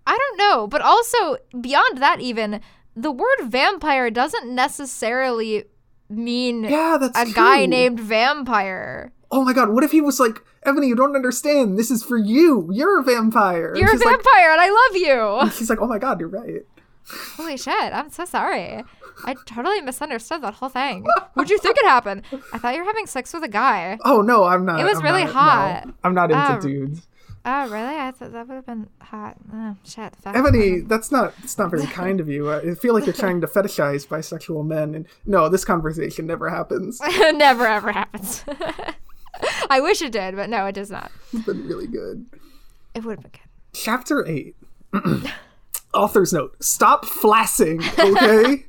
I 0.07 0.19
don't 0.19 0.39
know, 0.39 0.67
but 0.67 0.83
also 0.83 1.37
beyond 1.61 1.99
that, 1.99 2.21
even 2.21 2.61
the 2.97 3.11
word 3.11 3.39
vampire 3.45 4.11
doesn't 4.11 4.53
necessarily 4.55 5.65
mean 6.09 6.65
Yeah, 6.65 6.99
that's 7.01 7.19
a 7.19 7.33
guy 7.33 7.67
named 7.67 7.99
vampire. 8.01 9.13
Oh 9.31 9.43
my 9.45 9.53
god, 9.53 9.71
what 9.71 9.83
if 9.85 9.91
he 9.91 10.01
was 10.01 10.21
like, 10.21 10.39
Ebony, 10.65 10.87
you 10.89 10.95
don't 10.95 11.17
understand. 11.17 11.77
This 11.79 11.91
is 11.91 12.03
for 12.05 12.17
you. 12.17 12.69
You're 12.73 13.01
a 13.01 13.03
vampire. 13.03 13.75
You're 13.77 13.89
a 13.89 13.93
she's 13.93 14.05
like- 14.05 14.17
vampire, 14.23 14.51
and 14.53 14.61
I 14.61 14.71
love 14.71 14.97
you. 15.47 15.51
She's 15.59 15.69
like, 15.71 15.81
oh 15.81 15.87
my 15.87 15.99
god, 15.99 16.21
you're 16.21 16.29
right. 16.29 16.63
Holy 17.37 17.59
shit! 17.59 17.93
I'm 17.93 18.09
so 18.11 18.25
sorry. 18.25 18.83
I 19.27 19.35
totally 19.47 19.83
misunderstood 19.83 20.41
that 20.43 20.55
whole 20.55 20.71
thing. 20.71 21.05
What'd 21.35 21.51
you 21.51 21.59
think 21.59 21.77
it 21.77 21.85
happened? 21.85 22.23
I 22.53 22.57
thought 22.59 22.73
you 22.75 22.81
were 22.81 22.87
having 22.87 23.07
sex 23.07 23.35
with 23.35 23.43
a 23.45 23.49
guy. 23.49 23.99
Oh 24.07 24.23
no, 24.23 24.45
I'm 24.45 24.65
not. 24.65 24.81
It 24.81 24.85
was 24.85 24.99
I'm 24.99 25.05
really 25.05 25.25
not- 25.25 25.35
no. 25.35 25.39
hot. 25.41 25.85
I'm 26.03 26.15
not 26.15 26.31
into 26.31 26.43
Ah, 26.43 26.59
dudes. 26.59 27.07
Oh, 27.47 27.69
really? 27.69 27.97
I 27.97 28.11
thought 28.11 28.33
that 28.33 28.49
would 28.49 28.55
have 28.55 28.65
been 28.67 28.89
hot. 29.03 29.37
Oh, 29.53 29.77
shit. 29.85 30.17
Fuck. 30.17 30.35
Ebony, 30.35 30.81
that's 30.81 31.13
not. 31.13 31.37
That's 31.39 31.59
not 31.59 31.71
very 31.71 31.87
kind 31.87 32.19
of 32.19 32.29
you. 32.29 32.51
I 32.51 32.75
feel 32.81 32.95
like 32.95 33.05
you're 33.05 33.13
trying 33.13 33.43
to 33.43 33.47
fetishize 33.47 34.07
bisexual 34.07 34.65
men, 34.67 34.95
and 34.95 35.07
no, 35.27 35.51
this 35.51 35.65
conversation 35.65 36.27
never 36.27 36.49
happens. 36.49 37.01
Never 37.35 37.67
ever 37.67 37.93
happens. 37.93 38.45
I 39.71 39.81
wish 39.81 40.01
it 40.01 40.13
did, 40.13 40.37
but 40.37 40.49
no, 40.49 40.65
it 40.67 40.73
does 40.75 40.91
not. 40.91 41.11
It's 41.33 41.45
been 41.45 41.67
really 41.67 41.87
good. 41.87 42.25
It 42.95 43.05
would 43.05 43.19
have 43.19 43.33
been 43.33 43.33
good. 43.33 43.51
Chapter 43.75 44.27
eight. 44.27 44.57
Author's 45.95 46.33
note: 46.33 46.57
Stop 46.63 47.05
flassing. 47.05 47.83
Okay. 47.99 48.65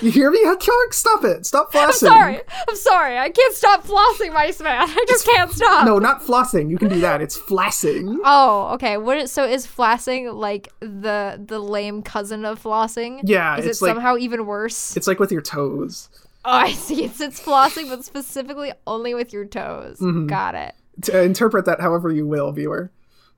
You 0.00 0.10
hear 0.10 0.30
me, 0.30 0.42
Hedgehog? 0.44 0.92
Stop 0.92 1.24
it. 1.24 1.46
Stop 1.46 1.72
flossing. 1.72 1.84
I'm 1.84 1.92
sorry. 1.92 2.40
I'm 2.68 2.76
sorry. 2.76 3.18
I 3.18 3.30
can't 3.30 3.54
stop 3.54 3.84
flossing, 3.84 4.32
Mice 4.32 4.60
Man. 4.60 4.88
I 4.88 5.04
just 5.08 5.26
can't 5.26 5.50
stop. 5.50 5.86
No, 5.86 5.98
not 5.98 6.22
flossing. 6.22 6.70
You 6.70 6.78
can 6.78 6.88
do 6.88 7.00
that. 7.00 7.20
It's 7.22 7.38
flassing. 7.38 8.18
Oh, 8.24 8.70
okay. 8.74 8.96
What 8.96 9.16
is 9.18 9.32
so 9.32 9.44
is 9.44 9.66
flossing 9.66 10.32
like 10.34 10.68
the 10.80 11.42
the 11.44 11.58
lame 11.58 12.02
cousin 12.02 12.44
of 12.44 12.62
flossing? 12.62 13.20
Yeah, 13.24 13.56
Is 13.58 13.66
it's 13.66 13.80
it 13.80 13.84
like 13.84 13.90
somehow 13.94 14.16
even 14.16 14.46
worse? 14.46 14.96
it's 14.96 15.06
like 15.06 15.18
with 15.18 15.32
your 15.32 15.42
toes. 15.42 16.08
Oh, 16.44 16.50
I 16.50 16.72
see. 16.72 17.04
It's 17.04 17.20
it's 17.20 17.40
flossing, 17.40 17.88
but 17.88 18.04
specifically 18.04 18.72
only 18.86 19.14
with 19.14 19.32
your 19.32 19.44
toes. 19.46 19.98
Mm-hmm. 19.98 20.26
Got 20.26 20.54
it. 20.54 20.74
To 21.02 21.22
interpret 21.22 21.64
that 21.64 21.80
however 21.80 22.10
you 22.12 22.26
will, 22.26 22.52
viewer. 22.52 22.90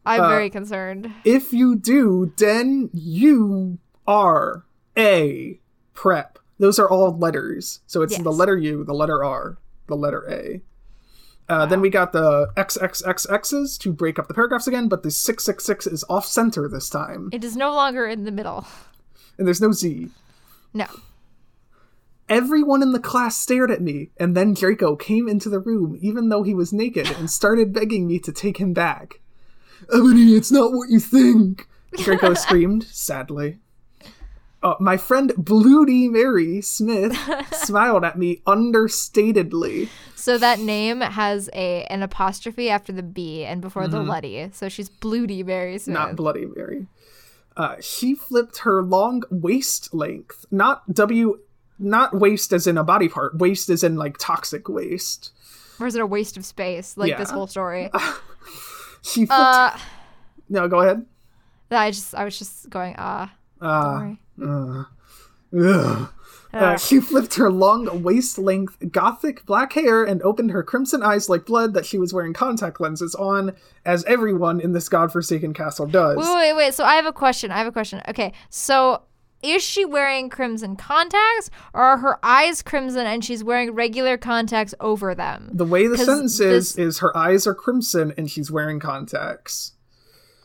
I'm 0.04 0.20
Uh, 0.20 0.28
very 0.28 0.50
concerned. 0.50 1.12
If 1.24 1.52
you 1.52 1.74
do, 1.76 2.32
then 2.36 2.90
you 2.92 3.78
are 4.06 4.64
a 4.96 5.58
prep. 5.96 6.38
Those 6.58 6.78
are 6.78 6.88
all 6.88 7.16
letters. 7.18 7.80
So 7.86 8.02
it's 8.02 8.16
the 8.18 8.30
letter 8.32 8.56
U, 8.56 8.84
the 8.84 8.94
letter 8.94 9.24
R, 9.24 9.58
the 9.88 9.96
letter 9.96 10.24
A. 10.30 10.60
Uh, 11.48 11.66
Then 11.66 11.80
we 11.80 11.90
got 11.90 12.12
the 12.12 12.48
XXXXs 12.56 13.78
to 13.80 13.92
break 13.92 14.18
up 14.18 14.28
the 14.28 14.34
paragraphs 14.34 14.66
again, 14.66 14.88
but 14.88 15.02
the 15.02 15.10
666 15.10 15.86
is 15.86 16.04
off 16.08 16.26
center 16.26 16.68
this 16.68 16.88
time. 16.88 17.28
It 17.32 17.44
is 17.44 17.56
no 17.56 17.72
longer 17.74 18.06
in 18.06 18.24
the 18.24 18.32
middle. 18.32 18.66
And 19.38 19.46
there's 19.46 19.60
no 19.60 19.72
Z. 19.72 20.08
No. 20.72 20.86
Everyone 22.28 22.82
in 22.82 22.90
the 22.92 22.98
class 22.98 23.36
stared 23.36 23.70
at 23.70 23.80
me, 23.80 24.10
and 24.16 24.36
then 24.36 24.52
Draco 24.54 24.96
came 24.96 25.28
into 25.28 25.48
the 25.48 25.60
room, 25.60 25.96
even 26.00 26.28
though 26.28 26.42
he 26.42 26.54
was 26.54 26.72
naked, 26.72 27.08
and 27.12 27.30
started 27.30 27.72
begging 27.72 28.06
me 28.08 28.18
to 28.20 28.32
take 28.32 28.56
him 28.56 28.72
back. 28.72 29.20
Ebony, 29.94 30.34
it's 30.34 30.50
not 30.50 30.72
what 30.72 30.88
you 30.90 30.98
think, 30.98 31.68
Draco 31.98 32.34
screamed, 32.34 32.82
sadly. 32.84 33.58
Uh, 34.66 34.74
my 34.80 34.96
friend 34.96 35.32
Bloody 35.36 36.08
Mary 36.08 36.60
Smith 36.60 37.16
smiled 37.52 38.04
at 38.04 38.18
me 38.18 38.42
understatedly. 38.48 39.88
So 40.16 40.38
that 40.38 40.58
name 40.58 41.00
has 41.02 41.48
a 41.52 41.84
an 41.84 42.02
apostrophe 42.02 42.68
after 42.68 42.92
the 42.92 43.02
B 43.02 43.44
and 43.44 43.60
before 43.60 43.86
the 43.86 43.98
Mm-hmm. 43.98 44.10
Letty. 44.10 44.50
So 44.52 44.68
she's 44.68 44.88
Bloody 44.88 45.42
Mary 45.44 45.78
Smith. 45.78 45.94
Not 45.94 46.16
Bloody 46.16 46.46
Mary. 46.46 46.86
Uh, 47.56 47.76
she 47.80 48.14
flipped 48.14 48.58
her 48.58 48.82
long 48.82 49.22
waist 49.30 49.94
length, 49.94 50.44
not 50.50 50.92
W, 50.92 51.38
not 51.78 52.12
waist 52.12 52.52
as 52.52 52.66
in 52.66 52.76
a 52.76 52.84
body 52.84 53.08
part, 53.08 53.38
waist 53.38 53.70
as 53.70 53.84
in 53.84 53.94
like 53.96 54.16
toxic 54.18 54.68
waste. 54.68 55.30
or 55.78 55.86
is 55.86 55.94
it 55.94 56.02
a 56.02 56.06
waste 56.06 56.36
of 56.36 56.44
space? 56.44 56.96
Like 56.96 57.16
this 57.16 57.30
whole 57.30 57.46
story. 57.46 57.90
She 59.02 59.24
flipped. 59.24 59.40
Uh, 59.40 59.78
no, 60.48 60.66
go 60.66 60.80
ahead. 60.80 61.06
I 61.70 61.92
just 61.92 62.12
I 62.12 62.24
was 62.24 62.36
just 62.36 62.68
going 62.68 62.96
ah. 62.98 63.32
Uh, 63.60 64.14
Ugh. 64.42 66.08
Uh, 66.52 66.76
she 66.78 67.00
flipped 67.00 67.34
her 67.34 67.50
long 67.50 68.02
waist 68.02 68.38
length 68.38 68.76
gothic 68.90 69.44
black 69.44 69.74
hair 69.74 70.04
and 70.04 70.22
opened 70.22 70.50
her 70.52 70.62
crimson 70.62 71.02
eyes 71.02 71.28
like 71.28 71.44
blood 71.44 71.74
that 71.74 71.84
she 71.84 71.98
was 71.98 72.14
wearing 72.14 72.32
contact 72.32 72.80
lenses 72.80 73.14
on, 73.16 73.52
as 73.84 74.04
everyone 74.04 74.60
in 74.60 74.72
this 74.72 74.88
godforsaken 74.88 75.52
castle 75.52 75.86
does. 75.86 76.16
Wait, 76.16 76.34
wait, 76.34 76.52
wait. 76.54 76.74
So 76.74 76.84
I 76.84 76.94
have 76.94 77.04
a 77.06 77.12
question. 77.12 77.50
I 77.50 77.58
have 77.58 77.66
a 77.66 77.72
question. 77.72 78.00
Okay, 78.08 78.32
so 78.48 79.02
is 79.42 79.62
she 79.62 79.84
wearing 79.84 80.30
crimson 80.30 80.76
contacts, 80.76 81.50
or 81.74 81.82
are 81.82 81.98
her 81.98 82.18
eyes 82.24 82.62
crimson 82.62 83.06
and 83.06 83.22
she's 83.22 83.44
wearing 83.44 83.72
regular 83.72 84.16
contacts 84.16 84.74
over 84.80 85.14
them? 85.14 85.50
the 85.52 85.66
way 85.66 85.86
the 85.86 85.98
sentence 85.98 86.40
is, 86.40 86.74
this- 86.74 86.78
is 86.78 86.98
her 87.00 87.14
eyes 87.16 87.46
are 87.46 87.54
crimson 87.54 88.14
and 88.16 88.30
she's 88.30 88.50
wearing 88.50 88.80
contacts. 88.80 89.72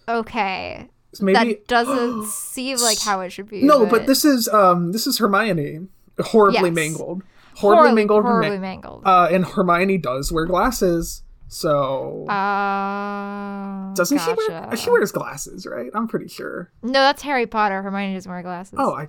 Okay, 0.09 0.89
Maybe 1.19 1.55
that 1.55 1.67
doesn't 1.67 2.25
seem 2.27 2.77
like 2.77 2.99
how 2.99 3.19
it 3.21 3.31
should 3.31 3.49
be. 3.49 3.63
no, 3.63 3.85
but 3.85 4.07
this 4.07 4.23
is 4.23 4.47
um 4.49 4.91
this 4.93 5.07
is 5.07 5.17
Hermione, 5.17 5.87
horribly 6.19 6.69
Yes. 6.69 6.73
mangled, 6.75 7.23
horribly, 7.55 7.93
mangled, 7.93 8.23
horribly 8.23 8.49
Hermi- 8.51 8.59
mangled. 8.61 9.01
uh, 9.05 9.27
and 9.31 9.45
Hermione 9.45 9.97
does 9.97 10.31
wear 10.31 10.45
glasses, 10.45 11.23
so 11.49 12.25
Uh, 12.29 13.93
doesn't 13.93 14.17
gotcha. 14.17 14.35
she 14.45 14.51
wear? 14.51 14.77
She 14.77 14.89
wears 14.89 15.11
glasses, 15.11 15.65
right? 15.65 15.91
I'm 15.93 16.07
pretty 16.07 16.27
sure. 16.29 16.71
No, 16.81 16.91
that's 17.01 17.21
Harry 17.23 17.45
Potter. 17.45 17.81
Hermione 17.81 18.13
doesn't 18.13 18.31
wear 18.31 18.41
glasses. 18.41 18.75
Oh, 18.77 18.93
I 18.93 19.07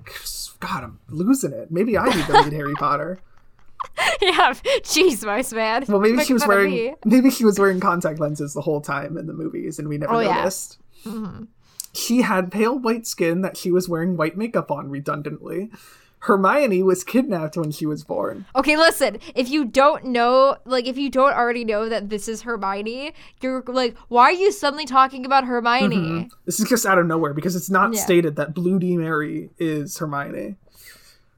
God, 0.61 0.85
I'm 0.85 0.99
losing 1.09 1.53
it. 1.53 1.71
Maybe 1.71 1.97
I 1.97 2.07
need 2.07 2.27
to 2.27 2.33
read 2.33 2.53
Harry 2.53 2.75
Potter. 2.75 3.21
yeah. 4.23 4.55
Jeez, 4.83 5.25
Mice 5.25 5.53
Man. 5.53 5.85
Well, 5.89 6.01
maybe 6.01 6.17
Make 6.17 6.27
she 6.27 6.33
was 6.33 6.47
wearing 6.47 6.95
maybe 7.05 7.31
she 7.31 7.45
was 7.45 7.59
wearing 7.59 7.81
contact 7.81 8.21
lenses 8.21 8.55
the 8.55 8.61
whole 8.61 8.81
time 8.81 9.17
in 9.19 9.27
the 9.27 9.33
movies, 9.33 9.79
and 9.79 9.89
we 9.89 9.99
never 9.99 10.15
Oh, 10.15 10.21
yeah. 10.21 10.37
noticed. 10.39 10.79
She 11.93 12.23
had 12.23 12.51
pale 12.51 12.79
white 12.79 13.07
skin 13.07 13.43
that 13.43 13.57
she 13.57 13.71
was 13.71 13.89
wearing 13.89 14.17
white 14.17 14.37
makeup 14.37 14.71
on 14.71 14.91
redundantly. 14.91 15.71
Hermione 16.21 16.85
was 16.85 17.03
kidnapped 17.03 17.57
when 17.57 17.73
she 17.73 17.85
was 17.85 18.05
born. 18.05 18.47
Okay, 18.55 18.77
listen. 18.77 19.19
If 19.35 19.51
you 19.51 19.65
don't 19.65 20.05
know, 20.05 20.57
like, 20.65 20.87
if 20.87 20.97
you 20.97 21.11
don't 21.11 21.33
already 21.35 21.65
know 21.65 21.89
that 21.89 22.11
this 22.11 22.29
is 22.29 22.43
Hermione, 22.43 23.13
you're 23.41 23.65
like, 23.67 23.97
why 24.07 24.25
are 24.27 24.33
you 24.33 24.53
suddenly 24.53 24.87
talking 24.87 25.27
about 25.27 25.47
Hermione? 25.47 25.97
Mm-hmm. 25.97 26.29
This 26.45 26.61
is 26.61 26.69
just 26.69 26.87
out 26.87 26.99
of 26.99 27.07
nowhere 27.07 27.35
because 27.35 27.57
it's 27.57 27.71
not 27.71 27.93
Yeah. 27.93 28.01
stated 28.01 28.37
that 28.37 28.55
Bloody 28.55 28.97
Mary 28.97 29.51
is 29.59 29.99
Hermione. 29.99 30.55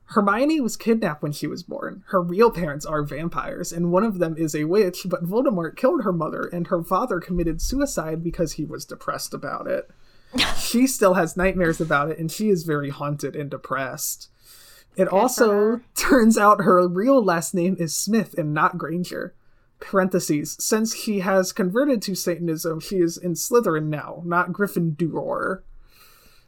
Hermione 0.08 0.60
was 0.60 0.76
kidnapped 0.76 1.22
when 1.22 1.32
she 1.32 1.46
was 1.46 1.62
born. 1.62 2.04
Her 2.08 2.20
real 2.20 2.50
parents 2.50 2.84
are 2.84 3.02
vampires, 3.02 3.72
and 3.72 3.90
one 3.90 4.04
of 4.04 4.18
them 4.18 4.36
is 4.36 4.54
a 4.54 4.64
witch, 4.64 5.06
but 5.08 5.24
Voldemort 5.24 5.76
killed 5.76 6.04
her 6.04 6.12
mother, 6.12 6.42
and 6.52 6.66
her 6.66 6.84
father 6.84 7.20
committed 7.20 7.62
suicide 7.62 8.22
because 8.22 8.52
he 8.52 8.66
was 8.66 8.84
depressed 8.84 9.32
about 9.32 9.66
it. 9.66 9.90
she 10.58 10.86
still 10.86 11.14
has 11.14 11.36
nightmares 11.36 11.80
about 11.80 12.10
it, 12.10 12.18
and 12.18 12.30
she 12.30 12.48
is 12.48 12.64
very 12.64 12.90
haunted 12.90 13.36
and 13.36 13.50
depressed. 13.50 14.28
It 14.96 15.08
also 15.08 15.80
turns 15.94 16.38
out 16.38 16.62
her 16.62 16.86
real 16.86 17.22
last 17.22 17.54
name 17.54 17.76
is 17.78 17.94
Smith 17.94 18.34
and 18.38 18.54
not 18.54 18.78
Granger. 18.78 19.34
Parentheses. 19.80 20.56
Since 20.58 20.96
she 20.96 21.20
has 21.20 21.52
converted 21.52 22.00
to 22.02 22.14
Satanism, 22.14 22.80
she 22.80 22.96
is 22.98 23.18
in 23.18 23.34
Slytherin 23.34 23.86
now, 23.86 24.22
not 24.24 24.50
Gryffindor. 24.50 25.62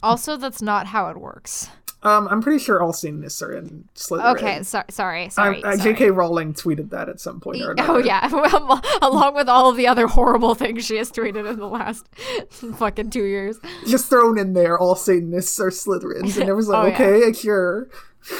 Also, 0.02 0.36
that's 0.36 0.62
not 0.62 0.88
how 0.88 1.10
it 1.10 1.18
works. 1.18 1.68
Um, 2.06 2.28
I'm 2.28 2.40
pretty 2.40 2.58
sure 2.62 2.80
all 2.80 2.92
Satanists 2.92 3.42
are 3.42 3.52
in 3.52 3.88
Slytherin. 3.96 4.36
Okay, 4.36 4.62
so- 4.62 4.82
sorry, 4.90 5.28
sorry. 5.28 5.64
I, 5.64 5.68
uh, 5.70 5.76
sorry. 5.76 5.92
J.K. 5.94 6.10
Rowling 6.12 6.54
tweeted 6.54 6.90
that 6.90 7.08
at 7.08 7.18
some 7.20 7.40
point 7.40 7.62
or 7.62 7.72
another. 7.72 7.92
Oh 7.94 7.98
yeah, 7.98 8.28
well, 8.32 8.80
along 9.02 9.34
with 9.34 9.48
all 9.48 9.68
of 9.70 9.76
the 9.76 9.88
other 9.88 10.06
horrible 10.06 10.54
things 10.54 10.86
she 10.86 10.96
has 10.98 11.10
tweeted 11.10 11.50
in 11.50 11.58
the 11.58 11.66
last 11.66 12.06
fucking 12.76 13.10
two 13.10 13.24
years. 13.24 13.58
Just 13.88 14.08
thrown 14.08 14.38
in 14.38 14.52
there, 14.52 14.78
all 14.78 14.94
Satanists 14.94 15.58
are 15.58 15.70
Slytherins, 15.70 16.38
and 16.38 16.48
it 16.48 16.54
was 16.54 16.68
like, 16.68 16.98
Oh, 17.00 17.04
yeah. 17.04 17.10
okay, 17.16 17.32
sure. 17.32 17.88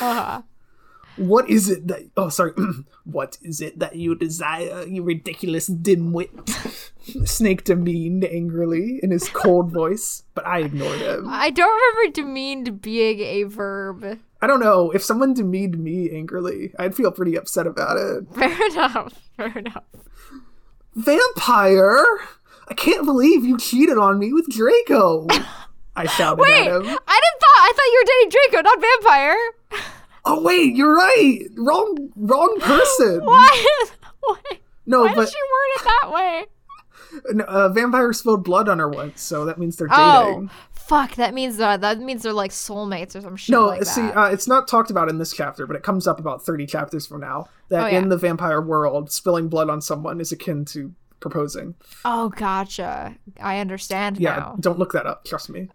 Uh-huh. 0.00 0.42
What 1.16 1.48
is 1.48 1.68
it 1.70 1.88
that? 1.88 2.10
Oh, 2.16 2.28
sorry. 2.28 2.52
what 3.04 3.38
is 3.42 3.60
it 3.60 3.78
that 3.78 3.96
you 3.96 4.14
desire, 4.14 4.84
you 4.86 5.02
ridiculous 5.02 5.68
dimwit? 5.68 6.92
Snake 7.26 7.64
demeaned 7.64 8.24
angrily 8.24 8.98
in 9.02 9.10
his 9.10 9.28
cold 9.28 9.70
voice, 9.72 10.24
but 10.34 10.46
I 10.46 10.60
ignored 10.60 10.98
him. 10.98 11.26
I 11.28 11.50
don't 11.50 11.72
remember 11.72 12.12
demeaned 12.12 12.82
being 12.82 13.20
a 13.20 13.44
verb. 13.44 14.18
I 14.42 14.46
don't 14.46 14.60
know 14.60 14.90
if 14.90 15.02
someone 15.02 15.32
demeaned 15.32 15.78
me 15.78 16.10
angrily, 16.10 16.72
I'd 16.78 16.94
feel 16.94 17.10
pretty 17.10 17.36
upset 17.36 17.66
about 17.66 17.96
it. 17.96 18.26
Fair 18.34 18.66
enough. 18.66 19.14
Fair 19.36 19.58
enough. 19.58 19.84
Vampire! 20.94 22.04
I 22.68 22.74
can't 22.74 23.04
believe 23.04 23.44
you 23.44 23.58
cheated 23.58 23.96
on 23.96 24.18
me 24.18 24.32
with 24.32 24.48
Draco. 24.48 25.26
I 25.96 26.06
shouted 26.06 26.42
Wait, 26.42 26.66
at 26.66 26.72
I 26.74 26.80
didn't 26.80 26.90
thought 26.90 27.58
I 27.58 27.72
thought 27.74 27.92
you 27.92 28.02
were 28.02 28.06
dating 28.06 28.30
Draco, 28.30 28.62
not 28.62 28.80
vampire. 28.80 29.36
Oh 30.28 30.42
wait, 30.42 30.74
you're 30.74 30.94
right. 30.94 31.40
Wrong, 31.56 32.10
wrong 32.16 32.56
person. 32.60 33.24
Why? 33.24 33.66
Why? 34.20 34.36
No, 34.84 35.02
Why 35.02 35.14
but 35.14 35.20
did 35.26 35.28
she 35.30 35.36
word 35.52 35.76
it 35.76 35.84
that 35.84 36.12
way? 36.12 36.46
no, 37.32 37.44
uh, 37.44 37.68
vampire 37.70 38.12
spilled 38.12 38.44
blood 38.44 38.68
on 38.68 38.78
her 38.78 38.88
once, 38.88 39.22
so 39.22 39.44
that 39.46 39.58
means 39.58 39.76
they're 39.76 39.86
dating. 39.88 40.02
Oh, 40.02 40.48
fuck! 40.72 41.14
That 41.14 41.32
means 41.32 41.60
uh, 41.60 41.76
that 41.78 41.98
means 42.00 42.22
they're 42.22 42.32
like 42.32 42.50
soulmates 42.50 43.14
or 43.16 43.20
some 43.20 43.36
shit 43.36 43.52
No, 43.52 43.66
like 43.66 43.84
see, 43.84 44.02
uh, 44.02 44.26
it's 44.28 44.48
not 44.48 44.68
talked 44.68 44.90
about 44.90 45.08
in 45.08 45.18
this 45.18 45.32
chapter, 45.32 45.66
but 45.66 45.76
it 45.76 45.82
comes 45.82 46.06
up 46.06 46.18
about 46.18 46.44
30 46.44 46.66
chapters 46.66 47.06
from 47.06 47.20
now. 47.20 47.48
That 47.68 47.84
Oh, 47.84 47.86
yeah. 47.86 47.98
in 47.98 48.08
the 48.08 48.16
vampire 48.16 48.60
world, 48.60 49.10
spilling 49.10 49.48
blood 49.48 49.70
on 49.70 49.80
someone 49.80 50.20
is 50.20 50.30
akin 50.32 50.64
to 50.66 50.92
proposing. 51.28 51.74
oh, 52.04 52.28
gotcha. 52.30 53.14
I 53.40 53.58
understand 53.58 54.18
Yeah, 54.18 54.36
now. 54.36 54.56
don't 54.60 54.78
look 54.78 54.92
that 54.92 55.06
up. 55.06 55.24
Trust 55.24 55.50
me. 55.50 55.68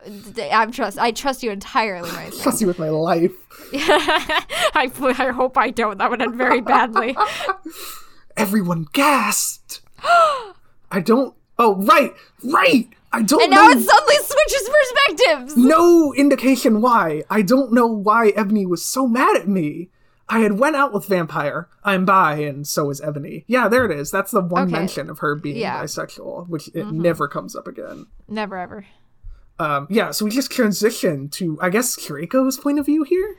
I'm 0.51 0.71
trust. 0.71 0.97
I 0.97 1.11
trust 1.11 1.43
you 1.43 1.51
entirely, 1.51 2.11
my. 2.11 2.29
Trust 2.41 2.61
you 2.61 2.67
with 2.67 2.79
my 2.79 2.89
life. 2.89 3.31
I 3.73 4.89
I 5.17 5.27
hope 5.31 5.57
I 5.57 5.69
don't. 5.71 5.97
That 5.97 6.09
would 6.09 6.21
end 6.21 6.35
very 6.35 6.61
badly. 6.61 7.15
Everyone 8.37 8.87
gasped. 8.93 9.81
I 10.03 10.99
don't. 11.03 11.35
Oh, 11.59 11.75
right, 11.75 12.13
right. 12.43 12.87
I 13.13 13.21
don't 13.23 13.41
And 13.43 13.51
know. 13.51 13.57
now 13.67 13.69
it 13.71 13.81
suddenly 13.83 14.15
switches 14.15 14.69
perspectives. 14.69 15.57
no 15.57 16.13
indication 16.13 16.81
why. 16.81 17.23
I 17.29 17.41
don't 17.41 17.73
know 17.73 17.85
why 17.87 18.29
Ebony 18.29 18.65
was 18.65 18.83
so 18.85 19.05
mad 19.05 19.35
at 19.35 19.47
me. 19.49 19.89
I 20.31 20.39
had 20.39 20.57
went 20.57 20.75
out 20.77 20.93
with 20.93 21.05
Vampire. 21.07 21.67
I'm 21.83 22.05
bi, 22.05 22.35
and 22.37 22.65
so 22.65 22.89
is 22.89 23.01
Ebony. 23.01 23.43
Yeah, 23.47 23.67
there 23.67 23.85
it 23.85 23.91
is. 23.99 24.09
That's 24.11 24.31
the 24.31 24.41
one 24.41 24.63
Okay. 24.63 24.71
mention 24.71 25.09
of 25.09 25.19
her 25.19 25.35
being 25.35 25.57
Yeah. 25.57 25.83
Mm-hmm. 25.83 25.83
bisexual, 25.99 26.47
which 26.47 26.69
it 26.73 26.87
never 26.91 27.27
comes 27.27 27.55
up 27.55 27.67
again. 27.67 28.05
Never 28.29 28.57
ever. 28.57 28.85
Um, 29.59 29.87
yeah, 29.89 30.11
so 30.11 30.25
we 30.25 30.31
just 30.31 30.49
transition 30.49 31.29
to, 31.29 31.59
I 31.61 31.69
guess, 31.69 31.95
Kiriko's 31.95 32.57
point 32.57 32.79
of 32.79 32.85
view 32.85 33.03
here. 33.03 33.35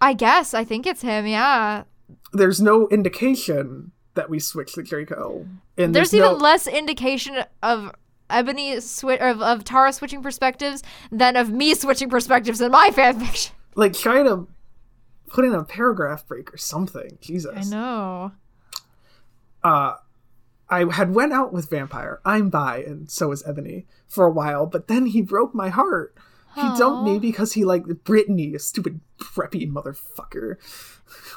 I 0.00 0.12
guess. 0.12 0.54
I 0.54 0.62
think 0.64 0.86
it's 0.86 1.02
him. 1.02 1.26
Yeah. 1.26 1.84
There's 2.32 2.60
no 2.60 2.88
indication 2.88 3.92
that 4.14 4.28
we 4.30 4.38
switch 4.38 4.74
to 4.74 4.82
Kiriko, 4.82 5.48
and 5.78 5.94
There's, 5.94 6.10
there's, 6.10 6.14
even 6.14 6.32
no, 6.32 6.44
less 6.44 6.66
indication 6.68 7.36
of 7.62 7.90
Ebony 8.30 8.76
swi- 8.76 9.18
of, 9.18 9.40
of 9.42 9.64
Tara 9.64 9.92
switching 9.92 10.22
perspectives 10.22 10.82
than 11.10 11.36
of 11.36 11.50
me 11.50 11.74
switching 11.74 12.08
perspectives 12.10 12.60
in 12.60 12.70
my 12.70 12.90
fanfiction. 12.90 13.50
like 13.74 13.94
try 13.94 14.22
to 14.22 14.46
put 15.28 15.44
in 15.44 15.54
a 15.54 15.64
paragraph 15.64 16.26
break 16.26 16.52
or 16.52 16.56
something. 16.56 17.18
Jesus. 17.20 17.66
I 17.66 17.70
know. 17.70 18.32
uh 19.62 19.94
I 20.70 20.90
had 20.92 21.14
went 21.14 21.32
out 21.34 21.52
with 21.52 21.68
Vampire. 21.68 22.20
I'm 22.24 22.48
bi, 22.48 22.78
and 22.78 23.10
so 23.10 23.30
is 23.32 23.42
Ebony 23.46 23.86
for 24.08 24.24
a 24.24 24.30
while, 24.30 24.64
but 24.64 24.88
then 24.88 25.06
he 25.06 25.20
broke 25.20 25.54
my 25.54 25.68
heart. 25.68 26.16
He 26.54 26.62
dumped 26.78 27.04
me 27.04 27.18
because 27.18 27.52
he 27.54 27.64
liked 27.64 28.04
Brittany, 28.04 28.54
a 28.54 28.58
stupid 28.60 29.00
preppy 29.18 29.70
motherfucker. 29.70 30.56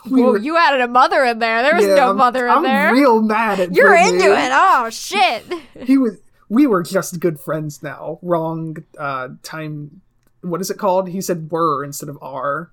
We 0.10 0.22
Whoa, 0.24 0.32
were- 0.32 0.38
you 0.38 0.56
added 0.58 0.80
a 0.82 0.88
mother 0.88 1.24
in 1.26 1.40
there. 1.40 1.62
There 1.62 1.76
was 1.76 1.86
yeah, 1.86 1.96
no 1.96 2.08
I'm- 2.08 2.18
mother 2.18 2.46
in 2.48 2.52
I'm 2.54 2.64
there. 2.64 2.94
real 2.94 3.22
mad 3.22 3.60
at 3.60 3.74
You're 3.74 3.90
Brittany. 3.90 4.24
into 4.24 4.32
it. 4.32 4.50
Oh 4.54 4.90
shit. 4.90 5.44
He 5.86 5.98
was. 5.98 6.18
We 6.50 6.66
were 6.68 6.84
just 6.84 7.20
good 7.20 7.38
friends 7.40 7.84
now. 7.84 8.18
Wrong 8.22 8.78
uh 8.98 9.30
time. 9.44 10.02
What 10.42 10.62
is 10.62 10.70
it 10.72 10.78
called? 10.78 11.10
He 11.10 11.20
said 11.20 11.52
"were" 11.52 11.84
instead 11.84 12.08
of 12.10 12.18
"are." 12.22 12.72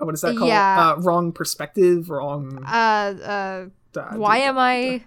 Uh, 0.00 0.04
What 0.04 0.14
is 0.14 0.20
that 0.22 0.36
called? 0.36 0.48
Yeah. 0.48 0.92
Uh, 0.92 1.00
wrong 1.00 1.32
perspective. 1.32 2.10
Wrong. 2.10 2.64
Uh, 2.64 2.68
uh, 2.74 3.98
uh, 3.98 4.14
why 4.16 4.38
am 4.38 4.58
I? 4.58 5.04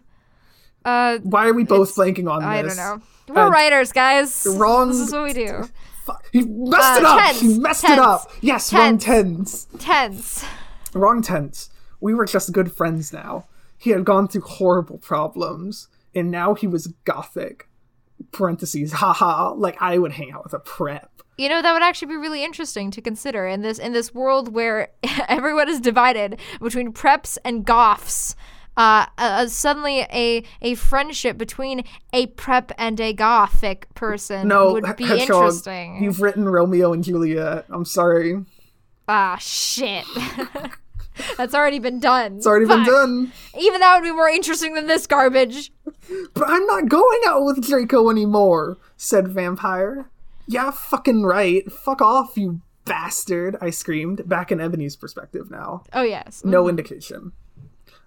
Uh, 0.84 1.20
Why 1.24 1.48
are 1.48 1.54
we 1.54 1.64
both 1.64 1.96
blanking 1.96 2.30
on 2.30 2.44
I 2.44 2.62
this? 2.64 2.78
I 2.78 2.89
don't 2.89 3.00
know. 3.00 3.06
We're 3.36 3.48
Uh, 3.48 3.50
writers, 3.50 3.92
guys. 3.92 4.48
wrong- 4.50 4.89
This 4.89 5.00
is 5.00 5.14
what 5.14 5.24
we 5.24 5.34
do. 5.34 5.70
Fuck. 6.06 6.26
He 6.32 6.42
messed 6.44 6.98
Uh, 6.98 7.00
it 7.00 7.06
up. 7.06 7.20
tense, 7.20 7.39
he 7.39 7.60
messed 7.60 7.82
tense, 7.86 7.94
it 7.94 8.00
up. 8.00 8.32
Yes, 8.42 8.74
wrong 8.74 8.98
tense. 8.98 9.66
tense. 9.78 9.84
Tense. 9.86 10.46
Wrong 10.94 11.22
tense. 11.22 11.70
We 12.00 12.16
were 12.16 12.26
just 12.26 12.52
good 12.52 12.72
friends 12.72 13.14
now. 13.14 13.46
He 13.78 13.92
had 13.92 14.04
gone 14.06 14.28
through 14.28 14.42
horrible 14.42 14.98
problems, 14.98 15.88
and 16.16 16.32
now 16.32 16.56
he 16.56 16.66
was 16.66 16.88
gothic. 17.06 17.68
Parentheses, 18.32 18.94
haha, 18.94 19.52
like 19.54 19.78
I 19.82 19.98
would 20.00 20.14
hang 20.14 20.32
out 20.32 20.44
with 20.44 20.54
a 20.54 20.60
prep. 20.60 21.11
You 21.42 21.50
know 21.50 21.64
that 21.64 21.74
would 21.74 21.82
actually 21.82 22.10
be 22.10 22.18
really 22.18 22.44
interesting 22.44 22.92
to 22.92 23.02
consider 23.02 23.48
in 23.48 23.64
this 23.64 23.80
in 23.80 23.94
this 23.94 24.14
world 24.14 24.54
where 24.54 24.89
everyone 25.28 25.70
is 25.70 25.80
divided 25.80 26.39
between 26.62 26.94
preps 26.94 27.39
and 27.44 27.66
goths. 27.66 28.36
Uh, 28.78 29.08
uh, 29.18 29.48
suddenly, 29.48 30.02
a 30.14 30.44
a 30.62 30.76
friendship 30.76 31.39
between 31.39 31.84
a 32.14 32.28
prep 32.28 32.72
and 32.78 33.00
a 33.00 33.12
gothic 33.12 33.92
person 33.96 34.50
No, 34.50 34.74
would 34.74 34.96
be 34.96 35.04
Hedgehog, 35.04 35.22
interesting. 35.22 36.04
You've 36.04 36.22
written 36.22 36.48
Romeo 36.48 36.94
and 36.94 37.04
Juliet. 37.04 37.66
I'm 37.70 37.86
sorry. 37.86 38.46
Ah, 39.08 39.38
shit. 39.38 40.06
That's 41.38 41.55
already 41.55 41.80
been 41.80 42.00
done. 42.00 42.38
It's 42.38 42.46
already 42.46 42.68
been 42.68 42.86
done. 42.86 43.32
Even 43.59 43.82
that 43.82 43.96
would 43.96 44.08
be 44.08 44.13
more 44.13 44.30
interesting 44.30 44.76
than 44.76 44.86
this 44.86 45.08
garbage. 45.08 45.72
But 46.36 46.47
I'm 46.47 46.68
not 46.68 46.88
going 46.88 47.20
out 47.26 47.43
with 47.46 47.68
Draco 47.68 48.12
anymore, 48.12 48.78
said 48.96 49.28
Vampire. 49.28 50.08
Yeah, 50.47 50.72
fucking 50.72 51.24
right. 51.24 51.72
Fuck 51.72 52.01
off, 52.01 52.38
you 52.38 52.62
bastard, 52.86 53.55
I 53.62 53.70
screamed, 53.70 54.28
back 54.28 54.51
in 54.51 54.59
Ebony's 54.59 54.96
perspective 54.96 55.50
now. 55.51 55.84
Oh 55.93 56.04
yes. 56.04 56.43
No 56.43 56.66
mm. 56.66 56.70
indication. 56.70 57.32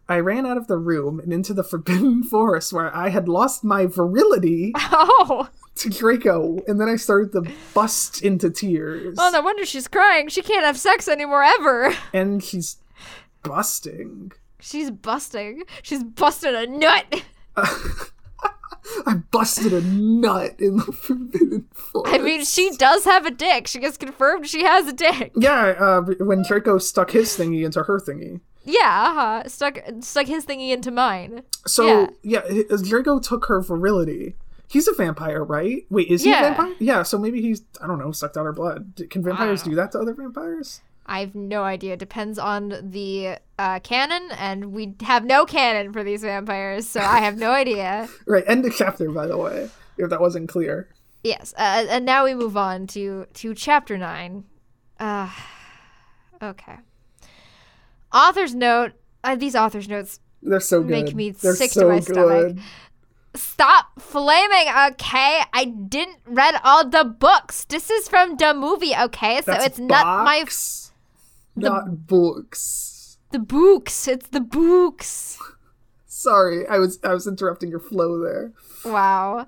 I 0.09 0.19
ran 0.19 0.45
out 0.45 0.59
of 0.59 0.67
the 0.67 0.77
room 0.77 1.19
and 1.19 1.33
into 1.33 1.55
the 1.55 1.65
forbidden 1.65 2.23
forest 2.31 2.73
where 2.73 2.95
I 2.95 3.09
had 3.09 3.29
lost 3.29 3.65
my 3.65 3.87
virility 3.87 4.73
Oh. 4.77 5.49
to 5.77 5.89
Draco, 5.91 6.59
and 6.69 6.81
then 6.81 6.89
I 6.89 6.97
started 6.97 7.33
to 7.33 7.51
bust 7.73 8.23
into 8.23 8.51
tears. 8.51 9.17
Oh, 9.19 9.31
no 9.33 9.41
wonder 9.41 9.65
she's 9.65 9.89
crying. 9.89 10.29
She 10.29 10.43
can't 10.43 10.65
have 10.65 10.79
sex 10.79 11.09
anymore 11.09 11.43
ever. 11.43 11.95
And 12.13 12.45
she's 12.45 12.77
busting. 13.43 14.33
She's 14.61 14.91
busting. 14.91 15.63
She's 15.83 16.05
busted 16.05 16.55
a 16.55 16.67
nut. 16.67 17.23
I 19.07 19.15
busted 19.31 19.73
a 19.73 19.81
nut 19.83 20.55
in 20.59 20.77
the 20.79 20.83
forbidden 20.93 21.69
forest. 21.75 22.15
I 22.15 22.19
mean, 22.19 22.45
she 22.45 22.71
does 22.77 23.05
have 23.05 23.27
a 23.27 23.31
dick. 23.31 23.67
She 23.67 23.79
gets 23.79 23.97
confirmed 23.97 24.47
she 24.49 24.65
has 24.65 24.87
a 24.87 24.93
dick. 24.93 25.33
Yeah, 25.37 25.75
uh, 25.79 26.01
when 26.21 26.43
Draco 26.47 26.79
stuck 26.79 27.11
his 27.11 27.37
thingy 27.37 27.65
into 27.65 27.83
her 27.83 28.01
thingy. 28.01 28.41
Yeah, 28.65 28.81
uh-huh. 29.11 29.49
Stuck 29.49 29.79
stuck 30.01 30.27
his 30.27 30.47
thingy 30.47 30.71
into 30.73 30.91
mine. 30.91 31.43
So, 31.67 32.09
yeah, 32.23 32.43
h- 32.49 32.67
Draco 32.83 33.19
took 33.19 33.45
her 33.47 33.61
virility. 33.61 34.37
He's 34.69 34.89
a 34.89 34.95
vampire, 34.95 35.45
right? 35.45 35.85
Wait, 35.91 36.09
is 36.09 36.23
he 36.25 36.31
Yeah. 36.31 36.41
a 36.41 36.43
vampire? 36.49 36.75
Yeah, 36.79 37.03
so 37.03 37.19
maybe 37.19 37.43
he's, 37.43 37.63
I 37.83 37.87
don't 37.87 37.99
know, 37.99 38.11
sucked 38.11 38.37
out 38.39 38.45
her 38.45 38.53
blood. 38.53 39.03
Can 39.11 39.23
vampires 39.23 39.63
do 39.63 39.75
that 39.75 39.93
to 39.93 39.99
other 40.01 40.15
vampires? 40.15 40.81
I 41.07 41.21
have 41.21 41.35
no 41.35 41.63
idea. 41.63 41.97
Depends 41.97 42.39
on 42.39 42.75
the 42.83 43.39
uh, 43.59 43.81
canon, 43.81 44.31
and 44.39 44.73
we 44.73 44.95
have 45.03 45.25
no 45.25 45.45
canon 45.45 45.93
for 45.93 46.03
these 46.03 46.23
vampires, 46.23 46.89
so 46.89 47.01
I 47.01 47.19
have 47.19 47.37
no 47.37 47.51
idea. 47.63 48.09
Right, 48.27 48.45
end 48.47 48.65
of 48.65 48.75
chapter, 48.75 49.11
by 49.11 49.27
the 49.27 49.37
way, 49.37 49.71
if 49.99 50.11
that 50.11 50.21
wasn't 50.21 50.49
clear. 50.49 50.89
Yes, 51.23 51.55
uh, 51.57 51.87
and 51.89 52.05
now 52.05 52.25
we 52.25 52.35
move 52.35 52.57
on 52.57 52.87
to 52.89 53.27
to 53.35 53.55
chapter 53.55 53.97
nine. 53.99 54.45
Uh, 55.01 55.31
okay. 56.43 56.77
Author's 58.13 58.55
note. 58.55 58.93
Uh, 59.25 59.35
these 59.35 59.57
author's 59.57 59.89
notes 59.89 60.21
They're 60.43 60.61
so 60.61 60.83
good. 60.83 60.91
Make 60.91 61.15
me 61.15 61.31
They're 61.31 61.55
sick 61.55 61.71
to 61.73 61.81
so 61.81 61.89
my 61.89 62.01
stomach. 62.01 62.59
Stop 63.35 64.01
flaming, 64.01 64.69
okay? 64.91 65.41
I 65.53 65.65
didn't 65.65 66.19
read 66.27 66.55
all 66.63 66.89
the 66.89 67.05
books. 67.05 67.65
This 67.65 67.91
is 67.91 68.09
from 68.09 68.37
the 68.37 68.55
movie, 68.55 68.95
okay? 68.95 69.39
So 69.39 69.51
That's 69.51 69.67
it's 69.67 69.79
not 69.81 70.25
my 70.25 70.45
box, 71.57 71.87
not 71.87 72.07
books. 72.07 73.19
the 73.31 73.39
books. 73.39 74.09
It's 74.09 74.29
the 74.29 74.41
books. 74.41 75.39
Sorry, 76.07 76.67
I 76.69 76.79
was 76.79 76.99
I 77.05 77.13
was 77.13 77.27
interrupting 77.27 77.71
your 77.71 77.81
flow 77.81 78.23
there. 78.23 78.53
Wow. 78.85 79.47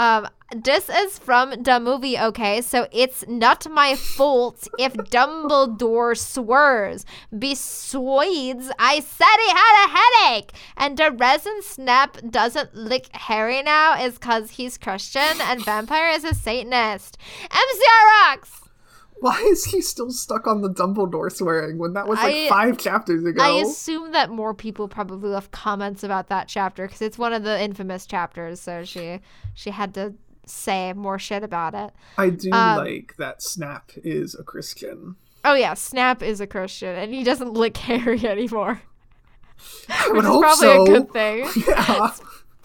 Um, 0.00 0.28
this 0.54 0.88
is 0.88 1.18
from 1.18 1.62
the 1.62 1.80
movie, 1.80 2.16
okay? 2.18 2.60
So 2.60 2.86
it's 2.92 3.24
not 3.26 3.68
my 3.68 3.96
fault 3.96 4.68
if 4.78 4.94
Dumbledore 4.94 6.16
swears. 6.16 7.04
Besides, 7.36 8.70
I 8.78 9.00
said 9.00 9.36
he 9.44 9.50
had 9.50 9.84
a 9.84 9.96
headache. 9.98 10.52
And 10.76 10.96
the 10.96 11.10
reason 11.10 11.62
Snap 11.62 12.18
doesn't 12.30 12.74
lick 12.74 13.08
Harry 13.12 13.62
now 13.62 14.00
is 14.00 14.14
because 14.14 14.52
he's 14.52 14.78
Christian 14.78 15.40
and 15.42 15.64
Vampire 15.64 16.10
is 16.10 16.24
a 16.24 16.34
Satanist. 16.34 17.18
MCR 17.50 18.06
rocks! 18.22 18.67
Why 19.20 19.40
is 19.50 19.64
he 19.64 19.80
still 19.80 20.10
stuck 20.10 20.46
on 20.46 20.60
the 20.62 20.70
Dumbledore 20.70 21.30
swearing 21.32 21.78
when 21.78 21.92
that 21.94 22.06
was 22.06 22.18
like 22.18 22.34
I- 22.34 22.48
five 22.48 22.78
chapters 22.78 23.24
ago? 23.24 23.42
I 23.42 23.60
assume 23.60 24.12
that 24.12 24.30
more 24.30 24.54
people 24.54 24.88
probably 24.88 25.30
left 25.30 25.50
comments 25.50 26.04
about 26.04 26.28
that 26.28 26.48
chapter 26.48 26.86
because 26.86 27.02
it's 27.02 27.18
one 27.18 27.32
of 27.32 27.42
the 27.42 27.60
infamous 27.60 28.06
chapters. 28.06 28.60
So 28.60 28.84
she 28.84 29.20
she 29.54 29.70
had 29.70 29.94
to 29.94 30.14
say 30.46 30.92
more 30.92 31.18
shit 31.18 31.42
about 31.42 31.74
it. 31.74 31.90
I 32.16 32.30
do 32.30 32.50
um, 32.52 32.78
like 32.78 33.14
that 33.18 33.42
Snap 33.42 33.90
is 33.96 34.34
a 34.34 34.42
Christian. 34.42 35.16
Oh 35.44 35.54
yeah, 35.54 35.74
Snap 35.74 36.22
is 36.22 36.40
a 36.40 36.46
Christian 36.46 36.94
and 36.96 37.12
he 37.12 37.24
doesn't 37.24 37.52
lick 37.52 37.76
Harry 37.78 38.24
anymore. 38.26 38.82
I 39.88 40.08
would 40.08 40.16
Which 40.16 40.24
is 40.24 40.40
probably 40.40 40.66
so. 40.66 40.82
a 40.82 40.86
good 40.86 41.12
thing. 41.12 41.48
Yeah. 41.68 42.10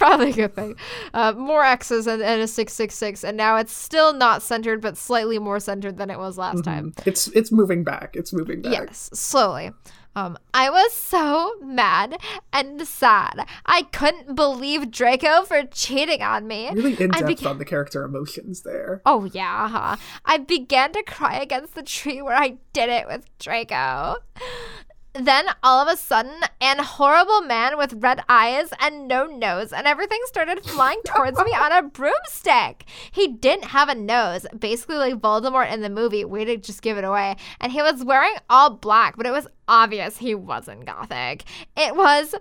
Probably 0.03 0.31
a 0.31 0.33
good 0.33 0.53
thing. 0.55 0.75
Uh, 1.13 1.31
more 1.37 1.63
X's 1.63 2.07
and, 2.07 2.21
and 2.21 2.41
a 2.41 2.47
six 2.47 2.73
six 2.73 2.95
six, 2.95 3.23
and 3.23 3.37
now 3.37 3.55
it's 3.55 3.71
still 3.71 4.11
not 4.13 4.41
centered, 4.41 4.81
but 4.81 4.97
slightly 4.97 5.39
more 5.39 5.59
centered 5.61 5.95
than 5.97 6.09
it 6.09 6.19
was 6.19 6.37
last 6.37 6.63
time. 6.63 6.93
It's 7.05 7.27
it's 7.29 7.51
moving 7.53 7.83
back. 7.85 8.15
It's 8.15 8.33
moving 8.33 8.61
back. 8.61 8.73
Yes, 8.73 9.09
slowly. 9.13 9.71
Um, 10.15 10.37
I 10.53 10.69
was 10.69 10.93
so 10.93 11.53
mad 11.63 12.17
and 12.51 12.85
sad. 12.87 13.47
I 13.65 13.83
couldn't 13.83 14.35
believe 14.35 14.91
Draco 14.91 15.43
for 15.43 15.63
cheating 15.63 16.21
on 16.21 16.47
me. 16.47 16.69
Really 16.69 16.93
in 17.01 17.09
I 17.11 17.19
depth 17.21 17.27
began- 17.27 17.47
on 17.47 17.57
the 17.57 17.65
character 17.65 18.03
emotions 18.03 18.61
there. 18.61 19.01
Oh 19.05 19.25
yeah, 19.33 19.69
huh? 19.69 19.95
I 20.25 20.37
began 20.37 20.91
to 20.93 21.03
cry 21.03 21.39
against 21.39 21.73
the 21.75 21.81
tree 21.81 22.21
where 22.21 22.35
I 22.35 22.57
did 22.73 22.89
it 22.89 23.07
with 23.07 23.25
Draco. 23.39 24.17
Then 25.13 25.45
all 25.61 25.79
of 25.79 25.93
a 25.93 25.95
sudden, 25.95 26.41
an 26.59 26.79
horrible 26.79 27.41
man 27.41 27.77
with 27.77 27.93
red 27.93 28.23
eyes 28.27 28.69
and 28.79 29.07
no 29.07 29.27
nose 29.27 29.71
and 29.71 29.85
everything 29.85 30.19
started 30.25 30.65
flying 30.65 31.01
towards 31.05 31.37
me 31.37 31.51
on 31.51 31.71
a 31.71 31.81
broomstick. 31.87 32.85
He 33.11 33.27
didn't 33.27 33.65
have 33.65 33.89
a 33.89 33.95
nose, 33.95 34.47
basically 34.57 34.95
like 34.95 35.21
Voldemort 35.21 35.71
in 35.71 35.81
the 35.81 35.89
movie. 35.89 36.25
Way 36.25 36.45
to 36.45 36.57
just 36.57 36.81
give 36.81 36.97
it 36.97 37.03
away. 37.03 37.35
And 37.59 37.71
he 37.71 37.83
was 37.83 38.03
wearing 38.03 38.33
all 38.49 38.71
black, 38.71 39.15
but 39.15 39.27
it 39.27 39.31
was 39.31 39.47
obvious 39.67 40.17
he 40.17 40.33
wasn't 40.33 40.85
gothic. 40.85 41.43
It 41.77 41.95
was 41.95 42.33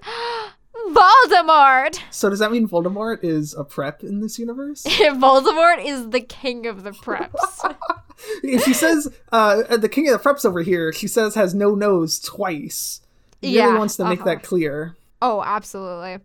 Voldemort. 0.74 2.00
So 2.10 2.30
does 2.30 2.38
that 2.38 2.50
mean 2.50 2.68
Voldemort 2.68 3.22
is 3.22 3.54
a 3.54 3.64
prep 3.64 4.02
in 4.02 4.20
this 4.20 4.38
universe? 4.38 4.82
Voldemort 4.86 5.84
is 5.84 6.10
the 6.10 6.20
king 6.20 6.66
of 6.66 6.82
the 6.82 6.92
preps. 6.92 7.76
if 8.42 8.64
she 8.64 8.74
says 8.74 9.08
uh, 9.30 9.76
the 9.76 9.88
king 9.88 10.08
of 10.08 10.20
the 10.20 10.28
preps 10.28 10.44
over 10.44 10.62
here, 10.62 10.92
she 10.92 11.06
says 11.08 11.34
has 11.34 11.54
no 11.54 11.74
nose 11.74 12.18
twice. 12.18 13.00
Really 13.42 13.56
Yeah, 13.56 13.76
wants 13.76 13.96
to 13.96 14.04
make 14.04 14.20
uh-huh. 14.20 14.30
that 14.30 14.42
clear. 14.42 14.96
Oh, 15.20 15.40
absolutely. 15.44 16.18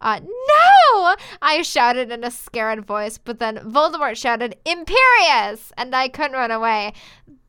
Uh, 0.00 0.20
no! 0.20 1.16
I 1.40 1.62
shouted 1.62 2.12
in 2.12 2.22
a 2.22 2.30
scared 2.30 2.84
voice, 2.84 3.16
but 3.16 3.38
then 3.38 3.56
Voldemort 3.56 4.16
shouted, 4.16 4.56
Imperious! 4.66 5.72
And 5.78 5.96
I 5.96 6.08
couldn't 6.08 6.32
run 6.32 6.50
away. 6.50 6.92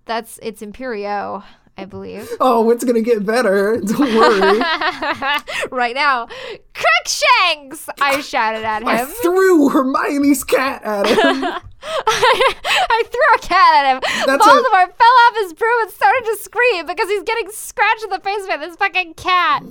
That's, 0.06 0.40
it's 0.42 0.62
Imperio, 0.62 1.44
I 1.78 1.86
believe. 1.86 2.30
Oh, 2.40 2.70
it's 2.72 2.84
gonna 2.84 3.02
get 3.02 3.26
better. 3.26 3.80
Don't 3.86 4.00
worry. 4.00 4.60
right 5.72 5.96
now, 5.96 6.28
Crookshanks! 6.74 7.90
I 8.02 8.22
shouted 8.22 8.64
at 8.64 8.82
him. 8.82 8.88
I 8.88 9.06
threw 9.06 9.70
Hermione's 9.70 10.44
cat 10.44 10.84
at 10.84 11.08
him. 11.08 11.62
I 11.82 13.04
threw 13.10 13.36
a 13.36 13.40
cat 13.40 13.86
at 13.86 13.94
him. 13.96 14.02
That's 14.26 14.46
a- 14.46 14.50
Voldemort 14.50 14.94
fell 14.96 15.08
off 15.28 15.36
his 15.36 15.54
broom 15.54 15.82
and 15.82 15.92
started 15.92 16.26
to 16.26 16.38
scream 16.38 16.86
because 16.86 17.10
he's 17.10 17.24
getting 17.24 17.50
scratched 17.52 18.04
in 18.04 18.10
the 18.10 18.20
face 18.20 18.46
by 18.48 18.58
this 18.58 18.76
fucking 18.76 19.14
cat. 19.16 19.64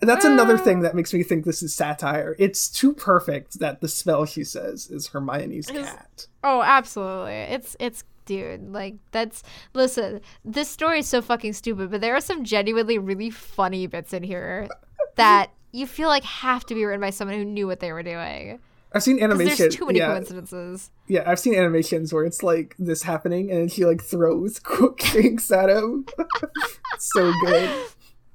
That's 0.00 0.24
another 0.24 0.58
thing 0.58 0.80
that 0.82 0.94
makes 0.94 1.12
me 1.14 1.22
think 1.22 1.44
this 1.44 1.62
is 1.62 1.74
satire. 1.74 2.34
It's 2.38 2.68
too 2.68 2.92
perfect 2.92 3.58
that 3.60 3.80
the 3.80 3.88
spell 3.88 4.26
she 4.26 4.44
says 4.44 4.88
is 4.90 5.08
Hermione's 5.08 5.66
cat. 5.66 6.26
Oh, 6.44 6.62
absolutely. 6.62 7.32
It's 7.34 7.76
it's 7.80 8.04
dude, 8.32 8.72
like 8.72 8.94
that's 9.10 9.42
listen, 9.74 10.20
this 10.44 10.68
story 10.68 11.00
is 11.00 11.06
so 11.06 11.20
fucking 11.20 11.52
stupid, 11.52 11.90
but 11.90 12.00
there 12.00 12.14
are 12.16 12.20
some 12.20 12.44
genuinely 12.44 12.98
really 12.98 13.30
funny 13.30 13.86
bits 13.86 14.12
in 14.12 14.22
here 14.22 14.68
that 15.16 15.50
you 15.72 15.86
feel 15.86 16.08
like 16.08 16.24
have 16.24 16.64
to 16.66 16.74
be 16.74 16.84
written 16.84 17.00
by 17.00 17.10
someone 17.10 17.36
who 17.36 17.44
knew 17.44 17.66
what 17.66 17.80
they 17.80 17.92
were 17.92 18.02
doing. 18.02 18.58
I've 18.94 19.02
seen 19.02 19.22
animation. 19.22 19.56
There's 19.56 19.74
too 19.74 19.86
many 19.86 19.98
yeah, 19.98 20.08
coincidences. 20.08 20.90
yeah, 21.08 21.24
I've 21.26 21.38
seen 21.38 21.54
animations 21.54 22.12
where 22.12 22.24
it's 22.24 22.42
like 22.42 22.74
this 22.78 23.02
happening, 23.02 23.50
and 23.50 23.70
she 23.70 23.84
like 23.84 24.02
throws 24.02 24.58
Crookshanks 24.62 25.50
at 25.50 25.70
him. 25.70 26.06
so 26.98 27.32
good. 27.44 27.86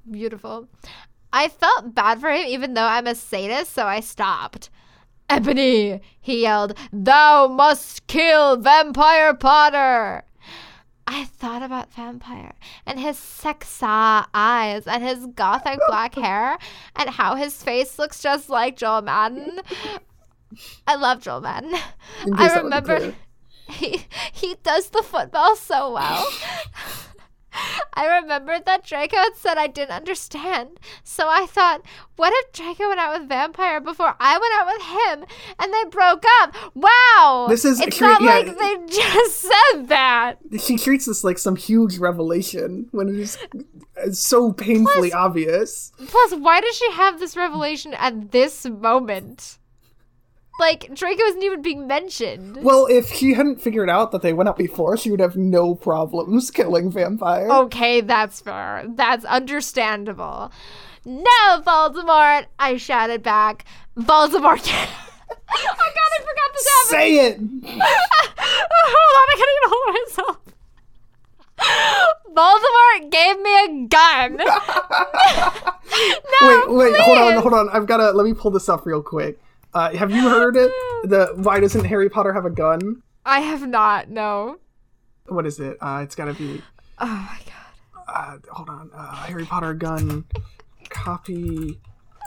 Beautiful. 0.10 0.68
I 1.34 1.49
felt 1.49 1.94
bad 1.94 2.19
for 2.22 2.30
him 2.30 2.48
even 2.48 2.74
though 2.74 2.86
I'm 2.86 3.07
a 3.07 3.15
sadist, 3.15 3.74
so 3.74 3.86
I 3.86 3.99
stopped. 3.99 4.69
Ebony, 5.29 6.01
he 6.19 6.43
yelled, 6.43 6.77
Thou 6.91 7.47
must 7.47 8.07
kill 8.07 8.57
Vampire 8.57 9.33
Potter. 9.33 10.23
I 11.05 11.25
thought 11.25 11.63
about 11.63 11.93
Vampire 11.93 12.55
and 12.85 12.99
his 12.99 13.17
sexa 13.17 14.27
eyes 14.33 14.85
and 14.85 15.03
his 15.03 15.27
gothic 15.27 15.79
black 15.87 16.15
hair 16.15 16.57
and 16.95 17.09
how 17.09 17.35
his 17.35 17.63
face 17.63 17.97
looks 17.97 18.21
just 18.21 18.49
like 18.49 18.75
Joel 18.75 19.03
Madden. 19.03 19.61
I 20.85 20.95
love 20.95 21.21
Joel 21.21 21.41
Madden. 21.41 21.73
I 21.73 21.79
case 21.79 22.25
that 22.25 22.63
wasn't 22.63 22.63
remember 22.65 23.13
he 23.69 24.05
he 24.31 24.55
does 24.63 24.89
the 24.89 25.03
football 25.03 25.55
so 25.55 25.93
well. 25.93 26.27
I 27.93 28.19
remembered 28.21 28.65
that 28.65 28.85
Draco 28.85 29.15
had 29.17 29.35
said 29.35 29.57
I 29.57 29.67
didn't 29.67 29.91
understand. 29.95 30.79
So 31.03 31.27
I 31.27 31.45
thought, 31.45 31.81
what 32.15 32.34
if 32.35 32.51
Draco 32.53 32.88
went 32.89 32.99
out 32.99 33.19
with 33.19 33.29
Vampire 33.29 33.79
before 33.81 34.15
I 34.19 34.38
went 34.38 34.53
out 34.53 34.67
with 34.67 34.81
him 34.84 35.38
and 35.59 35.73
they 35.73 35.89
broke 35.89 36.23
up? 36.41 36.55
Wow. 36.75 37.47
This 37.49 37.65
is- 37.65 37.79
It's 37.79 37.97
here- 37.97 38.07
not 38.09 38.21
yeah. 38.21 38.27
like 38.27 38.57
they 38.57 38.75
just 38.88 39.38
said 39.73 39.88
that. 39.88 40.38
She 40.59 40.77
treats 40.77 41.05
this 41.05 41.23
like 41.23 41.38
some 41.38 41.55
huge 41.55 41.97
revelation 41.97 42.88
when 42.91 43.09
it 43.09 43.15
is 43.15 43.38
it's 43.97 44.19
so 44.19 44.51
painfully 44.53 45.11
obvious. 45.11 45.91
Plus, 46.07 46.34
why 46.35 46.61
does 46.61 46.75
she 46.75 46.91
have 46.91 47.19
this 47.19 47.35
revelation 47.35 47.93
at 47.95 48.31
this 48.31 48.65
moment? 48.65 49.56
Like, 50.59 50.93
Draco 50.93 51.21
isn't 51.23 51.43
even 51.43 51.61
being 51.61 51.85
mentioned. 51.88 52.57
Well, 52.63 52.88
if 52.88 53.09
he 53.09 53.34
hadn't 53.34 53.61
figured 53.61 53.89
out 53.89 54.11
that 54.11 54.23
they 54.23 54.34
went 54.34 54.49
out 54.49 54.57
before, 54.57 54.97
she 54.97 55.11
would 55.11 55.19
have 55.19 55.35
no 55.35 55.75
problems 55.75 56.49
killing 56.51 56.91
vampire. 56.91 57.49
Okay, 57.49 58.01
that's 58.01 58.41
fair. 58.41 58.85
That's 58.88 59.23
understandable. 59.25 60.51
No, 61.05 61.61
Voldemort! 61.61 62.47
I 62.59 62.77
shouted 62.77 63.21
back. 63.23 63.65
Voldemort! 63.95 64.67
oh 65.29 65.75
god, 65.77 66.11
I 66.11 66.21
forgot 66.21 66.53
this 66.53 66.67
happened! 66.67 66.89
Say 66.89 67.15
it. 67.27 67.38
hold 68.38 69.13
on, 69.17 69.27
I 69.29 69.35
can't 69.38 69.51
even 69.53 69.69
hold 69.71 69.95
myself. 69.95 70.38
Voldemort 72.38 73.11
gave 73.11 73.39
me 73.41 73.53
a 73.63 73.67
gun. 73.88 74.38
no, 76.41 76.75
wait, 76.75 76.91
wait, 76.91 77.01
hold 77.01 77.17
on, 77.17 77.41
hold 77.41 77.53
on. 77.53 77.69
I've 77.69 77.88
got 77.88 77.97
to 77.97 78.11
let 78.11 78.25
me 78.25 78.34
pull 78.34 78.51
this 78.51 78.69
up 78.69 78.85
real 78.85 79.01
quick. 79.01 79.39
Uh, 79.77 79.95
have 79.95 80.09
you 80.09 80.27
heard 80.27 80.55
it? 80.55 80.71
The 81.03 81.27
why 81.35 81.59
doesn't 81.59 81.85
Harry 81.85 82.09
Potter 82.09 82.33
have 82.33 82.45
a 82.45 82.49
gun? 82.49 83.03
I 83.23 83.41
have 83.41 83.67
not. 83.67 84.09
No. 84.09 84.57
What 85.27 85.45
is 85.45 85.59
it? 85.59 85.77
Uh, 85.79 86.01
it's 86.03 86.15
got 86.15 86.25
to 86.25 86.33
be. 86.33 86.63
Oh 86.97 87.05
my 87.05 87.39
god. 87.45 88.41
Uh, 88.47 88.51
hold 88.51 88.67
on. 88.67 88.89
Uh, 88.91 89.13
Harry 89.13 89.45
Potter 89.45 89.75
gun 89.75 90.25
copy 90.89 91.79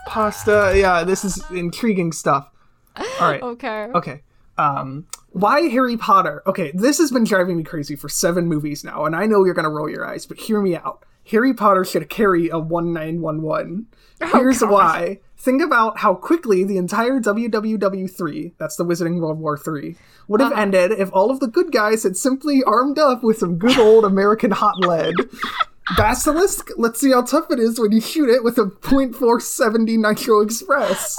pasta. 0.07 0.73
Yeah, 0.77 1.03
this 1.03 1.25
is 1.25 1.43
intriguing 1.51 2.13
stuff. 2.13 2.49
All 2.97 3.07
right. 3.23 3.43
Okay. 3.43 3.89
Okay. 3.93 4.23
Um, 4.57 5.07
Why 5.31 5.63
Harry 5.63 5.97
Potter? 5.97 6.45
Okay, 6.47 6.71
this 6.73 6.99
has 6.99 7.11
been 7.11 7.25
driving 7.25 7.57
me 7.57 7.65
crazy 7.65 7.97
for 7.97 8.09
seven 8.09 8.47
movies 8.47 8.85
now, 8.85 9.05
and 9.05 9.17
I 9.17 9.27
know 9.27 9.45
you're 9.45 9.55
gonna 9.55 9.69
roll 9.69 9.91
your 9.91 10.07
eyes, 10.07 10.27
but 10.27 10.39
hear 10.39 10.61
me 10.61 10.77
out. 10.77 11.05
Harry 11.29 11.55
Potter 11.55 11.85
should 11.85 12.09
carry 12.09 12.49
a 12.49 12.59
1911. 12.59 13.87
Here's 14.33 14.61
God. 14.61 14.71
why. 14.71 15.21
Think 15.37 15.63
about 15.63 16.01
how 16.01 16.15
quickly 16.15 16.65
the 16.65 16.77
entire 16.77 17.19
WWW3, 17.19 18.53
that's 18.59 18.77
the 18.77 18.85
Wizarding 18.85 19.21
World 19.21 19.39
War 19.39 19.59
III, 19.59 19.97
would 20.29 20.41
have 20.41 20.53
uh-huh. 20.53 20.61
ended 20.61 20.93
if 20.93 21.09
all 21.15 21.31
of 21.31 21.41
the 21.41 21.47
good 21.47 21.73
guys 21.73 22.03
had 22.03 22.17
simply 22.17 22.63
armed 22.63 22.99
up 22.99 23.23
with 23.23 23.39
some 23.39 23.57
good 23.57 23.79
old 23.79 24.05
American 24.05 24.51
hot 24.51 24.79
lead. 24.81 25.15
Basilisk, 25.97 26.69
let's 26.77 27.01
see 27.01 27.11
how 27.11 27.23
tough 27.23 27.51
it 27.51 27.59
is 27.59 27.81
when 27.81 27.91
you 27.91 28.01
shoot 28.01 28.29
it 28.29 28.45
with 28.45 28.59
a 28.59 28.67
.470 28.67 29.99
Nitro 29.99 30.41
Express. 30.41 31.17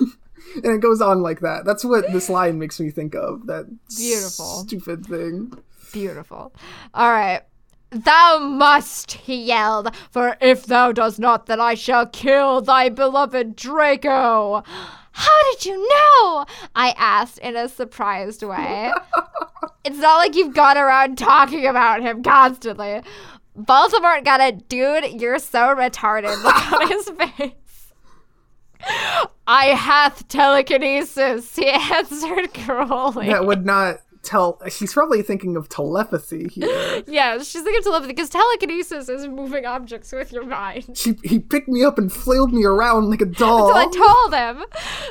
and 0.00 0.66
it 0.66 0.80
goes 0.80 1.00
on 1.00 1.22
like 1.22 1.40
that. 1.40 1.64
That's 1.64 1.84
what 1.84 2.12
this 2.12 2.28
line 2.28 2.58
makes 2.58 2.78
me 2.78 2.90
think 2.90 3.14
of. 3.14 3.46
That 3.46 3.66
Beautiful. 3.96 4.64
stupid 4.64 5.06
thing. 5.06 5.52
Beautiful. 5.92 6.52
All 6.94 7.10
right. 7.10 7.42
Thou 7.90 8.38
must, 8.38 9.12
he 9.12 9.34
yelled, 9.34 9.94
for 10.10 10.36
if 10.40 10.64
thou 10.66 10.92
dost 10.92 11.18
not, 11.18 11.46
then 11.46 11.60
I 11.60 11.74
shall 11.74 12.06
kill 12.06 12.60
thy 12.60 12.88
beloved 12.88 13.56
Draco. 13.56 14.62
How 15.12 15.52
did 15.52 15.66
you 15.66 15.76
know? 15.76 16.46
I 16.74 16.94
asked 16.96 17.38
in 17.38 17.56
a 17.56 17.68
surprised 17.68 18.42
way. 18.44 18.92
it's 19.84 19.98
not 19.98 20.18
like 20.18 20.36
you've 20.36 20.54
gone 20.54 20.78
around 20.78 21.18
talking 21.18 21.66
about 21.66 22.00
him 22.00 22.22
constantly. 22.22 23.02
Voldemort 23.58 24.24
got 24.24 24.40
it, 24.40 24.68
dude. 24.68 25.20
You're 25.20 25.40
so 25.40 25.74
retarded. 25.74 26.42
Look 26.44 26.72
on 26.72 26.88
his 26.88 27.10
face. 27.10 27.54
I 29.46 29.66
hath 29.66 30.28
telekinesis, 30.28 31.56
he 31.56 31.68
answered 31.68 32.54
cruelly. 32.54 33.26
That 33.26 33.46
would 33.46 33.66
not 33.66 34.00
tell. 34.22 34.60
She's 34.68 34.92
probably 34.92 35.22
thinking 35.22 35.56
of 35.56 35.68
telepathy 35.68 36.48
here. 36.48 37.02
Yeah, 37.06 37.38
she's 37.38 37.62
thinking 37.62 37.78
of 37.78 37.84
telepathy 37.84 38.12
because 38.12 38.28
telekinesis 38.28 39.08
is 39.08 39.26
moving 39.26 39.64
objects 39.66 40.12
with 40.12 40.32
your 40.32 40.44
mind. 40.44 40.96
She, 40.96 41.16
he 41.24 41.38
picked 41.38 41.68
me 41.68 41.82
up 41.82 41.98
and 41.98 42.12
flailed 42.12 42.52
me 42.52 42.64
around 42.64 43.08
like 43.08 43.20
a 43.20 43.24
doll. 43.42 43.74
Until 43.76 44.00
I 44.00 44.06
told 44.06 44.34
him. 44.34 44.64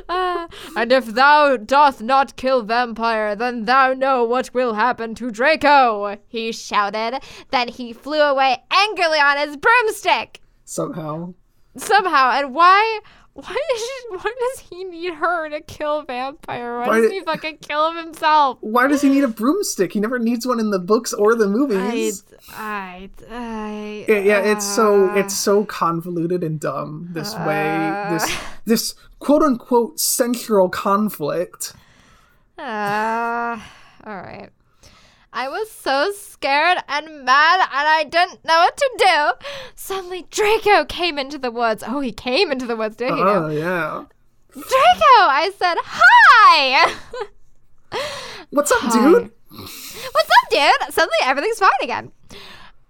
Uh, 0.08 0.48
and 0.78 0.92
if 0.92 1.08
thou 1.08 1.58
doth 1.58 2.02
not 2.02 2.36
kill 2.36 2.64
vampire, 2.64 3.36
then 3.36 3.66
thou 3.66 3.94
know 3.94 4.24
what 4.24 4.54
will 4.54 4.76
happen 4.76 5.16
to 5.16 5.32
Draco, 5.32 6.18
he 6.28 6.52
shouted. 6.52 7.22
Then 7.50 7.68
he 7.70 7.92
flew 7.94 8.22
away 8.22 8.64
angrily 8.72 9.20
on 9.20 9.38
his 9.38 9.58
broomstick. 9.58 10.42
Somehow. 10.66 11.34
Somehow, 11.76 12.32
and 12.32 12.54
why? 12.54 13.00
Why, 13.42 13.58
is 13.74 13.80
she, 13.80 14.18
why 14.18 14.34
does 14.40 14.60
he 14.70 14.84
need 14.84 15.14
her 15.14 15.50
to 15.50 15.62
kill 15.62 16.04
vampire? 16.04 16.80
Why, 16.80 16.88
Why 16.88 17.02
doesn't 17.02 17.12
he 17.12 17.22
fucking 17.22 17.58
kill 17.60 17.90
him 17.92 17.98
himself? 17.98 18.58
Why 18.62 18.88
does 18.88 19.02
he 19.02 19.10
need 19.10 19.24
a 19.24 19.28
broomstick? 19.28 19.94
He 19.94 20.00
never 20.00 20.20
needs 20.20 20.46
one 20.46 20.60
in 20.60 20.72
the 20.72 20.80
books 20.80 21.14
or 21.14 21.36
the 21.36 21.46
I, 21.46 21.48
movies. 21.48 22.24
I, 22.52 23.10
I, 23.30 24.06
Yeah, 24.08 24.20
yeah, 24.20 24.40
it's 24.40 24.66
so 24.66 25.10
uh, 25.10 25.16
it's 25.16 25.36
so 25.36 25.66
convoluted 25.66 26.44
and 26.44 26.60
dumb. 26.60 27.10
This 27.12 27.34
way, 27.36 27.78
Uh. 27.78 28.10
this 28.14 28.38
this 28.66 28.96
quote 29.20 29.44
unquote 29.44 30.00
central 30.00 30.70
conflict. 30.70 31.74
Uh, 32.58 33.60
all 34.06 34.16
right. 34.18 34.50
I 35.32 35.48
was 35.48 35.70
so 35.70 36.12
scared 36.12 36.80
and 36.88 37.24
mad, 37.24 37.60
and 37.60 37.88
I 37.88 38.04
didn't 38.04 38.44
know 38.44 38.58
what 38.58 38.76
to 38.78 38.90
do. 38.98 39.48
Suddenly, 39.76 40.26
Draco 40.32 40.86
came 40.86 41.20
into 41.20 41.38
the 41.38 41.52
woods. 41.52 41.84
Oh, 41.86 42.00
he 42.00 42.12
came 42.12 42.52
into 42.52 42.66
the 42.66 42.76
woods, 42.76 42.96
did 42.96 43.14
he? 43.14 43.22
Oh 43.22 43.48
now? 43.48 43.48
yeah. 43.48 44.06
Draco! 44.52 44.66
I 44.74 45.52
said, 45.58 45.78
Hi! 45.84 46.96
What's 48.50 48.72
up, 48.72 48.80
Hi. 48.82 48.94
dude? 49.00 49.32
What's 49.52 50.30
up, 50.30 50.50
dude? 50.50 50.94
Suddenly, 50.94 51.18
everything's 51.24 51.60
fine 51.60 51.72
again. 51.82 52.12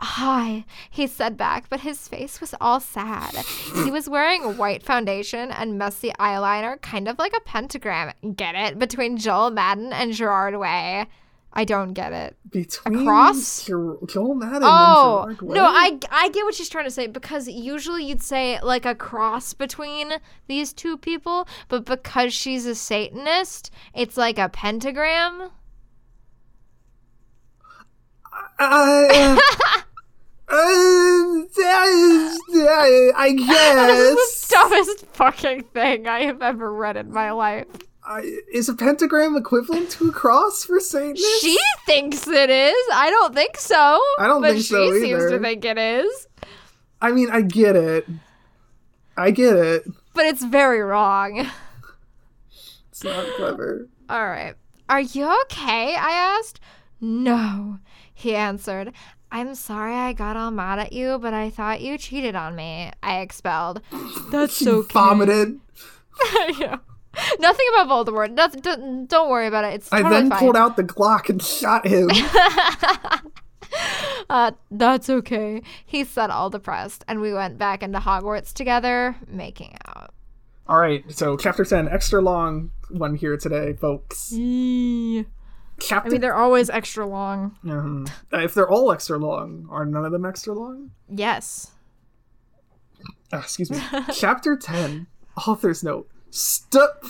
Hi, 0.02 0.64
he 0.90 1.08
said 1.08 1.36
back, 1.36 1.66
but 1.70 1.82
his 1.82 2.08
face 2.08 2.40
was 2.40 2.56
all 2.62 2.80
sad. 2.80 3.36
He 3.84 3.92
was 3.92 4.08
wearing 4.10 4.56
white 4.56 4.82
foundation 4.82 5.52
and 5.52 5.78
messy 5.78 6.12
eyeliner, 6.18 6.82
kind 6.82 7.10
of 7.10 7.20
like 7.20 7.34
a 7.36 7.42
pentagram. 7.42 8.14
Get 8.38 8.56
it? 8.56 8.80
Between 8.80 9.18
Joel 9.18 9.52
Madden 9.52 9.92
and 9.92 10.14
Gerard 10.14 10.56
Way. 10.58 11.06
I 11.52 11.66
don't 11.66 11.94
get 11.94 12.14
it. 12.14 12.38
Between 12.50 13.06
cross? 13.06 13.66
Joel 13.66 14.06
Joel 14.08 14.36
Madden 14.36 14.62
Oh 14.64 15.26
and 15.28 15.38
Gerard 15.40 15.56
no, 15.56 15.64
I 15.66 15.98
I 16.12 16.30
get 16.30 16.46
what 16.46 16.54
she's 16.54 16.70
trying 16.70 16.86
to 16.86 16.92
say 16.92 17.08
because 17.08 17.48
usually 17.48 18.06
you'd 18.06 18.22
say 18.22 18.60
like 18.62 18.86
a 18.86 18.94
cross 18.94 19.54
between 19.54 20.14
these 20.48 20.74
two 20.74 20.98
people, 20.98 21.48
but 21.68 21.86
because 21.86 22.34
she's 22.34 22.66
a 22.68 22.76
Satanist, 22.76 23.72
it's 23.96 24.16
like 24.16 24.38
a 24.38 24.48
pentagram. 24.50 25.50
I, 28.60 29.38
uh, 29.38 29.82
I, 30.50 31.46
I 33.16 33.32
This 33.32 33.42
is 33.42 33.48
guess. 33.48 34.48
the 34.48 34.56
dumbest 34.56 35.06
fucking 35.08 35.64
thing 35.66 36.08
I 36.08 36.24
have 36.24 36.42
ever 36.42 36.72
read 36.74 36.98
in 36.98 37.12
my 37.12 37.32
life. 37.32 37.68
I, 38.10 38.40
is 38.52 38.68
a 38.68 38.74
pentagram 38.74 39.36
equivalent 39.36 39.92
to 39.92 40.10
a 40.10 40.12
cross 40.12 40.64
for 40.64 40.80
Satanists? 40.80 41.42
She 41.42 41.56
thinks 41.86 42.28
it 42.28 42.50
is. 42.50 42.76
I 42.92 43.12
don't 43.12 43.36
think 43.36 43.56
so. 43.56 44.02
I 44.18 44.26
don't 44.26 44.42
but 44.42 44.54
think 44.54 44.66
she 44.66 45.00
seems 45.00 45.30
to 45.30 45.40
think 45.40 45.64
it 45.64 45.78
is. 45.78 46.28
I 47.00 47.12
mean, 47.12 47.30
I 47.30 47.42
get 47.42 47.76
it. 47.76 48.08
I 49.16 49.30
get 49.30 49.56
it. 49.56 49.86
But 50.16 50.26
it's 50.26 50.44
very 50.44 50.82
wrong. 50.82 51.52
It's 52.90 53.04
not 53.04 53.28
clever. 53.36 53.88
All 54.10 54.28
right. 54.28 54.56
Are 54.90 55.02
you 55.02 55.32
okay? 55.44 55.96
I 55.96 56.40
asked. 56.40 56.60
No, 57.00 57.78
he 58.12 58.36
answered. 58.36 58.92
I'm 59.32 59.54
sorry 59.54 59.94
I 59.94 60.14
got 60.14 60.36
all 60.36 60.50
mad 60.50 60.80
at 60.80 60.94
you, 60.94 61.20
but 61.20 61.36
I 61.36 61.52
thought 61.52 61.82
you 61.82 61.98
cheated 62.00 62.36
on 62.36 62.56
me. 62.56 62.92
I 63.04 63.20
expelled. 63.20 63.82
That's 64.32 64.58
so 64.58 64.82
vomited. 64.82 65.60
yeah. 66.58 66.78
Nothing 67.40 67.66
about 67.74 67.88
Voldemort. 68.06 68.32
Nothing, 68.32 68.62
don't, 68.62 69.08
don't 69.08 69.30
worry 69.30 69.48
about 69.48 69.64
it. 69.66 69.74
It's 69.76 69.92
I 69.92 70.02
then 70.08 70.30
fine. 70.30 70.40
pulled 70.40 70.56
out 70.56 70.78
the 70.78 70.84
Glock 70.84 71.30
and 71.30 71.42
shot 71.42 71.86
him. 71.88 72.10
Uh, 74.30 74.52
that's 74.72 75.10
okay. 75.10 75.62
He 75.86 76.04
said 76.04 76.30
all 76.30 76.50
depressed, 76.50 77.04
and 77.08 77.20
we 77.22 77.34
went 77.34 77.58
back 77.58 77.82
into 77.82 78.00
Hogwarts 78.00 78.54
together, 78.54 79.16
making 79.28 79.76
out. 79.88 80.14
All 80.68 80.78
right, 80.80 81.04
so 81.12 81.36
chapter 81.38 81.64
10, 81.66 81.88
extra 81.90 82.22
long 82.22 82.72
one 82.90 83.16
here 83.16 83.38
today, 83.38 83.74
folks. 83.74 84.32
I 84.36 85.26
Chapter 85.80 86.12
mean, 86.12 86.22
they're 86.22 86.36
always 86.36 86.70
extra 86.70 87.08
long. 87.08 87.58
Mhm. 87.64 88.10
Uh, 88.34 88.38
if 88.40 88.54
they're 88.54 88.70
all 88.70 88.92
extra 88.92 89.18
long, 89.18 89.68
are 89.72 89.86
none 89.86 90.06
of 90.06 90.12
them 90.12 90.26
extra 90.26 90.54
long? 90.54 90.92
Yes. 91.08 91.72
Ah, 93.32 93.40
excuse 93.40 93.72
me. 93.72 93.80
Chapter 94.14 94.56
10, 94.58 95.08
author's 95.48 95.84
note. 95.84 96.08
Stop 96.32 97.04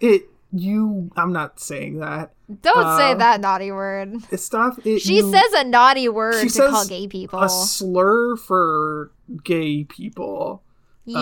it, 0.00 0.24
you. 0.52 1.10
I'm 1.16 1.32
not 1.32 1.60
saying 1.60 1.98
that. 2.00 2.32
Don't 2.62 2.98
say 2.98 3.12
Uh, 3.12 3.14
that 3.14 3.40
naughty 3.40 3.72
word. 3.72 4.16
Stop 4.38 4.84
it. 4.86 5.00
She 5.00 5.16
you, 5.16 5.30
says 5.32 5.52
a 5.54 5.64
naughty 5.64 6.08
word 6.08 6.48
to 6.48 6.68
call 6.68 6.86
gay 6.86 7.06
people. 7.08 7.40
a 7.40 7.48
slur 7.48 8.36
for 8.36 9.12
gay 9.44 9.84
people. 9.84 10.62
yeah. 11.04 11.18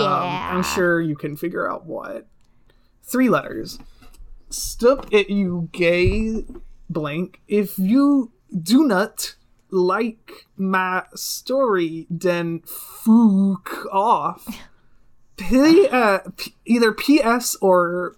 Um, 0.51 0.56
I'm 0.59 0.62
sure 0.62 1.01
you 1.01 1.16
can 1.16 1.36
figure 1.36 1.70
out 1.70 1.86
what. 1.86 2.27
Three 3.02 3.28
letters. 3.28 3.78
Stop 4.48 5.06
it, 5.12 5.31
you 5.31 5.68
gay 5.72 6.44
blank. 6.89 7.40
If 7.47 7.78
you 7.78 8.32
do 8.60 8.85
not 8.85 9.36
like 9.70 10.47
my 10.56 11.05
story, 11.14 12.06
then 12.10 12.60
fuck 12.66 13.86
off. 13.93 14.47
P- 15.41 15.89
uh, 15.89 16.19
P- 16.37 16.55
either 16.65 16.93
PS 16.93 17.57
or. 17.61 18.17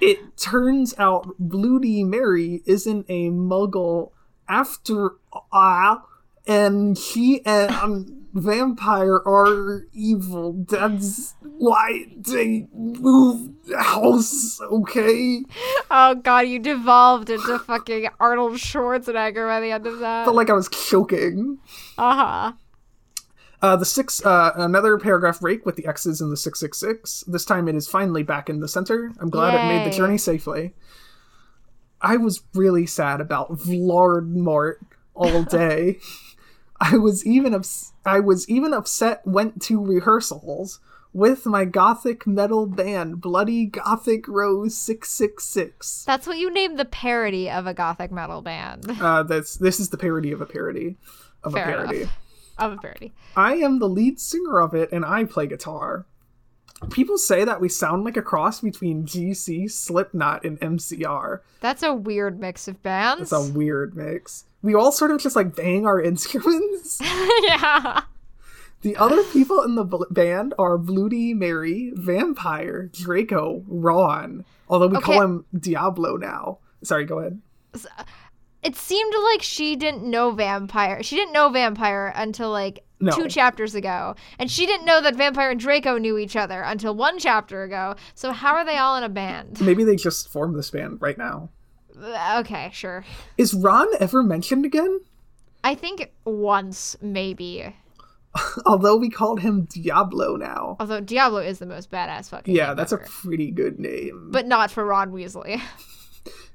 It 0.00 0.36
turns 0.36 0.94
out 0.98 1.34
Bloody 1.38 2.02
Mary 2.04 2.62
isn't 2.66 3.06
a 3.08 3.30
muggle 3.30 4.10
after 4.48 5.12
all, 5.52 6.08
and 6.46 6.98
she 6.98 7.40
and 7.46 8.26
vampire 8.34 9.20
are 9.24 9.86
evil. 9.92 10.64
That's 10.68 11.34
why 11.42 12.06
they 12.16 12.66
move 12.74 13.50
house, 13.78 14.60
okay? 14.60 15.44
Oh 15.90 16.14
god, 16.16 16.40
you 16.48 16.58
devolved 16.58 17.30
into 17.30 17.58
fucking 17.60 18.08
Arnold 18.18 18.54
Schwarzenegger 18.54 19.46
by 19.46 19.60
the 19.60 19.70
end 19.70 19.86
of 19.86 20.00
that. 20.00 20.24
Felt 20.24 20.36
like 20.36 20.50
I 20.50 20.54
was 20.54 20.68
choking. 20.68 21.58
Uh 21.96 22.14
huh. 22.16 22.52
Uh, 23.62 23.76
the 23.76 23.84
six, 23.84 24.24
uh, 24.26 24.52
another 24.56 24.98
paragraph 24.98 25.38
break 25.40 25.64
with 25.64 25.76
the 25.76 25.86
X's 25.86 26.20
in 26.20 26.30
the 26.30 26.36
666. 26.36 27.22
This 27.28 27.44
time 27.44 27.68
it 27.68 27.76
is 27.76 27.86
finally 27.86 28.24
back 28.24 28.50
in 28.50 28.58
the 28.58 28.66
center. 28.66 29.12
I'm 29.20 29.30
glad 29.30 29.54
it 29.54 29.68
made 29.68 29.86
the 29.90 29.96
journey 29.96 30.18
safely. 30.18 30.74
I 32.00 32.16
was 32.16 32.42
really 32.54 32.86
sad 32.86 33.20
about 33.20 33.52
Vlardmort 33.52 34.78
all 35.14 35.42
day. 35.44 35.98
I 36.80 36.96
was 36.98 37.24
even 37.24 37.54
ups- 37.54 37.92
I 38.04 38.18
was 38.18 38.48
even 38.48 38.74
upset 38.74 39.24
went 39.24 39.62
to 39.62 39.80
rehearsals. 39.80 40.80
with 41.14 41.44
my 41.44 41.64
gothic 41.66 42.26
metal 42.26 42.66
band, 42.66 43.20
Bloody 43.20 43.66
Gothic 43.66 44.26
Rose 44.26 44.74
666. 44.78 46.04
That's 46.06 46.26
what 46.26 46.38
you 46.38 46.50
named 46.50 46.78
the 46.78 46.84
parody 46.86 47.50
of 47.50 47.66
a 47.66 47.74
gothic 47.74 48.10
metal 48.10 48.40
band. 48.42 48.86
Uh, 49.00 49.22
that's 49.22 49.56
this 49.56 49.78
is 49.78 49.90
the 49.90 49.98
parody 49.98 50.32
of 50.32 50.40
a 50.40 50.46
parody 50.46 50.96
of 51.44 51.52
Fair 51.52 51.62
a 51.62 51.66
parody. 51.66 52.00
enough. 52.02 52.18
Of 52.58 52.72
a 52.72 52.76
parody. 52.76 53.12
I 53.36 53.54
am 53.56 53.78
the 53.78 53.88
lead 53.88 54.20
singer 54.20 54.60
of 54.60 54.74
it, 54.74 54.90
and 54.92 55.04
I 55.04 55.24
play 55.24 55.46
guitar. 55.46 56.06
People 56.90 57.16
say 57.16 57.44
that 57.44 57.60
we 57.60 57.68
sound 57.68 58.04
like 58.04 58.16
a 58.16 58.22
cross 58.22 58.60
between 58.60 59.06
GC, 59.06 59.70
Slipknot, 59.70 60.44
and 60.44 60.58
MCR. 60.60 61.40
That's 61.60 61.82
a 61.82 61.94
weird 61.94 62.40
mix 62.40 62.66
of 62.66 62.82
bands. 62.82 63.22
It's 63.22 63.32
a 63.32 63.52
weird 63.52 63.96
mix. 63.96 64.44
We 64.62 64.74
all 64.74 64.90
sort 64.92 65.12
of 65.12 65.20
just 65.20 65.36
like 65.36 65.54
bang 65.54 65.86
our 65.86 66.00
instruments. 66.02 67.00
yeah. 67.42 68.02
The 68.82 68.96
other 68.96 69.22
people 69.22 69.62
in 69.62 69.76
the 69.76 69.84
bl- 69.84 70.04
band 70.10 70.54
are 70.58 70.76
Bloody 70.76 71.34
Mary, 71.34 71.92
Vampire, 71.94 72.90
Draco, 72.92 73.62
Ron. 73.68 74.44
Although 74.68 74.88
we 74.88 75.00
call 75.00 75.22
him 75.22 75.44
Diablo 75.56 76.16
now. 76.16 76.58
Sorry, 76.82 77.04
go 77.04 77.20
ahead. 77.20 77.40
It 78.62 78.76
seemed 78.76 79.12
like 79.32 79.42
she 79.42 79.74
didn't 79.76 80.04
know 80.04 80.30
vampire. 80.30 81.02
She 81.02 81.16
didn't 81.16 81.32
know 81.32 81.48
vampire 81.48 82.12
until 82.14 82.50
like 82.50 82.84
No. 83.00 83.10
two 83.12 83.28
chapters 83.28 83.74
ago, 83.74 84.14
and 84.38 84.50
she 84.50 84.66
didn't 84.66 84.86
know 84.86 85.00
that 85.00 85.16
vampire 85.16 85.50
and 85.50 85.58
Draco 85.58 85.98
knew 85.98 86.16
each 86.16 86.36
other 86.36 86.62
until 86.62 86.94
one 86.94 87.18
chapter 87.18 87.64
ago. 87.64 87.96
So 88.14 88.30
how 88.30 88.54
are 88.54 88.64
they 88.64 88.76
all 88.78 88.96
in 88.96 89.02
a 89.04 89.08
band? 89.08 89.60
Maybe 89.60 89.82
they 89.84 89.96
just 89.96 90.28
formed 90.28 90.56
this 90.56 90.70
band 90.70 90.98
right 91.00 91.18
now. 91.18 91.50
Uh, 92.00 92.38
Okay, 92.40 92.70
sure. 92.72 93.04
Is 93.36 93.52
Ron 93.52 93.88
ever 94.00 94.22
mentioned 94.22 94.64
again? 94.64 95.00
I 95.64 95.74
think 95.74 96.10
once 96.24 96.96
maybe. 97.02 97.74
Although 98.66 98.96
we 98.96 99.10
called 99.10 99.40
him 99.40 99.64
Diablo 99.66 100.36
now. 100.36 100.76
Although 100.80 101.00
Diablo 101.00 101.38
is 101.40 101.58
the 101.58 101.66
most 101.66 101.90
badass 101.90 102.30
fucking. 102.30 102.54
Yeah, 102.54 102.74
that's 102.74 102.92
a 102.92 102.98
pretty 102.98 103.50
good 103.50 103.78
name. 103.78 104.28
But 104.32 104.46
not 104.46 104.70
for 104.70 104.84
Ron 104.84 105.10
Weasley. 105.12 105.60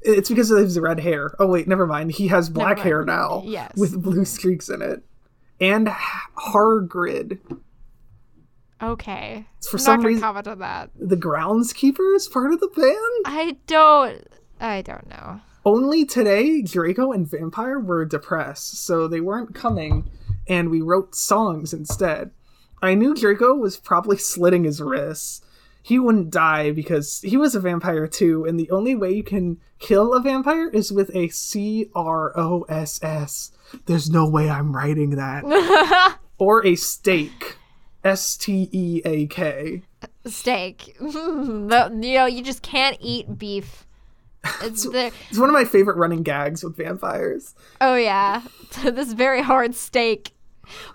It's 0.02 0.30
because 0.30 0.52
of 0.52 0.60
his 0.60 0.80
red 0.80 0.99
hair. 0.99 1.35
Oh 1.39 1.48
wait, 1.48 1.68
never 1.68 1.85
mind. 1.88 2.11
He 2.11 2.27
has 2.30 2.49
black 2.49 2.80
hair 2.80 3.03
now. 3.03 3.44
Yes. 3.45 3.73
With 3.77 4.02
blue 4.02 4.26
streaks 4.26 4.69
in 4.69 4.81
it. 4.81 5.03
And 5.60 5.88
Hargrid. 6.38 7.39
Okay. 8.81 9.45
For 9.69 9.77
I'm 9.77 9.84
some 9.84 10.02
reason- 10.06 10.22
comment 10.22 10.48
on 10.48 10.60
that. 10.60 10.91
The 10.95 11.18
groundskeeper 11.18 12.15
is 12.15 12.27
part 12.27 12.53
of 12.53 12.60
the 12.60 12.68
band? 12.68 13.26
I 13.26 13.57
don't. 13.65 14.27
I 14.60 14.81
don't 14.81 15.07
know. 15.10 15.41
Only 15.65 16.06
today, 16.06 16.61
Draco 16.61 17.11
and 17.11 17.30
Vampire 17.30 17.80
were 17.80 18.06
depressed, 18.06 18.77
so 18.85 19.07
they 19.07 19.19
weren't 19.19 19.53
coming, 19.53 20.10
and 20.48 20.69
we 20.69 20.80
wrote 20.81 21.14
songs 21.15 21.73
instead. 21.73 22.31
I 22.81 22.94
knew 22.94 23.14
Draco 23.14 23.53
was 23.56 23.76
probably 23.77 24.18
slitting 24.18 24.64
his 24.64 24.81
wrists. 24.81 25.41
He 25.88 25.99
wouldn't 25.99 26.31
die 26.31 26.72
because 26.72 27.22
he 27.22 27.38
was 27.38 27.55
a 27.55 27.61
vampire 27.61 28.07
too, 28.07 28.43
and 28.43 28.59
the 28.59 28.69
only 28.72 28.93
way 28.93 29.11
you 29.14 29.23
can 29.23 29.57
kill 29.80 30.14
a 30.14 30.19
vampire 30.19 30.68
is 30.69 30.91
with 30.91 31.09
a 31.15 31.30
C 31.30 31.89
R 31.95 32.38
O 32.38 32.64
S 32.68 32.99
S. 33.01 33.51
There's 33.85 34.09
no 34.09 34.27
way 34.30 34.49
I'm 34.49 34.76
writing 34.76 35.11
that. 35.11 36.18
or 36.38 36.65
a 36.65 36.76
stake. 36.76 37.55
S 38.03 38.35
T 38.35 38.68
E 38.73 39.01
A 39.05 39.27
K. 39.27 39.84
Steak. 40.26 40.97
You 41.01 41.68
know, 41.69 42.26
you 42.26 42.43
just 42.43 42.61
can't 42.64 42.97
eat 42.99 43.38
beef. 43.38 43.85
It's 44.61 44.84
the, 44.84 45.11
It's 45.30 45.39
one 45.39 45.47
of 45.49 45.53
my 45.53 45.64
favorite 45.65 45.95
running 45.97 46.22
gags 46.23 46.64
with 46.65 46.76
vampires. 46.76 47.55
oh 47.80 47.95
yeah, 47.95 48.41
this 48.84 49.14
very 49.14 49.41
hard 49.41 49.73
steak. 49.73 50.34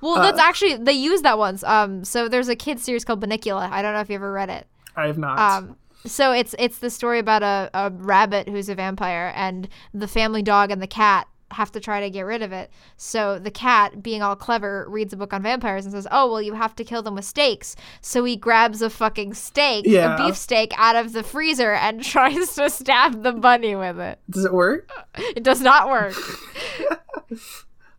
Well, 0.02 0.16
that's 0.16 0.38
Uh, 0.38 0.42
actually 0.42 0.76
they 0.76 0.92
use 0.92 1.22
that 1.22 1.38
once. 1.38 1.64
Um, 1.64 2.04
so 2.04 2.28
there's 2.28 2.48
a 2.48 2.56
kid 2.56 2.78
series 2.78 3.06
called 3.06 3.22
Bunnicula. 3.24 3.70
I 3.70 3.80
don't 3.80 3.94
know 3.94 4.00
if 4.00 4.10
you 4.10 4.16
ever 4.16 4.30
read 4.30 4.50
it. 4.50 4.66
I 4.96 5.06
have 5.06 5.18
not. 5.18 5.38
Um, 5.38 5.76
so 6.04 6.32
it's 6.32 6.54
it's 6.58 6.78
the 6.78 6.90
story 6.90 7.18
about 7.18 7.42
a, 7.42 7.70
a 7.74 7.90
rabbit 7.90 8.48
who's 8.48 8.68
a 8.68 8.74
vampire, 8.74 9.32
and 9.36 9.68
the 9.94 10.08
family 10.08 10.42
dog 10.42 10.70
and 10.70 10.82
the 10.82 10.86
cat 10.86 11.28
have 11.52 11.70
to 11.70 11.78
try 11.80 12.00
to 12.00 12.08
get 12.08 12.22
rid 12.22 12.40
of 12.40 12.50
it. 12.50 12.70
So 12.96 13.38
the 13.38 13.50
cat, 13.50 14.02
being 14.02 14.22
all 14.22 14.34
clever, 14.34 14.86
reads 14.88 15.12
a 15.12 15.18
book 15.18 15.34
on 15.34 15.42
vampires 15.42 15.84
and 15.84 15.92
says, 15.92 16.06
"Oh 16.10 16.30
well, 16.30 16.40
you 16.42 16.54
have 16.54 16.74
to 16.76 16.84
kill 16.84 17.02
them 17.02 17.14
with 17.14 17.24
stakes." 17.26 17.76
So 18.00 18.24
he 18.24 18.36
grabs 18.36 18.80
a 18.82 18.88
fucking 18.90 19.34
steak, 19.34 19.84
Yeah. 19.86 20.14
a 20.14 20.26
beef 20.26 20.36
steak, 20.36 20.72
out 20.78 20.96
of 20.96 21.12
the 21.12 21.22
freezer 21.22 21.72
and 21.72 22.02
tries 22.04 22.54
to 22.54 22.70
stab 22.70 23.22
the 23.22 23.32
bunny 23.32 23.76
with 23.76 24.00
it. 24.00 24.18
Does 24.30 24.44
it 24.44 24.52
work? 24.52 24.90
It 25.36 25.44
does 25.44 25.60
not 25.60 25.88
work. 25.88 26.14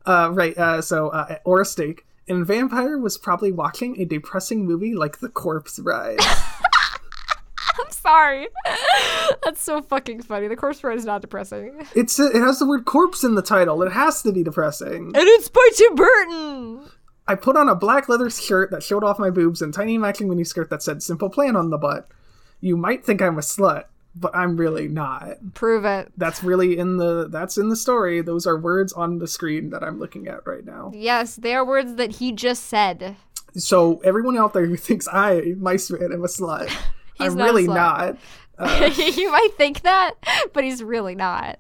Uh, 0.06 0.30
right. 0.34 0.58
Uh, 0.58 0.82
so, 0.82 1.08
uh, 1.10 1.38
or 1.46 1.62
a 1.62 1.66
steak. 1.66 2.06
And 2.28 2.46
Vampire 2.46 2.98
was 2.98 3.18
probably 3.18 3.54
watching 3.54 4.00
a 4.02 4.06
depressing 4.06 4.66
movie 4.66 4.94
like 4.94 5.20
The 5.20 5.30
Corpse 5.30 5.80
Bride. 5.80 6.20
I'm 7.80 7.92
sorry. 7.92 8.48
That's 9.44 9.62
so 9.62 9.82
fucking 9.82 10.22
funny. 10.22 10.48
The 10.48 10.56
corpse 10.56 10.82
bride 10.82 10.98
is 10.98 11.06
not 11.06 11.22
depressing. 11.22 11.76
And 11.80 11.88
it's 11.96 12.20
it 12.20 12.36
has 12.36 12.60
the 12.60 12.68
word 12.68 12.86
corpse 12.86 13.24
in 13.24 13.36
the 13.36 13.42
title. 13.42 13.82
It 13.84 13.92
has 13.92 14.22
to 14.24 14.32
be 14.32 14.44
depressing. 14.44 15.12
And 15.16 15.28
it's 15.28 15.50
by 15.50 15.70
Tim 15.76 15.96
Burton. 15.96 16.90
I 17.28 17.36
put 17.36 17.56
on 17.56 17.70
a 17.70 17.76
black 17.76 18.10
leather 18.10 18.30
shirt 18.30 18.70
that 18.72 18.84
showed 18.84 19.04
off 19.04 19.18
my 19.20 19.30
boobs 19.30 19.62
and 19.62 19.74
tiny 19.74 19.98
matching 19.98 20.28
miniskirt 20.28 20.70
that 20.70 20.84
said 20.84 21.02
"Simple 21.02 21.30
Plan" 21.30 21.56
on 21.56 21.70
the 21.70 21.78
butt. 21.78 22.10
You 22.60 22.78
might 22.78 23.06
think 23.06 23.22
I'm 23.22 23.38
a 23.38 23.42
slut, 23.42 23.86
but 24.16 24.36
I'm 24.36 24.58
really 24.58 24.88
not. 24.88 25.54
Prove 25.54 25.86
it. 25.86 26.12
That's 26.18 26.44
really 26.44 26.78
in 26.78 26.98
the 26.98 27.28
that's 27.30 27.58
in 27.58 27.70
the 27.70 27.76
story. 27.76 28.22
Those 28.22 28.46
are 28.46 28.58
words 28.58 28.94
on 28.94 29.20
the 29.20 29.28
screen 29.28 29.70
that 29.72 29.84
I'm 29.84 30.00
looking 30.00 30.28
at 30.28 30.46
right 30.46 30.66
now. 30.66 30.92
Yes, 30.94 31.36
they 31.36 31.54
are 31.54 31.66
words 31.66 31.96
that 31.96 32.18
he 32.18 32.32
just 32.32 32.66
said. 32.66 33.16
So 33.56 34.02
everyone 34.04 34.38
out 34.38 34.54
there 34.54 34.66
who 34.66 34.76
thinks 34.76 35.08
I, 35.08 35.54
Mice 35.58 35.90
Man, 35.92 36.12
am 36.12 36.24
a 36.24 36.28
slut, 36.28 36.74
I'm 37.20 37.36
not 37.36 37.46
really 37.46 37.68
slut. 37.68 37.76
not. 37.76 38.18
Uh, 38.56 38.92
you 38.96 39.32
might 39.32 39.50
think 39.58 39.82
that, 39.82 40.14
but 40.54 40.64
he's 40.64 40.84
really 40.84 41.16
not. 41.16 41.58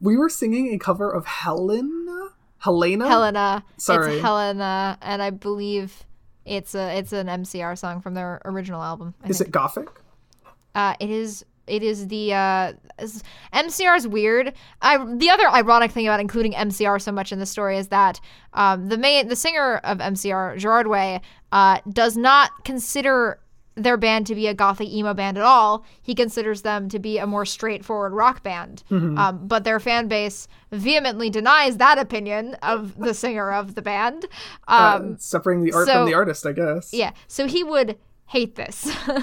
We 0.00 0.16
were 0.16 0.28
singing 0.28 0.72
a 0.72 0.78
cover 0.78 1.10
of 1.10 1.26
Helena. 1.26 2.28
Helena. 2.58 3.08
Helena. 3.08 3.64
Sorry. 3.76 4.14
It's 4.14 4.22
Helena, 4.22 4.98
and 5.02 5.20
I 5.20 5.30
believe 5.30 6.04
it's 6.44 6.76
a 6.76 6.96
it's 6.96 7.12
an 7.12 7.26
MCR 7.26 7.76
song 7.76 8.00
from 8.00 8.14
their 8.14 8.40
original 8.44 8.80
album. 8.82 9.14
I 9.24 9.28
Is 9.28 9.38
think. 9.38 9.48
it 9.48 9.50
gothic? 9.50 9.88
Uh, 10.76 10.94
it 11.00 11.10
is. 11.10 11.44
It 11.66 11.82
is 11.82 12.06
the 12.08 12.34
uh, 12.34 12.72
is 13.00 14.08
weird. 14.08 14.52
I 14.80 15.04
the 15.16 15.30
other 15.30 15.48
ironic 15.48 15.90
thing 15.90 16.06
about 16.06 16.20
including 16.20 16.52
MCR 16.52 17.00
so 17.00 17.10
much 17.10 17.32
in 17.32 17.40
the 17.40 17.46
story 17.46 17.78
is 17.78 17.88
that 17.88 18.20
um, 18.54 18.88
the 18.88 18.98
main 18.98 19.26
the 19.26 19.36
singer 19.36 19.76
of 19.78 19.98
MCR 19.98 20.56
Gerard 20.58 20.86
Way 20.86 21.20
uh, 21.50 21.78
does 21.88 22.16
not 22.16 22.64
consider 22.64 23.38
their 23.74 23.96
band 23.96 24.26
to 24.26 24.34
be 24.34 24.46
a 24.46 24.54
gothic 24.54 24.88
emo 24.88 25.14
band 25.14 25.38
at 25.38 25.44
all. 25.44 25.84
He 26.02 26.14
considers 26.14 26.62
them 26.62 26.88
to 26.90 26.98
be 26.98 27.18
a 27.18 27.26
more 27.26 27.46
straightforward 27.46 28.12
rock 28.12 28.42
band. 28.42 28.84
Um, 28.90 29.46
but 29.46 29.64
their 29.64 29.80
fan 29.80 30.08
base 30.08 30.46
vehemently 30.70 31.30
denies 31.30 31.78
that 31.78 31.98
opinion 31.98 32.54
of 32.62 32.98
the 32.98 33.14
singer 33.14 33.50
of 33.52 33.74
the 33.74 33.82
band. 33.82 34.26
Um, 34.68 35.14
uh, 35.14 35.16
separating 35.18 35.64
the 35.64 35.72
art 35.72 35.86
so- 35.86 35.92
from 35.94 36.06
the 36.06 36.14
artist, 36.14 36.44
I 36.46 36.52
guess. 36.52 36.92
yeah, 36.92 37.12
so 37.26 37.46
he 37.46 37.64
would 37.64 37.98
hate 38.26 38.56
this. 38.56 38.94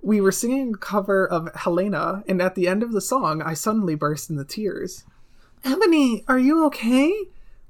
We 0.00 0.20
were 0.20 0.32
singing 0.32 0.74
a 0.74 0.78
cover 0.78 1.26
of 1.26 1.52
Helena, 1.56 2.22
and 2.28 2.40
at 2.40 2.54
the 2.54 2.68
end 2.68 2.84
of 2.84 2.92
the 2.92 3.00
song, 3.00 3.42
I 3.42 3.54
suddenly 3.54 3.96
burst 3.96 4.30
into 4.30 4.44
tears. 4.44 5.04
Ebony, 5.64 6.24
are 6.28 6.38
you 6.38 6.64
okay? 6.66 7.12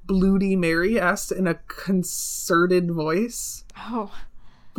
Bloody 0.05 0.55
Mary 0.55 0.99
asked 0.99 1.31
in 1.31 1.47
a 1.47 1.55
concerted 1.55 2.91
voice. 2.91 3.63
oh. 3.77 4.11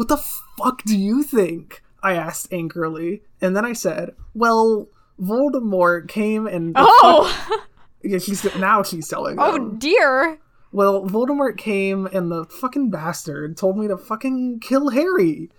What 0.00 0.08
the 0.08 0.16
fuck 0.56 0.82
do 0.84 0.96
you 0.98 1.22
think? 1.22 1.82
I 2.02 2.14
asked 2.14 2.50
angrily. 2.50 3.20
And 3.42 3.54
then 3.54 3.66
I 3.66 3.74
said, 3.74 4.14
Well, 4.32 4.88
Voldemort 5.20 6.08
came 6.08 6.46
and. 6.46 6.72
Oh. 6.74 7.58
Yeah, 8.02 8.16
she's, 8.16 8.42
now 8.56 8.82
she's 8.82 9.06
telling 9.08 9.36
Oh 9.38 9.52
them. 9.52 9.76
dear. 9.78 10.38
Well, 10.72 11.04
Voldemort 11.04 11.58
came 11.58 12.06
and 12.06 12.32
the 12.32 12.46
fucking 12.46 12.88
bastard 12.88 13.58
told 13.58 13.76
me 13.76 13.88
to 13.88 13.98
fucking 13.98 14.60
kill 14.60 14.88
Harry. 14.88 15.50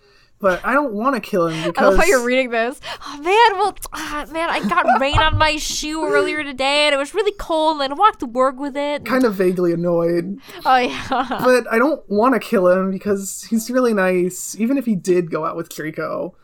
But 0.42 0.66
I 0.66 0.74
don't 0.74 0.94
want 0.94 1.16
to 1.16 1.22
kill 1.22 1.48
him 1.48 1.64
I 1.64 1.68
because 1.68 1.92
love 1.92 1.98
how 1.98 2.06
you're 2.06 2.26
reading 2.26 2.50
this. 2.50 2.80
Oh 3.06 3.18
man, 3.18 3.60
well, 3.60 3.76
ah, 3.94 4.26
man, 4.32 4.50
I 4.50 4.68
got 4.68 5.00
rain 5.00 5.20
on 5.20 5.38
my 5.38 5.56
shoe 5.58 6.04
earlier 6.06 6.44
today, 6.44 6.88
and 6.88 6.96
it 6.96 6.98
was 6.98 7.14
really 7.14 7.34
cold. 7.38 7.80
And 7.82 7.94
I 7.94 7.96
walked 7.96 8.20
to 8.22 8.26
work 8.26 8.60
with 8.60 8.76
it. 8.76 9.06
kind 9.06 9.24
of 9.24 9.36
vaguely 9.36 9.72
annoyed. 9.74 10.40
Oh 10.66 10.78
yeah. 10.78 11.28
But 11.52 11.72
I 11.72 11.78
don't 11.78 12.08
want 12.10 12.34
to 12.34 12.40
kill 12.40 12.68
him 12.68 12.92
because 12.92 13.44
he's 13.50 13.70
really 13.70 13.94
nice. 13.94 14.56
Even 14.60 14.78
if 14.78 14.86
he 14.86 14.96
did 14.96 15.30
go 15.30 15.46
out 15.46 15.56
with 15.56 15.70
Draco, 15.70 16.36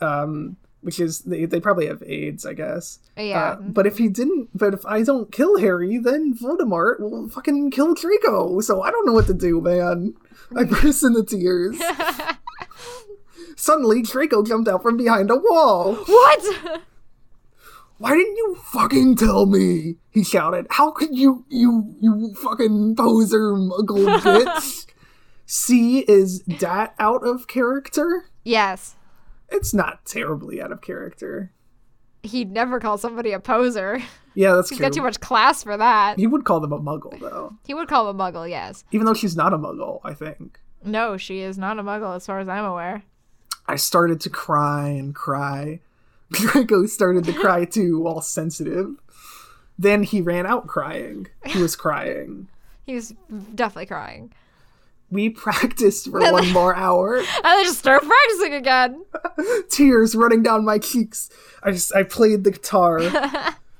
um, 0.00 0.56
which 0.80 1.00
is 1.00 1.20
they, 1.20 1.44
they 1.46 1.60
probably 1.60 1.86
have 1.86 2.02
AIDS, 2.06 2.46
I 2.46 2.54
guess. 2.54 3.00
Yeah. 3.16 3.42
Uh, 3.42 3.56
but 3.56 3.86
if 3.86 3.98
he 3.98 4.08
didn't, 4.08 4.50
but 4.54 4.72
if 4.72 4.86
I 4.86 5.02
don't 5.02 5.32
kill 5.32 5.58
Harry, 5.58 5.98
then 5.98 6.34
Voldemort 6.34 7.00
will 7.00 7.28
fucking 7.28 7.70
kill 7.70 7.94
Draco. 7.94 8.60
So 8.60 8.82
I 8.82 8.90
don't 8.90 9.06
know 9.06 9.12
what 9.12 9.26
to 9.26 9.34
do, 9.34 9.60
man. 9.60 10.14
I 10.56 10.64
burst 10.64 11.02
into 11.02 11.24
tears. 11.24 11.80
Suddenly, 13.56 14.02
Draco 14.02 14.42
jumped 14.44 14.68
out 14.68 14.82
from 14.82 14.96
behind 14.96 15.30
a 15.30 15.36
wall. 15.36 15.94
what? 15.94 16.82
Why 17.98 18.14
didn't 18.14 18.36
you 18.36 18.56
fucking 18.62 19.16
tell 19.16 19.46
me? 19.46 19.96
He 20.10 20.22
shouted. 20.22 20.66
How 20.70 20.90
could 20.90 21.16
you, 21.16 21.46
you, 21.48 21.94
you 22.00 22.34
fucking 22.34 22.94
poser 22.96 23.54
muggle 23.54 24.06
bitch? 24.20 24.86
C 25.46 26.00
is 26.00 26.42
that 26.60 26.94
out 26.98 27.26
of 27.26 27.46
character? 27.48 28.26
Yes. 28.44 28.96
It's 29.48 29.72
not 29.72 30.04
terribly 30.04 30.60
out 30.60 30.72
of 30.72 30.82
character. 30.82 31.52
He'd 32.22 32.50
never 32.50 32.80
call 32.80 32.98
somebody 32.98 33.32
a 33.32 33.40
poser. 33.40 34.02
Yeah, 34.34 34.52
that's 34.52 34.68
He's 34.68 34.76
true. 34.78 34.86
got 34.88 34.92
too 34.92 35.02
much 35.02 35.20
class 35.20 35.62
for 35.62 35.76
that. 35.78 36.18
He 36.18 36.26
would 36.26 36.44
call 36.44 36.60
them 36.60 36.72
a 36.72 36.78
muggle, 36.80 37.18
though. 37.20 37.54
He 37.64 37.72
would 37.72 37.88
call 37.88 38.06
them 38.12 38.20
a 38.20 38.22
muggle, 38.32 38.46
yes. 38.50 38.84
Even 38.90 39.06
though 39.06 39.14
she's 39.14 39.36
not 39.36 39.54
a 39.54 39.58
muggle, 39.58 40.00
I 40.04 40.12
think. 40.12 40.60
No, 40.84 41.16
she 41.16 41.40
is 41.40 41.56
not 41.56 41.78
a 41.78 41.82
muggle 41.82 42.14
as 42.16 42.26
far 42.26 42.40
as 42.40 42.48
I'm 42.48 42.64
aware. 42.64 43.02
I 43.68 43.76
started 43.76 44.20
to 44.22 44.30
cry 44.30 44.88
and 44.88 45.14
cry. 45.14 45.80
Draco 46.30 46.86
started 46.86 47.24
to 47.24 47.32
cry 47.32 47.64
too, 47.64 48.06
all 48.06 48.20
sensitive. 48.20 48.96
Then 49.78 50.02
he 50.02 50.20
ran 50.20 50.46
out 50.46 50.66
crying. 50.66 51.28
He 51.44 51.60
was 51.60 51.76
crying. 51.76 52.48
He 52.86 52.94
was 52.94 53.12
definitely 53.56 53.86
crying. 53.86 54.32
We 55.10 55.28
practiced 55.28 56.08
for 56.08 56.20
one 56.20 56.52
more 56.52 56.72
hour. 56.76 57.16
And 57.18 57.26
then 57.44 57.64
just 57.64 57.80
start 57.80 58.04
practicing 58.04 58.54
again. 58.54 59.04
Tears 59.68 60.14
running 60.14 60.44
down 60.44 60.64
my 60.64 60.78
cheeks. 60.78 61.28
I 61.64 61.72
just 61.72 61.92
I 61.96 62.04
played 62.04 62.44
the 62.44 62.52
guitar. 62.52 63.00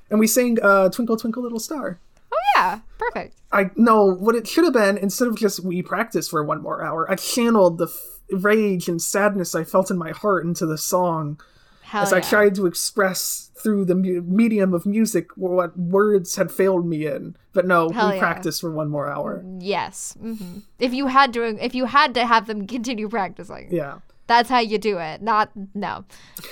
and 0.09 0.19
we 0.19 0.27
sang 0.27 0.57
uh, 0.61 0.89
Twinkle 0.89 1.15
Twinkle 1.15 1.41
Little 1.41 1.57
Star. 1.61 1.99
Oh 2.33 2.37
yeah, 2.57 2.79
perfect. 2.97 3.37
I 3.53 3.71
no, 3.77 4.03
what 4.13 4.35
it 4.35 4.45
should 4.45 4.65
have 4.65 4.73
been 4.73 4.97
instead 4.97 5.29
of 5.29 5.37
just 5.37 5.61
we 5.63 5.81
practice 5.81 6.27
for 6.27 6.43
one 6.43 6.61
more 6.61 6.83
hour, 6.83 7.09
I 7.09 7.15
channeled 7.15 7.77
the 7.77 7.87
rage 8.31 8.87
and 8.87 9.01
sadness 9.01 9.55
I 9.55 9.63
felt 9.63 9.89
in 9.91 9.97
my 9.97 10.11
heart 10.11 10.45
into 10.45 10.65
the 10.65 10.77
song 10.77 11.39
Hell 11.81 12.03
as 12.03 12.11
yeah. 12.11 12.17
I 12.17 12.21
tried 12.21 12.55
to 12.55 12.65
express 12.65 13.49
through 13.55 13.85
the 13.85 13.95
mu- 13.95 14.21
medium 14.21 14.73
of 14.73 14.85
music 14.85 15.29
what 15.35 15.77
words 15.79 16.35
had 16.35 16.51
failed 16.51 16.85
me 16.85 17.07
in. 17.07 17.35
But 17.53 17.65
no, 17.65 17.89
Hell 17.89 18.09
we 18.09 18.15
yeah. 18.15 18.19
practiced 18.19 18.61
for 18.61 18.71
one 18.71 18.89
more 18.89 19.09
hour. 19.09 19.43
Yes. 19.59 20.15
hmm 20.19 20.59
If 20.79 20.93
you 20.93 21.07
had 21.07 21.33
to, 21.33 21.43
if 21.63 21.73
you 21.73 21.85
had 21.85 22.13
to 22.15 22.25
have 22.27 22.45
them 22.47 22.67
continue 22.75 23.07
practicing, 23.09 23.69
Yeah. 23.71 23.99
that's 24.27 24.49
how 24.49 24.59
you 24.59 24.77
do 24.77 24.97
it. 24.99 25.21
Not 25.21 25.49
no. 25.73 26.03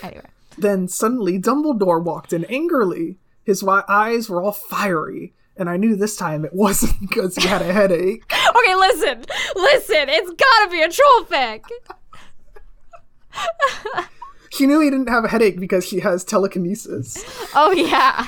Anyway. 0.01 0.25
Then 0.57 0.87
suddenly 0.87 1.37
Dumbledore 1.39 2.01
walked 2.03 2.31
in 2.33 2.45
angrily. 2.45 3.17
His 3.43 3.63
eyes 3.67 4.29
were 4.29 4.41
all 4.41 4.53
fiery, 4.53 5.33
and 5.57 5.69
I 5.69 5.77
knew 5.77 5.95
this 5.95 6.15
time 6.15 6.45
it 6.45 6.53
wasn't 6.53 6.99
because 7.01 7.35
he 7.35 7.47
had 7.47 7.61
a 7.61 7.71
headache. 7.73 8.23
Okay, 8.55 8.75
listen, 8.75 9.25
listen. 9.55 10.09
It's 10.09 10.29
gotta 10.31 10.71
be 10.71 10.81
a 10.81 10.89
troll 10.89 11.25
fic. 11.25 11.61
He 14.51 14.65
knew 14.65 14.79
he 14.79 14.89
didn't 14.89 15.09
have 15.09 15.25
a 15.25 15.27
headache 15.27 15.59
because 15.59 15.89
he 15.89 15.99
has 15.99 16.23
telekinesis. 16.23 17.23
Oh 17.53 17.71
yeah. 17.71 18.27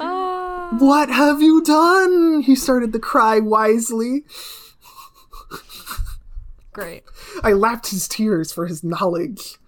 Ah. 0.00 0.68
What 0.78 1.10
have 1.10 1.40
you 1.42 1.62
done? 1.62 2.40
He 2.42 2.56
started 2.56 2.92
to 2.94 2.98
cry 2.98 3.38
wisely. 3.38 4.24
great. 6.72 7.04
I 7.42 7.52
lapped 7.52 7.90
his 7.90 8.08
tears 8.08 8.52
for 8.52 8.66
his 8.66 8.82
knowledge. 8.82 9.58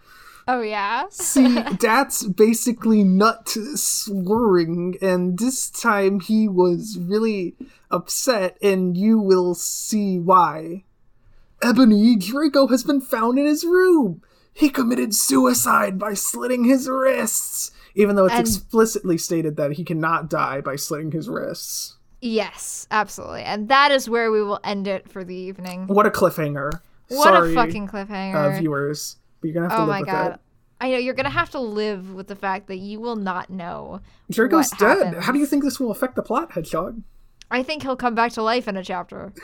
Oh 0.47 0.61
yeah. 0.61 1.05
See, 1.11 1.59
that's 1.81 2.25
basically 2.27 3.03
nut 3.05 3.49
slurring, 3.49 4.97
and 5.01 5.39
this 5.39 5.71
time 5.71 6.21
he 6.21 6.49
was 6.49 6.99
really 7.01 7.55
upset, 7.91 8.59
and 8.63 8.97
you 8.97 9.19
will 9.19 9.55
see 9.55 10.19
why. 10.19 10.85
Ebony 11.63 12.17
Draco 12.17 12.67
has 12.67 12.85
been 12.85 13.01
found 13.01 13.39
in 13.39 13.47
his 13.47 13.65
room. 13.65 14.21
He 14.53 14.69
committed 14.69 15.15
suicide 15.15 15.99
by 15.99 16.15
slitting 16.15 16.65
his 16.65 16.89
wrists, 16.89 17.71
even 17.95 18.15
though 18.17 18.27
it's 18.27 18.35
And- 18.35 18.47
explicitly 18.47 19.17
stated 19.19 19.57
that 19.57 19.73
he 19.73 19.85
cannot 19.85 20.29
die 20.29 20.61
by 20.61 20.77
slitting 20.77 21.11
his 21.13 21.29
wrists. 21.29 21.97
Yes, 22.21 22.87
absolutely. 22.91 23.43
And 23.43 23.69
that 23.69 23.91
is 23.93 24.09
where 24.09 24.31
we 24.31 24.43
will 24.43 24.61
end 24.65 24.87
it 24.87 25.11
for 25.11 25.25
the 25.25 25.35
evening. 25.35 25.87
What 25.89 26.07
a 26.07 26.11
cliffhanger! 26.11 26.81
What 27.09 27.25
Sorry, 27.25 27.53
a 27.53 27.55
fucking 27.55 27.89
cliffhanger. 27.89 28.35
uh, 28.57 28.59
viewers, 28.59 29.17
but 29.45 29.49
you're 29.49 29.63
gonna 29.63 29.69
have 29.69 29.79
to 29.79 29.83
oh 29.83 29.87
live 29.87 29.89
my 29.89 30.01
with 30.01 30.09
god. 30.09 30.33
it. 30.33 30.41
I 30.81 30.91
know 30.91 30.97
you're 30.97 31.15
gonna 31.15 31.29
have 31.29 31.51
to 31.51 31.61
live 31.61 32.15
with 32.15 32.29
the 32.29 32.37
fact 32.37 32.67
that 32.69 32.79
you 32.79 32.99
will 32.99 33.17
not 33.17 33.51
know. 33.51 34.01
What 34.71 34.79
dead. 34.79 35.05
happens. 35.05 35.25
How 35.27 35.33
do 35.33 35.39
you 35.39 35.45
think 35.45 35.65
this 35.65 35.79
will 35.79 35.91
affect 35.91 36.17
the 36.17 36.23
plot, 36.23 36.53
Hedgehog? 36.53 37.03
I 37.51 37.63
think 37.63 37.83
he'll 37.83 37.95
come 37.95 38.15
back 38.15 38.33
to 38.33 38.43
life 38.43 38.67
in 38.69 38.77
a 38.79 38.83
chapter. 38.83 39.35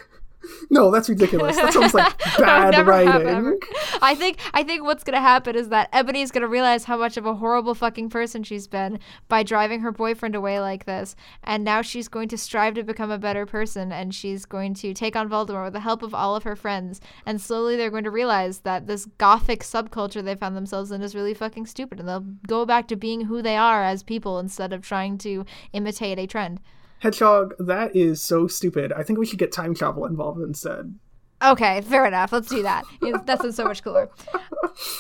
No, 0.71 0.91
that's 0.91 1.09
ridiculous. 1.09 1.57
That 1.61 1.75
sounds 1.75 1.95
like 1.95 2.19
bad 2.39 2.87
writing. 2.87 3.59
I 4.01 4.15
think 4.15 4.39
I 4.55 4.63
think 4.63 4.83
what's 4.83 5.05
gonna 5.05 5.21
happen 5.21 5.55
is 5.57 5.69
that 5.69 5.89
Ebony's 5.93 6.31
gonna 6.31 6.49
realize 6.49 6.85
how 6.85 6.97
much 6.97 7.17
of 7.17 7.27
a 7.27 7.35
horrible 7.35 7.75
fucking 7.75 8.09
person 8.09 8.43
she's 8.43 8.67
been 8.67 8.99
by 9.29 9.43
driving 9.43 9.81
her 9.81 9.93
boyfriend 9.93 10.35
away 10.35 10.59
like 10.61 10.87
this, 10.87 11.17
and 11.45 11.65
now 11.65 11.83
she's 11.83 12.09
going 12.09 12.29
to 12.29 12.39
strive 12.39 12.75
to 12.75 12.83
become 12.83 13.11
a 13.11 13.19
better 13.19 13.45
person, 13.45 13.93
and 13.93 14.15
she's 14.15 14.47
going 14.47 14.75
to 14.75 14.95
take 14.95 15.17
on 15.17 15.29
Voldemort 15.29 15.65
with 15.65 15.73
the 15.75 15.81
help 15.81 16.03
of 16.03 16.15
all 16.15 16.35
of 16.35 16.45
her 16.45 16.57
friends, 16.57 17.01
and 17.27 17.41
slowly 17.41 17.77
they're 17.77 17.91
going 17.91 18.05
to 18.05 18.11
realize 18.11 18.61
that 18.61 18.87
this 18.87 19.07
gothic 19.19 19.61
subculture 19.61 20.25
they 20.25 20.35
found 20.35 20.57
themselves 20.57 20.91
in 20.91 21.03
is 21.03 21.15
really 21.15 21.35
fucking 21.35 21.67
stupid, 21.67 22.01
and 22.01 22.09
they'll 22.09 22.27
go 22.47 22.65
back 22.65 22.89
to 22.89 22.97
being 22.97 23.23
who 23.23 23.43
they 23.43 23.57
are 23.57 23.85
as 23.85 24.03
people 24.03 24.39
instead 24.39 24.73
of 24.73 24.83
trying 24.83 25.19
to 25.19 25.45
imitate 25.73 26.19
a 26.19 26.27
trend. 26.27 26.61
Hedgehog, 27.01 27.55
that 27.59 27.95
is 27.97 28.23
so 28.23 28.47
stupid. 28.47 28.93
I 28.93 29.03
think 29.03 29.19
we 29.19 29.27
should 29.27 29.39
get 29.39 29.53
time 29.53 29.75
travel 29.75 30.07
involved 30.07 30.41
instead. 30.41 30.95
Okay, 31.43 31.81
fair 31.81 32.05
enough. 32.07 32.33
Let's 32.33 32.49
do 32.49 32.63
that. 32.63 32.85
That's 33.25 33.57
so 33.57 33.65
much 33.65 33.83
cooler. 33.83 34.09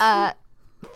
Uh, 0.01 0.33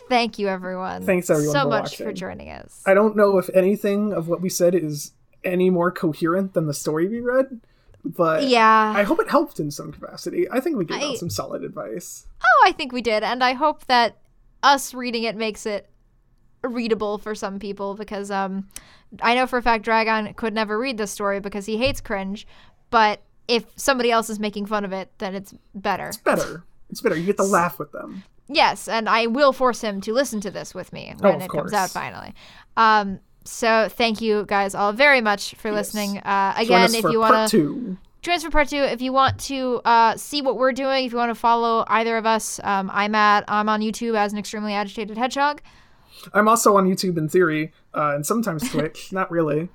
thank 0.09 0.37
you, 0.37 0.47
everyone. 0.47 1.05
Thanks, 1.05 1.29
everyone, 1.29 1.53
so 1.53 1.61
for 1.61 1.69
much 1.69 1.97
for 1.97 2.11
joining 2.13 2.49
us. 2.49 2.83
I 2.85 2.93
don't 2.93 3.15
know 3.15 3.37
if 3.37 3.49
anything 3.53 4.13
of 4.13 4.27
what 4.27 4.41
we 4.41 4.49
said 4.49 4.75
is 4.75 5.11
any 5.43 5.69
more 5.69 5.91
coherent 5.91 6.53
than 6.53 6.67
the 6.67 6.73
story 6.73 7.07
we 7.07 7.19
read, 7.21 7.61
but 8.03 8.43
yeah. 8.43 8.93
I 8.95 9.03
hope 9.03 9.19
it 9.19 9.29
helped 9.29 9.59
in 9.59 9.71
some 9.71 9.91
capacity. 9.91 10.47
I 10.51 10.59
think 10.59 10.77
we 10.77 10.85
gave 10.85 11.01
I- 11.01 11.05
out 11.05 11.17
some 11.17 11.29
solid 11.29 11.63
advice. 11.63 12.27
oh, 12.43 12.63
I 12.67 12.71
think 12.73 12.91
we 12.91 13.01
did, 13.01 13.23
and 13.23 13.43
I 13.43 13.53
hope 13.53 13.85
that 13.85 14.17
us 14.61 14.93
reading 14.93 15.23
it 15.23 15.35
makes 15.35 15.65
it 15.65 15.89
readable 16.67 17.17
for 17.17 17.35
some 17.35 17.59
people 17.59 17.95
because 17.95 18.31
um, 18.31 18.67
I 19.21 19.35
know 19.35 19.47
for 19.47 19.57
a 19.57 19.61
fact 19.61 19.83
Dragon 19.83 20.33
could 20.33 20.53
never 20.53 20.77
read 20.77 20.97
this 20.97 21.11
story 21.11 21.39
because 21.39 21.65
he 21.65 21.77
hates 21.77 22.01
cringe, 22.01 22.47
but 22.89 23.21
if 23.47 23.65
somebody 23.75 24.11
else 24.11 24.29
is 24.29 24.39
making 24.39 24.65
fun 24.65 24.83
of 24.85 24.91
it, 24.91 25.11
then 25.19 25.35
it's 25.35 25.53
better. 25.73 26.07
It's 26.07 26.17
better. 26.17 26.63
It's 26.89 27.01
better. 27.01 27.15
You 27.15 27.25
get 27.25 27.37
to 27.37 27.43
laugh 27.43 27.77
with 27.79 27.91
them. 27.91 28.23
Yes, 28.47 28.87
and 28.87 29.09
I 29.09 29.25
will 29.27 29.53
force 29.53 29.81
him 29.81 30.01
to 30.01 30.13
listen 30.13 30.39
to 30.41 30.51
this 30.51 30.75
with 30.75 30.93
me 30.93 31.13
when 31.19 31.41
Oh, 31.41 31.45
it 31.45 31.49
comes 31.49 31.73
out 31.73 31.89
finally. 31.89 32.33
Um, 32.77 33.19
so 33.43 33.87
thank 33.89 34.21
you 34.21 34.45
guys 34.47 34.75
all 34.75 34.93
very 34.93 35.21
much 35.21 35.55
for 35.55 35.71
listening. 35.71 36.19
Uh, 36.19 36.53
again, 36.57 36.93
if 36.93 37.03
you 37.03 37.19
want 37.19 37.49
to 37.49 37.57
two. 37.57 37.97
join 38.21 38.35
us 38.35 38.43
for 38.43 38.51
part 38.51 38.67
two, 38.67 38.77
if 38.77 39.01
you 39.01 39.13
want 39.13 39.39
to 39.41 39.81
uh, 39.85 40.15
see 40.17 40.41
what 40.41 40.57
we're 40.57 40.71
doing, 40.73 41.05
if 41.05 41.11
you 41.11 41.17
want 41.17 41.29
to 41.31 41.35
follow 41.35 41.85
either 41.87 42.17
of 42.17 42.25
us, 42.25 42.59
um, 42.63 42.89
I'm 42.93 43.15
at 43.15 43.45
I'm 43.47 43.69
on 43.69 43.81
YouTube 43.81 44.15
as 44.15 44.31
an 44.33 44.39
extremely 44.39 44.73
agitated 44.73 45.17
hedgehog. 45.17 45.61
I'm 46.33 46.47
also 46.47 46.75
on 46.77 46.87
YouTube 46.89 47.17
in 47.17 47.29
theory, 47.29 47.71
uh, 47.93 48.13
and 48.15 48.25
sometimes 48.25 48.69
Twitch. 48.71 49.11
Not 49.11 49.29
really. 49.31 49.69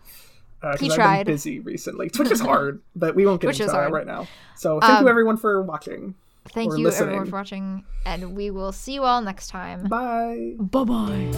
Uh, 0.62 0.72
'cause 0.72 0.80
He 0.80 0.90
I've 0.90 0.94
tried. 0.96 1.24
been 1.26 1.34
busy 1.34 1.58
recently. 1.60 2.10
Twitch 2.10 2.30
is 2.30 2.40
hard, 2.40 2.80
but 2.96 3.14
we 3.14 3.24
won't 3.26 3.40
get 3.40 3.46
Twitch 3.48 3.60
into 3.60 3.72
that 3.72 3.92
right 3.92 4.06
now. 4.06 4.26
So 4.56 4.78
thank 4.80 4.92
Um, 4.98 5.04
you 5.04 5.10
everyone 5.10 5.36
for 5.38 5.62
watching. 5.62 6.14
Thank 6.50 6.72
Or 6.72 6.78
you 6.78 6.88
everyone 6.90 7.26
for 7.26 7.36
watching, 7.36 7.84
and 8.04 8.34
we 8.34 8.50
will 8.50 8.72
see 8.72 8.92
you 8.94 9.04
all 9.04 9.20
next 9.22 9.48
time. 9.48 9.84
Bye. 9.84 10.54
Bye 10.58 10.84
bye. 10.84 11.30